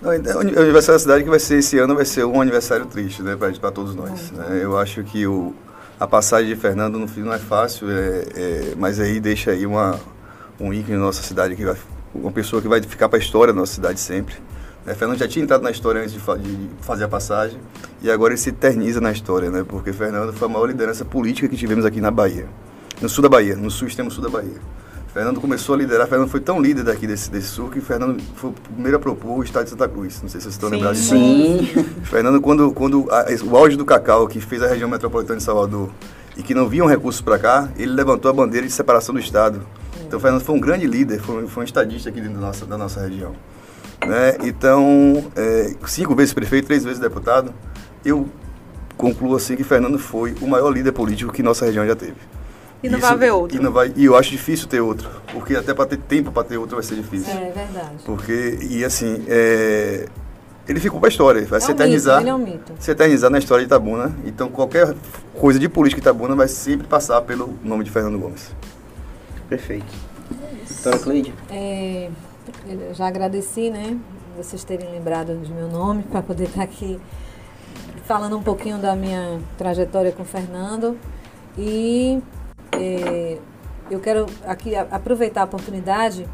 Não, 0.00 0.12
então, 0.12 0.36
O 0.36 0.40
aniversário 0.40 0.94
da 0.94 0.98
cidade 0.98 1.24
que 1.24 1.30
vai 1.30 1.38
ser 1.38 1.58
esse 1.58 1.78
ano 1.78 1.94
vai 1.94 2.04
ser 2.04 2.24
um 2.24 2.40
aniversário 2.40 2.86
triste, 2.86 3.22
né, 3.22 3.36
para 3.36 3.70
todos 3.70 3.94
nós. 3.94 4.30
né? 4.30 4.60
Eu 4.62 4.78
acho 4.78 5.02
que 5.02 5.26
o, 5.26 5.54
a 5.98 6.06
passagem 6.06 6.54
de 6.54 6.60
Fernando 6.60 6.98
no 6.98 7.08
fim 7.08 7.22
não 7.22 7.32
é 7.32 7.38
fácil, 7.38 7.90
é, 7.90 8.24
é, 8.34 8.72
mas 8.76 9.00
aí 9.00 9.18
deixa 9.18 9.52
aí 9.52 9.64
uma, 9.66 9.98
um 10.60 10.72
ícone 10.72 10.98
na 10.98 11.04
nossa 11.04 11.22
cidade, 11.22 11.56
que 11.56 11.64
vai, 11.64 11.76
uma 12.14 12.30
pessoa 12.30 12.60
que 12.60 12.68
vai 12.68 12.82
ficar 12.82 13.08
para 13.08 13.18
a 13.18 13.22
história 13.22 13.52
da 13.52 13.60
nossa 13.60 13.74
cidade 13.74 13.98
sempre. 13.98 14.36
Né? 14.86 14.94
Fernando 14.94 15.18
já 15.18 15.26
tinha 15.26 15.42
entrado 15.42 15.62
na 15.62 15.70
história 15.70 16.00
antes 16.00 16.12
de, 16.12 16.20
fa- 16.20 16.36
de 16.36 16.56
fazer 16.80 17.04
a 17.04 17.08
passagem 17.08 17.58
e 18.00 18.10
agora 18.10 18.32
ele 18.32 18.40
se 18.40 18.50
eterniza 18.50 19.00
na 19.00 19.10
história, 19.12 19.50
né? 19.50 19.64
porque 19.66 19.92
Fernando 19.92 20.32
foi 20.32 20.46
a 20.48 20.50
maior 20.50 20.66
liderança 20.66 21.04
política 21.04 21.48
que 21.48 21.56
tivemos 21.56 21.84
aqui 21.84 22.00
na 22.00 22.10
Bahia, 22.10 22.46
no 23.02 23.08
sul 23.08 23.22
da 23.22 23.28
Bahia, 23.28 23.56
no 23.56 23.70
sul 23.70 23.88
extremo 23.88 24.10
sul 24.10 24.22
da 24.22 24.30
Bahia. 24.30 24.60
Fernando 25.12 25.40
começou 25.40 25.74
a 25.74 25.78
liderar, 25.78 26.06
Fernando 26.06 26.28
foi 26.28 26.40
tão 26.40 26.60
líder 26.60 26.84
daqui 26.84 27.06
desse, 27.06 27.30
desse 27.30 27.46
sul 27.48 27.70
que 27.70 27.80
Fernando 27.80 28.22
foi 28.34 28.50
o 28.50 28.52
primeiro 28.52 28.98
a 28.98 29.00
propor 29.00 29.38
o 29.38 29.42
estado 29.42 29.64
de 29.64 29.70
Santa 29.70 29.88
Cruz. 29.88 30.20
Não 30.22 30.28
sei 30.28 30.40
se 30.40 30.44
vocês 30.44 30.54
estão 30.54 30.68
lembrados 30.68 30.98
disso. 31.00 31.14
Sim. 31.14 31.84
Fernando, 32.04 32.38
quando, 32.38 32.70
quando 32.72 33.08
a- 33.10 33.24
o 33.50 33.56
auge 33.56 33.76
do 33.76 33.84
cacau, 33.86 34.28
que 34.28 34.40
fez 34.42 34.62
a 34.62 34.66
região 34.68 34.90
metropolitana 34.90 35.38
de 35.38 35.42
Salvador, 35.42 35.88
e 36.36 36.42
que 36.42 36.54
não 36.54 36.68
vinham 36.68 36.86
recursos 36.86 37.22
para 37.22 37.38
cá, 37.38 37.70
ele 37.78 37.92
levantou 37.92 38.30
a 38.30 38.34
bandeira 38.34 38.66
de 38.66 38.72
separação 38.74 39.14
do 39.14 39.18
Estado. 39.20 39.62
Então, 40.06 40.20
Fernando 40.20 40.42
foi 40.42 40.54
um 40.54 40.60
grande 40.60 40.86
líder, 40.86 41.18
foi, 41.18 41.46
foi 41.46 41.62
um 41.62 41.64
estadista 41.64 42.10
aqui 42.10 42.20
dentro 42.20 42.34
da 42.38 42.46
nossa, 42.48 42.66
da 42.66 42.76
nossa 42.76 43.00
região. 43.00 43.32
Né? 44.08 44.36
Então, 44.44 45.24
é, 45.36 45.74
cinco 45.86 46.14
vezes 46.14 46.32
prefeito, 46.32 46.66
três 46.66 46.84
vezes 46.84 46.98
deputado, 46.98 47.52
eu 48.04 48.28
concluo 48.96 49.34
assim 49.36 49.56
que 49.56 49.64
Fernando 49.64 49.98
foi 49.98 50.34
o 50.40 50.46
maior 50.46 50.70
líder 50.70 50.92
político 50.92 51.32
que 51.32 51.42
nossa 51.42 51.66
região 51.66 51.86
já 51.86 51.94
teve. 51.96 52.14
E 52.82 52.88
não 52.88 52.98
Isso- 52.98 53.06
vai 53.06 53.16
haver 53.16 53.32
outro. 53.32 53.56
E, 53.56 53.60
não 53.60 53.72
vai, 53.72 53.92
e 53.96 54.04
eu 54.04 54.16
acho 54.16 54.30
difícil 54.30 54.68
ter 54.68 54.80
outro, 54.80 55.08
porque 55.32 55.56
até 55.56 55.72
para 55.74 55.86
ter 55.86 55.96
tempo 55.98 56.30
para 56.30 56.44
ter 56.44 56.56
outro 56.58 56.76
vai 56.76 56.84
ser 56.84 56.94
difícil. 56.94 57.32
É 57.32 57.50
verdade. 57.50 57.96
Porque, 58.04 58.58
e 58.62 58.84
assim, 58.84 59.24
é, 59.26 60.06
ele 60.68 60.78
ficou 60.78 61.00
para 61.00 61.08
a 61.08 61.10
história, 61.10 61.44
vai 61.46 61.58
É 61.58 61.60
se 61.60 61.70
um 61.70 61.74
eternizar, 61.74 62.16
mito, 62.18 62.22
ele 62.24 62.30
é 62.30 62.34
um 62.34 62.38
mito. 62.38 62.72
se 62.78 62.90
eternizar 62.90 63.30
na 63.30 63.38
história 63.38 63.62
de 63.64 63.68
Itabuna. 63.68 64.14
Então, 64.24 64.48
qualquer 64.48 64.94
coisa 65.34 65.58
de 65.58 65.68
política 65.68 66.00
de 66.00 66.06
Itabuna 66.08 66.34
vai 66.36 66.48
sempre 66.48 66.86
passar 66.86 67.20
pelo 67.22 67.54
nome 67.64 67.82
de 67.82 67.90
Fernando 67.90 68.18
Gomes. 68.18 68.50
Perfeito. 69.48 69.86
Doutora 70.68 70.98
Cleide? 70.98 71.34
É, 71.50 72.08
eu 72.66 72.94
já 72.94 73.06
agradeci, 73.06 73.70
né, 73.70 73.98
vocês 74.36 74.62
terem 74.64 74.90
lembrado 74.90 75.34
do 75.34 75.54
meu 75.54 75.68
nome 75.68 76.02
para 76.02 76.22
poder 76.22 76.44
estar 76.44 76.62
aqui 76.62 77.00
falando 78.04 78.36
um 78.36 78.42
pouquinho 78.42 78.78
da 78.78 78.94
minha 78.94 79.40
trajetória 79.58 80.12
com 80.12 80.22
o 80.22 80.26
Fernando. 80.26 80.96
E 81.58 82.22
é, 82.72 83.38
eu 83.90 84.00
quero 84.00 84.26
aqui 84.46 84.76
aproveitar 84.76 85.42
a 85.42 85.44
oportunidade 85.44 86.26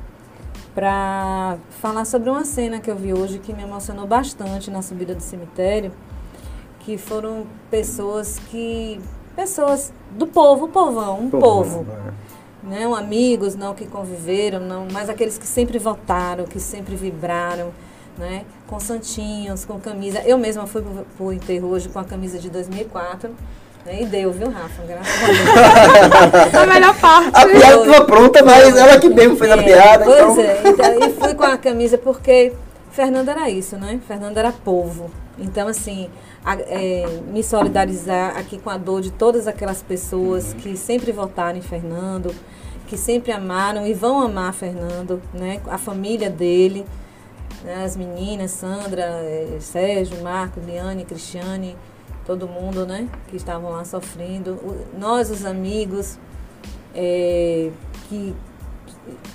para 0.74 1.58
falar 1.80 2.04
sobre 2.04 2.30
uma 2.30 2.44
cena 2.44 2.80
que 2.80 2.90
eu 2.90 2.96
vi 2.96 3.12
hoje 3.12 3.38
que 3.38 3.52
me 3.52 3.62
emocionou 3.62 4.06
bastante 4.06 4.70
na 4.70 4.82
subida 4.82 5.14
do 5.14 5.22
cemitério, 5.22 5.92
que 6.80 6.96
foram 6.96 7.46
pessoas 7.70 8.38
que 8.50 9.00
pessoas 9.36 9.92
do 10.10 10.26
povo, 10.26 10.68
povão, 10.68 11.20
um 11.20 11.30
povo 11.30 11.86
não 12.62 12.94
amigos, 12.94 13.54
não 13.54 13.74
que 13.74 13.86
conviveram, 13.86 14.60
não, 14.60 14.86
mas 14.90 15.08
aqueles 15.10 15.36
que 15.38 15.46
sempre 15.46 15.78
votaram, 15.78 16.44
que 16.44 16.60
sempre 16.60 16.94
vibraram, 16.94 17.72
né? 18.18 18.44
Com 18.66 18.78
santinhos, 18.78 19.64
com 19.64 19.78
camisa. 19.80 20.20
Eu 20.24 20.38
mesma 20.38 20.66
fui 20.66 20.82
para 20.82 21.24
o 21.26 21.32
enterro 21.32 21.68
hoje 21.68 21.88
com 21.88 21.98
a 21.98 22.04
camisa 22.04 22.38
de 22.38 22.48
2004. 22.50 23.30
E 23.90 24.06
deu, 24.06 24.30
viu, 24.30 24.48
Rafa? 24.48 24.80
Graças 24.84 25.12
a 25.22 25.26
Deus. 25.26 26.54
a 26.62 26.66
melhor 26.66 26.96
parte. 27.00 27.30
A 27.34 27.46
piada 27.48 27.80
estava 27.84 28.04
pronta, 28.04 28.44
mas 28.44 28.76
ela 28.76 29.00
que 29.00 29.08
mesmo 29.08 29.34
fez 29.36 29.50
a 29.50 29.56
É, 29.56 29.62
piada. 29.62 30.04
Pois 30.04 30.20
então... 30.20 30.40
é, 30.40 30.62
então, 30.68 31.08
e 31.08 31.12
fui 31.14 31.34
com 31.34 31.42
a 31.42 31.56
camisa 31.58 31.98
porque 31.98 32.52
Fernando 32.92 33.28
era 33.28 33.50
isso, 33.50 33.76
né? 33.76 33.98
Fernando 34.06 34.38
era 34.38 34.52
povo. 34.52 35.10
Então, 35.36 35.66
assim, 35.66 36.08
a- 36.44 36.58
é, 36.60 37.06
me 37.26 37.42
solidarizar 37.42 38.36
aqui 38.38 38.56
com 38.56 38.70
a 38.70 38.76
dor 38.76 39.00
de 39.00 39.10
todas 39.10 39.48
aquelas 39.48 39.82
pessoas 39.82 40.52
que 40.52 40.76
sempre 40.76 41.10
votaram 41.10 41.58
em 41.58 41.62
Fernando, 41.62 42.32
que 42.92 42.98
sempre 42.98 43.32
amaram 43.32 43.86
e 43.86 43.94
vão 43.94 44.20
amar 44.20 44.52
Fernando, 44.52 45.22
né? 45.32 45.62
A 45.66 45.78
família 45.78 46.28
dele, 46.28 46.84
né? 47.64 47.86
as 47.86 47.96
meninas, 47.96 48.50
Sandra, 48.50 49.02
eh, 49.02 49.56
Sérgio, 49.60 50.22
Marcos, 50.22 50.62
Liane, 50.62 51.06
Cristiane, 51.06 51.74
todo 52.26 52.46
mundo, 52.46 52.84
né? 52.84 53.08
Que 53.28 53.36
estavam 53.36 53.70
lá 53.70 53.82
sofrendo. 53.86 54.60
Nós, 54.98 55.30
os 55.30 55.46
amigos, 55.46 56.18
eh, 56.94 57.70
que 58.10 58.34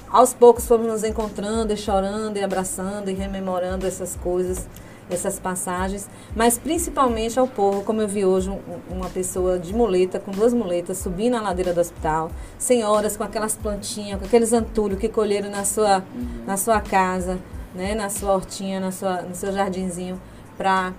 aos 0.07 0.35
poucos 0.35 0.67
fomos 0.67 0.85
nos 0.85 1.03
encontrando 1.03 1.73
e 1.73 1.77
chorando 1.77 2.37
e 2.37 2.43
abraçando 2.43 3.09
e 3.09 3.15
rememorando 3.15 3.87
essas 3.87 4.15
coisas, 4.17 4.67
essas 5.09 5.39
passagens, 5.39 6.09
mas 6.35 6.57
principalmente 6.57 7.39
ao 7.39 7.47
povo, 7.47 7.81
como 7.83 8.01
eu 8.01 8.07
vi 8.07 8.25
hoje 8.25 8.49
um- 8.49 8.59
uma 8.89 9.09
pessoa 9.09 9.57
de 9.57 9.73
muleta, 9.73 10.19
com 10.19 10.31
duas 10.31 10.53
muletas, 10.53 10.97
subindo 10.97 11.35
a 11.37 11.41
ladeira 11.41 11.73
do 11.73 11.79
hospital, 11.79 12.29
senhoras 12.57 13.15
com 13.15 13.23
aquelas 13.23 13.55
plantinhas, 13.55 14.19
com 14.19 14.25
aqueles 14.25 14.51
antulhos 14.53 14.99
que 14.99 15.07
colheram 15.07 15.49
na 15.49 15.63
sua, 15.63 16.03
na 16.45 16.57
sua 16.57 16.81
casa, 16.81 17.39
né, 17.73 17.95
na 17.95 18.09
sua 18.09 18.33
hortinha, 18.33 18.79
na 18.79 18.91
sua, 18.91 19.21
no 19.21 19.33
seu 19.35 19.51
jardinzinho, 19.53 20.19
para 20.57 20.93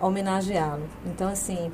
homenageá-lo. 0.00 0.82
Então, 1.06 1.28
assim, 1.28 1.70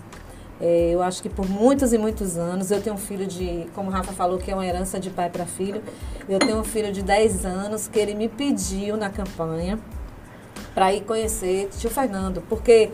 é, 0.60 0.90
eu 0.92 1.02
acho 1.02 1.20
que 1.22 1.28
por 1.28 1.48
muitos 1.48 1.92
e 1.92 1.98
muitos 1.98 2.36
anos, 2.36 2.70
eu 2.70 2.80
tenho 2.80 2.94
um 2.94 2.98
filho 2.98 3.26
de, 3.26 3.66
como 3.74 3.88
o 3.88 3.92
Rafa 3.92 4.12
falou, 4.12 4.38
que 4.38 4.50
é 4.50 4.54
uma 4.54 4.64
herança 4.66 5.00
de 5.00 5.10
pai 5.10 5.28
para 5.28 5.44
filho. 5.44 5.82
Eu 6.28 6.38
tenho 6.38 6.58
um 6.58 6.64
filho 6.64 6.92
de 6.92 7.02
10 7.02 7.44
anos 7.44 7.88
que 7.88 7.98
ele 7.98 8.14
me 8.14 8.28
pediu 8.28 8.96
na 8.96 9.10
campanha 9.10 9.78
para 10.74 10.92
ir 10.92 11.02
conhecer 11.02 11.68
tio 11.78 11.90
Fernando, 11.90 12.42
porque 12.48 12.90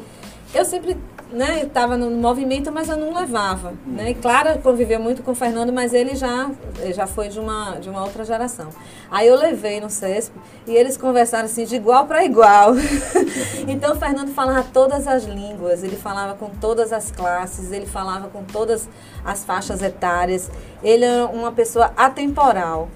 eu 0.55 0.65
sempre 0.65 0.97
né, 1.31 1.63
estava 1.63 1.97
no 1.97 2.11
movimento, 2.11 2.73
mas 2.73 2.89
eu 2.89 2.97
não 2.97 3.15
levava. 3.15 3.75
Né? 3.87 4.11
E 4.11 4.15
claro, 4.15 4.49
eu 4.49 4.59
convivia 4.59 4.99
muito 4.99 5.23
com 5.23 5.33
o 5.33 5.35
Fernando, 5.35 5.73
mas 5.73 5.93
ele 5.93 6.15
já, 6.15 6.51
ele 6.79 6.93
já 6.93 7.07
foi 7.07 7.29
de 7.29 7.39
uma, 7.39 7.77
de 7.77 7.89
uma 7.89 8.03
outra 8.03 8.25
geração. 8.25 8.71
Aí 9.11 9.29
eu 9.29 9.37
levei 9.37 9.81
no 9.81 9.91
CESP 9.91 10.35
e 10.67 10.75
eles 10.75 10.97
conversaram 10.97 11.45
assim 11.45 11.65
de 11.65 11.77
igual 11.77 12.07
para 12.07 12.25
igual. 12.25 12.73
então 13.69 13.93
o 13.93 13.97
Fernando 13.97 14.33
falava 14.33 14.67
todas 14.73 15.07
as 15.07 15.25
línguas, 15.25 15.83
ele 15.83 15.97
falava 15.97 16.35
com 16.35 16.49
todas 16.49 16.93
as 16.93 17.11
classes, 17.11 17.73
ele 17.73 17.87
falava 17.87 18.29
com 18.29 18.43
todas 18.45 18.89
as 19.25 19.45
faixas 19.45 19.83
etárias. 19.83 20.51
Ele 20.83 21.05
é 21.05 21.25
uma 21.25 21.53
pessoa 21.53 21.93
atemporal 21.97 22.89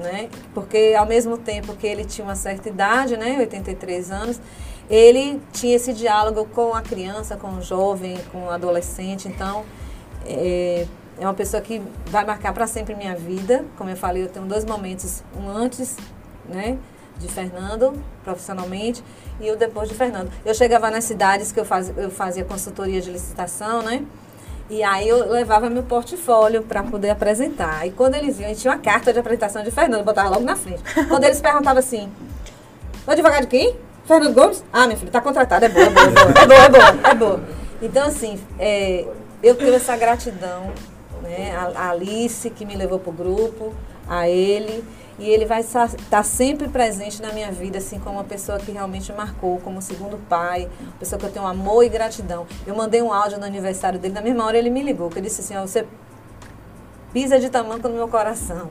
né? 0.00 0.28
Porque 0.54 0.94
ao 0.98 1.06
mesmo 1.06 1.38
tempo 1.38 1.74
que 1.74 1.86
ele 1.86 2.04
tinha 2.04 2.24
uma 2.24 2.34
certa 2.34 2.68
idade, 2.68 3.16
né, 3.16 3.36
83 3.38 4.10
anos, 4.10 4.40
ele 4.88 5.40
tinha 5.52 5.76
esse 5.76 5.92
diálogo 5.92 6.46
com 6.46 6.74
a 6.74 6.82
criança, 6.82 7.36
com 7.36 7.48
o 7.54 7.62
jovem, 7.62 8.18
com 8.32 8.46
o 8.46 8.50
adolescente. 8.50 9.28
Então, 9.28 9.64
é, 10.26 10.86
é 11.18 11.24
uma 11.24 11.34
pessoa 11.34 11.62
que 11.62 11.80
vai 12.06 12.24
marcar 12.24 12.52
para 12.52 12.66
sempre 12.66 12.94
minha 12.94 13.14
vida. 13.14 13.64
Como 13.76 13.88
eu 13.88 13.96
falei, 13.96 14.24
eu 14.24 14.28
tenho 14.28 14.46
dois 14.46 14.64
momentos, 14.64 15.22
um 15.38 15.48
antes, 15.48 15.96
né, 16.48 16.76
de 17.18 17.28
Fernando, 17.28 17.92
profissionalmente, 18.24 19.04
e 19.40 19.50
o 19.50 19.56
depois 19.56 19.88
de 19.88 19.94
Fernando. 19.94 20.30
Eu 20.44 20.54
chegava 20.54 20.90
nas 20.90 21.04
cidades 21.04 21.52
que 21.52 21.60
eu 21.60 21.66
eu 21.96 22.10
fazia 22.10 22.44
consultoria 22.44 23.00
de 23.00 23.10
licitação, 23.10 23.82
né? 23.82 24.04
E 24.70 24.84
aí 24.84 25.08
eu 25.08 25.28
levava 25.28 25.68
meu 25.68 25.82
portfólio 25.82 26.62
para 26.62 26.80
poder 26.84 27.10
apresentar. 27.10 27.84
E 27.88 27.90
quando 27.90 28.14
eles 28.14 28.38
viam, 28.38 28.54
tinha 28.54 28.72
uma 28.72 28.78
carta 28.78 29.12
de 29.12 29.18
apresentação 29.18 29.64
de 29.64 29.70
Fernando, 29.72 30.04
botava 30.04 30.28
logo 30.28 30.44
na 30.44 30.54
frente. 30.54 30.80
Quando 31.08 31.24
eles 31.24 31.40
perguntavam 31.40 31.80
assim, 31.80 32.08
o 33.04 33.10
advogado 33.10 33.42
de 33.42 33.48
quem? 33.48 33.76
Fernando 34.04 34.32
Gomes? 34.32 34.64
Ah, 34.72 34.86
minha 34.86 34.96
filha, 34.96 35.10
tá 35.10 35.20
contratado, 35.20 35.64
é 35.64 35.68
boa, 35.68 35.86
é 35.86 35.90
boa, 35.90 36.04
é 36.04 36.46
boa, 36.46 37.10
é 37.10 37.14
boa, 37.14 37.40
é 37.40 37.44
é. 37.44 37.60
Então, 37.82 38.06
assim, 38.06 38.40
é, 38.60 39.06
eu 39.42 39.56
tenho 39.56 39.74
essa 39.74 39.96
gratidão, 39.96 40.72
né? 41.22 41.52
A, 41.56 41.86
a 41.86 41.90
Alice, 41.90 42.48
que 42.50 42.64
me 42.64 42.76
levou 42.76 43.00
pro 43.00 43.10
grupo, 43.10 43.74
a 44.08 44.28
ele, 44.28 44.84
e 45.20 45.28
ele 45.28 45.44
vai 45.44 45.60
estar 45.60 45.90
tá 46.08 46.22
sempre 46.22 46.66
presente 46.66 47.20
na 47.20 47.30
minha 47.30 47.52
vida, 47.52 47.76
assim, 47.76 47.98
como 47.98 48.16
uma 48.16 48.24
pessoa 48.24 48.58
que 48.58 48.72
realmente 48.72 49.12
marcou, 49.12 49.58
como 49.60 49.82
segundo 49.82 50.16
pai, 50.28 50.68
uma 50.80 50.92
pessoa 50.92 51.18
que 51.20 51.26
eu 51.26 51.30
tenho 51.30 51.46
amor 51.46 51.84
e 51.84 51.90
gratidão. 51.90 52.46
Eu 52.66 52.74
mandei 52.74 53.02
um 53.02 53.12
áudio 53.12 53.38
no 53.38 53.44
aniversário 53.44 53.98
dele, 53.98 54.14
na 54.14 54.22
mesma 54.22 54.46
hora 54.46 54.56
ele 54.56 54.70
me 54.70 54.82
ligou, 54.82 55.10
que 55.10 55.18
ele 55.18 55.28
disse 55.28 55.42
assim, 55.42 55.54
ó, 55.56 55.60
você 55.60 55.86
pisa 57.12 57.38
de 57.38 57.50
tamanco 57.50 57.86
no 57.86 57.94
meu 57.94 58.08
coração, 58.08 58.70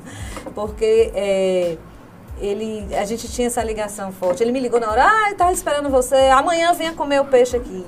porque 0.56 1.12
é, 1.14 1.78
ele, 2.40 2.88
a 2.96 3.06
gente 3.06 3.32
tinha 3.32 3.46
essa 3.46 3.64
ligação 3.64 4.12
forte. 4.12 4.42
Ele 4.42 4.52
me 4.52 4.60
ligou 4.60 4.80
na 4.80 4.90
hora, 4.90 5.06
ah, 5.06 5.30
eu 5.30 5.38
tava 5.38 5.52
esperando 5.52 5.88
você, 5.90 6.16
amanhã 6.16 6.74
venha 6.74 6.94
comer 6.94 7.22
o 7.22 7.26
peixe 7.26 7.56
aqui. 7.56 7.86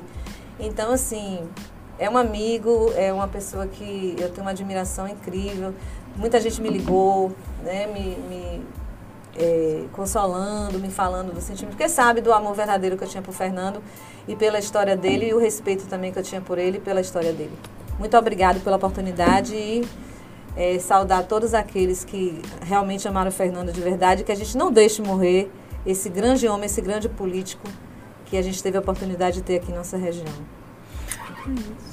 Então, 0.59 0.91
assim, 0.91 1.49
é 1.97 2.09
um 2.09 2.17
amigo, 2.17 2.91
é 2.95 3.11
uma 3.11 3.27
pessoa 3.27 3.65
que 3.65 4.15
eu 4.19 4.29
tenho 4.29 4.41
uma 4.41 4.51
admiração 4.51 5.07
incrível. 5.07 5.73
Muita 6.15 6.39
gente 6.39 6.61
me 6.61 6.69
ligou, 6.69 7.31
né, 7.63 7.87
me, 7.87 8.15
me 8.29 8.61
é, 9.35 9.85
consolando, 9.93 10.79
me 10.79 10.89
falando 10.89 11.33
do 11.33 11.41
sentimento, 11.41 11.75
porque 11.75 11.89
sabe 11.89 12.21
do 12.21 12.33
amor 12.33 12.53
verdadeiro 12.53 12.97
que 12.97 13.03
eu 13.03 13.07
tinha 13.07 13.23
por 13.23 13.33
Fernando 13.33 13.81
e 14.27 14.35
pela 14.35 14.59
história 14.59 14.95
dele 14.95 15.27
e 15.27 15.33
o 15.33 15.39
respeito 15.39 15.87
também 15.87 16.11
que 16.11 16.19
eu 16.19 16.23
tinha 16.23 16.41
por 16.41 16.57
ele 16.57 16.77
e 16.77 16.81
pela 16.81 17.01
história 17.01 17.31
dele. 17.31 17.57
Muito 17.97 18.17
obrigado 18.17 18.61
pela 18.61 18.77
oportunidade 18.77 19.55
e 19.55 19.87
é, 20.55 20.77
saudar 20.79 21.23
todos 21.23 21.53
aqueles 21.53 22.03
que 22.03 22.41
realmente 22.61 23.07
amaram 23.07 23.29
o 23.29 23.33
Fernando 23.33 23.71
de 23.71 23.81
verdade, 23.81 24.23
que 24.23 24.31
a 24.31 24.35
gente 24.35 24.57
não 24.57 24.71
deixe 24.71 25.01
morrer 25.01 25.51
esse 25.85 26.09
grande 26.09 26.47
homem, 26.47 26.65
esse 26.65 26.81
grande 26.81 27.07
político 27.07 27.67
que 28.25 28.37
a 28.37 28.41
gente 28.41 28.61
teve 28.61 28.77
a 28.77 28.79
oportunidade 28.79 29.37
de 29.37 29.43
ter 29.43 29.57
aqui 29.57 29.71
em 29.71 29.75
nossa 29.75 29.97
região. 29.97 30.33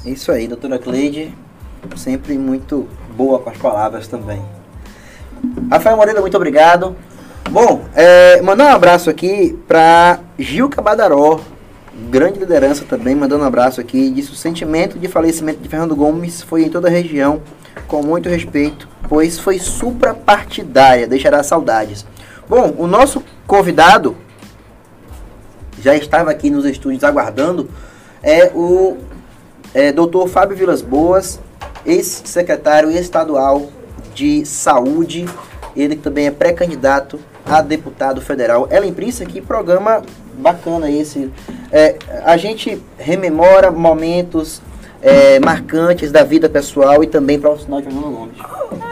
Isso 0.04 0.30
aí, 0.30 0.46
doutora 0.46 0.78
Cleide, 0.78 1.34
sempre 1.96 2.36
muito 2.36 2.88
boa 3.16 3.38
com 3.38 3.50
as 3.50 3.56
palavras 3.56 4.06
também. 4.06 4.42
Rafael 5.70 5.96
Moreira, 5.96 6.20
muito 6.20 6.36
obrigado. 6.36 6.96
Bom, 7.50 7.84
é, 7.94 8.42
mandar 8.42 8.66
um 8.66 8.76
abraço 8.76 9.08
aqui 9.08 9.58
para 9.66 10.20
Gilca 10.38 10.82
Badaró, 10.82 11.40
grande 12.10 12.38
liderança 12.38 12.84
também, 12.84 13.14
mandando 13.14 13.42
um 13.42 13.46
abraço 13.46 13.80
aqui. 13.80 14.10
Disse 14.10 14.32
o 14.32 14.34
sentimento 14.34 14.98
de 14.98 15.08
falecimento 15.08 15.60
de 15.60 15.68
Fernando 15.68 15.96
Gomes 15.96 16.42
foi 16.42 16.64
em 16.64 16.68
toda 16.68 16.88
a 16.88 16.90
região, 16.90 17.40
com 17.86 18.02
muito 18.02 18.28
respeito, 18.28 18.86
pois 19.08 19.38
foi 19.38 19.58
suprapartidária, 19.58 21.06
deixará 21.06 21.42
saudades. 21.42 22.04
Bom, 22.46 22.74
o 22.76 22.86
nosso 22.86 23.24
convidado 23.46 24.16
já 25.80 25.94
estava 25.94 26.30
aqui 26.30 26.50
nos 26.50 26.66
estúdios 26.66 27.02
aguardando, 27.02 27.68
é 28.22 28.50
o 28.54 28.98
é, 29.72 29.90
doutor 29.90 30.28
Fábio 30.28 30.56
Vilas 30.56 30.82
Boas, 30.82 31.40
ex-secretário 31.86 32.90
estadual 32.90 33.70
de 34.18 34.44
saúde, 34.44 35.26
ele 35.76 35.94
também 35.94 36.26
é 36.26 36.30
pré-candidato 36.30 37.20
a 37.46 37.62
deputado 37.62 38.20
federal. 38.20 38.68
Ellen 38.68 38.92
Prince, 38.92 39.24
que 39.24 39.40
programa 39.40 40.02
bacana 40.34 40.90
esse. 40.90 41.30
É, 41.70 41.96
a 42.24 42.36
gente 42.36 42.82
rememora 42.98 43.70
momentos 43.70 44.60
é, 45.00 45.38
marcantes 45.38 46.10
da 46.10 46.24
vida 46.24 46.48
pessoal 46.48 47.04
e 47.04 47.06
também 47.06 47.38
profissional 47.38 47.80
de 47.80 47.86
Fernando 47.86 48.10
Gomes. 48.10 48.36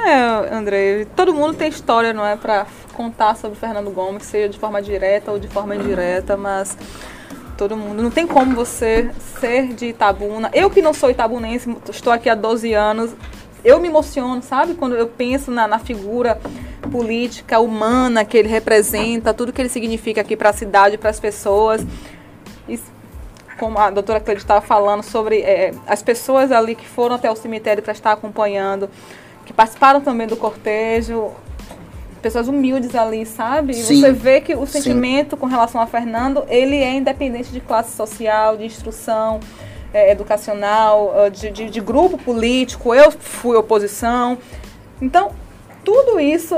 É, 0.07 0.55
André, 0.55 1.07
todo 1.17 1.35
mundo 1.35 1.55
tem 1.55 1.69
história, 1.69 2.13
não 2.13 2.25
é, 2.25 2.37
para 2.37 2.65
contar 2.93 3.35
sobre 3.35 3.59
Fernando 3.59 3.91
Gomes, 3.91 4.23
seja 4.23 4.49
de 4.49 4.59
forma 4.59 4.81
direta 4.81 5.33
ou 5.33 5.41
de 5.41 5.49
forma 5.49 5.75
indireta, 5.75 6.37
mas 6.37 6.79
todo 7.59 7.77
mundo. 7.77 8.01
Não 8.01 8.11
tem 8.13 8.29
como 8.29 8.55
você 8.55 9.11
ser 9.41 9.75
de 9.75 9.87
Itabuna. 9.87 10.51
Eu 10.55 10.71
que 10.71 10.81
não 10.81 10.95
sou 10.95 11.11
itabunense, 11.11 11.77
estou 11.91 12.13
aqui 12.13 12.29
há 12.29 12.37
12 12.37 12.73
anos, 12.75 13.11
eu 13.67 13.81
me 13.81 13.89
emociono, 13.89 14.41
sabe? 14.43 14.75
Quando 14.75 14.95
eu 14.95 15.09
penso 15.09 15.51
na, 15.51 15.67
na 15.67 15.81
figura 15.81 16.41
política, 16.93 17.59
humana 17.59 18.25
que 18.25 18.39
ele 18.39 18.49
representa, 18.49 19.35
tudo 19.35 19.53
que 19.53 19.61
ele 19.61 19.69
significa 19.69 20.21
aqui 20.21 20.37
para 20.37 20.51
a 20.51 20.53
cidade, 20.53 20.97
para 20.97 21.11
as 21.11 21.19
pessoas. 21.19 21.85
E, 22.69 22.79
como 23.59 23.77
a 23.77 23.91
doutora 23.91 24.21
Cleide 24.21 24.41
estava 24.41 24.61
falando 24.61 25.03
sobre 25.03 25.41
é, 25.41 25.75
as 25.85 26.01
pessoas 26.01 26.53
ali 26.53 26.77
que 26.77 26.87
foram 26.87 27.17
até 27.17 27.29
o 27.29 27.35
cemitério 27.35 27.83
para 27.83 27.93
estar 27.93 28.13
acompanhando, 28.13 28.89
que 29.45 29.53
participaram 29.53 30.01
também 30.01 30.29
do 30.29 30.37
cortejo, 30.37 31.33
pessoas 32.23 32.47
humildes 32.47 32.95
ali, 32.95 33.27
sabe? 33.27 33.75
Sim. 33.75 34.01
você 34.01 34.13
vê 34.13 34.41
que 34.41 34.55
o 34.55 34.65
Sim. 34.65 34.81
sentimento 34.81 35.37
com 35.37 35.47
relação 35.47 35.81
a 35.81 35.89
Fernando, 35.89 36.45
ele 36.49 36.77
é 36.77 36.95
independente 36.95 37.51
de 37.51 37.59
classe 37.59 37.97
social, 37.97 38.57
de 38.57 38.65
instrução 38.65 39.41
é, 39.97 40.11
educacional, 40.11 41.13
eh, 41.17 41.31
de, 41.31 41.51
de, 41.51 41.71
de 41.71 41.81
grupo 41.81 42.17
político, 42.19 42.95
eu 42.95 43.11
fui 43.11 43.57
oposição. 43.57 44.39
Então, 45.01 45.31
tudo 45.85 46.19
isso, 46.19 46.55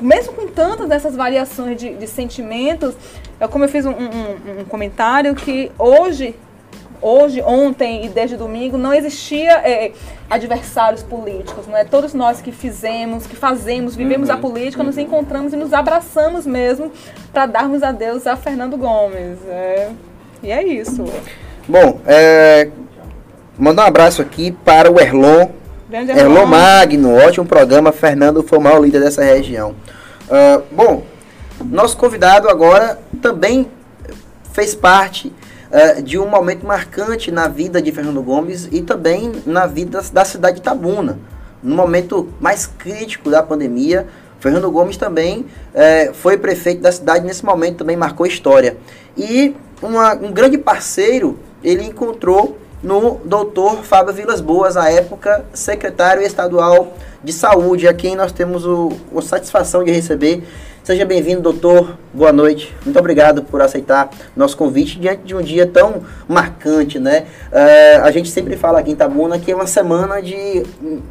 mesmo 0.00 0.32
com 0.32 0.46
tantas 0.48 0.88
dessas 0.88 1.14
variações 1.16 1.76
de, 1.80 1.94
de 1.94 2.06
sentimentos, 2.06 2.94
é 3.40 3.46
como 3.48 3.64
eu 3.64 3.68
fiz 3.68 3.86
um, 3.86 3.90
um- 3.92 4.60
um 4.60 4.64
comentário 4.64 5.34
que 5.34 5.70
hoje 5.78 6.34
hoje, 7.02 7.42
ontem 7.42 8.04
e 8.04 8.08
desde 8.08 8.36
domingo, 8.36 8.78
não 8.78 8.94
existia 8.94 9.54
é, 9.54 9.90
adversários 10.30 11.02
políticos, 11.02 11.66
não 11.66 11.76
é? 11.76 11.84
Todos 11.84 12.14
nós 12.14 12.40
que 12.40 12.52
fizemos, 12.52 13.26
que 13.26 13.34
fazemos, 13.34 13.96
vivemos 13.96 14.28
uhum. 14.28 14.36
a 14.36 14.38
política, 14.38 14.84
nos 14.84 14.96
encontramos 14.96 15.52
e 15.52 15.56
nos 15.56 15.72
abraçamos 15.72 16.46
mesmo 16.46 16.92
para 17.32 17.46
darmos 17.46 17.82
adeus 17.82 18.24
a 18.24 18.36
Fernando 18.36 18.76
Gomes. 18.76 19.38
É, 19.48 19.90
e 20.44 20.52
é 20.52 20.62
isso. 20.62 21.04
Bom, 21.68 22.00
é, 22.06 22.70
mandar 23.58 23.84
um 23.84 23.86
abraço 23.86 24.22
aqui 24.22 24.50
para 24.50 24.90
o 24.90 25.00
Erlon. 25.00 25.48
Erlon 25.90 26.46
Magno, 26.46 27.14
ótimo 27.14 27.46
programa. 27.46 27.92
Fernando 27.92 28.44
maior 28.60 28.80
líder 28.80 29.00
dessa 29.00 29.22
região. 29.22 29.74
Uh, 30.28 30.62
bom, 30.70 31.04
nosso 31.64 31.96
convidado 31.96 32.48
agora 32.48 32.98
também 33.20 33.68
fez 34.52 34.74
parte 34.74 35.32
uh, 35.70 36.02
de 36.02 36.18
um 36.18 36.26
momento 36.26 36.66
marcante 36.66 37.30
na 37.30 37.48
vida 37.48 37.82
de 37.82 37.92
Fernando 37.92 38.22
Gomes 38.22 38.68
e 38.72 38.80
também 38.82 39.32
na 39.44 39.66
vida 39.66 40.00
da 40.12 40.24
cidade 40.24 40.56
de 40.56 40.62
Tabuna. 40.62 41.18
No 41.62 41.76
momento 41.76 42.28
mais 42.40 42.66
crítico 42.66 43.30
da 43.30 43.42
pandemia, 43.42 44.06
Fernando 44.40 44.70
Gomes 44.70 44.96
também 44.96 45.40
uh, 45.74 46.14
foi 46.14 46.36
prefeito 46.36 46.80
da 46.80 46.90
cidade, 46.90 47.24
nesse 47.24 47.44
momento 47.44 47.78
também 47.78 47.96
marcou 47.96 48.26
história. 48.26 48.76
E 49.16 49.54
uma, 49.82 50.14
um 50.14 50.32
grande 50.32 50.56
parceiro 50.56 51.38
ele 51.62 51.84
encontrou 51.84 52.58
no 52.82 53.20
doutor 53.24 53.84
Fábio 53.84 54.12
Vilas 54.12 54.40
Boas, 54.40 54.76
à 54.76 54.90
época 54.90 55.44
secretário 55.54 56.22
estadual 56.22 56.94
de 57.22 57.32
saúde, 57.32 57.86
a 57.86 57.94
quem 57.94 58.16
nós 58.16 58.32
temos 58.32 58.66
o, 58.66 58.90
a 59.16 59.22
satisfação 59.22 59.84
de 59.84 59.92
receber 59.92 60.42
Seja 60.84 61.04
bem-vindo, 61.04 61.40
doutor. 61.40 61.96
Boa 62.12 62.32
noite. 62.32 62.74
Muito 62.84 62.98
obrigado 62.98 63.44
por 63.44 63.62
aceitar 63.62 64.10
nosso 64.34 64.56
convite 64.56 64.98
diante 64.98 65.22
de 65.22 65.32
um 65.32 65.40
dia 65.40 65.64
tão 65.64 66.02
marcante, 66.26 66.98
né? 66.98 67.26
Uh, 67.52 68.02
a 68.02 68.10
gente 68.10 68.28
sempre 68.28 68.56
fala 68.56 68.80
aqui 68.80 68.90
em 68.90 68.96
Tabuna 68.96 69.38
que 69.38 69.52
é 69.52 69.54
uma 69.54 69.68
semana 69.68 70.20
de 70.20 70.64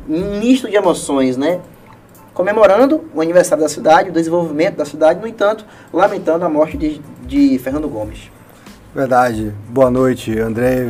um 0.09 0.39
misto 0.41 0.69
de 0.69 0.75
emoções, 0.75 1.37
né? 1.37 1.61
Comemorando 2.33 3.05
o 3.15 3.21
aniversário 3.21 3.63
da 3.63 3.69
cidade, 3.69 4.09
o 4.09 4.11
desenvolvimento 4.11 4.75
da 4.75 4.83
cidade, 4.83 5.21
no 5.21 5.27
entanto, 5.27 5.65
lamentando 5.93 6.43
a 6.43 6.49
morte 6.49 6.75
de, 6.75 7.01
de 7.25 7.57
Fernando 7.57 7.87
Gomes. 7.87 8.29
Verdade. 8.93 9.53
Boa 9.69 9.89
noite, 9.89 10.37
André. 10.37 10.83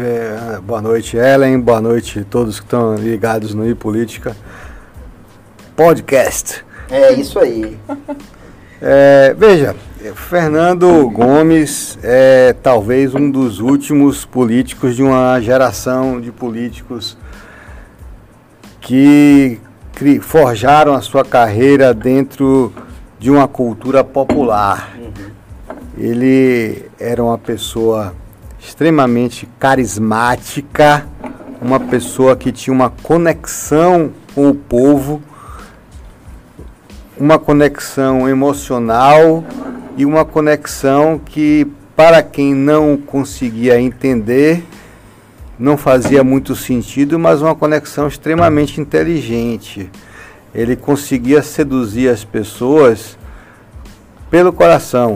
Boa 0.63 0.81
noite, 0.81 1.17
Ellen. 1.17 1.59
Boa 1.59 1.79
noite 1.79 2.19
a 2.19 2.23
todos 2.23 2.59
que 2.59 2.65
estão 2.65 2.95
ligados 2.95 3.53
no 3.53 3.69
iPolítica 3.69 4.35
Podcast. 5.75 6.65
É 6.89 7.13
isso 7.13 7.39
aí. 7.39 7.77
É, 8.83 9.35
veja, 9.37 9.75
Fernando 10.15 11.07
Gomes 11.11 11.99
é 12.01 12.55
talvez 12.63 13.13
um 13.13 13.29
dos 13.29 13.59
últimos 13.59 14.25
políticos 14.25 14.95
de 14.95 15.03
uma 15.03 15.39
geração 15.39 16.19
de 16.19 16.31
políticos 16.31 17.15
que 18.81 19.59
forjaram 20.23 20.95
a 20.95 21.01
sua 21.01 21.23
carreira 21.23 21.93
dentro 21.93 22.73
de 23.19 23.29
uma 23.29 23.47
cultura 23.47 24.03
popular. 24.03 24.97
Ele 26.01 26.89
era 26.99 27.23
uma 27.23 27.37
pessoa 27.37 28.15
extremamente 28.59 29.47
carismática, 29.59 31.07
uma 31.61 31.79
pessoa 31.79 32.35
que 32.35 32.51
tinha 32.51 32.73
uma 32.73 32.89
conexão 32.89 34.11
com 34.33 34.49
o 34.49 34.55
povo 34.55 35.21
uma 37.21 37.37
conexão 37.37 38.27
emocional 38.27 39.43
e 39.95 40.07
uma 40.07 40.25
conexão 40.25 41.21
que, 41.23 41.67
para 41.95 42.23
quem 42.23 42.55
não 42.55 42.97
conseguia 42.97 43.79
entender, 43.79 44.63
não 45.59 45.77
fazia 45.77 46.23
muito 46.23 46.55
sentido, 46.55 47.19
mas 47.19 47.39
uma 47.39 47.53
conexão 47.53 48.07
extremamente 48.07 48.81
inteligente. 48.81 49.87
Ele 50.51 50.75
conseguia 50.75 51.43
seduzir 51.43 52.09
as 52.09 52.23
pessoas 52.23 53.15
pelo 54.31 54.51
coração, 54.51 55.15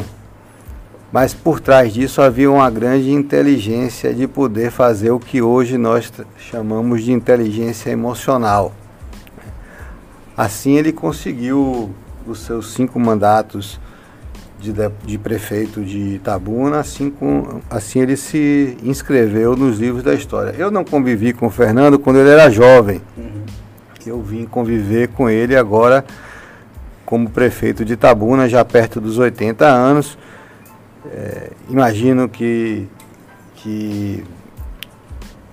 mas 1.16 1.34
por 1.34 1.62
trás 1.62 1.94
disso 1.94 2.22
havia 2.22 2.52
uma 2.52 2.70
grande 2.70 3.10
inteligência 3.10 4.14
de 4.14 4.28
poder 4.28 4.70
fazer 4.70 5.12
o 5.12 5.18
que 5.18 5.42
hoje 5.42 5.78
nós 5.78 6.12
chamamos 6.38 7.06
de 7.06 7.14
inteligência 7.14 7.90
emocional. 7.90 8.74
Assim 10.36 10.76
ele 10.76 10.92
conseguiu 10.92 11.90
os 12.28 12.40
seus 12.40 12.74
cinco 12.74 13.00
mandatos 13.00 13.80
de, 14.60 14.74
de 15.06 15.18
prefeito 15.18 15.86
de 15.86 16.16
Itabuna, 16.16 16.82
assim, 16.82 17.10
com, 17.10 17.62
assim 17.70 18.02
ele 18.02 18.18
se 18.18 18.76
inscreveu 18.84 19.56
nos 19.56 19.80
livros 19.80 20.04
da 20.04 20.14
história. 20.14 20.54
Eu 20.58 20.70
não 20.70 20.84
convivi 20.84 21.32
com 21.32 21.48
o 21.48 21.50
Fernando 21.50 21.98
quando 21.98 22.18
ele 22.18 22.32
era 22.32 22.50
jovem. 22.50 23.02
Uhum. 23.18 23.46
Eu 24.06 24.22
vim 24.22 24.44
conviver 24.44 25.08
com 25.08 25.30
ele 25.30 25.56
agora 25.56 26.04
como 27.06 27.30
prefeito 27.30 27.86
de 27.86 27.94
Itabuna, 27.94 28.50
já 28.50 28.66
perto 28.66 29.00
dos 29.00 29.18
80 29.18 29.66
anos. 29.66 30.18
É, 31.12 31.52
imagino 31.70 32.28
que, 32.28 32.88
que 33.56 34.24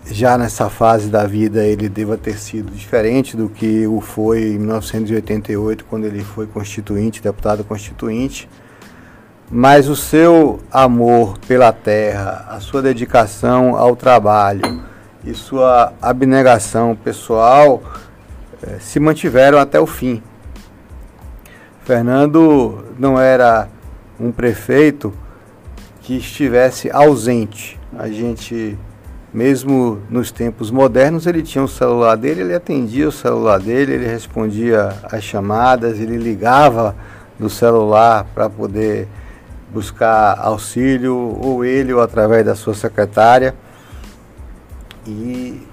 já 0.06 0.36
nessa 0.36 0.68
fase 0.68 1.08
da 1.08 1.26
vida 1.26 1.64
ele 1.64 1.88
deva 1.88 2.16
ter 2.16 2.36
sido 2.36 2.72
diferente 2.72 3.36
do 3.36 3.48
que 3.48 3.86
o 3.86 4.00
foi 4.00 4.54
em 4.54 4.58
1988, 4.58 5.84
quando 5.84 6.04
ele 6.04 6.22
foi 6.22 6.46
constituinte, 6.46 7.22
deputado 7.22 7.64
constituinte. 7.64 8.48
Mas 9.50 9.88
o 9.88 9.94
seu 9.94 10.60
amor 10.70 11.38
pela 11.46 11.72
terra, 11.72 12.46
a 12.48 12.58
sua 12.58 12.80
dedicação 12.80 13.76
ao 13.76 13.94
trabalho 13.94 14.82
e 15.24 15.34
sua 15.34 15.92
abnegação 16.00 16.96
pessoal 16.96 17.82
eh, 18.62 18.78
se 18.80 18.98
mantiveram 18.98 19.58
até 19.58 19.78
o 19.78 19.86
fim. 19.86 20.22
Fernando 21.84 22.86
não 22.98 23.20
era 23.20 23.68
um 24.18 24.32
prefeito 24.32 25.12
que 26.02 26.16
estivesse 26.16 26.90
ausente. 26.90 27.78
A 27.96 28.08
gente 28.08 28.78
mesmo 29.32 30.02
nos 30.10 30.30
tempos 30.30 30.70
modernos, 30.70 31.26
ele 31.26 31.42
tinha 31.42 31.64
o 31.64 31.68
celular 31.68 32.16
dele, 32.16 32.42
ele 32.42 32.54
atendia 32.54 33.08
o 33.08 33.12
celular 33.12 33.58
dele, 33.58 33.94
ele 33.94 34.06
respondia 34.06 34.94
às 35.04 35.24
chamadas, 35.24 35.98
ele 35.98 36.18
ligava 36.18 36.94
do 37.38 37.48
celular 37.48 38.26
para 38.34 38.50
poder 38.50 39.08
buscar 39.72 40.38
auxílio, 40.38 41.16
ou 41.40 41.64
ele 41.64 41.94
ou 41.94 42.02
através 42.02 42.44
da 42.44 42.54
sua 42.54 42.74
secretária. 42.74 43.54
E 45.06 45.66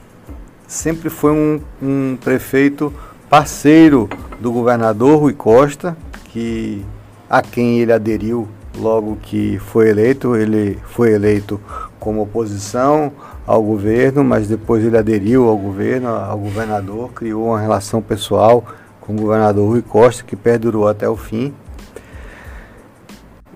sempre 0.65 1.09
foi 1.09 1.33
um, 1.33 1.61
um 1.81 2.17
prefeito 2.19 2.93
parceiro 3.29 4.09
do 4.39 4.53
governador 4.53 5.19
Rui 5.19 5.33
Costa, 5.33 5.97
que 6.25 6.85
a 7.29 7.41
quem 7.41 7.79
ele 7.79 7.91
aderiu 7.91 8.47
logo 8.77 9.17
que 9.21 9.59
foi 9.59 9.89
eleito. 9.89 10.35
Ele 10.35 10.77
foi 10.85 11.13
eleito 11.13 11.59
como 11.99 12.21
oposição 12.21 13.11
ao 13.45 13.63
governo, 13.63 14.23
mas 14.23 14.47
depois 14.47 14.83
ele 14.83 14.97
aderiu 14.97 15.49
ao 15.49 15.57
governo, 15.57 16.09
ao 16.09 16.37
governador, 16.37 17.11
criou 17.13 17.47
uma 17.47 17.59
relação 17.59 18.01
pessoal 18.01 18.63
com 19.01 19.13
o 19.13 19.17
governador 19.17 19.67
Rui 19.67 19.81
Costa, 19.81 20.23
que 20.23 20.35
perdurou 20.35 20.87
até 20.87 21.09
o 21.09 21.17
fim. 21.17 21.53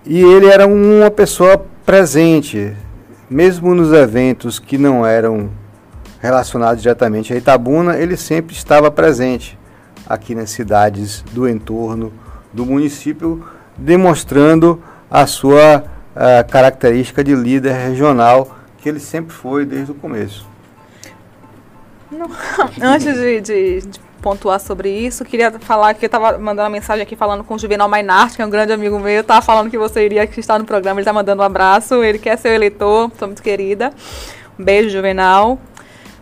E 0.06 0.20
ele 0.22 0.48
era 0.48 0.68
uma 0.68 1.12
pessoa 1.12 1.64
presente, 1.86 2.74
mesmo 3.30 3.74
nos 3.76 3.94
eventos 3.94 4.60
que 4.60 4.78
não 4.78 5.06
eram 5.06 5.50
relacionados 6.20 6.82
diretamente 6.82 7.34
a 7.34 7.38
Itabuna, 7.38 7.98
ele 7.98 8.18
sempre 8.18 8.56
estava 8.56 8.90
presente 8.90 9.60
aqui 10.08 10.34
nas 10.34 10.50
cidades 10.50 11.24
do 11.32 11.48
entorno 11.48 12.12
do 12.52 12.66
município, 12.66 13.44
demonstrando 13.78 14.82
a 15.14 15.28
sua 15.28 15.84
a 16.16 16.44
característica 16.44 17.24
de 17.24 17.36
líder 17.36 17.74
regional 17.74 18.58
que 18.78 18.90
ele 18.90 19.00
sempre 19.00 19.32
foi 19.34 19.64
desde 19.64 19.92
o 19.92 19.96
começo. 19.96 20.46
Não, 22.12 22.28
antes 22.82 23.16
de, 23.16 23.42
de, 23.42 23.82
de, 23.82 24.00
pontuar 24.22 24.60
sobre 24.60 24.90
isso, 24.90 25.24
queria 25.26 25.52
falar 25.60 25.94
que 25.94 26.06
eu 26.06 26.08
estava 26.08 26.38
mandando 26.38 26.64
uma 26.64 26.70
mensagem 26.70 27.04
aqui 27.04 27.16
falando 27.16 27.44
com 27.44 27.56
o 27.56 27.60
Juvenal 27.60 27.90
Mainart, 27.90 28.36
que 28.36 28.42
é 28.42 28.46
um 28.46 28.50
grande 28.50 28.72
amigo 28.72 28.98
meu, 29.00 29.22
estava 29.22 29.42
falando 29.42 29.70
que 29.70 29.78
você 29.78 30.06
iria 30.06 30.24
estar 30.24 30.58
no 30.58 30.66
programa, 30.66 31.00
ele 31.00 31.04
está 31.04 31.14
mandando 31.14 31.42
um 31.42 31.46
abraço, 31.46 32.04
ele 32.04 32.20
quer 32.20 32.38
ser 32.38 32.50
o 32.50 32.54
eleitor, 32.54 33.12
sou 33.18 33.28
muito 33.28 33.44
querida. 33.44 33.92
Um 34.58 34.64
beijo, 34.64 34.90
Juvenal. 34.90 35.60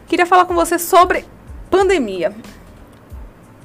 Queria 0.07 0.25
falar 0.25 0.45
com 0.45 0.53
você 0.53 0.79
sobre 0.79 1.25
pandemia. 1.69 2.33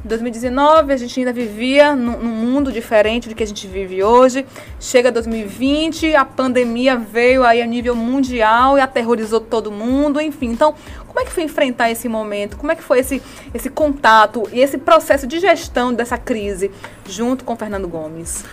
2019 0.07 0.93
a 0.93 0.97
gente 0.97 1.19
ainda 1.19 1.33
vivia 1.33 1.95
num, 1.95 2.19
mundo 2.19 2.73
diferente 2.73 3.28
do 3.28 3.35
que 3.35 3.43
a 3.43 3.47
gente 3.47 3.66
vive 3.66 4.03
hoje. 4.03 4.47
Chega 4.81 5.11
2020, 5.11 6.15
a 6.15 6.24
pandemia 6.24 6.97
veio 6.97 7.45
aí 7.45 7.61
a 7.61 7.66
nível 7.66 7.95
mundial 7.95 8.78
e 8.78 8.81
aterrorizou 8.81 9.41
todo 9.41 9.70
mundo, 9.70 10.20
enfim. 10.20 10.51
Então, 10.51 10.74
como 11.07 11.20
é 11.20 11.24
que 11.24 11.33
foi 11.33 11.43
enfrentar 11.43 11.91
esse 11.91 12.09
momento? 12.09 12.57
Como 12.57 12.70
é 12.70 12.77
que 12.77 12.83
foi 12.83 13.01
esse, 13.01 13.23
esse 13.53 13.69
contato 13.69 14.45
e 14.53 14.61
esse 14.61 14.78
processo 14.78 15.27
de 15.27 15.41
gestão 15.41 15.93
dessa 15.93 16.16
crise 16.16 16.70
junto 17.09 17.45
com 17.45 17.57
Fernando 17.57 17.89
Gomes? 17.89 18.45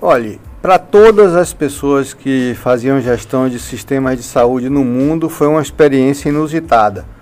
Olhe, 0.00 0.40
para 0.62 0.78
todas 0.78 1.34
as 1.34 1.52
pessoas 1.52 2.14
que 2.14 2.54
faziam 2.54 3.00
gestão 3.00 3.48
de 3.48 3.58
sistemas 3.58 4.16
de 4.16 4.22
saúde 4.22 4.68
no 4.68 4.84
mundo, 4.84 5.28
foi 5.28 5.46
uma 5.46 5.62
experiência 5.62 6.28
inusitada. 6.28 7.17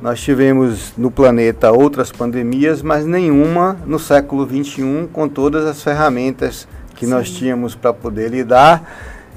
Nós 0.00 0.18
tivemos 0.18 0.94
no 0.96 1.10
planeta 1.10 1.70
outras 1.70 2.10
pandemias, 2.10 2.80
mas 2.80 3.04
nenhuma 3.04 3.76
no 3.84 3.98
século 3.98 4.48
XXI 4.48 5.06
com 5.12 5.28
todas 5.28 5.66
as 5.66 5.82
ferramentas 5.82 6.66
que 6.94 7.04
Sim. 7.04 7.12
nós 7.12 7.30
tínhamos 7.30 7.74
para 7.74 7.92
poder 7.92 8.30
lidar 8.30 8.82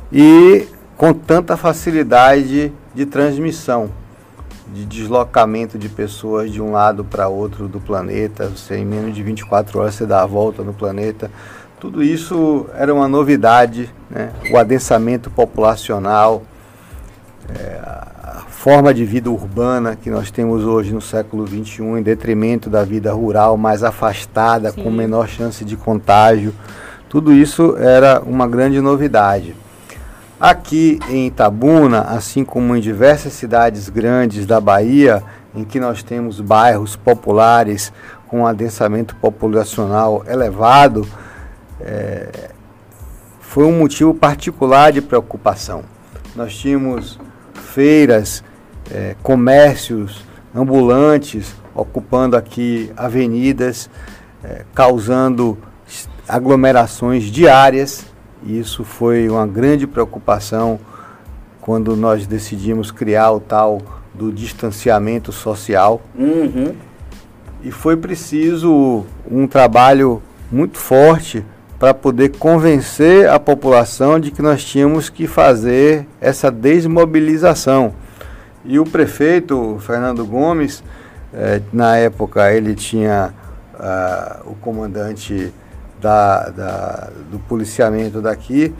e 0.09 0.65
com 0.95 1.13
tanta 1.13 1.57
facilidade 1.57 2.71
de 2.95 3.05
transmissão, 3.05 3.89
de 4.73 4.85
deslocamento 4.85 5.77
de 5.77 5.89
pessoas 5.89 6.49
de 6.49 6.61
um 6.61 6.71
lado 6.71 7.03
para 7.03 7.27
outro 7.27 7.67
do 7.67 7.81
planeta. 7.81 8.47
Você, 8.47 8.77
em 8.77 8.85
menos 8.85 9.13
de 9.13 9.21
24 9.21 9.79
horas 9.79 9.95
você 9.95 10.05
dá 10.05 10.23
a 10.23 10.25
volta 10.25 10.63
no 10.63 10.73
planeta. 10.73 11.29
Tudo 11.77 12.01
isso 12.01 12.67
era 12.73 12.93
uma 12.93 13.09
novidade, 13.09 13.93
né? 14.09 14.31
o 14.49 14.57
adensamento 14.57 15.29
populacional, 15.29 16.43
é, 17.49 18.12
a 18.23 18.39
forma 18.47 18.93
de 18.93 19.03
vida 19.03 19.29
urbana 19.29 19.97
que 19.97 20.09
nós 20.09 20.31
temos 20.31 20.63
hoje 20.63 20.93
no 20.93 21.01
século 21.01 21.45
XXI, 21.45 21.83
em 21.83 22.01
detrimento 22.01 22.69
da 22.69 22.81
vida 22.85 23.11
rural 23.11 23.57
mais 23.57 23.83
afastada, 23.83 24.71
Sim. 24.71 24.81
com 24.81 24.89
menor 24.89 25.27
chance 25.27 25.65
de 25.65 25.75
contágio. 25.75 26.53
Tudo 27.09 27.33
isso 27.33 27.75
era 27.77 28.21
uma 28.25 28.47
grande 28.47 28.79
novidade. 28.79 29.53
Aqui 30.39 30.99
em 31.09 31.27
Itabuna, 31.27 32.01
assim 32.01 32.45
como 32.45 32.73
em 32.75 32.79
diversas 32.79 33.33
cidades 33.33 33.89
grandes 33.89 34.45
da 34.45 34.61
Bahia, 34.61 35.21
em 35.53 35.65
que 35.65 35.77
nós 35.77 36.01
temos 36.01 36.39
bairros 36.39 36.95
populares 36.95 37.91
com 38.29 38.47
adensamento 38.47 39.17
populacional 39.17 40.23
elevado, 40.27 41.05
é, 41.81 42.51
foi 43.41 43.65
um 43.65 43.77
motivo 43.77 44.13
particular 44.13 44.93
de 44.93 45.01
preocupação. 45.01 45.83
Nós 46.35 46.55
tínhamos 46.55 47.19
feiras, 47.73 48.43
é, 48.91 49.15
comércios 49.23 50.23
ambulantes 50.53 51.55
ocupando 51.73 52.37
aqui 52.37 52.91
avenidas, 52.95 53.89
é, 54.43 54.63
causando 54.75 55.57
aglomerações 56.27 57.23
diárias. 57.23 58.05
E 58.45 58.59
isso 58.59 58.83
foi 58.83 59.27
uma 59.27 59.47
grande 59.47 59.87
preocupação 59.87 60.79
quando 61.61 61.95
nós 61.95 62.27
decidimos 62.27 62.91
criar 62.91 63.31
o 63.31 63.39
tal 63.39 63.81
do 64.13 64.31
distanciamento 64.31 65.31
social. 65.31 66.01
Uhum. 66.15 66.75
E 67.63 67.71
foi 67.71 67.97
preciso 67.97 69.05
um 69.29 69.47
trabalho 69.47 70.21
muito 70.51 70.77
forte 70.77 71.43
para 71.83 71.93
poder 71.93 72.29
convencer 72.37 73.27
a 73.27 73.37
população 73.37 74.17
de 74.17 74.31
que 74.31 74.41
nós 74.41 74.63
tínhamos 74.63 75.09
que 75.09 75.27
fazer 75.27 76.07
essa 76.21 76.49
desmobilização. 76.49 77.93
E 78.63 78.79
o 78.79 78.85
prefeito 78.85 79.77
Fernando 79.81 80.25
Gomes, 80.25 80.81
eh, 81.33 81.61
na 81.73 81.97
época 81.97 82.53
ele 82.53 82.73
tinha 82.73 83.33
uh, 83.73 84.49
o 84.49 84.55
comandante 84.55 85.53
da, 86.01 86.49
da, 86.51 87.09
do 87.29 87.37
policiamento 87.39 88.21
daqui, 88.21 88.73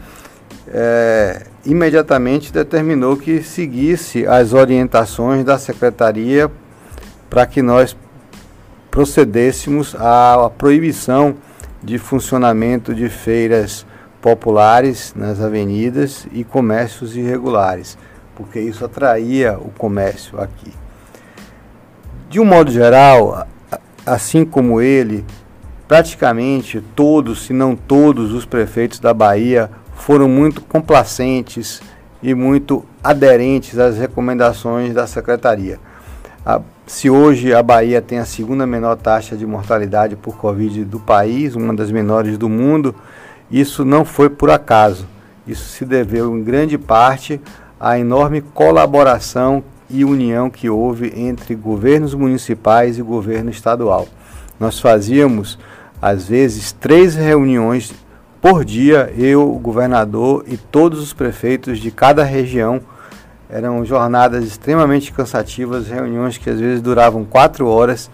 eh, 0.68 1.42
imediatamente 1.66 2.50
determinou 2.50 3.18
que 3.18 3.42
seguisse 3.42 4.26
as 4.26 4.54
orientações 4.54 5.44
da 5.44 5.58
secretaria 5.58 6.50
para 7.28 7.44
que 7.44 7.60
nós 7.60 7.94
procedêssemos 8.90 9.94
à 9.98 10.50
proibição 10.56 11.36
de 11.84 11.98
funcionamento 11.98 12.94
de 12.94 13.08
feiras 13.08 13.86
populares 14.20 15.12
nas 15.14 15.40
avenidas 15.40 16.26
e 16.32 16.42
comércios 16.42 17.14
irregulares, 17.14 17.98
porque 18.34 18.58
isso 18.58 18.84
atraía 18.84 19.58
o 19.58 19.70
comércio 19.76 20.40
aqui. 20.40 20.72
De 22.30 22.40
um 22.40 22.44
modo 22.44 22.70
geral, 22.70 23.46
assim 24.06 24.44
como 24.44 24.80
ele, 24.80 25.24
praticamente 25.86 26.80
todos, 26.96 27.44
se 27.44 27.52
não 27.52 27.76
todos, 27.76 28.32
os 28.32 28.46
prefeitos 28.46 28.98
da 28.98 29.12
Bahia 29.12 29.70
foram 29.94 30.26
muito 30.26 30.62
complacentes 30.62 31.82
e 32.22 32.34
muito 32.34 32.84
aderentes 33.02 33.78
às 33.78 33.98
recomendações 33.98 34.94
da 34.94 35.06
secretaria. 35.06 35.78
Se 36.86 37.08
hoje 37.08 37.54
a 37.54 37.62
Bahia 37.62 38.02
tem 38.02 38.18
a 38.18 38.26
segunda 38.26 38.66
menor 38.66 38.96
taxa 38.96 39.34
de 39.34 39.46
mortalidade 39.46 40.16
por 40.16 40.36
Covid 40.36 40.84
do 40.84 41.00
país, 41.00 41.56
uma 41.56 41.72
das 41.72 41.90
menores 41.90 42.36
do 42.36 42.46
mundo, 42.46 42.94
isso 43.50 43.86
não 43.86 44.04
foi 44.04 44.28
por 44.28 44.50
acaso. 44.50 45.06
Isso 45.46 45.64
se 45.64 45.86
deveu 45.86 46.36
em 46.36 46.44
grande 46.44 46.76
parte 46.76 47.40
à 47.80 47.98
enorme 47.98 48.42
colaboração 48.42 49.64
e 49.88 50.04
união 50.04 50.50
que 50.50 50.68
houve 50.68 51.10
entre 51.16 51.54
governos 51.54 52.12
municipais 52.12 52.98
e 52.98 53.02
governo 53.02 53.48
estadual. 53.48 54.06
Nós 54.60 54.78
fazíamos, 54.78 55.58
às 56.02 56.28
vezes, 56.28 56.70
três 56.70 57.14
reuniões 57.14 57.94
por 58.42 58.62
dia, 58.62 59.10
eu, 59.16 59.50
o 59.50 59.58
governador 59.58 60.44
e 60.46 60.58
todos 60.58 61.00
os 61.00 61.14
prefeitos 61.14 61.78
de 61.78 61.90
cada 61.90 62.22
região 62.22 62.82
eram 63.54 63.84
jornadas 63.84 64.44
extremamente 64.44 65.12
cansativas, 65.12 65.86
reuniões 65.86 66.36
que 66.36 66.50
às 66.50 66.58
vezes 66.58 66.82
duravam 66.82 67.24
quatro 67.24 67.68
horas, 67.68 68.10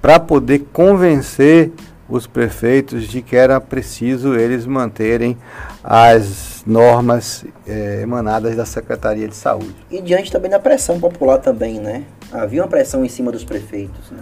para 0.00 0.20
poder 0.20 0.60
convencer 0.72 1.72
os 2.08 2.24
prefeitos 2.28 3.08
de 3.08 3.20
que 3.20 3.34
era 3.34 3.60
preciso 3.60 4.34
eles 4.36 4.64
manterem 4.64 5.36
as 5.82 6.62
normas 6.64 7.44
eh, 7.66 7.98
emanadas 8.02 8.54
da 8.54 8.64
Secretaria 8.64 9.26
de 9.26 9.34
Saúde. 9.34 9.74
E 9.90 10.00
diante 10.00 10.30
também 10.30 10.48
da 10.48 10.60
pressão 10.60 11.00
popular 11.00 11.38
também, 11.38 11.80
né? 11.80 12.04
Havia 12.32 12.62
uma 12.62 12.68
pressão 12.68 13.04
em 13.04 13.08
cima 13.08 13.32
dos 13.32 13.44
prefeitos, 13.44 14.12
né? 14.12 14.20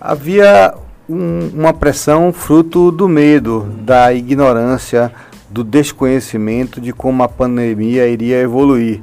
Havia 0.00 0.74
um, 1.08 1.50
uma 1.52 1.74
pressão 1.74 2.32
fruto 2.32 2.92
do 2.92 3.08
medo, 3.08 3.66
da 3.80 4.14
ignorância, 4.14 5.12
do 5.50 5.64
desconhecimento 5.64 6.80
de 6.80 6.92
como 6.92 7.24
a 7.24 7.28
pandemia 7.28 8.06
iria 8.06 8.40
evoluir. 8.40 9.02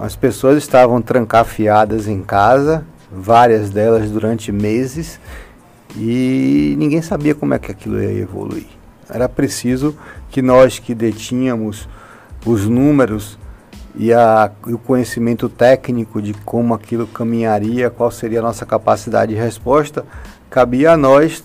As 0.00 0.16
pessoas 0.16 0.56
estavam 0.56 1.02
trancafiadas 1.02 2.08
em 2.08 2.22
casa, 2.22 2.86
várias 3.12 3.68
delas 3.68 4.10
durante 4.10 4.50
meses, 4.50 5.20
e 5.94 6.74
ninguém 6.78 7.02
sabia 7.02 7.34
como 7.34 7.52
é 7.52 7.58
que 7.58 7.70
aquilo 7.70 8.02
ia 8.02 8.10
evoluir. 8.10 8.66
Era 9.10 9.28
preciso 9.28 9.94
que 10.30 10.40
nós 10.40 10.78
que 10.78 10.94
detínhamos 10.94 11.86
os 12.46 12.66
números 12.66 13.38
e, 13.94 14.10
a, 14.10 14.50
o 14.68 14.78
conhecimento 14.78 15.50
técnico 15.50 16.22
de 16.22 16.32
como 16.32 16.72
aquilo 16.72 17.06
caminharia, 17.06 17.90
qual 17.90 18.10
seria 18.10 18.38
a 18.38 18.42
nossa 18.42 18.64
capacidade 18.64 19.34
de 19.34 19.38
resposta, 19.38 20.06
cabia 20.48 20.92
a 20.92 20.96
nós 20.96 21.44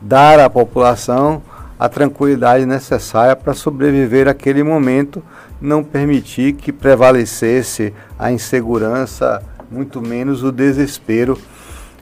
dar 0.00 0.38
à 0.38 0.48
população 0.48 1.42
a 1.76 1.88
tranquilidade 1.88 2.64
necessária 2.64 3.34
para 3.34 3.52
sobreviver 3.52 4.28
aquele 4.28 4.62
momento, 4.62 5.20
não 5.60 5.82
permitir 5.82 6.54
que 6.54 6.72
prevalecesse 6.72 7.92
a 8.18 8.30
insegurança, 8.30 9.42
muito 9.70 10.00
menos 10.00 10.42
o 10.42 10.52
desespero, 10.52 11.38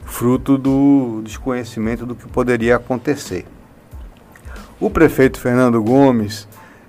fruto 0.05 0.57
do 0.57 1.21
desconhecimento 1.23 2.05
do 2.05 2.15
que 2.15 2.27
poderia 2.27 2.75
acontecer. 2.75 3.45
O 4.79 4.89
prefeito 4.89 5.39
Fernando 5.39 5.81
Gomes, 5.81 6.47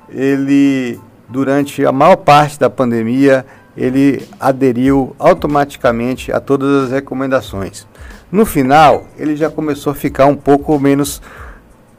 ele 0.09 1.01
durante 1.29 1.85
a 1.85 1.93
maior 1.93 2.17
parte 2.17 2.59
da 2.59 2.71
pandemia, 2.71 3.45
ele 3.77 4.27
aderiu 4.39 5.15
automaticamente 5.19 6.33
a 6.33 6.41
todas 6.41 6.85
as 6.85 6.91
recomendações. 6.91 7.87
No 8.31 8.47
final, 8.47 9.07
ele 9.19 9.37
já 9.37 9.51
começou 9.51 9.93
a 9.93 9.95
ficar 9.95 10.27
um 10.27 10.37
pouco 10.37 10.79
menos 10.79 11.21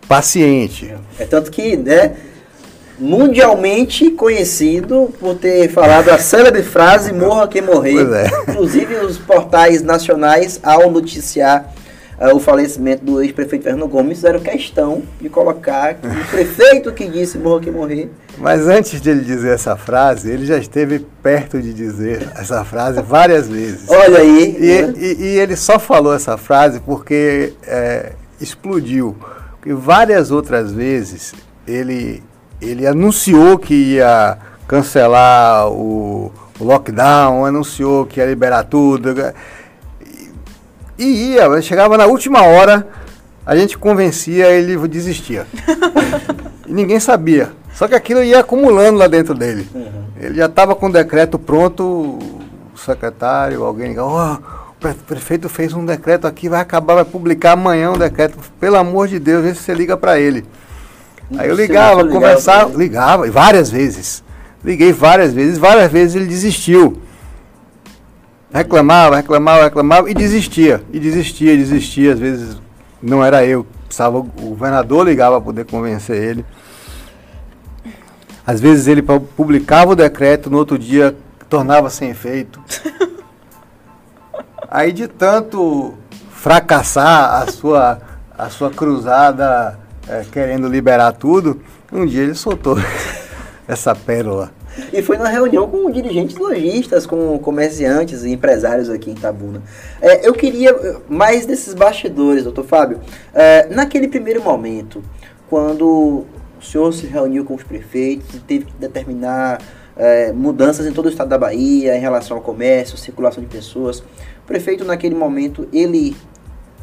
paciente. 0.08 0.94
É 1.20 1.26
tanto 1.26 1.52
que, 1.52 1.78
né, 1.78 2.16
mundialmente 3.00 4.10
conhecido 4.12 5.14
por 5.20 5.36
ter 5.36 5.70
falado 5.70 6.10
a 6.10 6.18
célebre 6.18 6.64
frase 6.64 7.14
morra 7.14 7.48
quem 7.48 7.62
morrer. 7.62 8.08
É. 8.14 8.52
Inclusive 8.52 8.96
os 8.96 9.18
portais 9.18 9.82
nacionais, 9.82 10.60
ao 10.64 10.90
noticiar 10.90 11.74
uh, 12.20 12.36
o 12.36 12.40
falecimento 12.40 13.06
do 13.06 13.22
ex-prefeito 13.22 13.64
Fernando 13.64 13.88
Gomes, 13.88 14.18
fizeram 14.18 14.40
questão 14.40 15.04
de 15.22 15.30
colocar 15.30 15.96
que 15.96 16.08
o 16.08 16.26
prefeito 16.26 16.92
que 16.92 17.08
disse 17.08 17.38
morra 17.38 17.62
quem 17.62 17.72
morrer. 17.72 18.10
Mas 18.38 18.68
antes 18.68 19.02
de 19.02 19.10
ele 19.10 19.22
dizer 19.22 19.54
essa 19.54 19.76
frase, 19.76 20.32
ele 20.32 20.46
já 20.46 20.58
esteve 20.58 21.06
perto 21.24 21.62
de 21.62 21.74
dizer 21.74 22.28
essa 22.36 22.64
frase 22.64 23.02
várias 23.02 23.48
vezes. 23.48 23.90
Olha 23.90 24.20
aí. 24.20 24.58
E, 24.60 24.82
né? 24.82 24.94
e, 24.98 25.24
e 25.24 25.40
ele 25.40 25.56
só 25.56 25.80
falou 25.80 26.14
essa 26.14 26.38
frase 26.38 26.80
porque 26.80 27.54
é, 27.66 28.12
explodiu 28.40 29.16
e 29.66 29.74
várias 29.74 30.32
outras 30.32 30.72
vezes 30.72 31.34
ele, 31.68 32.24
ele 32.62 32.88
anunciou 32.88 33.58
que 33.58 33.74
ia 33.74 34.38
cancelar 34.68 35.70
o, 35.70 36.32
o 36.60 36.64
lockdown, 36.64 37.46
anunciou 37.46 38.06
que 38.06 38.20
ia 38.20 38.26
liberar 38.26 38.64
tudo. 38.64 39.16
E, 40.98 41.34
ia, 41.34 41.62
chegava 41.62 41.98
na 41.98 42.06
última 42.06 42.42
hora, 42.44 42.88
a 43.46 43.56
gente 43.56 43.78
convencia, 43.78 44.48
ele 44.48 44.76
desistia. 44.88 45.46
e 46.68 46.74
ninguém 46.74 47.00
sabia 47.00 47.52
Só 47.74 47.88
que 47.88 47.96
aquilo 47.96 48.24
ia 48.24 48.40
acumulando 48.40 48.98
lá 48.98 49.08
dentro 49.08 49.34
dele. 49.34 49.68
Uhum. 49.74 50.04
Ele 50.20 50.36
já 50.36 50.48
estava 50.48 50.76
com 50.76 50.88
o 50.88 50.92
decreto 50.92 51.38
pronto, 51.38 51.84
o 51.84 52.78
secretário, 52.78 53.64
alguém 53.64 53.90
ligou, 53.90 54.10
oh, 54.10 54.34
o 54.34 54.96
prefeito 55.06 55.48
fez 55.48 55.74
um 55.74 55.86
decreto 55.86 56.28
aqui, 56.28 56.50
vai 56.50 56.62
acabar, 56.62 56.96
vai 56.96 57.06
publicar 57.06 57.54
amanhã 57.54 57.92
um 57.92 57.98
decreto. 57.98 58.38
Pelo 58.60 58.78
amor 58.78 59.08
de 59.08 59.20
Deus, 59.20 59.44
vê 59.44 59.54
se 59.54 59.62
você 59.62 59.74
liga 59.74 59.96
para 59.96 60.20
ele. 60.20 60.46
Aí 61.36 61.50
eu 61.50 61.56
ligava, 61.56 62.08
conversava, 62.08 62.78
ligava, 62.78 63.30
várias 63.30 63.70
vezes. 63.70 64.24
Liguei 64.64 64.92
várias 64.92 65.34
vezes, 65.34 65.58
várias 65.58 65.92
vezes 65.92 66.16
ele 66.16 66.26
desistiu. 66.26 67.02
Reclamava, 68.54 69.18
reclamava, 69.18 69.64
reclamava 69.64 70.10
e 70.10 70.14
desistia. 70.14 70.82
E 70.92 71.00
desistia, 71.00 71.56
desistia. 71.58 72.14
Às 72.14 72.20
vezes 72.20 72.62
não 73.02 73.24
era 73.24 73.46
eu, 73.46 73.66
precisava, 73.86 74.18
o 74.18 74.24
governador 74.24 75.06
ligava 75.06 75.36
para 75.36 75.46
poder 75.46 75.66
convencer 75.66 76.22
ele. 76.22 76.46
Às 78.46 78.62
vezes 78.62 78.88
ele 78.88 79.02
publicava 79.02 79.92
o 79.92 79.96
decreto, 79.96 80.50
no 80.50 80.58
outro 80.58 80.80
dia 80.80 81.16
tornava 81.50 81.90
sem 81.90 82.10
efeito. 82.10 82.62
Aí 84.70 84.92
de 84.92 85.08
tanto 85.08 85.94
fracassar 86.32 87.42
a 87.42 87.52
sua, 87.52 88.02
a 88.38 88.50
sua 88.50 88.70
cruzada 88.70 89.78
é, 90.10 90.26
querendo 90.32 90.68
liberar 90.68 91.12
tudo, 91.14 91.62
um 91.92 92.06
dia 92.06 92.24
ele 92.24 92.36
soltou 92.36 92.78
essa 93.68 93.94
pérola. 93.96 94.52
E 94.94 95.02
foi 95.02 95.18
na 95.18 95.28
reunião 95.28 95.68
com 95.68 95.90
dirigentes 95.90 96.38
lojistas, 96.38 97.06
com 97.06 97.38
comerciantes 97.40 98.24
e 98.24 98.32
empresários 98.32 98.90
aqui 98.90 99.10
em 99.10 99.16
Tabuna. 99.16 99.62
É, 100.02 100.28
eu 100.28 100.34
queria 100.34 100.76
mais 101.10 101.46
desses 101.46 101.74
bastidores, 101.74 102.44
doutor 102.44 102.64
Fábio. 102.64 103.00
É, 103.34 103.68
naquele 103.70 104.08
primeiro 104.08 104.42
momento, 104.44 105.04
quando 105.50 106.26
o 106.60 106.64
senhor 106.64 106.94
se 106.94 107.08
reuniu 107.08 107.44
com 107.44 107.56
os 107.56 107.64
prefeitos 107.64 108.36
e 108.36 108.40
teve 108.40 108.66
que 108.66 108.74
determinar 108.74 109.60
é, 109.96 110.32
mudanças 110.32 110.86
em 110.86 110.92
todo 110.92 111.08
o 111.08 111.10
estado 111.10 111.30
da 111.30 111.38
Bahia 111.38 111.98
em 111.98 112.00
relação 112.00 112.38
ao 112.38 112.44
comércio, 112.44 112.98
circulação 112.98 113.44
de 113.44 113.50
pessoas. 113.50 114.00
O 114.00 114.46
prefeito, 114.46 114.86
naquele 114.86 115.16
momento, 115.16 115.68
ele 115.74 116.16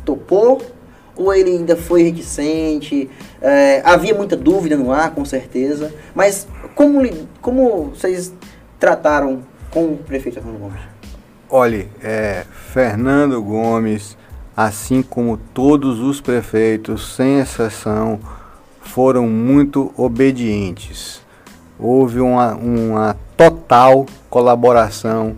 topou 0.05 0.61
ou 1.17 1.33
ele 1.33 1.51
ainda 1.51 1.77
foi 1.77 2.03
reticente? 2.03 3.11
É, 3.41 3.83
havia 3.85 4.15
muita 4.15 4.37
dúvida 4.37 4.77
no 4.77 4.93
ar, 4.93 5.15
com 5.15 5.25
certeza. 5.25 5.93
Mas 6.15 6.47
como, 6.75 7.01
como 7.41 7.91
vocês 7.91 8.33
trataram 8.79 9.43
com 9.71 9.93
o 9.93 9.97
prefeito 9.99 10.35
Fernando 10.35 10.59
Gomes? 10.59 10.81
Olhe, 11.49 11.89
é, 12.03 12.45
Fernando 12.73 13.41
Gomes, 13.43 14.17
assim 14.57 15.03
como 15.03 15.37
todos 15.37 16.01
os 16.01 16.21
prefeitos, 16.21 17.15
sem 17.15 17.39
exceção, 17.39 18.19
foram 18.81 19.27
muito 19.29 19.93
obedientes. 19.97 21.21
Houve 21.79 22.21
uma, 22.21 22.55
uma 22.55 23.17
total 23.37 24.07
colaboração 24.31 25.35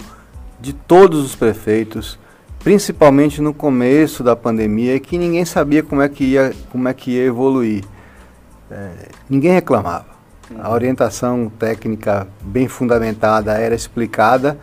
de 0.61 0.73
todos 0.73 1.25
os 1.25 1.35
prefeitos, 1.35 2.19
principalmente 2.67 3.41
no 3.41 3.55
começo 3.55 4.25
da 4.25 4.35
pandemia, 4.35 4.99
que 4.99 5.17
ninguém 5.17 5.45
sabia 5.45 5.85
como 5.85 6.03
é 6.03 6.09
que 6.09 6.25
ia, 6.25 6.53
como 6.73 6.89
é 6.89 6.93
que 6.93 7.13
ia 7.13 7.25
evoluir. 7.25 7.85
É, 8.69 8.91
ninguém 9.31 9.53
reclamava. 9.53 10.07
A 10.59 10.73
orientação 10.73 11.49
técnica 11.61 12.27
bem 12.43 12.67
fundamentada 12.67 13.53
era 13.53 13.73
explicada 13.73 14.59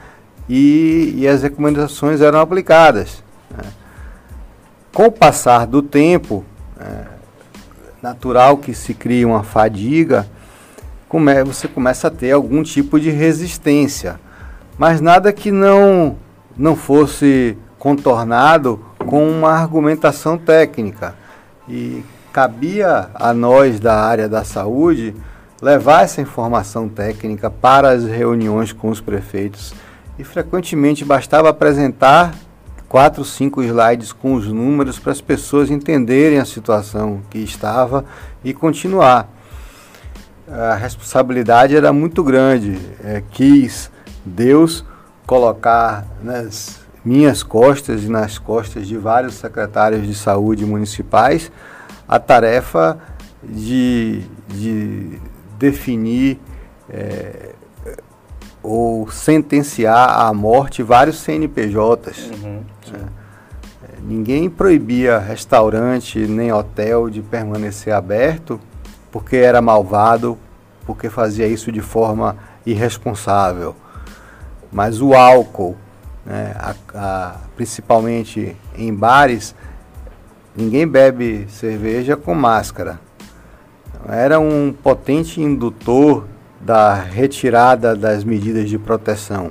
e, 0.50 1.14
e 1.16 1.26
as 1.26 1.44
recomendações 1.44 2.20
eram 2.20 2.42
aplicadas. 2.42 3.24
Né? 3.50 3.72
Com 4.94 5.06
o 5.06 5.12
passar 5.12 5.66
do 5.66 5.82
tempo, 5.82 6.44
é, 6.78 7.06
natural 8.02 8.58
que 8.58 8.74
se 8.74 8.94
crie 8.94 9.24
uma 9.24 9.44
fadiga, 9.44 10.28
come, 11.08 11.42
você 11.46 11.70
começa 11.70 12.10
a 12.10 12.12
ter 12.12 12.32
algum 12.34 12.64
tipo 12.64 13.00
de 13.00 13.12
resistência, 13.12 14.20
mas 14.78 15.00
nada 15.00 15.32
que 15.32 15.52
não, 15.52 16.18
não 16.58 16.76
fosse 16.76 17.58
contornado 17.84 18.80
com 18.97 19.30
uma 19.30 19.49
argumentação 19.49 20.38
técnica. 20.38 21.15
E 21.68 22.01
cabia 22.31 23.10
a 23.14 23.34
nós 23.34 23.77
da 23.77 24.01
área 24.01 24.30
da 24.30 24.45
saúde 24.45 25.14
levar 25.61 26.03
essa 26.03 26.22
informação 26.22 26.88
técnica 26.88 27.49
para 27.49 27.89
as 27.89 28.05
reuniões 28.05 28.72
com 28.72 28.89
os 28.89 29.01
prefeitos 29.01 29.73
e 30.18 30.23
frequentemente 30.23 31.03
bastava 31.03 31.49
apresentar 31.49 32.34
quatro, 32.88 33.26
cinco 33.26 33.61
slides 33.61 34.14
com 34.14 34.35
os 34.35 34.47
números 34.47 34.97
para 34.97 35.11
as 35.11 35.19
pessoas 35.19 35.69
entenderem 35.69 36.39
a 36.39 36.45
situação 36.45 37.19
que 37.30 37.39
estava 37.39 38.05
e 38.45 38.53
continuar. 38.53 39.27
A 40.47 40.76
responsabilidade 40.76 41.76
era 41.76 41.91
muito 41.91 42.23
grande. 42.23 42.80
É, 43.03 43.22
quis 43.30 43.91
Deus 44.26 44.85
colocar 45.27 46.05
nas 46.23 46.82
minhas 47.04 47.44
costas 47.44 48.04
e 48.04 48.10
nas 48.10 48.38
costas 48.38 48.88
de 48.88 48.98
vários 48.98 49.36
secretários 49.36 50.08
de 50.08 50.16
saúde 50.16 50.66
municipais 50.66 51.52
a 52.08 52.20
tarefa 52.20 52.98
de, 53.44 54.24
de 54.50 55.20
definir 55.58 56.40
é, 56.90 57.52
ou 58.62 59.10
sentenciar 59.12 60.22
à 60.22 60.34
morte 60.34 60.82
vários 60.82 61.20
CNPJs. 61.20 62.32
Uhum. 62.32 62.64
Né? 62.92 63.06
Ninguém 64.02 64.50
proibia 64.50 65.18
restaurante 65.18 66.20
nem 66.20 66.52
hotel 66.52 67.10
de 67.10 67.22
permanecer 67.22 67.94
aberto 67.94 68.60
porque 69.12 69.38
era 69.38 69.62
malvado, 69.62 70.38
porque 70.86 71.10
fazia 71.10 71.48
isso 71.48 71.72
de 71.72 71.82
forma 71.82 72.36
irresponsável. 72.66 73.76
Mas 74.72 75.02
o 75.02 75.14
álcool, 75.14 75.78
né, 76.26 76.54
a, 76.56 76.76
a, 76.95 77.36
principalmente 77.56 78.56
em 78.78 78.94
bares, 78.94 79.56
ninguém 80.56 80.88
bebe 80.88 81.45
cerveja 81.50 82.16
com 82.16 82.34
máscara. 82.34 83.00
Era 84.08 84.40
um 84.40 84.74
potente 84.74 85.41
indutor 85.41 86.26
da 86.60 86.94
retirada 86.94 87.95
das 87.95 88.24
medidas 88.24 88.70
de 88.70 88.78
proteção. 88.78 89.50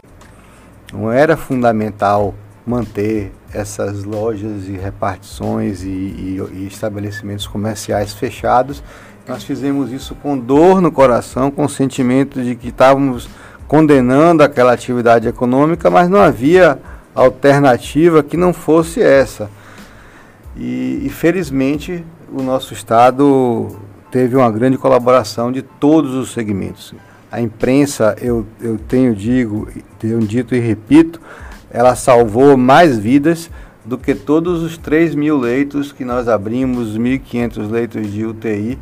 Não 0.93 1.11
era 1.11 1.37
fundamental 1.37 2.35
manter 2.67 3.33
essas 3.53 4.05
lojas 4.05 4.69
e 4.69 4.73
repartições 4.73 5.83
e, 5.83 5.89
e, 5.89 6.49
e, 6.53 6.67
estabelecimentos 6.67 7.47
comerciais 7.47 8.13
fechados. 8.13 8.83
Nós 9.27 9.45
fizemos 9.45 9.91
isso 9.93 10.15
com 10.17 10.39
dor 10.39 10.81
no 10.81 10.91
coração, 10.91 11.51
com 11.51 11.65
o 11.65 11.69
sentimento 11.69 12.43
de 12.43 12.55
que 12.55 12.69
estávamos 12.69 13.29
condenando 13.73 14.43
aquela 14.43 14.75
atividade 14.75 15.27
econômica, 15.27 15.89
mas 15.89 16.07
não 16.07 16.21
havia 16.21 16.79
alternativa 17.15 18.23
que 18.23 18.37
não 18.37 18.53
fosse 18.53 19.01
essa. 19.01 19.51
E, 20.55 21.01
e 21.03 21.09
felizmente 21.09 22.05
o 22.31 22.43
nosso 22.43 22.75
Estado 22.75 23.75
teve 24.11 24.37
uma 24.37 24.51
grande 24.51 24.77
colaboração 24.77 25.51
de 25.51 25.63
todos 25.63 26.13
os 26.13 26.35
segmentos. 26.35 26.95
A 27.31 27.41
imprensa, 27.41 28.15
eu, 28.21 28.45
eu 28.61 28.77
tenho, 28.77 29.17
digo, 29.17 29.67
tenho 29.99 30.19
dito 30.19 30.55
e 30.55 30.61
repito, 30.61 31.19
ela 31.71 31.97
salvou 31.97 32.59
mais 32.59 32.99
vidas 32.99 33.51
do 33.87 33.97
que 33.97 34.15
todos 34.15 34.63
os 34.63 34.77
3 34.77 35.15
mil 35.15 35.39
leitos 35.39 35.93
que 35.93 36.05
nós 36.05 36.29
abrimos, 36.29 36.99
1.500 36.99 37.71
leitos 37.71 38.13
de 38.13 38.27
UTI, 38.27 38.79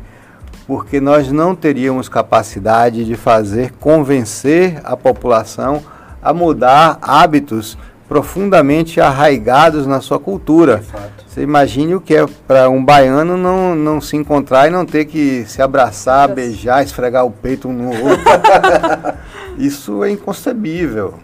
porque 0.71 1.01
nós 1.01 1.29
não 1.29 1.53
teríamos 1.53 2.07
capacidade 2.07 3.03
de 3.03 3.15
fazer 3.15 3.73
convencer 3.73 4.79
a 4.85 4.95
população 4.95 5.83
a 6.23 6.33
mudar 6.33 6.97
hábitos 7.01 7.77
profundamente 8.07 9.01
arraigados 9.01 9.85
na 9.85 9.99
sua 9.99 10.17
cultura. 10.17 10.81
Você 11.27 11.41
imagine 11.41 11.95
o 11.95 11.99
que 11.99 12.15
é 12.15 12.25
para 12.47 12.69
um 12.69 12.81
baiano 12.81 13.35
não, 13.35 13.75
não 13.75 13.99
se 13.99 14.15
encontrar 14.15 14.69
e 14.69 14.71
não 14.71 14.85
ter 14.85 15.03
que 15.03 15.43
se 15.45 15.61
abraçar, 15.61 16.29
beijar, 16.29 16.81
esfregar 16.81 17.25
o 17.25 17.31
peito 17.31 17.67
um 17.67 17.73
no 17.73 17.89
outro. 17.89 18.23
Isso 19.59 20.05
é 20.05 20.11
inconcebível. 20.11 21.15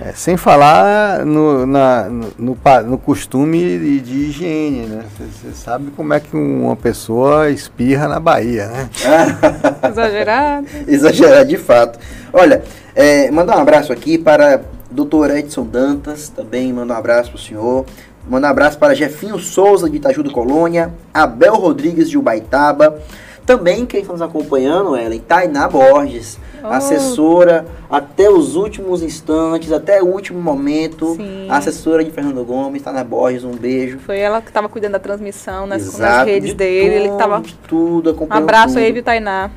É, 0.00 0.12
sem 0.12 0.38
falar 0.38 1.24
no, 1.24 1.66
na, 1.66 2.08
no, 2.08 2.30
no, 2.38 2.58
no, 2.86 2.98
costume 2.98 4.00
de 4.00 4.14
higiene, 4.14 4.86
né? 4.86 5.04
Você 5.18 5.52
sabe 5.52 5.90
como 5.90 6.14
é 6.14 6.20
que 6.20 6.34
uma 6.34 6.74
pessoa 6.74 7.50
espirra 7.50 8.08
na 8.08 8.18
Bahia, 8.18 8.68
né? 8.68 8.90
Exagerado. 9.86 10.66
Exagerado, 10.88 11.48
de 11.48 11.58
fato. 11.58 11.98
Olha, 12.32 12.62
é, 12.94 13.30
mandar 13.30 13.58
um 13.58 13.60
abraço 13.60 13.92
aqui 13.92 14.16
para 14.16 14.62
doutor 14.90 15.30
Edson 15.30 15.64
Dantas, 15.64 16.30
também 16.30 16.72
manda 16.72 16.94
um 16.94 16.96
abraço 16.96 17.30
para 17.30 17.38
o 17.38 17.40
senhor. 17.40 17.84
Manda 18.28 18.46
um 18.46 18.50
abraço 18.50 18.78
para 18.78 18.94
Jefinho 18.94 19.38
Souza, 19.38 19.90
de 19.90 19.96
Itaju 19.96 20.22
do 20.22 20.30
Colônia, 20.30 20.92
Abel 21.12 21.54
Rodrigues, 21.54 22.08
de 22.08 22.16
Ubaitaba. 22.16 22.98
Também 23.44 23.84
quem 23.84 24.00
está 24.00 24.12
nos 24.12 24.22
acompanhando, 24.22 24.96
Ellen, 24.96 25.20
Tainá 25.20 25.68
Borges, 25.68 26.38
oh. 26.62 26.66
assessora 26.68 27.66
até 27.90 28.30
os 28.30 28.56
últimos 28.56 29.02
instantes, 29.02 29.72
até 29.72 30.02
o 30.02 30.06
último 30.06 30.40
momento. 30.40 31.14
Sim. 31.16 31.46
Assessora 31.50 32.04
de 32.04 32.10
Fernando 32.10 32.44
Gomes, 32.44 32.82
Tainá 32.82 33.04
Borges, 33.04 33.44
um 33.44 33.52
beijo. 33.52 33.98
Foi 34.00 34.18
ela 34.18 34.40
que 34.40 34.48
estava 34.48 34.68
cuidando 34.68 34.92
da 34.92 34.98
transmissão 34.98 35.66
nas, 35.66 35.98
nas 35.98 36.26
redes 36.26 36.50
de 36.50 36.54
dele. 36.54 36.90
Tudo, 36.90 37.04
ele 37.04 37.12
estava. 37.12 37.42
Tudo, 37.68 38.10
acompanhando. 38.10 38.42
Um 38.42 38.44
abraço 38.44 38.74
tudo. 38.74 38.84
aí, 38.84 38.92
viu, 38.92 39.02
Tainá. 39.02 39.50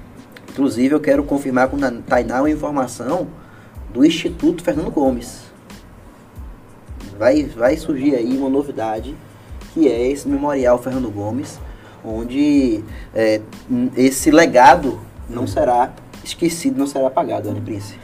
Inclusive, 0.49 0.95
eu 0.95 0.99
quero 0.99 1.23
confirmar 1.23 1.67
com 1.67 1.77
a 1.83 1.91
Tainá 2.07 2.39
uma 2.39 2.49
informação 2.49 3.27
do 3.93 4.05
Instituto 4.05 4.63
Fernando 4.63 4.91
Gomes. 4.91 5.45
Vai, 7.17 7.43
vai 7.43 7.77
surgir 7.77 8.15
aí 8.15 8.37
uma 8.37 8.49
novidade, 8.49 9.15
que 9.73 9.87
é 9.87 10.11
esse 10.11 10.27
Memorial 10.27 10.77
Fernando 10.81 11.09
Gomes, 11.09 11.59
onde 12.03 12.83
é, 13.13 13.41
esse 13.95 14.31
legado 14.31 14.99
não 15.29 15.47
será 15.47 15.91
esquecido, 16.27 16.77
não 16.77 16.87
será 16.87 17.07
apagado, 17.07 17.49
Ana 17.49 17.61
Prince. 17.61 17.95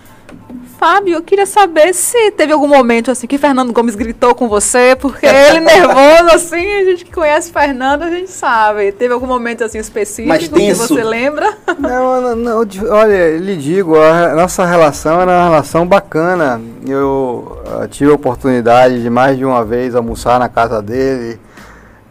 Fábio, 0.77 1.13
eu 1.13 1.21
queria 1.21 1.45
saber 1.45 1.93
se 1.93 2.31
teve 2.31 2.51
algum 2.53 2.67
momento 2.67 3.11
assim 3.11 3.27
que 3.27 3.37
Fernando 3.37 3.71
Gomes 3.71 3.93
gritou 3.93 4.33
com 4.33 4.49
você, 4.49 4.97
porque 4.99 5.27
ele 5.27 5.59
nervoso 5.61 6.33
assim, 6.33 6.79
a 6.79 6.83
gente 6.85 7.05
que 7.05 7.11
conhece 7.11 7.51
Fernando, 7.51 8.01
a 8.01 8.09
gente 8.09 8.31
sabe. 8.31 8.91
Teve 8.91 9.13
algum 9.13 9.27
momento 9.27 9.63
assim 9.63 9.77
específico 9.77 10.55
que 10.55 10.73
você 10.73 11.03
lembra? 11.03 11.55
Não, 11.77 12.21
não, 12.21 12.35
não, 12.35 12.67
olha, 12.89 13.37
lhe 13.37 13.55
digo, 13.55 13.95
a 13.97 14.35
nossa 14.35 14.65
relação 14.65 15.21
era 15.21 15.31
uma 15.31 15.43
relação 15.49 15.85
bacana. 15.85 16.61
Eu 16.87 17.61
uh, 17.65 17.87
tive 17.87 18.11
a 18.11 18.13
oportunidade 18.13 19.01
de 19.01 19.09
mais 19.09 19.37
de 19.37 19.45
uma 19.45 19.63
vez 19.63 19.95
almoçar 19.95 20.39
na 20.39 20.47
casa 20.47 20.81
dele, 20.81 21.39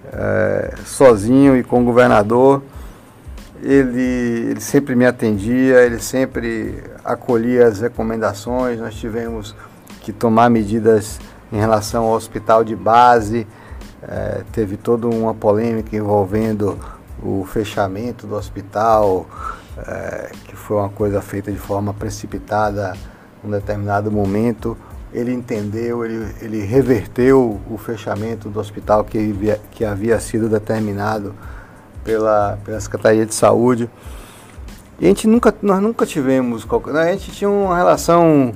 uh, 0.06 0.78
sozinho 0.86 1.56
e 1.56 1.62
com 1.62 1.82
o 1.82 1.84
governador 1.84 2.62
ele, 3.62 4.50
ele 4.50 4.60
sempre 4.60 4.94
me 4.94 5.06
atendia, 5.06 5.82
ele 5.82 6.00
sempre 6.00 6.82
acolhia 7.04 7.66
as 7.66 7.80
recomendações. 7.80 8.78
Nós 8.78 8.94
tivemos 8.94 9.54
que 10.00 10.12
tomar 10.12 10.48
medidas 10.50 11.20
em 11.52 11.58
relação 11.58 12.04
ao 12.04 12.12
hospital 12.12 12.64
de 12.64 12.74
base. 12.74 13.46
É, 14.02 14.42
teve 14.52 14.76
toda 14.76 15.06
uma 15.06 15.34
polêmica 15.34 15.94
envolvendo 15.94 16.78
o 17.22 17.44
fechamento 17.44 18.26
do 18.26 18.34
hospital, 18.34 19.26
é, 19.76 20.30
que 20.46 20.56
foi 20.56 20.78
uma 20.78 20.88
coisa 20.88 21.20
feita 21.20 21.52
de 21.52 21.58
forma 21.58 21.92
precipitada 21.92 22.94
um 23.44 23.50
determinado 23.50 24.10
momento. 24.10 24.76
Ele 25.12 25.32
entendeu, 25.32 26.04
ele, 26.04 26.34
ele 26.40 26.64
reverteu 26.64 27.60
o 27.68 27.76
fechamento 27.76 28.48
do 28.48 28.60
hospital 28.60 29.04
que, 29.04 29.34
que 29.72 29.84
havia 29.84 30.20
sido 30.20 30.48
determinado 30.48 31.34
pela, 32.04 32.58
pela 32.64 32.80
Secretaria 32.80 33.26
de 33.26 33.34
Saúde. 33.34 33.90
E 34.98 35.06
a 35.06 35.08
gente 35.08 35.26
nunca, 35.26 35.54
nós 35.62 35.80
nunca 35.80 36.04
tivemos, 36.04 36.64
qualquer, 36.64 36.94
a 36.94 37.12
gente 37.12 37.32
tinha 37.32 37.48
uma 37.48 37.76
relação 37.76 38.52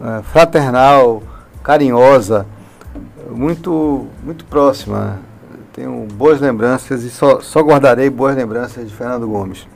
é, 0.00 0.22
fraternal, 0.22 1.22
carinhosa, 1.62 2.46
muito, 3.30 4.06
muito 4.22 4.44
próxima. 4.44 5.18
Tenho 5.72 6.06
boas 6.12 6.40
lembranças 6.40 7.02
e 7.02 7.10
só, 7.10 7.40
só 7.40 7.60
guardarei 7.60 8.08
boas 8.10 8.36
lembranças 8.36 8.88
de 8.88 8.94
Fernando 8.94 9.26
Gomes. 9.26 9.66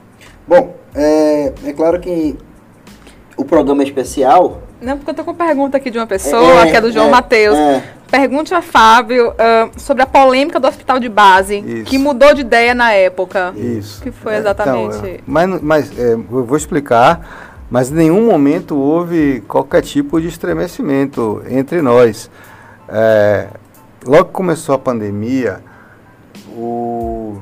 Bom, 0.47 0.75
é, 0.95 1.53
é 1.65 1.73
claro 1.73 1.99
que 1.99 2.37
o 3.37 3.45
programa 3.45 3.83
é 3.83 3.85
especial. 3.85 4.61
Não, 4.81 4.97
porque 4.97 5.11
eu 5.11 5.15
tô 5.15 5.23
com 5.23 5.33
pergunta 5.33 5.77
aqui 5.77 5.89
de 5.89 5.97
uma 5.97 6.07
pessoa, 6.07 6.65
é, 6.65 6.71
que 6.71 6.77
é 6.77 6.81
do 6.81 6.91
João 6.91 7.07
é, 7.07 7.11
Matheus. 7.11 7.57
É. 7.57 7.92
Pergunte 8.13 8.53
a 8.53 8.61
Fábio 8.61 9.31
uh, 9.31 9.71
sobre 9.75 10.03
a 10.03 10.05
polêmica 10.05 10.59
do 10.59 10.67
hospital 10.67 10.99
de 10.99 11.09
base, 11.09 11.57
Isso. 11.57 11.85
que 11.85 11.97
mudou 11.97 12.31
de 12.31 12.41
ideia 12.41 12.75
na 12.75 12.93
época. 12.93 13.51
Isso. 13.57 14.03
Que 14.03 14.11
foi 14.11 14.35
exatamente. 14.35 14.97
Então, 14.97 15.17
mas 15.25 15.61
mas 15.63 15.97
é, 15.97 16.13
eu 16.13 16.45
vou 16.45 16.55
explicar, 16.55 17.65
mas 17.71 17.89
em 17.89 17.95
nenhum 17.95 18.27
momento 18.27 18.77
houve 18.77 19.41
qualquer 19.47 19.81
tipo 19.81 20.21
de 20.21 20.27
estremecimento 20.27 21.41
entre 21.49 21.81
nós. 21.81 22.29
É, 22.87 23.47
logo 24.05 24.25
que 24.25 24.31
começou 24.31 24.75
a 24.75 24.77
pandemia, 24.77 25.63
o, 26.55 27.39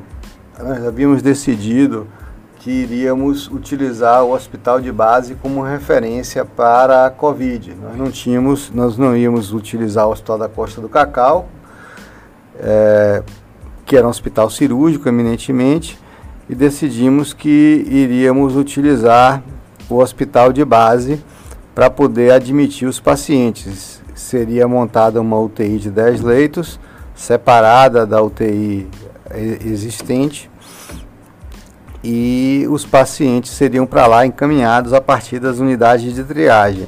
nós 0.57 0.87
havíamos 0.87 1.21
decidido 1.21 2.07
que 2.61 2.69
iríamos 2.69 3.47
utilizar 3.47 4.23
o 4.23 4.33
hospital 4.33 4.79
de 4.79 4.91
base 4.91 5.33
como 5.33 5.63
referência 5.63 6.45
para 6.45 7.07
a 7.07 7.09
Covid. 7.09 7.73
Nós 7.73 7.97
não 7.97 8.11
tínhamos, 8.11 8.69
nós 8.71 8.99
não 8.99 9.17
íamos 9.17 9.51
utilizar 9.51 10.07
o 10.07 10.11
Hospital 10.11 10.37
da 10.37 10.47
Costa 10.47 10.79
do 10.79 10.87
Cacau, 10.87 11.49
é, 12.59 13.23
que 13.83 13.97
era 13.97 14.05
um 14.05 14.11
hospital 14.11 14.47
cirúrgico 14.51 15.09
eminentemente, 15.09 15.97
e 16.47 16.53
decidimos 16.53 17.33
que 17.33 17.83
iríamos 17.89 18.55
utilizar 18.55 19.41
o 19.89 19.95
hospital 19.95 20.53
de 20.53 20.63
base 20.63 21.19
para 21.73 21.89
poder 21.89 22.31
admitir 22.31 22.87
os 22.87 22.99
pacientes. 22.99 24.03
Seria 24.13 24.67
montada 24.67 25.19
uma 25.19 25.39
UTI 25.39 25.79
de 25.79 25.89
10 25.89 26.21
leitos, 26.21 26.79
separada 27.15 28.05
da 28.05 28.21
UTI 28.21 28.87
existente, 29.65 30.50
e 32.03 32.65
os 32.69 32.85
pacientes 32.85 33.51
seriam 33.51 33.85
para 33.85 34.07
lá 34.07 34.25
encaminhados 34.25 34.93
a 34.93 35.01
partir 35.01 35.39
das 35.39 35.59
unidades 35.59 36.13
de 36.13 36.23
triagem. 36.23 36.87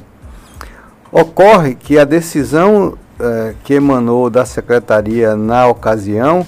Ocorre 1.12 1.74
que 1.74 1.98
a 1.98 2.04
decisão 2.04 2.98
eh, 3.20 3.54
que 3.62 3.74
emanou 3.74 4.28
da 4.28 4.44
secretaria 4.44 5.36
na 5.36 5.68
ocasião 5.68 6.44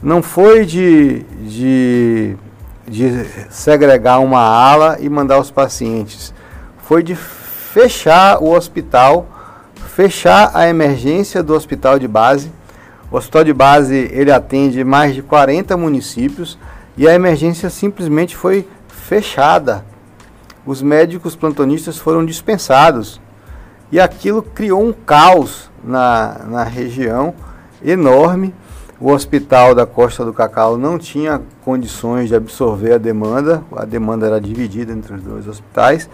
não 0.00 0.22
foi 0.22 0.64
de, 0.64 1.24
de, 1.40 2.36
de 2.86 3.26
segregar 3.50 4.20
uma 4.20 4.40
ala 4.40 4.98
e 5.00 5.08
mandar 5.08 5.40
os 5.40 5.50
pacientes, 5.50 6.32
foi 6.78 7.02
de 7.02 7.16
fechar 7.16 8.40
o 8.40 8.52
hospital, 8.52 9.26
fechar 9.94 10.52
a 10.54 10.68
emergência 10.68 11.42
do 11.42 11.54
hospital 11.54 11.98
de 11.98 12.06
base. 12.06 12.52
O 13.10 13.16
hospital 13.16 13.42
de 13.42 13.52
base 13.52 14.08
ele 14.12 14.30
atende 14.30 14.84
mais 14.84 15.14
de 15.14 15.22
40 15.22 15.76
municípios 15.76 16.56
e 16.96 17.06
a 17.06 17.14
emergência 17.14 17.68
simplesmente 17.68 18.36
foi 18.36 18.66
fechada. 18.88 19.84
Os 20.64 20.82
médicos 20.82 21.36
plantonistas 21.36 21.98
foram 21.98 22.24
dispensados. 22.24 23.20
E 23.92 24.00
aquilo 24.00 24.42
criou 24.42 24.82
um 24.82 24.92
caos 24.92 25.70
na, 25.84 26.40
na 26.48 26.64
região 26.64 27.34
enorme. 27.84 28.54
O 28.98 29.12
hospital 29.12 29.74
da 29.74 29.84
Costa 29.84 30.24
do 30.24 30.32
Cacau 30.32 30.78
não 30.78 30.98
tinha 30.98 31.42
condições 31.62 32.28
de 32.28 32.34
absorver 32.34 32.94
a 32.94 32.98
demanda, 32.98 33.62
a 33.76 33.84
demanda 33.84 34.26
era 34.26 34.40
dividida 34.40 34.90
entre 34.92 35.14
os 35.14 35.22
dois 35.22 35.46
hospitais 35.46 36.08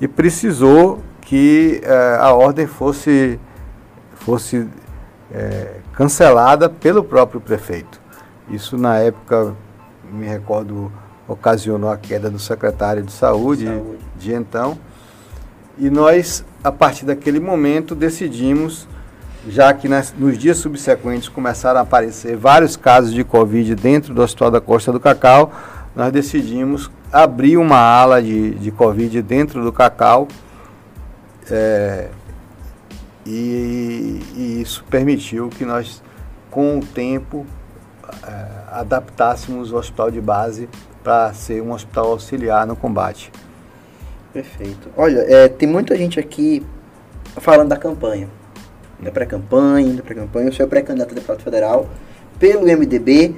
e 0.00 0.08
precisou 0.08 1.00
que 1.20 1.80
eh, 1.84 2.18
a 2.20 2.32
ordem 2.32 2.66
fosse, 2.66 3.38
fosse 4.14 4.66
eh, 5.32 5.76
cancelada 5.92 6.68
pelo 6.68 7.04
próprio 7.04 7.40
prefeito. 7.40 8.00
Isso 8.48 8.76
na 8.76 8.98
época 8.98 9.54
me 10.12 10.26
recordo, 10.26 10.90
ocasionou 11.26 11.90
a 11.90 11.96
queda 11.96 12.30
do 12.30 12.38
secretário 12.38 13.02
de 13.02 13.12
saúde, 13.12 13.66
saúde. 13.66 13.98
de 14.18 14.32
então. 14.34 14.78
E 15.78 15.88
nós, 15.88 16.44
a 16.62 16.70
partir 16.70 17.06
daquele 17.06 17.40
momento, 17.40 17.94
decidimos, 17.94 18.86
já 19.48 19.72
que 19.72 19.88
nas, 19.88 20.12
nos 20.12 20.36
dias 20.36 20.58
subsequentes 20.58 21.28
começaram 21.28 21.80
a 21.80 21.82
aparecer 21.82 22.36
vários 22.36 22.76
casos 22.76 23.12
de 23.12 23.24
Covid 23.24 23.74
dentro 23.74 24.12
do 24.12 24.20
Hospital 24.20 24.50
da 24.50 24.60
Costa 24.60 24.92
do 24.92 25.00
Cacau, 25.00 25.52
nós 25.94 26.12
decidimos 26.12 26.90
abrir 27.12 27.56
uma 27.56 27.78
ala 27.78 28.22
de, 28.22 28.50
de 28.56 28.70
Covid 28.70 29.22
dentro 29.22 29.62
do 29.64 29.72
Cacau. 29.72 30.28
É, 31.50 32.08
e, 33.26 34.20
e, 34.36 34.62
isso 34.62 34.84
permitiu 34.88 35.48
que 35.48 35.64
nós, 35.64 36.02
com 36.50 36.78
o 36.78 36.80
tempo, 36.84 37.46
adaptássemos 38.70 39.72
o 39.72 39.76
hospital 39.76 40.10
de 40.10 40.20
base 40.20 40.68
para 41.02 41.32
ser 41.32 41.62
um 41.62 41.72
hospital 41.72 42.12
auxiliar 42.12 42.66
no 42.66 42.76
combate. 42.76 43.32
Perfeito. 44.32 44.88
Olha, 44.96 45.20
é, 45.28 45.48
tem 45.48 45.68
muita 45.68 45.96
gente 45.96 46.20
aqui 46.20 46.64
falando 47.36 47.68
da 47.68 47.76
campanha. 47.76 48.28
Da 49.00 49.10
pré-campanha, 49.10 49.94
da 49.94 50.02
pré-campanha. 50.02 50.50
O 50.50 50.52
senhor 50.52 50.66
é 50.66 50.70
pré-candidato 50.70 51.12
a 51.12 51.14
deputado 51.14 51.42
federal 51.42 51.88
pelo 52.38 52.66
MDB. 52.66 53.34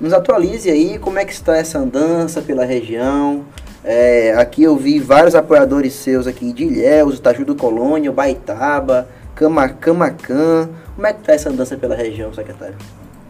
Nos 0.00 0.12
atualize 0.12 0.70
aí 0.70 0.98
como 0.98 1.18
é 1.18 1.24
que 1.24 1.32
está 1.32 1.56
essa 1.56 1.78
andança 1.78 2.42
pela 2.42 2.64
região. 2.64 3.44
É, 3.84 4.34
aqui 4.36 4.64
eu 4.64 4.76
vi 4.76 4.98
vários 4.98 5.34
apoiadores 5.34 5.94
seus 5.94 6.26
aqui 6.26 6.52
de 6.52 6.64
Ilhéus, 6.64 7.18
Itaju 7.18 7.44
do 7.44 7.54
Colônia, 7.54 8.12
Baitaba, 8.12 9.08
Camacan. 9.34 10.68
Como 10.94 11.06
é 11.06 11.12
que 11.12 11.20
está 11.20 11.32
essa 11.32 11.48
andança 11.48 11.76
pela 11.76 11.94
região, 11.94 12.34
secretário? 12.34 12.76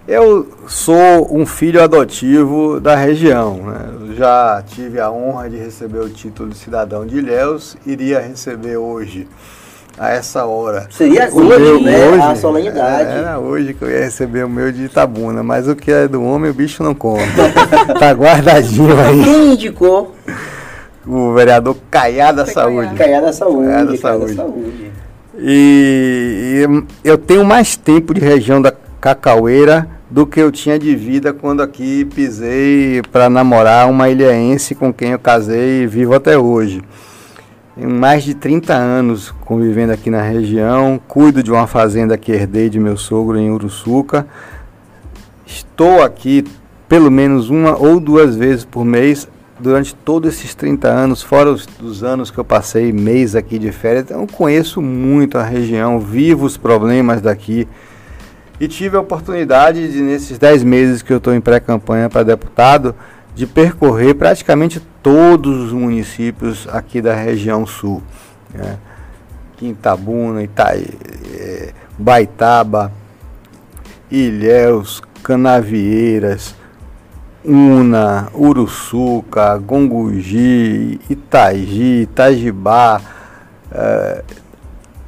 Eu 0.08 0.48
sou 0.66 1.28
um 1.30 1.44
filho 1.44 1.82
adotivo 1.82 2.80
da 2.80 2.96
região. 2.96 3.56
Né? 3.56 4.14
Já 4.16 4.64
tive 4.66 4.98
a 4.98 5.10
honra 5.10 5.50
de 5.50 5.58
receber 5.58 5.98
o 5.98 6.08
título 6.08 6.48
de 6.48 6.56
cidadão 6.56 7.06
de 7.06 7.18
Ilhéus, 7.18 7.76
iria 7.84 8.18
receber 8.18 8.78
hoje, 8.78 9.28
a 9.98 10.08
essa 10.08 10.46
hora. 10.46 10.86
Seria 10.90 11.28
hoje, 11.30 11.62
meu, 11.62 11.82
né? 11.82 12.08
Hoje, 12.08 12.22
a 12.22 12.34
solenidade. 12.36 13.10
Era 13.10 13.38
hoje 13.38 13.74
que 13.74 13.82
eu 13.82 13.90
ia 13.90 14.04
receber 14.04 14.46
o 14.46 14.48
meu 14.48 14.72
de 14.72 14.84
Itabuna, 14.84 15.42
mas 15.42 15.68
o 15.68 15.76
que 15.76 15.92
é 15.92 16.08
do 16.08 16.24
homem 16.24 16.50
o 16.50 16.54
bicho 16.54 16.82
não 16.82 16.94
come. 16.94 17.22
tá 18.00 18.10
guardadinho 18.12 18.98
aí. 18.98 19.22
Quem 19.22 19.52
indicou? 19.52 20.14
O 21.06 21.34
vereador 21.34 21.76
Caiada 21.90 22.46
Saúde. 22.46 22.94
Caiada 22.94 23.30
Saúde. 23.30 23.68
Caiada 23.68 23.96
Saúde. 23.98 24.34
Saúde. 24.34 24.90
E, 25.38 26.66
e 26.66 26.84
eu 27.04 27.18
tenho 27.18 27.44
mais 27.44 27.76
tempo 27.76 28.14
de 28.14 28.22
região 28.22 28.62
da 28.62 28.72
Cacaueira 28.98 29.97
do 30.10 30.26
que 30.26 30.40
eu 30.40 30.50
tinha 30.50 30.78
de 30.78 30.94
vida 30.96 31.32
quando 31.32 31.62
aqui 31.62 32.04
pisei 32.04 33.02
para 33.12 33.28
namorar 33.28 33.88
uma 33.90 34.08
ilhaense 34.08 34.74
com 34.74 34.92
quem 34.92 35.10
eu 35.10 35.18
casei 35.18 35.82
e 35.82 35.86
vivo 35.86 36.14
até 36.14 36.38
hoje. 36.38 36.82
Tenho 37.76 37.90
mais 37.90 38.24
de 38.24 38.34
30 38.34 38.74
anos 38.74 39.30
convivendo 39.44 39.92
aqui 39.92 40.10
na 40.10 40.22
região, 40.22 41.00
cuido 41.06 41.42
de 41.42 41.52
uma 41.52 41.66
fazenda 41.66 42.16
que 42.16 42.32
herdei 42.32 42.68
de 42.68 42.80
meu 42.80 42.96
sogro 42.96 43.38
em 43.38 43.50
Uruçuca. 43.50 44.26
Estou 45.46 46.02
aqui 46.02 46.44
pelo 46.88 47.10
menos 47.10 47.50
uma 47.50 47.76
ou 47.76 48.00
duas 48.00 48.34
vezes 48.34 48.64
por 48.64 48.84
mês 48.84 49.28
durante 49.60 49.94
todos 49.94 50.34
esses 50.34 50.54
30 50.54 50.88
anos, 50.88 51.22
fora 51.22 51.50
os 51.50 51.66
dos 51.66 52.02
anos 52.02 52.30
que 52.30 52.38
eu 52.38 52.44
passei 52.44 52.92
mês 52.92 53.36
aqui 53.36 53.58
de 53.58 53.70
férias. 53.70 54.04
Então 54.04 54.22
eu 54.22 54.26
conheço 54.26 54.80
muito 54.80 55.36
a 55.36 55.42
região, 55.42 56.00
vivo 56.00 56.46
os 56.46 56.56
problemas 56.56 57.20
daqui. 57.20 57.68
E 58.60 58.66
tive 58.66 58.96
a 58.96 59.00
oportunidade 59.00 59.90
de, 59.92 60.00
nesses 60.00 60.38
10 60.38 60.64
meses 60.64 61.02
que 61.02 61.12
eu 61.12 61.18
estou 61.18 61.34
em 61.34 61.40
pré-campanha 61.40 62.08
para 62.08 62.22
deputado, 62.22 62.94
de 63.34 63.46
percorrer 63.46 64.14
praticamente 64.14 64.80
todos 65.02 65.66
os 65.66 65.72
municípios 65.72 66.66
aqui 66.68 67.00
da 67.00 67.14
região 67.14 67.64
sul. 67.64 68.02
Né? 68.52 68.76
Quintabuna, 69.56 70.42
Itaí, 70.42 70.86
é, 71.34 71.72
Baitaba, 71.96 72.92
Ilhéus, 74.10 75.00
Canavieiras, 75.22 76.54
Una, 77.44 78.28
Uruçuca, 78.34 79.56
Gongugi, 79.58 81.00
Itagi, 81.08 82.02
Itajibá, 82.02 83.00
é, 83.70 84.24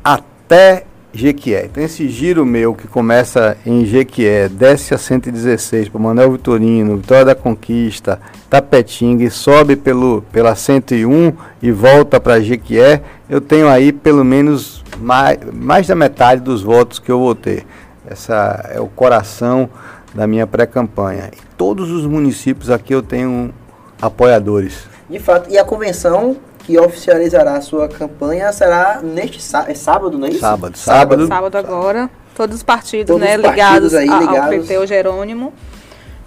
até 0.03 0.87
Jequié. 1.13 1.67
Então 1.67 1.83
esse 1.83 2.09
giro 2.09 2.47
meu 2.47 2.75
que 2.75 2.87
começa 2.87 3.57
em 3.67 3.85
Jequié, 3.85 4.49
desce 4.49 4.95
a 4.95 4.99
116 4.99 5.89
para 5.89 6.01
Manuel 6.01 6.33
Vitorino, 6.33 6.97
Vitória 6.97 7.25
da 7.25 7.35
Conquista, 7.35 8.21
Tapetinga 8.49 9.25
e 9.25 9.31
sobe 9.31 9.77
pelo, 9.77 10.23
pela 10.33 10.55
101 10.55 11.33
e 11.61 11.71
volta 11.73 12.21
para 12.21 12.41
Jequié, 12.41 13.03
eu 13.29 13.41
tenho 13.41 13.69
aí 13.69 13.93
pelo 13.93 14.25
menos 14.25 14.85
mais, 14.99 15.39
mais 15.53 15.87
da 15.87 15.95
metade 15.95 16.41
dos 16.41 16.63
votos 16.63 16.99
que 16.99 17.11
eu 17.11 17.19
vou 17.19 17.35
ter. 17.35 17.67
Essa 18.07 18.69
é 18.73 18.81
o 18.81 18.87
coração 18.87 19.69
da 20.15 20.27
minha 20.27 20.47
pré-campanha. 20.47 21.31
Todos 21.57 21.91
os 21.91 22.07
municípios 22.07 22.71
aqui 22.71 22.95
eu 22.95 23.03
tenho 23.03 23.53
apoiadores. 24.01 24.89
De 25.09 25.19
fato, 25.19 25.51
e 25.51 25.59
a 25.59 25.65
convenção 25.65 26.37
que 26.65 26.79
oficializará 26.79 27.55
a 27.57 27.61
sua 27.61 27.89
campanha 27.89 28.53
será 28.53 29.01
neste 29.03 29.43
sá 29.43 29.65
é 29.69 29.75
sábado, 29.75 30.19
não 30.19 30.27
é 30.27 30.31
isso? 30.31 30.41
Sábado. 30.41 30.77
Sábado. 30.77 31.27
Sábado 31.27 31.57
agora. 31.59 32.11
Todos 32.35 32.57
os 32.57 32.63
partidos, 32.63 33.07
Todos 33.07 33.21
né, 33.23 33.37
os 33.37 33.43
partidos 33.43 33.93
ligados, 33.93 33.95
aí, 33.95 34.09
a- 34.09 34.19
ligados. 34.21 34.39
ao 34.39 34.49
PT, 34.51 34.79
o 34.79 34.87
Jerônimo, 34.87 35.53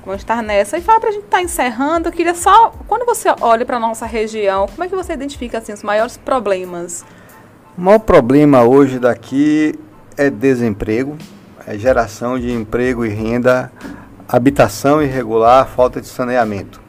vão 0.05 0.13
estar 0.15 0.43
nessa. 0.43 0.77
E 0.77 0.81
fala 0.81 0.99
pra 0.99 1.11
gente 1.11 1.23
estar 1.25 1.41
encerrando, 1.41 2.09
eu 2.09 2.13
queria 2.13 2.35
só, 2.35 2.71
quando 2.87 3.05
você 3.05 3.29
olha 3.41 3.65
pra 3.65 3.79
nossa 3.79 4.05
região, 4.05 4.67
como 4.67 4.83
é 4.83 4.87
que 4.87 4.95
você 4.95 5.13
identifica 5.13 5.57
assim, 5.57 5.71
os 5.73 5.81
maiores 5.81 6.17
problemas? 6.17 7.03
O 7.77 7.81
maior 7.81 7.99
problema 7.99 8.63
hoje 8.63 8.99
daqui 8.99 9.73
é 10.17 10.29
desemprego, 10.29 11.17
é 11.65 11.77
geração 11.77 12.37
de 12.37 12.51
emprego 12.51 13.03
e 13.05 13.09
renda, 13.09 13.71
habitação 14.27 15.01
irregular, 15.01 15.65
falta 15.67 15.99
de 16.01 16.07
saneamento. 16.07 16.79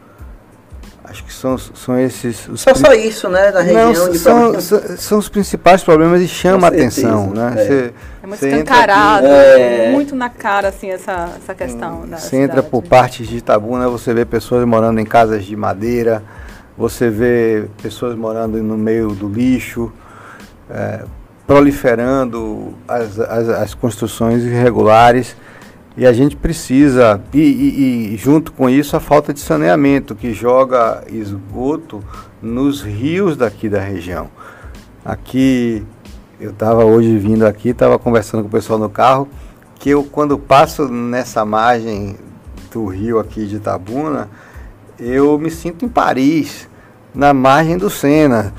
Acho 1.06 1.22
que 1.22 1.32
são, 1.32 1.58
são 1.58 1.98
esses 1.98 2.48
os 2.48 2.62
Só, 2.62 2.74
só 2.74 2.92
isso, 2.94 3.28
né, 3.28 3.50
na 3.50 3.60
região 3.60 3.92
Não, 3.92 4.10
de 4.10 4.18
são, 4.18 4.60
são, 4.60 4.96
são 4.96 5.18
os 5.18 5.28
principais 5.28 5.84
problemas 5.84 6.22
e 6.22 6.26
chama 6.26 6.66
a 6.66 6.70
atenção, 6.70 7.30
né? 7.30 7.52
é. 7.56 7.64
Você- 7.64 7.94
É 8.22 8.26
muito 8.26 8.44
entra 8.46 8.58
escancarado, 8.58 9.26
aqui, 9.26 9.60
é. 9.60 9.90
muito 9.92 10.16
na 10.16 10.30
cara, 10.30 10.68
assim, 10.68 10.90
essa, 10.90 11.28
essa 11.36 11.54
questão 11.54 12.06
da 12.06 12.16
Você 12.16 12.36
entra 12.36 12.56
cidade. 12.56 12.68
por 12.70 12.82
partes 12.82 13.28
de 13.28 13.36
Itabuna, 13.36 13.86
você 13.88 14.14
vê 14.14 14.24
pessoas 14.24 14.64
morando 14.66 14.98
em 14.98 15.04
casas 15.04 15.44
de 15.44 15.54
madeira, 15.54 16.22
você 16.76 17.10
vê 17.10 17.66
pessoas 17.82 18.16
morando 18.16 18.62
no 18.62 18.78
meio 18.78 19.08
do 19.10 19.28
lixo, 19.28 19.92
é, 20.70 21.02
proliferando 21.46 22.74
as, 22.88 23.18
as, 23.20 23.48
as 23.50 23.74
construções 23.74 24.42
irregulares. 24.42 25.36
E 25.96 26.04
a 26.04 26.12
gente 26.12 26.34
precisa, 26.36 27.22
e, 27.32 27.38
e- 27.40 28.14
e 28.14 28.16
junto 28.16 28.52
com 28.52 28.68
isso 28.68 28.96
a 28.96 29.00
falta 29.00 29.32
de 29.32 29.38
saneamento, 29.38 30.14
que 30.14 30.32
joga 30.32 31.04
esgoto 31.08 32.02
nos 32.42 32.82
rios 32.82 33.36
daqui 33.36 33.68
da 33.68 33.80
região. 33.80 34.28
Aqui, 35.04 35.84
eu 36.40 36.50
estava 36.50 36.84
hoje 36.84 37.16
vindo 37.16 37.46
aqui, 37.46 37.68
estava 37.68 37.96
conversando 37.98 38.42
com 38.42 38.48
o 38.48 38.50
pessoal 38.50 38.78
no 38.78 38.90
carro, 38.90 39.28
que 39.78 39.90
eu 39.90 40.02
quando 40.02 40.36
passo 40.36 40.88
nessa 40.88 41.44
margem 41.44 42.16
do 42.72 42.86
rio 42.86 43.20
aqui 43.20 43.46
de 43.46 43.56
Itabuna, 43.56 44.28
eu 44.98 45.38
me 45.38 45.50
sinto 45.50 45.84
em 45.84 45.88
Paris, 45.88 46.68
na 47.14 47.32
margem 47.32 47.78
do 47.78 47.88
Sena. 47.88 48.52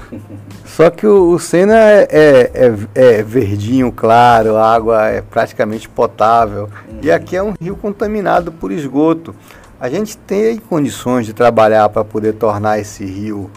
Só 0.66 0.90
que 0.90 1.06
o, 1.06 1.32
o 1.32 1.40
Sena 1.40 1.76
é, 1.78 2.08
é, 2.10 2.52
é- 2.96 3.20
é 3.20 3.24
verdinho, 3.24 3.92
claro, 3.92 4.56
a 4.56 4.74
água 4.74 5.08
é 5.08 5.22
praticamente 5.22 5.88
potável. 5.88 6.70
E 7.02 7.12
aqui 7.12 7.36
é 7.36 7.44
um 7.44 7.54
rio 7.60 7.76
contaminado 7.76 8.52
por 8.52 8.72
esgoto. 8.72 9.36
A 9.80 9.90
gente 9.90 10.18
tem 10.18 10.58
condições 10.58 11.26
de 11.26 11.34
trabalhar 11.34 11.90
para 11.90 12.04
poder 12.04 12.34
tornar 12.34 12.80
esse 12.80 13.06
rio 13.06 13.50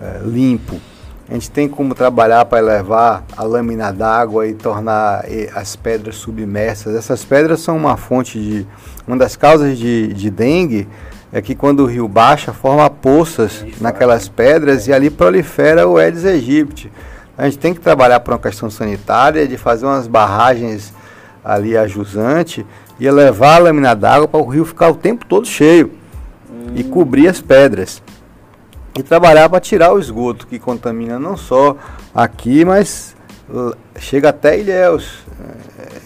eh, 0.00 0.20
limpo. 0.24 0.76
A 1.28 1.34
gente 1.34 1.50
tem 1.50 1.68
como 1.68 1.94
trabalhar 1.94 2.44
para 2.46 2.58
elevar 2.58 3.22
a 3.36 3.42
lâmina 3.42 3.92
d'água 3.92 4.46
e 4.46 4.54
tornar 4.54 5.24
eh, 5.26 5.50
as 5.54 5.76
pedras 5.76 6.14
submersas. 6.16 6.94
Essas 6.94 7.24
pedras 7.24 7.60
são 7.60 7.76
uma 7.76 7.96
fonte 7.96 8.38
de. 8.40 8.66
Uma 9.06 9.16
das 9.16 9.36
causas 9.36 9.76
de, 9.76 10.12
de 10.14 10.30
dengue 10.30 10.88
é 11.32 11.42
que 11.42 11.54
quando 11.54 11.80
o 11.80 11.86
rio 11.86 12.08
baixa, 12.08 12.52
forma 12.52 12.88
poças 12.88 13.64
naquelas 13.80 14.28
pedras 14.28 14.86
e 14.86 14.92
ali 14.92 15.10
prolifera 15.10 15.86
o 15.86 15.98
Aedes 15.98 16.24
aegypti. 16.24 16.90
A 17.36 17.44
gente 17.44 17.58
tem 17.58 17.74
que 17.74 17.80
trabalhar 17.80 18.20
por 18.20 18.32
uma 18.32 18.38
questão 18.38 18.70
sanitária, 18.70 19.46
de 19.46 19.56
fazer 19.56 19.86
umas 19.86 20.06
barragens 20.06 20.92
ali 21.44 21.76
a 21.76 21.86
jusante 21.86 22.66
e 22.98 23.06
elevar 23.06 23.56
a 23.56 23.64
lâmina 23.64 23.94
d'água 23.94 24.26
para 24.26 24.40
o 24.40 24.46
rio 24.46 24.64
ficar 24.64 24.90
o 24.90 24.94
tempo 24.94 25.24
todo 25.24 25.46
cheio 25.46 25.92
e 26.74 26.82
cobrir 26.82 27.28
as 27.28 27.40
pedras 27.40 28.02
e 28.98 29.02
trabalhar 29.02 29.48
para 29.48 29.60
tirar 29.60 29.92
o 29.92 29.98
esgoto 29.98 30.46
que 30.46 30.58
contamina 30.58 31.18
não 31.18 31.36
só 31.36 31.76
aqui, 32.14 32.64
mas 32.64 33.16
chega 33.98 34.30
até 34.30 34.58
Ilhéus. 34.58 35.20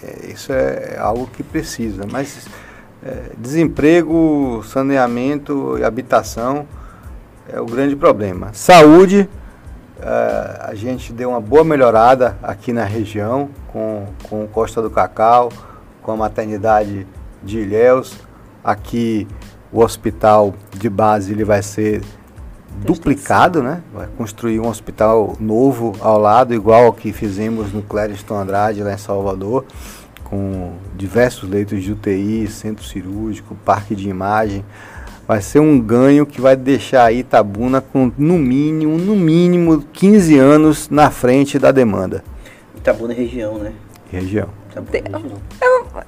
É, 0.03 0.31
isso 0.31 0.51
é 0.51 0.97
algo 0.99 1.27
que 1.27 1.43
precisa. 1.43 2.05
Mas 2.11 2.47
é, 3.05 3.31
desemprego, 3.37 4.63
saneamento 4.65 5.77
e 5.77 5.83
habitação 5.83 6.65
é 7.51 7.59
o 7.59 7.65
grande 7.65 7.95
problema. 7.95 8.51
Saúde, 8.53 9.29
é, 10.01 10.59
a 10.61 10.73
gente 10.73 11.11
deu 11.11 11.29
uma 11.29 11.41
boa 11.41 11.63
melhorada 11.63 12.37
aqui 12.41 12.71
na 12.71 12.85
região 12.85 13.49
com, 13.67 14.05
com 14.29 14.47
Costa 14.47 14.81
do 14.81 14.89
Cacau, 14.89 15.49
com 16.01 16.11
a 16.11 16.15
maternidade 16.15 17.05
de 17.43 17.59
Ilhéus. 17.59 18.17
Aqui 18.63 19.27
o 19.71 19.81
hospital 19.81 20.53
de 20.71 20.89
base 20.89 21.33
ele 21.33 21.43
vai 21.43 21.61
ser 21.61 22.01
duplicado, 22.77 23.61
né? 23.61 23.81
Vai 23.93 24.07
construir 24.17 24.59
um 24.59 24.67
hospital 24.67 25.35
novo 25.39 25.93
ao 25.99 26.17
lado, 26.17 26.53
igual 26.53 26.85
ao 26.85 26.93
que 26.93 27.11
fizemos 27.11 27.71
no 27.71 27.81
Clériston 27.81 28.35
Andrade, 28.35 28.81
lá 28.81 28.93
em 28.93 28.97
Salvador, 28.97 29.65
com 30.33 30.73
diversos 30.95 31.47
leitos 31.47 31.83
de 31.83 31.91
UTI, 31.91 32.47
centro 32.47 32.83
cirúrgico, 32.83 33.55
parque 33.63 33.95
de 33.95 34.09
imagem. 34.09 34.65
Vai 35.27 35.43
ser 35.43 35.59
um 35.59 35.79
ganho 35.79 36.25
que 36.25 36.41
vai 36.41 36.55
deixar 36.55 37.05
aí 37.05 37.19
Itabuna 37.19 37.79
com 37.79 38.11
no 38.17 38.39
mínimo, 38.39 38.97
no 38.97 39.15
mínimo 39.15 39.83
15 39.93 40.39
anos 40.39 40.89
na 40.89 41.11
frente 41.11 41.59
da 41.59 41.71
demanda. 41.71 42.23
Itabuna 42.75 43.13
é 43.13 43.15
região, 43.15 43.59
né? 43.59 43.73
Região. 44.11 44.49
Itabuna 44.71 44.97
é 44.97 45.17
região. 45.21 45.41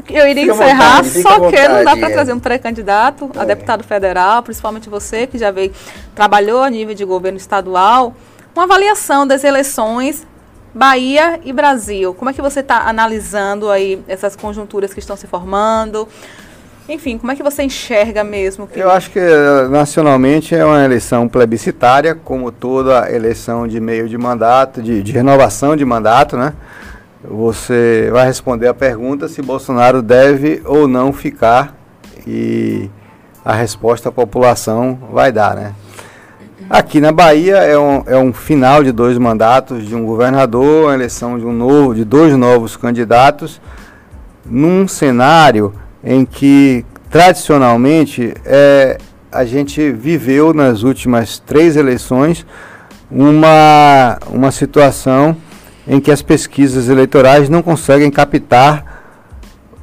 Eu 0.09 0.27
iria 0.27 0.43
Fica 0.43 0.55
encerrar, 0.55 1.03
vontade, 1.03 1.21
só 1.21 1.29
à 1.29 1.33
que 1.35 1.39
não 1.39 1.51
dá 1.51 1.77
vontade, 1.77 1.99
para 1.99 2.09
é. 2.09 2.13
trazer 2.13 2.33
um 2.33 2.39
pré-candidato 2.39 3.29
a 3.37 3.43
É. 3.43 3.45
deputado 3.45 3.83
federal, 3.83 4.41
principalmente 4.41 4.89
você 4.89 5.27
que 5.27 5.37
já 5.37 5.51
veio, 5.51 5.71
trabalhou 6.15 6.63
a 6.63 6.69
nível 6.69 6.95
de 6.95 7.05
governo 7.05 7.37
estadual, 7.37 8.15
uma 8.55 8.63
avaliação 8.63 9.27
das 9.27 9.43
eleições 9.43 10.25
Bahia 10.75 11.39
e 11.45 11.53
Brasil. 11.53 12.13
Como 12.13 12.29
é 12.29 12.33
que 12.33 12.41
você 12.41 12.59
está 12.59 12.89
analisando 12.89 13.69
aí 13.69 14.03
essas 14.09 14.35
conjunturas 14.35 14.93
que 14.93 14.99
estão 14.99 15.15
se 15.15 15.25
formando? 15.25 16.05
Enfim, 16.89 17.17
como 17.17 17.31
é 17.31 17.35
que 17.35 17.41
você 17.41 17.63
enxerga 17.63 18.25
mesmo? 18.25 18.67
Que 18.67 18.81
Eu 18.81 18.91
acho 18.91 19.09
que 19.09 19.17
eh, 19.17 19.67
nacionalmente 19.69 20.53
é 20.53 20.65
uma 20.65 20.83
eleição 20.83 21.29
plebiscitária, 21.29 22.13
como 22.13 22.51
toda 22.51 23.09
eleição 23.09 23.65
de 23.65 23.79
meio 23.79 24.09
de 24.09 24.17
mandato, 24.17 24.83
de, 24.83 25.01
de 25.01 25.13
renovação 25.13 25.77
de 25.77 25.85
mandato, 25.85 26.35
né? 26.35 26.53
Você 27.23 28.09
vai 28.11 28.27
responder 28.27 28.67
a 28.67 28.73
pergunta 28.73 29.29
se 29.29 29.41
Bolsonaro 29.41 30.01
deve 30.01 30.61
ou 30.65 30.89
não 30.89 31.13
ficar 31.13 31.73
e 32.27 32.89
a 33.43 33.53
resposta 33.53 34.09
a 34.09 34.11
população 34.11 34.99
vai 35.11 35.31
dar, 35.31 35.55
né? 35.55 35.73
Aqui 36.67 36.99
na 36.99 37.11
Bahia 37.11 37.57
é 37.57 37.77
um, 37.77 38.03
é 38.07 38.17
um 38.17 38.33
final 38.33 38.83
de 38.83 38.91
dois 38.91 39.19
mandatos 39.19 39.87
de 39.87 39.95
um 39.95 40.03
governador, 40.03 40.89
a 40.89 40.95
eleição 40.95 41.37
de 41.37 41.45
um 41.45 41.53
novo, 41.53 41.93
de 41.93 42.03
dois 42.03 42.35
novos 42.35 42.75
candidatos, 42.75 43.61
num 44.43 44.87
cenário 44.87 45.71
em 46.03 46.25
que 46.25 46.83
tradicionalmente 47.07 48.33
é, 48.43 48.97
a 49.31 49.45
gente 49.45 49.91
viveu 49.91 50.55
nas 50.55 50.81
últimas 50.81 51.37
três 51.37 51.75
eleições 51.75 52.43
uma, 53.11 54.17
uma 54.31 54.51
situação 54.51 55.37
em 55.87 55.99
que 55.99 56.09
as 56.09 56.23
pesquisas 56.23 56.89
eleitorais 56.89 57.47
não 57.47 57.61
conseguem 57.61 58.09
captar 58.09 59.03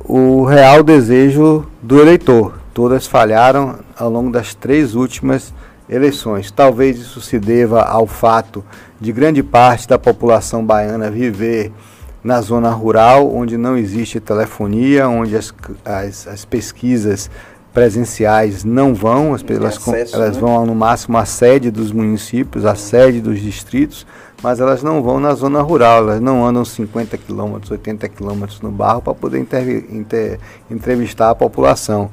o 0.01 0.45
real 0.45 0.83
desejo 0.83 1.65
do 1.81 2.01
eleitor. 2.01 2.59
Todas 2.75 3.07
falharam 3.07 3.79
ao 3.97 4.11
longo 4.11 4.33
das 4.33 4.53
três 4.53 4.97
últimas 4.97 5.55
eleições. 5.93 6.51
Talvez 6.51 6.99
isso 6.99 7.21
se 7.21 7.39
deva 7.39 7.83
ao 7.83 8.07
fato 8.07 8.65
de 9.01 9.13
grande 9.13 9.43
parte 9.43 9.87
da 9.87 9.99
população 9.99 10.65
baiana 10.65 11.11
viver 11.11 11.71
na 12.25 12.41
zona 12.41 12.71
rural, 12.71 13.35
onde 13.35 13.57
não 13.57 13.77
existe 13.77 14.21
telefonia, 14.21 15.09
onde 15.09 15.37
as, 15.37 15.53
as, 15.85 16.27
as 16.29 16.45
pesquisas 16.45 17.29
presenciais 17.75 18.65
não 18.65 18.95
vão, 18.95 19.35
as, 19.35 19.45
elas, 19.49 19.77
acesso, 19.77 20.15
elas 20.15 20.37
né? 20.37 20.41
vão 20.41 20.65
no 20.65 20.75
máximo 20.75 21.19
à 21.19 21.25
sede 21.25 21.71
dos 21.71 21.91
municípios, 21.91 22.65
à 22.65 22.75
sede 22.75 23.21
dos 23.21 23.41
distritos, 23.41 24.07
mas 24.43 24.61
elas 24.61 24.83
não 24.83 25.03
vão 25.03 25.19
na 25.19 25.35
zona 25.35 25.63
rural, 25.63 25.99
elas 25.99 26.21
não 26.21 26.45
andam 26.47 26.65
50 26.65 27.17
quilômetros, 27.19 27.71
80 27.71 28.09
quilômetros 28.09 28.61
no 28.61 28.71
barro 28.71 29.01
para 29.03 29.15
poder 29.15 29.39
inter, 29.39 29.85
inter, 29.91 30.39
entrevistar 30.71 31.31
a 31.31 31.35
população. 31.35 32.11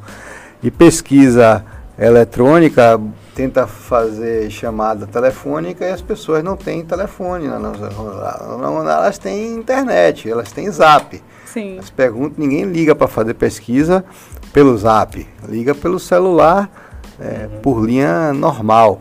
E 0.64 0.72
pesquisa 0.72 1.64
eletrônica 1.98 3.00
tenta 3.40 3.66
fazer 3.66 4.52
chamada 4.52 5.08
telefônica 5.08 5.86
e 5.86 5.92
as 5.94 6.02
pessoas 6.02 6.44
não 6.44 6.58
têm 6.58 6.84
telefone, 6.84 7.48
não, 7.48 7.58
não, 7.58 8.82
elas 8.82 9.18
têm 9.18 9.56
internet, 9.56 10.30
elas 10.30 10.52
têm 10.52 10.70
zap. 10.70 11.24
Sim. 11.46 11.80
As 11.80 11.90
perguntas, 11.90 12.38
ninguém 12.38 12.66
liga 12.66 12.94
para 12.94 13.08
fazer 13.08 13.36
pesquisa 13.36 14.04
pelo 14.52 14.78
zap, 14.78 15.26
liga 15.48 15.74
pelo 15.74 15.98
celular 16.02 16.70
é, 17.18 17.46
uhum. 17.46 17.62
por 17.62 17.86
linha 17.86 18.34
normal. 18.34 19.00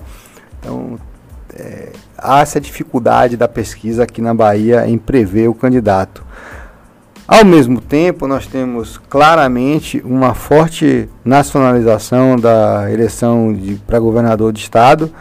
Então, 0.60 0.96
é, 1.52 1.90
há 2.16 2.38
essa 2.38 2.60
dificuldade 2.60 3.36
da 3.36 3.48
pesquisa 3.48 4.04
aqui 4.04 4.22
na 4.22 4.32
Bahia 4.32 4.86
em 4.86 4.96
prever 4.96 5.48
o 5.48 5.54
candidato. 5.54 6.24
Ao 7.28 7.44
mesmo 7.44 7.78
tempo, 7.78 8.26
nós 8.26 8.46
temos 8.46 8.96
claramente 8.96 10.00
uma 10.02 10.32
forte 10.32 11.06
nacionalização 11.22 12.36
da 12.36 12.90
eleição 12.90 13.54
para 13.86 13.98
governador 13.98 14.50
de 14.50 14.60
estado, 14.60 15.12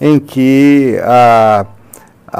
em 0.00 0.18
que 0.18 0.98
há, 1.04 1.64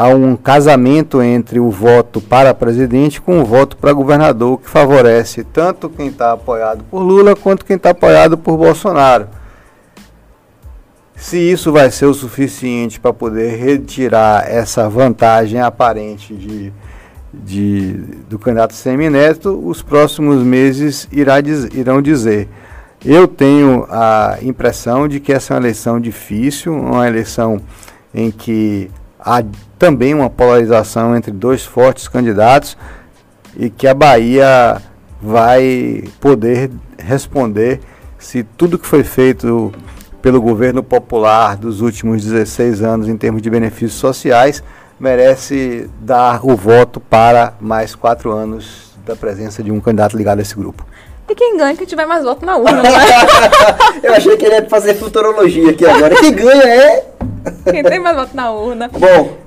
um 0.08 0.34
casamento 0.34 1.22
entre 1.22 1.60
o 1.60 1.70
voto 1.70 2.20
para 2.20 2.52
presidente 2.52 3.20
com 3.20 3.40
o 3.40 3.44
voto 3.44 3.76
para 3.76 3.92
governador, 3.92 4.58
que 4.58 4.68
favorece 4.68 5.44
tanto 5.44 5.88
quem 5.88 6.08
está 6.08 6.32
apoiado 6.32 6.82
por 6.90 6.98
Lula 7.00 7.36
quanto 7.36 7.64
quem 7.64 7.76
está 7.76 7.90
apoiado 7.90 8.36
por 8.36 8.56
Bolsonaro. 8.56 9.28
Se 11.14 11.38
isso 11.38 11.70
vai 11.70 11.92
ser 11.92 12.06
o 12.06 12.14
suficiente 12.14 12.98
para 12.98 13.12
poder 13.12 13.56
retirar 13.56 14.50
essa 14.50 14.88
vantagem 14.88 15.60
aparente 15.60 16.34
de, 16.34 16.72
de, 17.32 17.92
do 18.28 18.38
candidato 18.38 18.74
semineto, 18.74 19.50
os 19.66 19.82
próximos 19.82 20.42
meses 20.42 21.08
irá, 21.10 21.36
irão 21.72 22.02
dizer. 22.02 22.48
Eu 23.04 23.26
tenho 23.26 23.86
a 23.90 24.38
impressão 24.42 25.08
de 25.08 25.18
que 25.18 25.32
essa 25.32 25.52
é 25.52 25.56
uma 25.56 25.62
eleição 25.62 25.98
difícil, 25.98 26.72
uma 26.72 27.06
eleição 27.08 27.60
em 28.14 28.30
que 28.30 28.90
há 29.18 29.42
também 29.78 30.14
uma 30.14 30.30
polarização 30.30 31.16
entre 31.16 31.32
dois 31.32 31.64
fortes 31.64 32.06
candidatos 32.06 32.76
e 33.56 33.70
que 33.70 33.88
a 33.88 33.94
Bahia 33.94 34.80
vai 35.20 36.04
poder 36.20 36.70
responder 36.98 37.80
se 38.18 38.44
tudo 38.44 38.78
que 38.78 38.86
foi 38.86 39.02
feito 39.02 39.72
pelo 40.20 40.40
governo 40.40 40.82
popular 40.82 41.56
dos 41.56 41.80
últimos 41.80 42.22
16 42.22 42.82
anos 42.82 43.08
em 43.08 43.16
termos 43.16 43.42
de 43.42 43.50
benefícios 43.50 43.94
sociais, 43.94 44.62
merece 45.02 45.90
dar 46.00 46.46
o 46.46 46.54
voto 46.54 47.00
para 47.00 47.54
mais 47.60 47.92
quatro 47.92 48.30
anos 48.30 48.92
da 49.04 49.16
presença 49.16 49.60
de 49.60 49.72
um 49.72 49.80
candidato 49.80 50.16
ligado 50.16 50.38
a 50.38 50.42
esse 50.42 50.54
grupo. 50.54 50.86
E 51.28 51.34
quem 51.34 51.56
ganha 51.56 51.76
que 51.76 51.84
tiver 51.84 52.06
mais 52.06 52.22
voto 52.22 52.46
na 52.46 52.56
urna, 52.56 52.82
né? 52.82 52.90
Eu 54.00 54.14
achei 54.14 54.36
que 54.36 54.44
ele 54.44 54.54
ia 54.54 54.68
fazer 54.68 54.94
futurologia 54.94 55.70
aqui 55.70 55.84
agora. 55.84 56.14
Quem 56.14 56.32
ganha 56.32 56.62
é. 56.62 57.06
Quem 57.68 57.82
tem 57.82 57.98
mais 57.98 58.14
voto 58.14 58.36
na 58.36 58.52
urna. 58.52 58.88
Bom, 58.88 59.38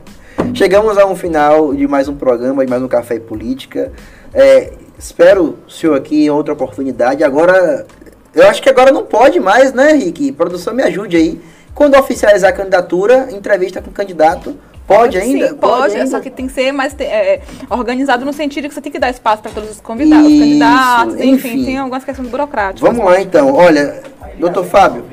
chegamos 0.53 0.97
a 0.97 1.05
um 1.05 1.15
final 1.15 1.73
de 1.73 1.87
mais 1.87 2.09
um 2.09 2.15
programa, 2.15 2.65
de 2.65 2.69
mais 2.69 2.83
um 2.83 2.87
Café 2.89 3.15
e 3.15 3.19
Política. 3.21 3.93
É, 4.33 4.73
espero 4.99 5.57
o 5.65 5.71
senhor 5.71 5.95
aqui 5.95 6.25
em 6.25 6.29
outra 6.29 6.51
oportunidade. 6.51 7.23
Agora 7.23 7.85
eu 8.33 8.45
acho 8.49 8.61
que 8.61 8.69
agora 8.69 8.91
não 8.91 9.05
pode 9.05 9.39
mais, 9.39 9.71
né, 9.71 9.93
Rick? 9.93 10.33
Produção, 10.33 10.73
me 10.73 10.83
ajude 10.83 11.15
aí. 11.15 11.41
Quando 11.73 11.97
oficializar 11.97 12.49
a 12.49 12.53
candidatura, 12.53 13.29
entrevista 13.31 13.81
com 13.81 13.89
o 13.89 13.93
candidato, 13.93 14.57
Pode 14.87 15.17
ainda? 15.17 15.47
Sim, 15.47 15.55
pode, 15.55 15.81
pode 15.81 15.95
ainda? 15.95 16.07
só 16.07 16.19
que 16.19 16.29
tem 16.29 16.47
que 16.47 16.53
ser 16.53 16.71
mais 16.71 16.95
é, 16.99 17.41
organizado 17.69 18.23
no 18.23 18.31
sentido 18.31 18.67
que 18.67 18.73
você 18.73 18.81
tem 18.81 18.91
que 18.91 18.99
dar 18.99 19.09
espaço 19.09 19.41
para 19.41 19.51
todos 19.51 19.71
os 19.71 19.81
convidados, 19.81 20.29
Isso, 20.29 20.39
candidatos, 20.39 21.15
enfim, 21.15 21.29
enfim, 21.31 21.65
tem 21.65 21.77
algumas 21.77 22.03
questões 22.03 22.29
burocráticas. 22.29 22.81
Vamos 22.81 23.03
lá 23.03 23.19
então, 23.19 23.53
olha, 23.53 24.01
doutor 24.37 24.65
Fábio. 24.65 25.05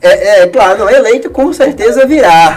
É, 0.00 0.42
é, 0.42 0.46
claro, 0.46 0.78
não, 0.78 0.90
eleito 0.90 1.28
com 1.28 1.52
certeza 1.52 2.06
virá. 2.06 2.56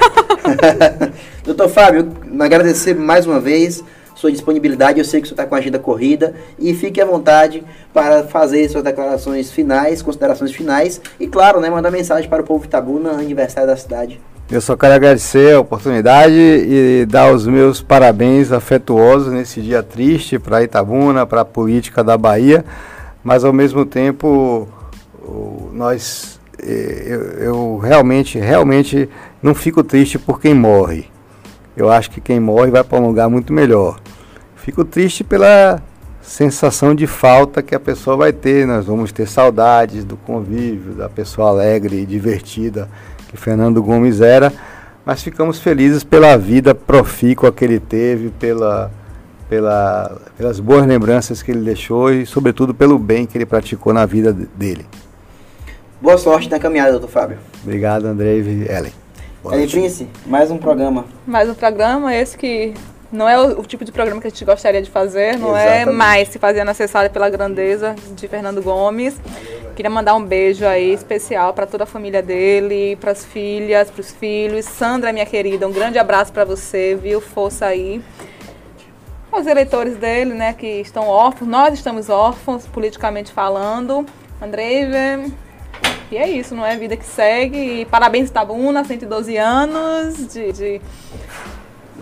doutor 1.44 1.68
Fábio, 1.68 2.14
agradecer 2.40 2.96
mais 2.96 3.26
uma 3.26 3.40
vez 3.40 3.84
sua 4.16 4.32
disponibilidade. 4.32 5.00
Eu 5.00 5.06
sei 5.06 5.20
que 5.20 5.28
você 5.28 5.34
está 5.34 5.46
com 5.46 5.54
a 5.54 5.58
agenda 5.58 5.78
corrida 5.78 6.34
e 6.58 6.74
fique 6.74 7.02
à 7.02 7.06
vontade 7.06 7.62
para 7.94 8.24
fazer 8.24 8.70
suas 8.70 8.84
declarações 8.84 9.52
finais, 9.52 10.02
considerações 10.02 10.54
finais 10.54 11.02
e, 11.20 11.28
claro, 11.28 11.60
né, 11.60 11.70
mandar 11.70 11.92
mensagem 11.92 12.30
para 12.30 12.42
o 12.42 12.46
povo 12.46 12.64
Itabuna, 12.64 13.12
aniversário 13.12 13.68
da 13.68 13.76
cidade. 13.76 14.22
Eu 14.54 14.62
só 14.62 14.78
quero 14.78 14.94
agradecer 14.94 15.56
a 15.56 15.60
oportunidade 15.60 16.36
e 16.36 17.08
dar 17.10 17.34
os 17.34 17.48
meus 17.48 17.82
parabéns 17.82 18.52
afetuosos 18.52 19.34
nesse 19.34 19.60
dia 19.60 19.82
triste 19.82 20.38
para 20.38 20.62
Itabuna, 20.62 21.26
para 21.26 21.42
a 21.42 21.46
política 21.46 22.04
da 22.04 22.16
Bahia, 22.16 22.64
mas 23.24 23.44
ao 23.44 23.52
mesmo 23.52 23.84
tempo 23.84 24.68
nós 25.74 26.40
eu, 26.62 27.22
eu 27.40 27.78
realmente 27.80 28.38
realmente 28.38 29.10
não 29.42 29.56
fico 29.56 29.84
triste 29.84 30.20
por 30.20 30.40
quem 30.40 30.54
morre. 30.54 31.08
Eu 31.76 31.90
acho 31.92 32.12
que 32.12 32.22
quem 32.22 32.40
morre 32.40 32.70
vai 32.70 32.84
para 32.84 33.00
um 33.00 33.08
lugar 33.08 33.28
muito 33.28 33.52
melhor. 33.52 34.00
Fico 34.56 34.86
triste 34.86 35.24
pela 35.24 35.82
sensação 36.22 36.94
de 36.94 37.08
falta 37.08 37.64
que 37.64 37.74
a 37.74 37.80
pessoa 37.80 38.16
vai 38.16 38.32
ter. 38.32 38.68
Nós 38.68 38.86
vamos 38.86 39.12
ter 39.12 39.28
saudades 39.28 40.06
do 40.06 40.16
convívio, 40.16 40.94
da 40.94 41.10
pessoa 41.10 41.50
alegre 41.50 42.02
e 42.02 42.06
divertida 42.06 42.88
que 43.34 43.38
Fernando 43.38 43.82
Gomes 43.82 44.22
era, 44.22 44.54
mas 45.04 45.24
ficamos 45.24 45.60
felizes 45.60 46.04
pela 46.04 46.38
vida 46.38 46.76
profícua 46.76 47.52
que 47.52 47.66
ele 47.66 47.80
teve, 47.80 48.30
pela, 48.30 48.92
pela, 49.50 50.22
pelas 50.38 50.60
boas 50.60 50.86
lembranças 50.86 51.42
que 51.42 51.52
ele 51.52 51.62
deixou 51.62 52.14
e, 52.14 52.28
sobretudo, 52.28 52.76
pelo 52.76 53.00
bem 53.00 53.26
que 53.26 53.36
ele 53.36 53.46
praticou 53.46 53.92
na 53.92 54.06
vida 54.06 54.32
dele. 54.32 54.86
Boa 56.00 56.18
sorte 56.18 56.48
na 56.48 56.60
caminhada, 56.60 56.92
doutor 56.92 57.10
Fábio. 57.10 57.38
Obrigado, 57.64 58.06
André 58.06 58.38
e 58.38 58.68
Ellen. 58.70 58.94
Ellen 59.52 59.68
Prince, 59.68 60.08
mais 60.28 60.52
um 60.52 60.58
programa. 60.58 61.06
Mais 61.26 61.50
um 61.50 61.56
programa, 61.56 62.14
esse 62.14 62.38
que 62.38 62.76
não 63.12 63.28
é 63.28 63.42
o, 63.42 63.62
o, 63.62 63.66
tipo 63.66 63.84
de 63.84 63.92
programa 63.92 64.22
que 64.22 64.28
a 64.28 64.30
gente 64.30 64.46
gostaria 64.46 64.82
de 64.82 64.92
fazer, 64.92 65.40
não 65.40 65.58
é 65.58 65.82
Exatamente. 65.82 65.90
é 65.90 65.92
mais 65.92 66.28
se 66.30 66.38
fazia 66.38 66.64
necessário 66.64 67.10
pela 67.10 67.30
grandeza 67.30 67.96
de 68.16 68.28
Fernando 68.28 68.62
Gomes. 68.62 69.16
Queria 69.76 69.90
mandar 69.90 70.14
um 70.14 70.24
beijo 70.24 70.66
aí 70.68 70.94
especial 70.94 71.52
para 71.54 71.66
toda 71.66 71.84
a 71.84 71.88
família 71.88 72.22
dele, 72.22 72.96
para 72.98 73.12
as 73.12 73.26
filhas, 73.26 73.90
para 73.90 74.02
os 74.02 74.12
filhos. 74.12 74.66
Sandra, 74.66 75.12
minha 75.12 75.26
querida, 75.26 75.68
um 75.68 75.72
grande 75.72 75.98
abraço 75.98 76.32
para 76.32 76.46
você, 76.46 76.96
viu? 76.96 77.20
Força 77.20 77.66
aí. 77.66 78.00
Os 79.32 79.48
eleitores 79.48 79.98
dele, 79.98 80.36
né, 80.36 80.54
que 80.54 80.68
estão 80.68 81.08
órfãos, 81.08 81.50
nós 81.50 81.74
estamos 81.74 82.08
órfãos, 82.08 82.68
politicamente 82.68 83.32
falando. 83.32 84.06
Andrei, 84.40 84.88
e 86.12 86.18
é 86.18 86.30
isso, 86.30 86.54
não 86.54 86.64
é? 86.64 86.78
Vida 86.78 86.96
que 86.96 87.06
segue. 87.06 87.58
E 87.58 87.86
parabéns, 87.86 88.30
Tabuna, 88.30 88.84
112 88.84 89.36
anos 89.38 90.28
de, 90.32 90.52
de 90.52 90.82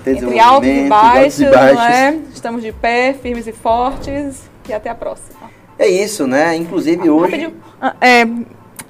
entre 0.05 0.39
altos 0.39 0.69
e 0.69 0.89
baixos, 0.89 1.39
e 1.39 1.45
baixos, 1.45 1.75
não 1.75 1.83
é? 1.83 2.19
Estamos 2.33 2.61
de 2.61 2.73
pé, 2.73 3.13
firmes 3.13 3.47
e 3.47 3.53
fortes. 3.53 4.49
E 4.67 4.73
até 4.73 4.89
a 4.89 4.95
próxima. 4.95 5.60
É 5.77 5.87
isso, 5.87 6.27
né? 6.27 6.55
Inclusive 6.55 7.07
ah, 7.07 7.13
hoje. 7.13 7.53
Ah, 7.81 7.95
é, 8.01 8.25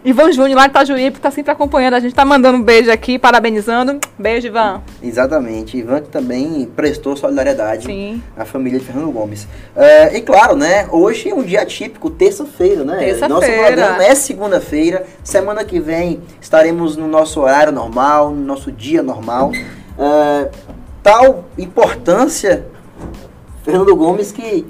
Ivan 0.04 0.32
Júnior, 0.32 0.58
lá 0.58 0.64
de 0.64 0.72
Itajuípe, 0.72 1.18
está 1.18 1.30
sempre 1.30 1.52
acompanhando 1.52 1.94
a 1.94 2.00
gente, 2.00 2.10
está 2.10 2.26
mandando 2.26 2.58
um 2.58 2.64
beijo 2.64 2.92
aqui, 2.92 3.20
parabenizando. 3.20 4.00
Beijo, 4.18 4.48
Ivan. 4.48 4.82
Exatamente. 5.02 5.78
Ivan 5.78 6.02
que 6.02 6.10
também 6.10 6.68
prestou 6.76 7.16
solidariedade 7.16 7.86
Sim. 7.86 8.22
à 8.36 8.44
família 8.44 8.80
de 8.80 8.86
Fernando 8.86 9.12
Gomes. 9.12 9.48
É, 9.76 10.18
e 10.18 10.22
claro, 10.22 10.56
né? 10.56 10.88
Hoje 10.92 11.30
é 11.30 11.36
um 11.36 11.44
dia 11.44 11.64
típico, 11.66 12.10
terça-feira, 12.10 12.84
né? 12.84 12.98
Terça-feira. 12.98 13.30
Nosso 13.30 13.52
programa 13.52 14.04
é 14.04 14.16
segunda-feira. 14.16 15.06
Semana 15.24 15.64
que 15.64 15.80
vem 15.80 16.20
estaremos 16.42 16.98
no 16.98 17.08
nosso 17.08 17.40
horário 17.40 17.72
normal, 17.72 18.32
no 18.32 18.44
nosso 18.44 18.72
dia 18.72 19.04
normal. 19.04 19.52
É, 20.00 20.50
tal 21.04 21.46
importância, 21.60 22.66
Fernando 23.64 23.96
Gomes, 23.96 24.32
que 24.32 24.66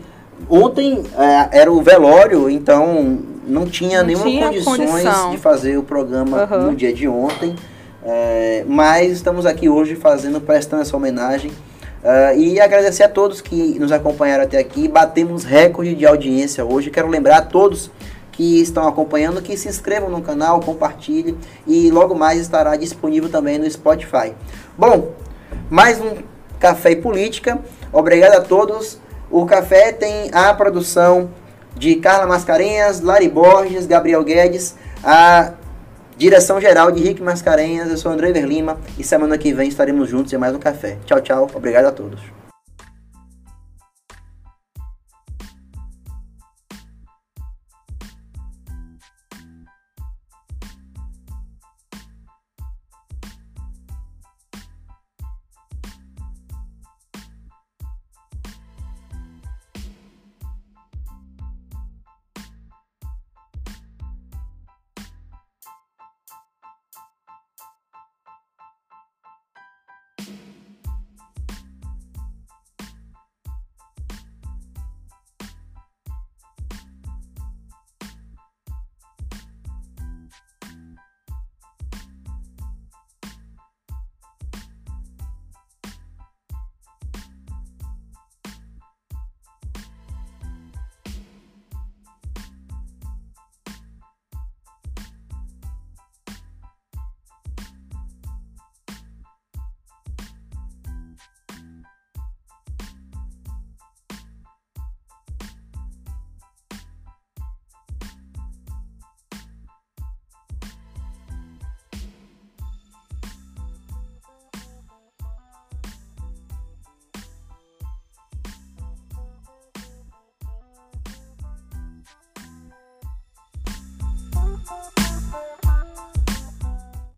ontem 0.50 1.04
é, 1.18 1.60
era 1.62 1.72
o 1.72 1.82
velório, 1.82 2.50
então 2.50 3.20
não 3.48 3.66
tinha 3.66 4.00
Não 4.00 4.08
nenhuma 4.08 4.26
tinha 4.26 4.46
condições 4.48 4.90
condição. 4.90 5.32
de 5.32 5.38
fazer 5.38 5.78
o 5.78 5.84
programa 5.84 6.44
Aham. 6.44 6.72
no 6.72 6.76
dia 6.76 6.94
de 6.94 7.08
ontem. 7.08 7.56
É, 8.04 8.64
mas 8.68 9.12
estamos 9.12 9.46
aqui 9.46 9.70
hoje 9.70 9.96
fazendo, 9.96 10.42
prestando 10.42 10.82
essa 10.82 10.96
homenagem. 10.96 11.52
Ah, 12.04 12.34
e 12.34 12.60
agradecer 12.60 13.04
a 13.04 13.10
todos 13.10 13.42
que 13.42 13.78
nos 13.80 13.92
acompanharam 13.92 14.44
até 14.44 14.58
aqui. 14.58 14.88
Batemos 14.88 15.44
recorde 15.44 15.94
de 15.96 16.06
audiência 16.06 16.66
hoje. 16.66 16.90
Quero 16.90 17.08
lembrar 17.08 17.38
a 17.38 17.42
todos 17.42 17.92
que 18.32 18.60
estão 18.62 18.88
acompanhando 18.88 19.42
que 19.42 19.56
se 19.56 19.68
inscrevam 19.68 20.10
no 20.10 20.22
canal, 20.22 20.60
compartilhem 20.62 21.38
e 21.68 21.92
logo 21.92 22.16
mais 22.16 22.40
estará 22.40 22.76
disponível 22.76 23.30
também 23.30 23.60
no 23.60 23.70
Spotify. 23.70 24.34
Bom, 24.78 25.12
mais 25.70 26.00
um 26.02 26.16
Café 26.60 26.92
e 26.92 26.96
Política. 26.96 27.60
Obrigado 27.94 28.34
a 28.34 28.42
todos. 28.42 29.00
O 29.32 29.46
café 29.46 29.94
tem 29.94 30.30
a 30.34 30.54
produção 30.54 31.30
de 31.74 31.96
Carla 31.96 32.28
Mascarenhas, 32.28 33.00
Lari 33.00 33.30
Borges, 33.30 33.88
Gabriel 33.88 34.22
Guedes, 34.26 34.76
a 35.02 35.54
direção 36.18 36.60
geral 36.60 36.92
de 36.92 37.02
Rick 37.02 37.24
Mascarenhas. 37.24 37.90
Eu 37.90 37.98
sou 37.98 38.12
André 38.12 38.34
Verlima 38.34 38.78
e 39.00 39.06
semana 39.06 39.38
que 39.38 39.54
vem 39.54 39.70
estaremos 39.70 40.10
juntos 40.10 40.34
em 40.34 40.38
mais 40.38 40.54
um 40.54 40.60
café. 40.60 40.98
Tchau, 41.06 41.22
tchau. 41.22 41.50
Obrigado 41.56 41.86
a 41.86 41.92
todos. 41.94 42.41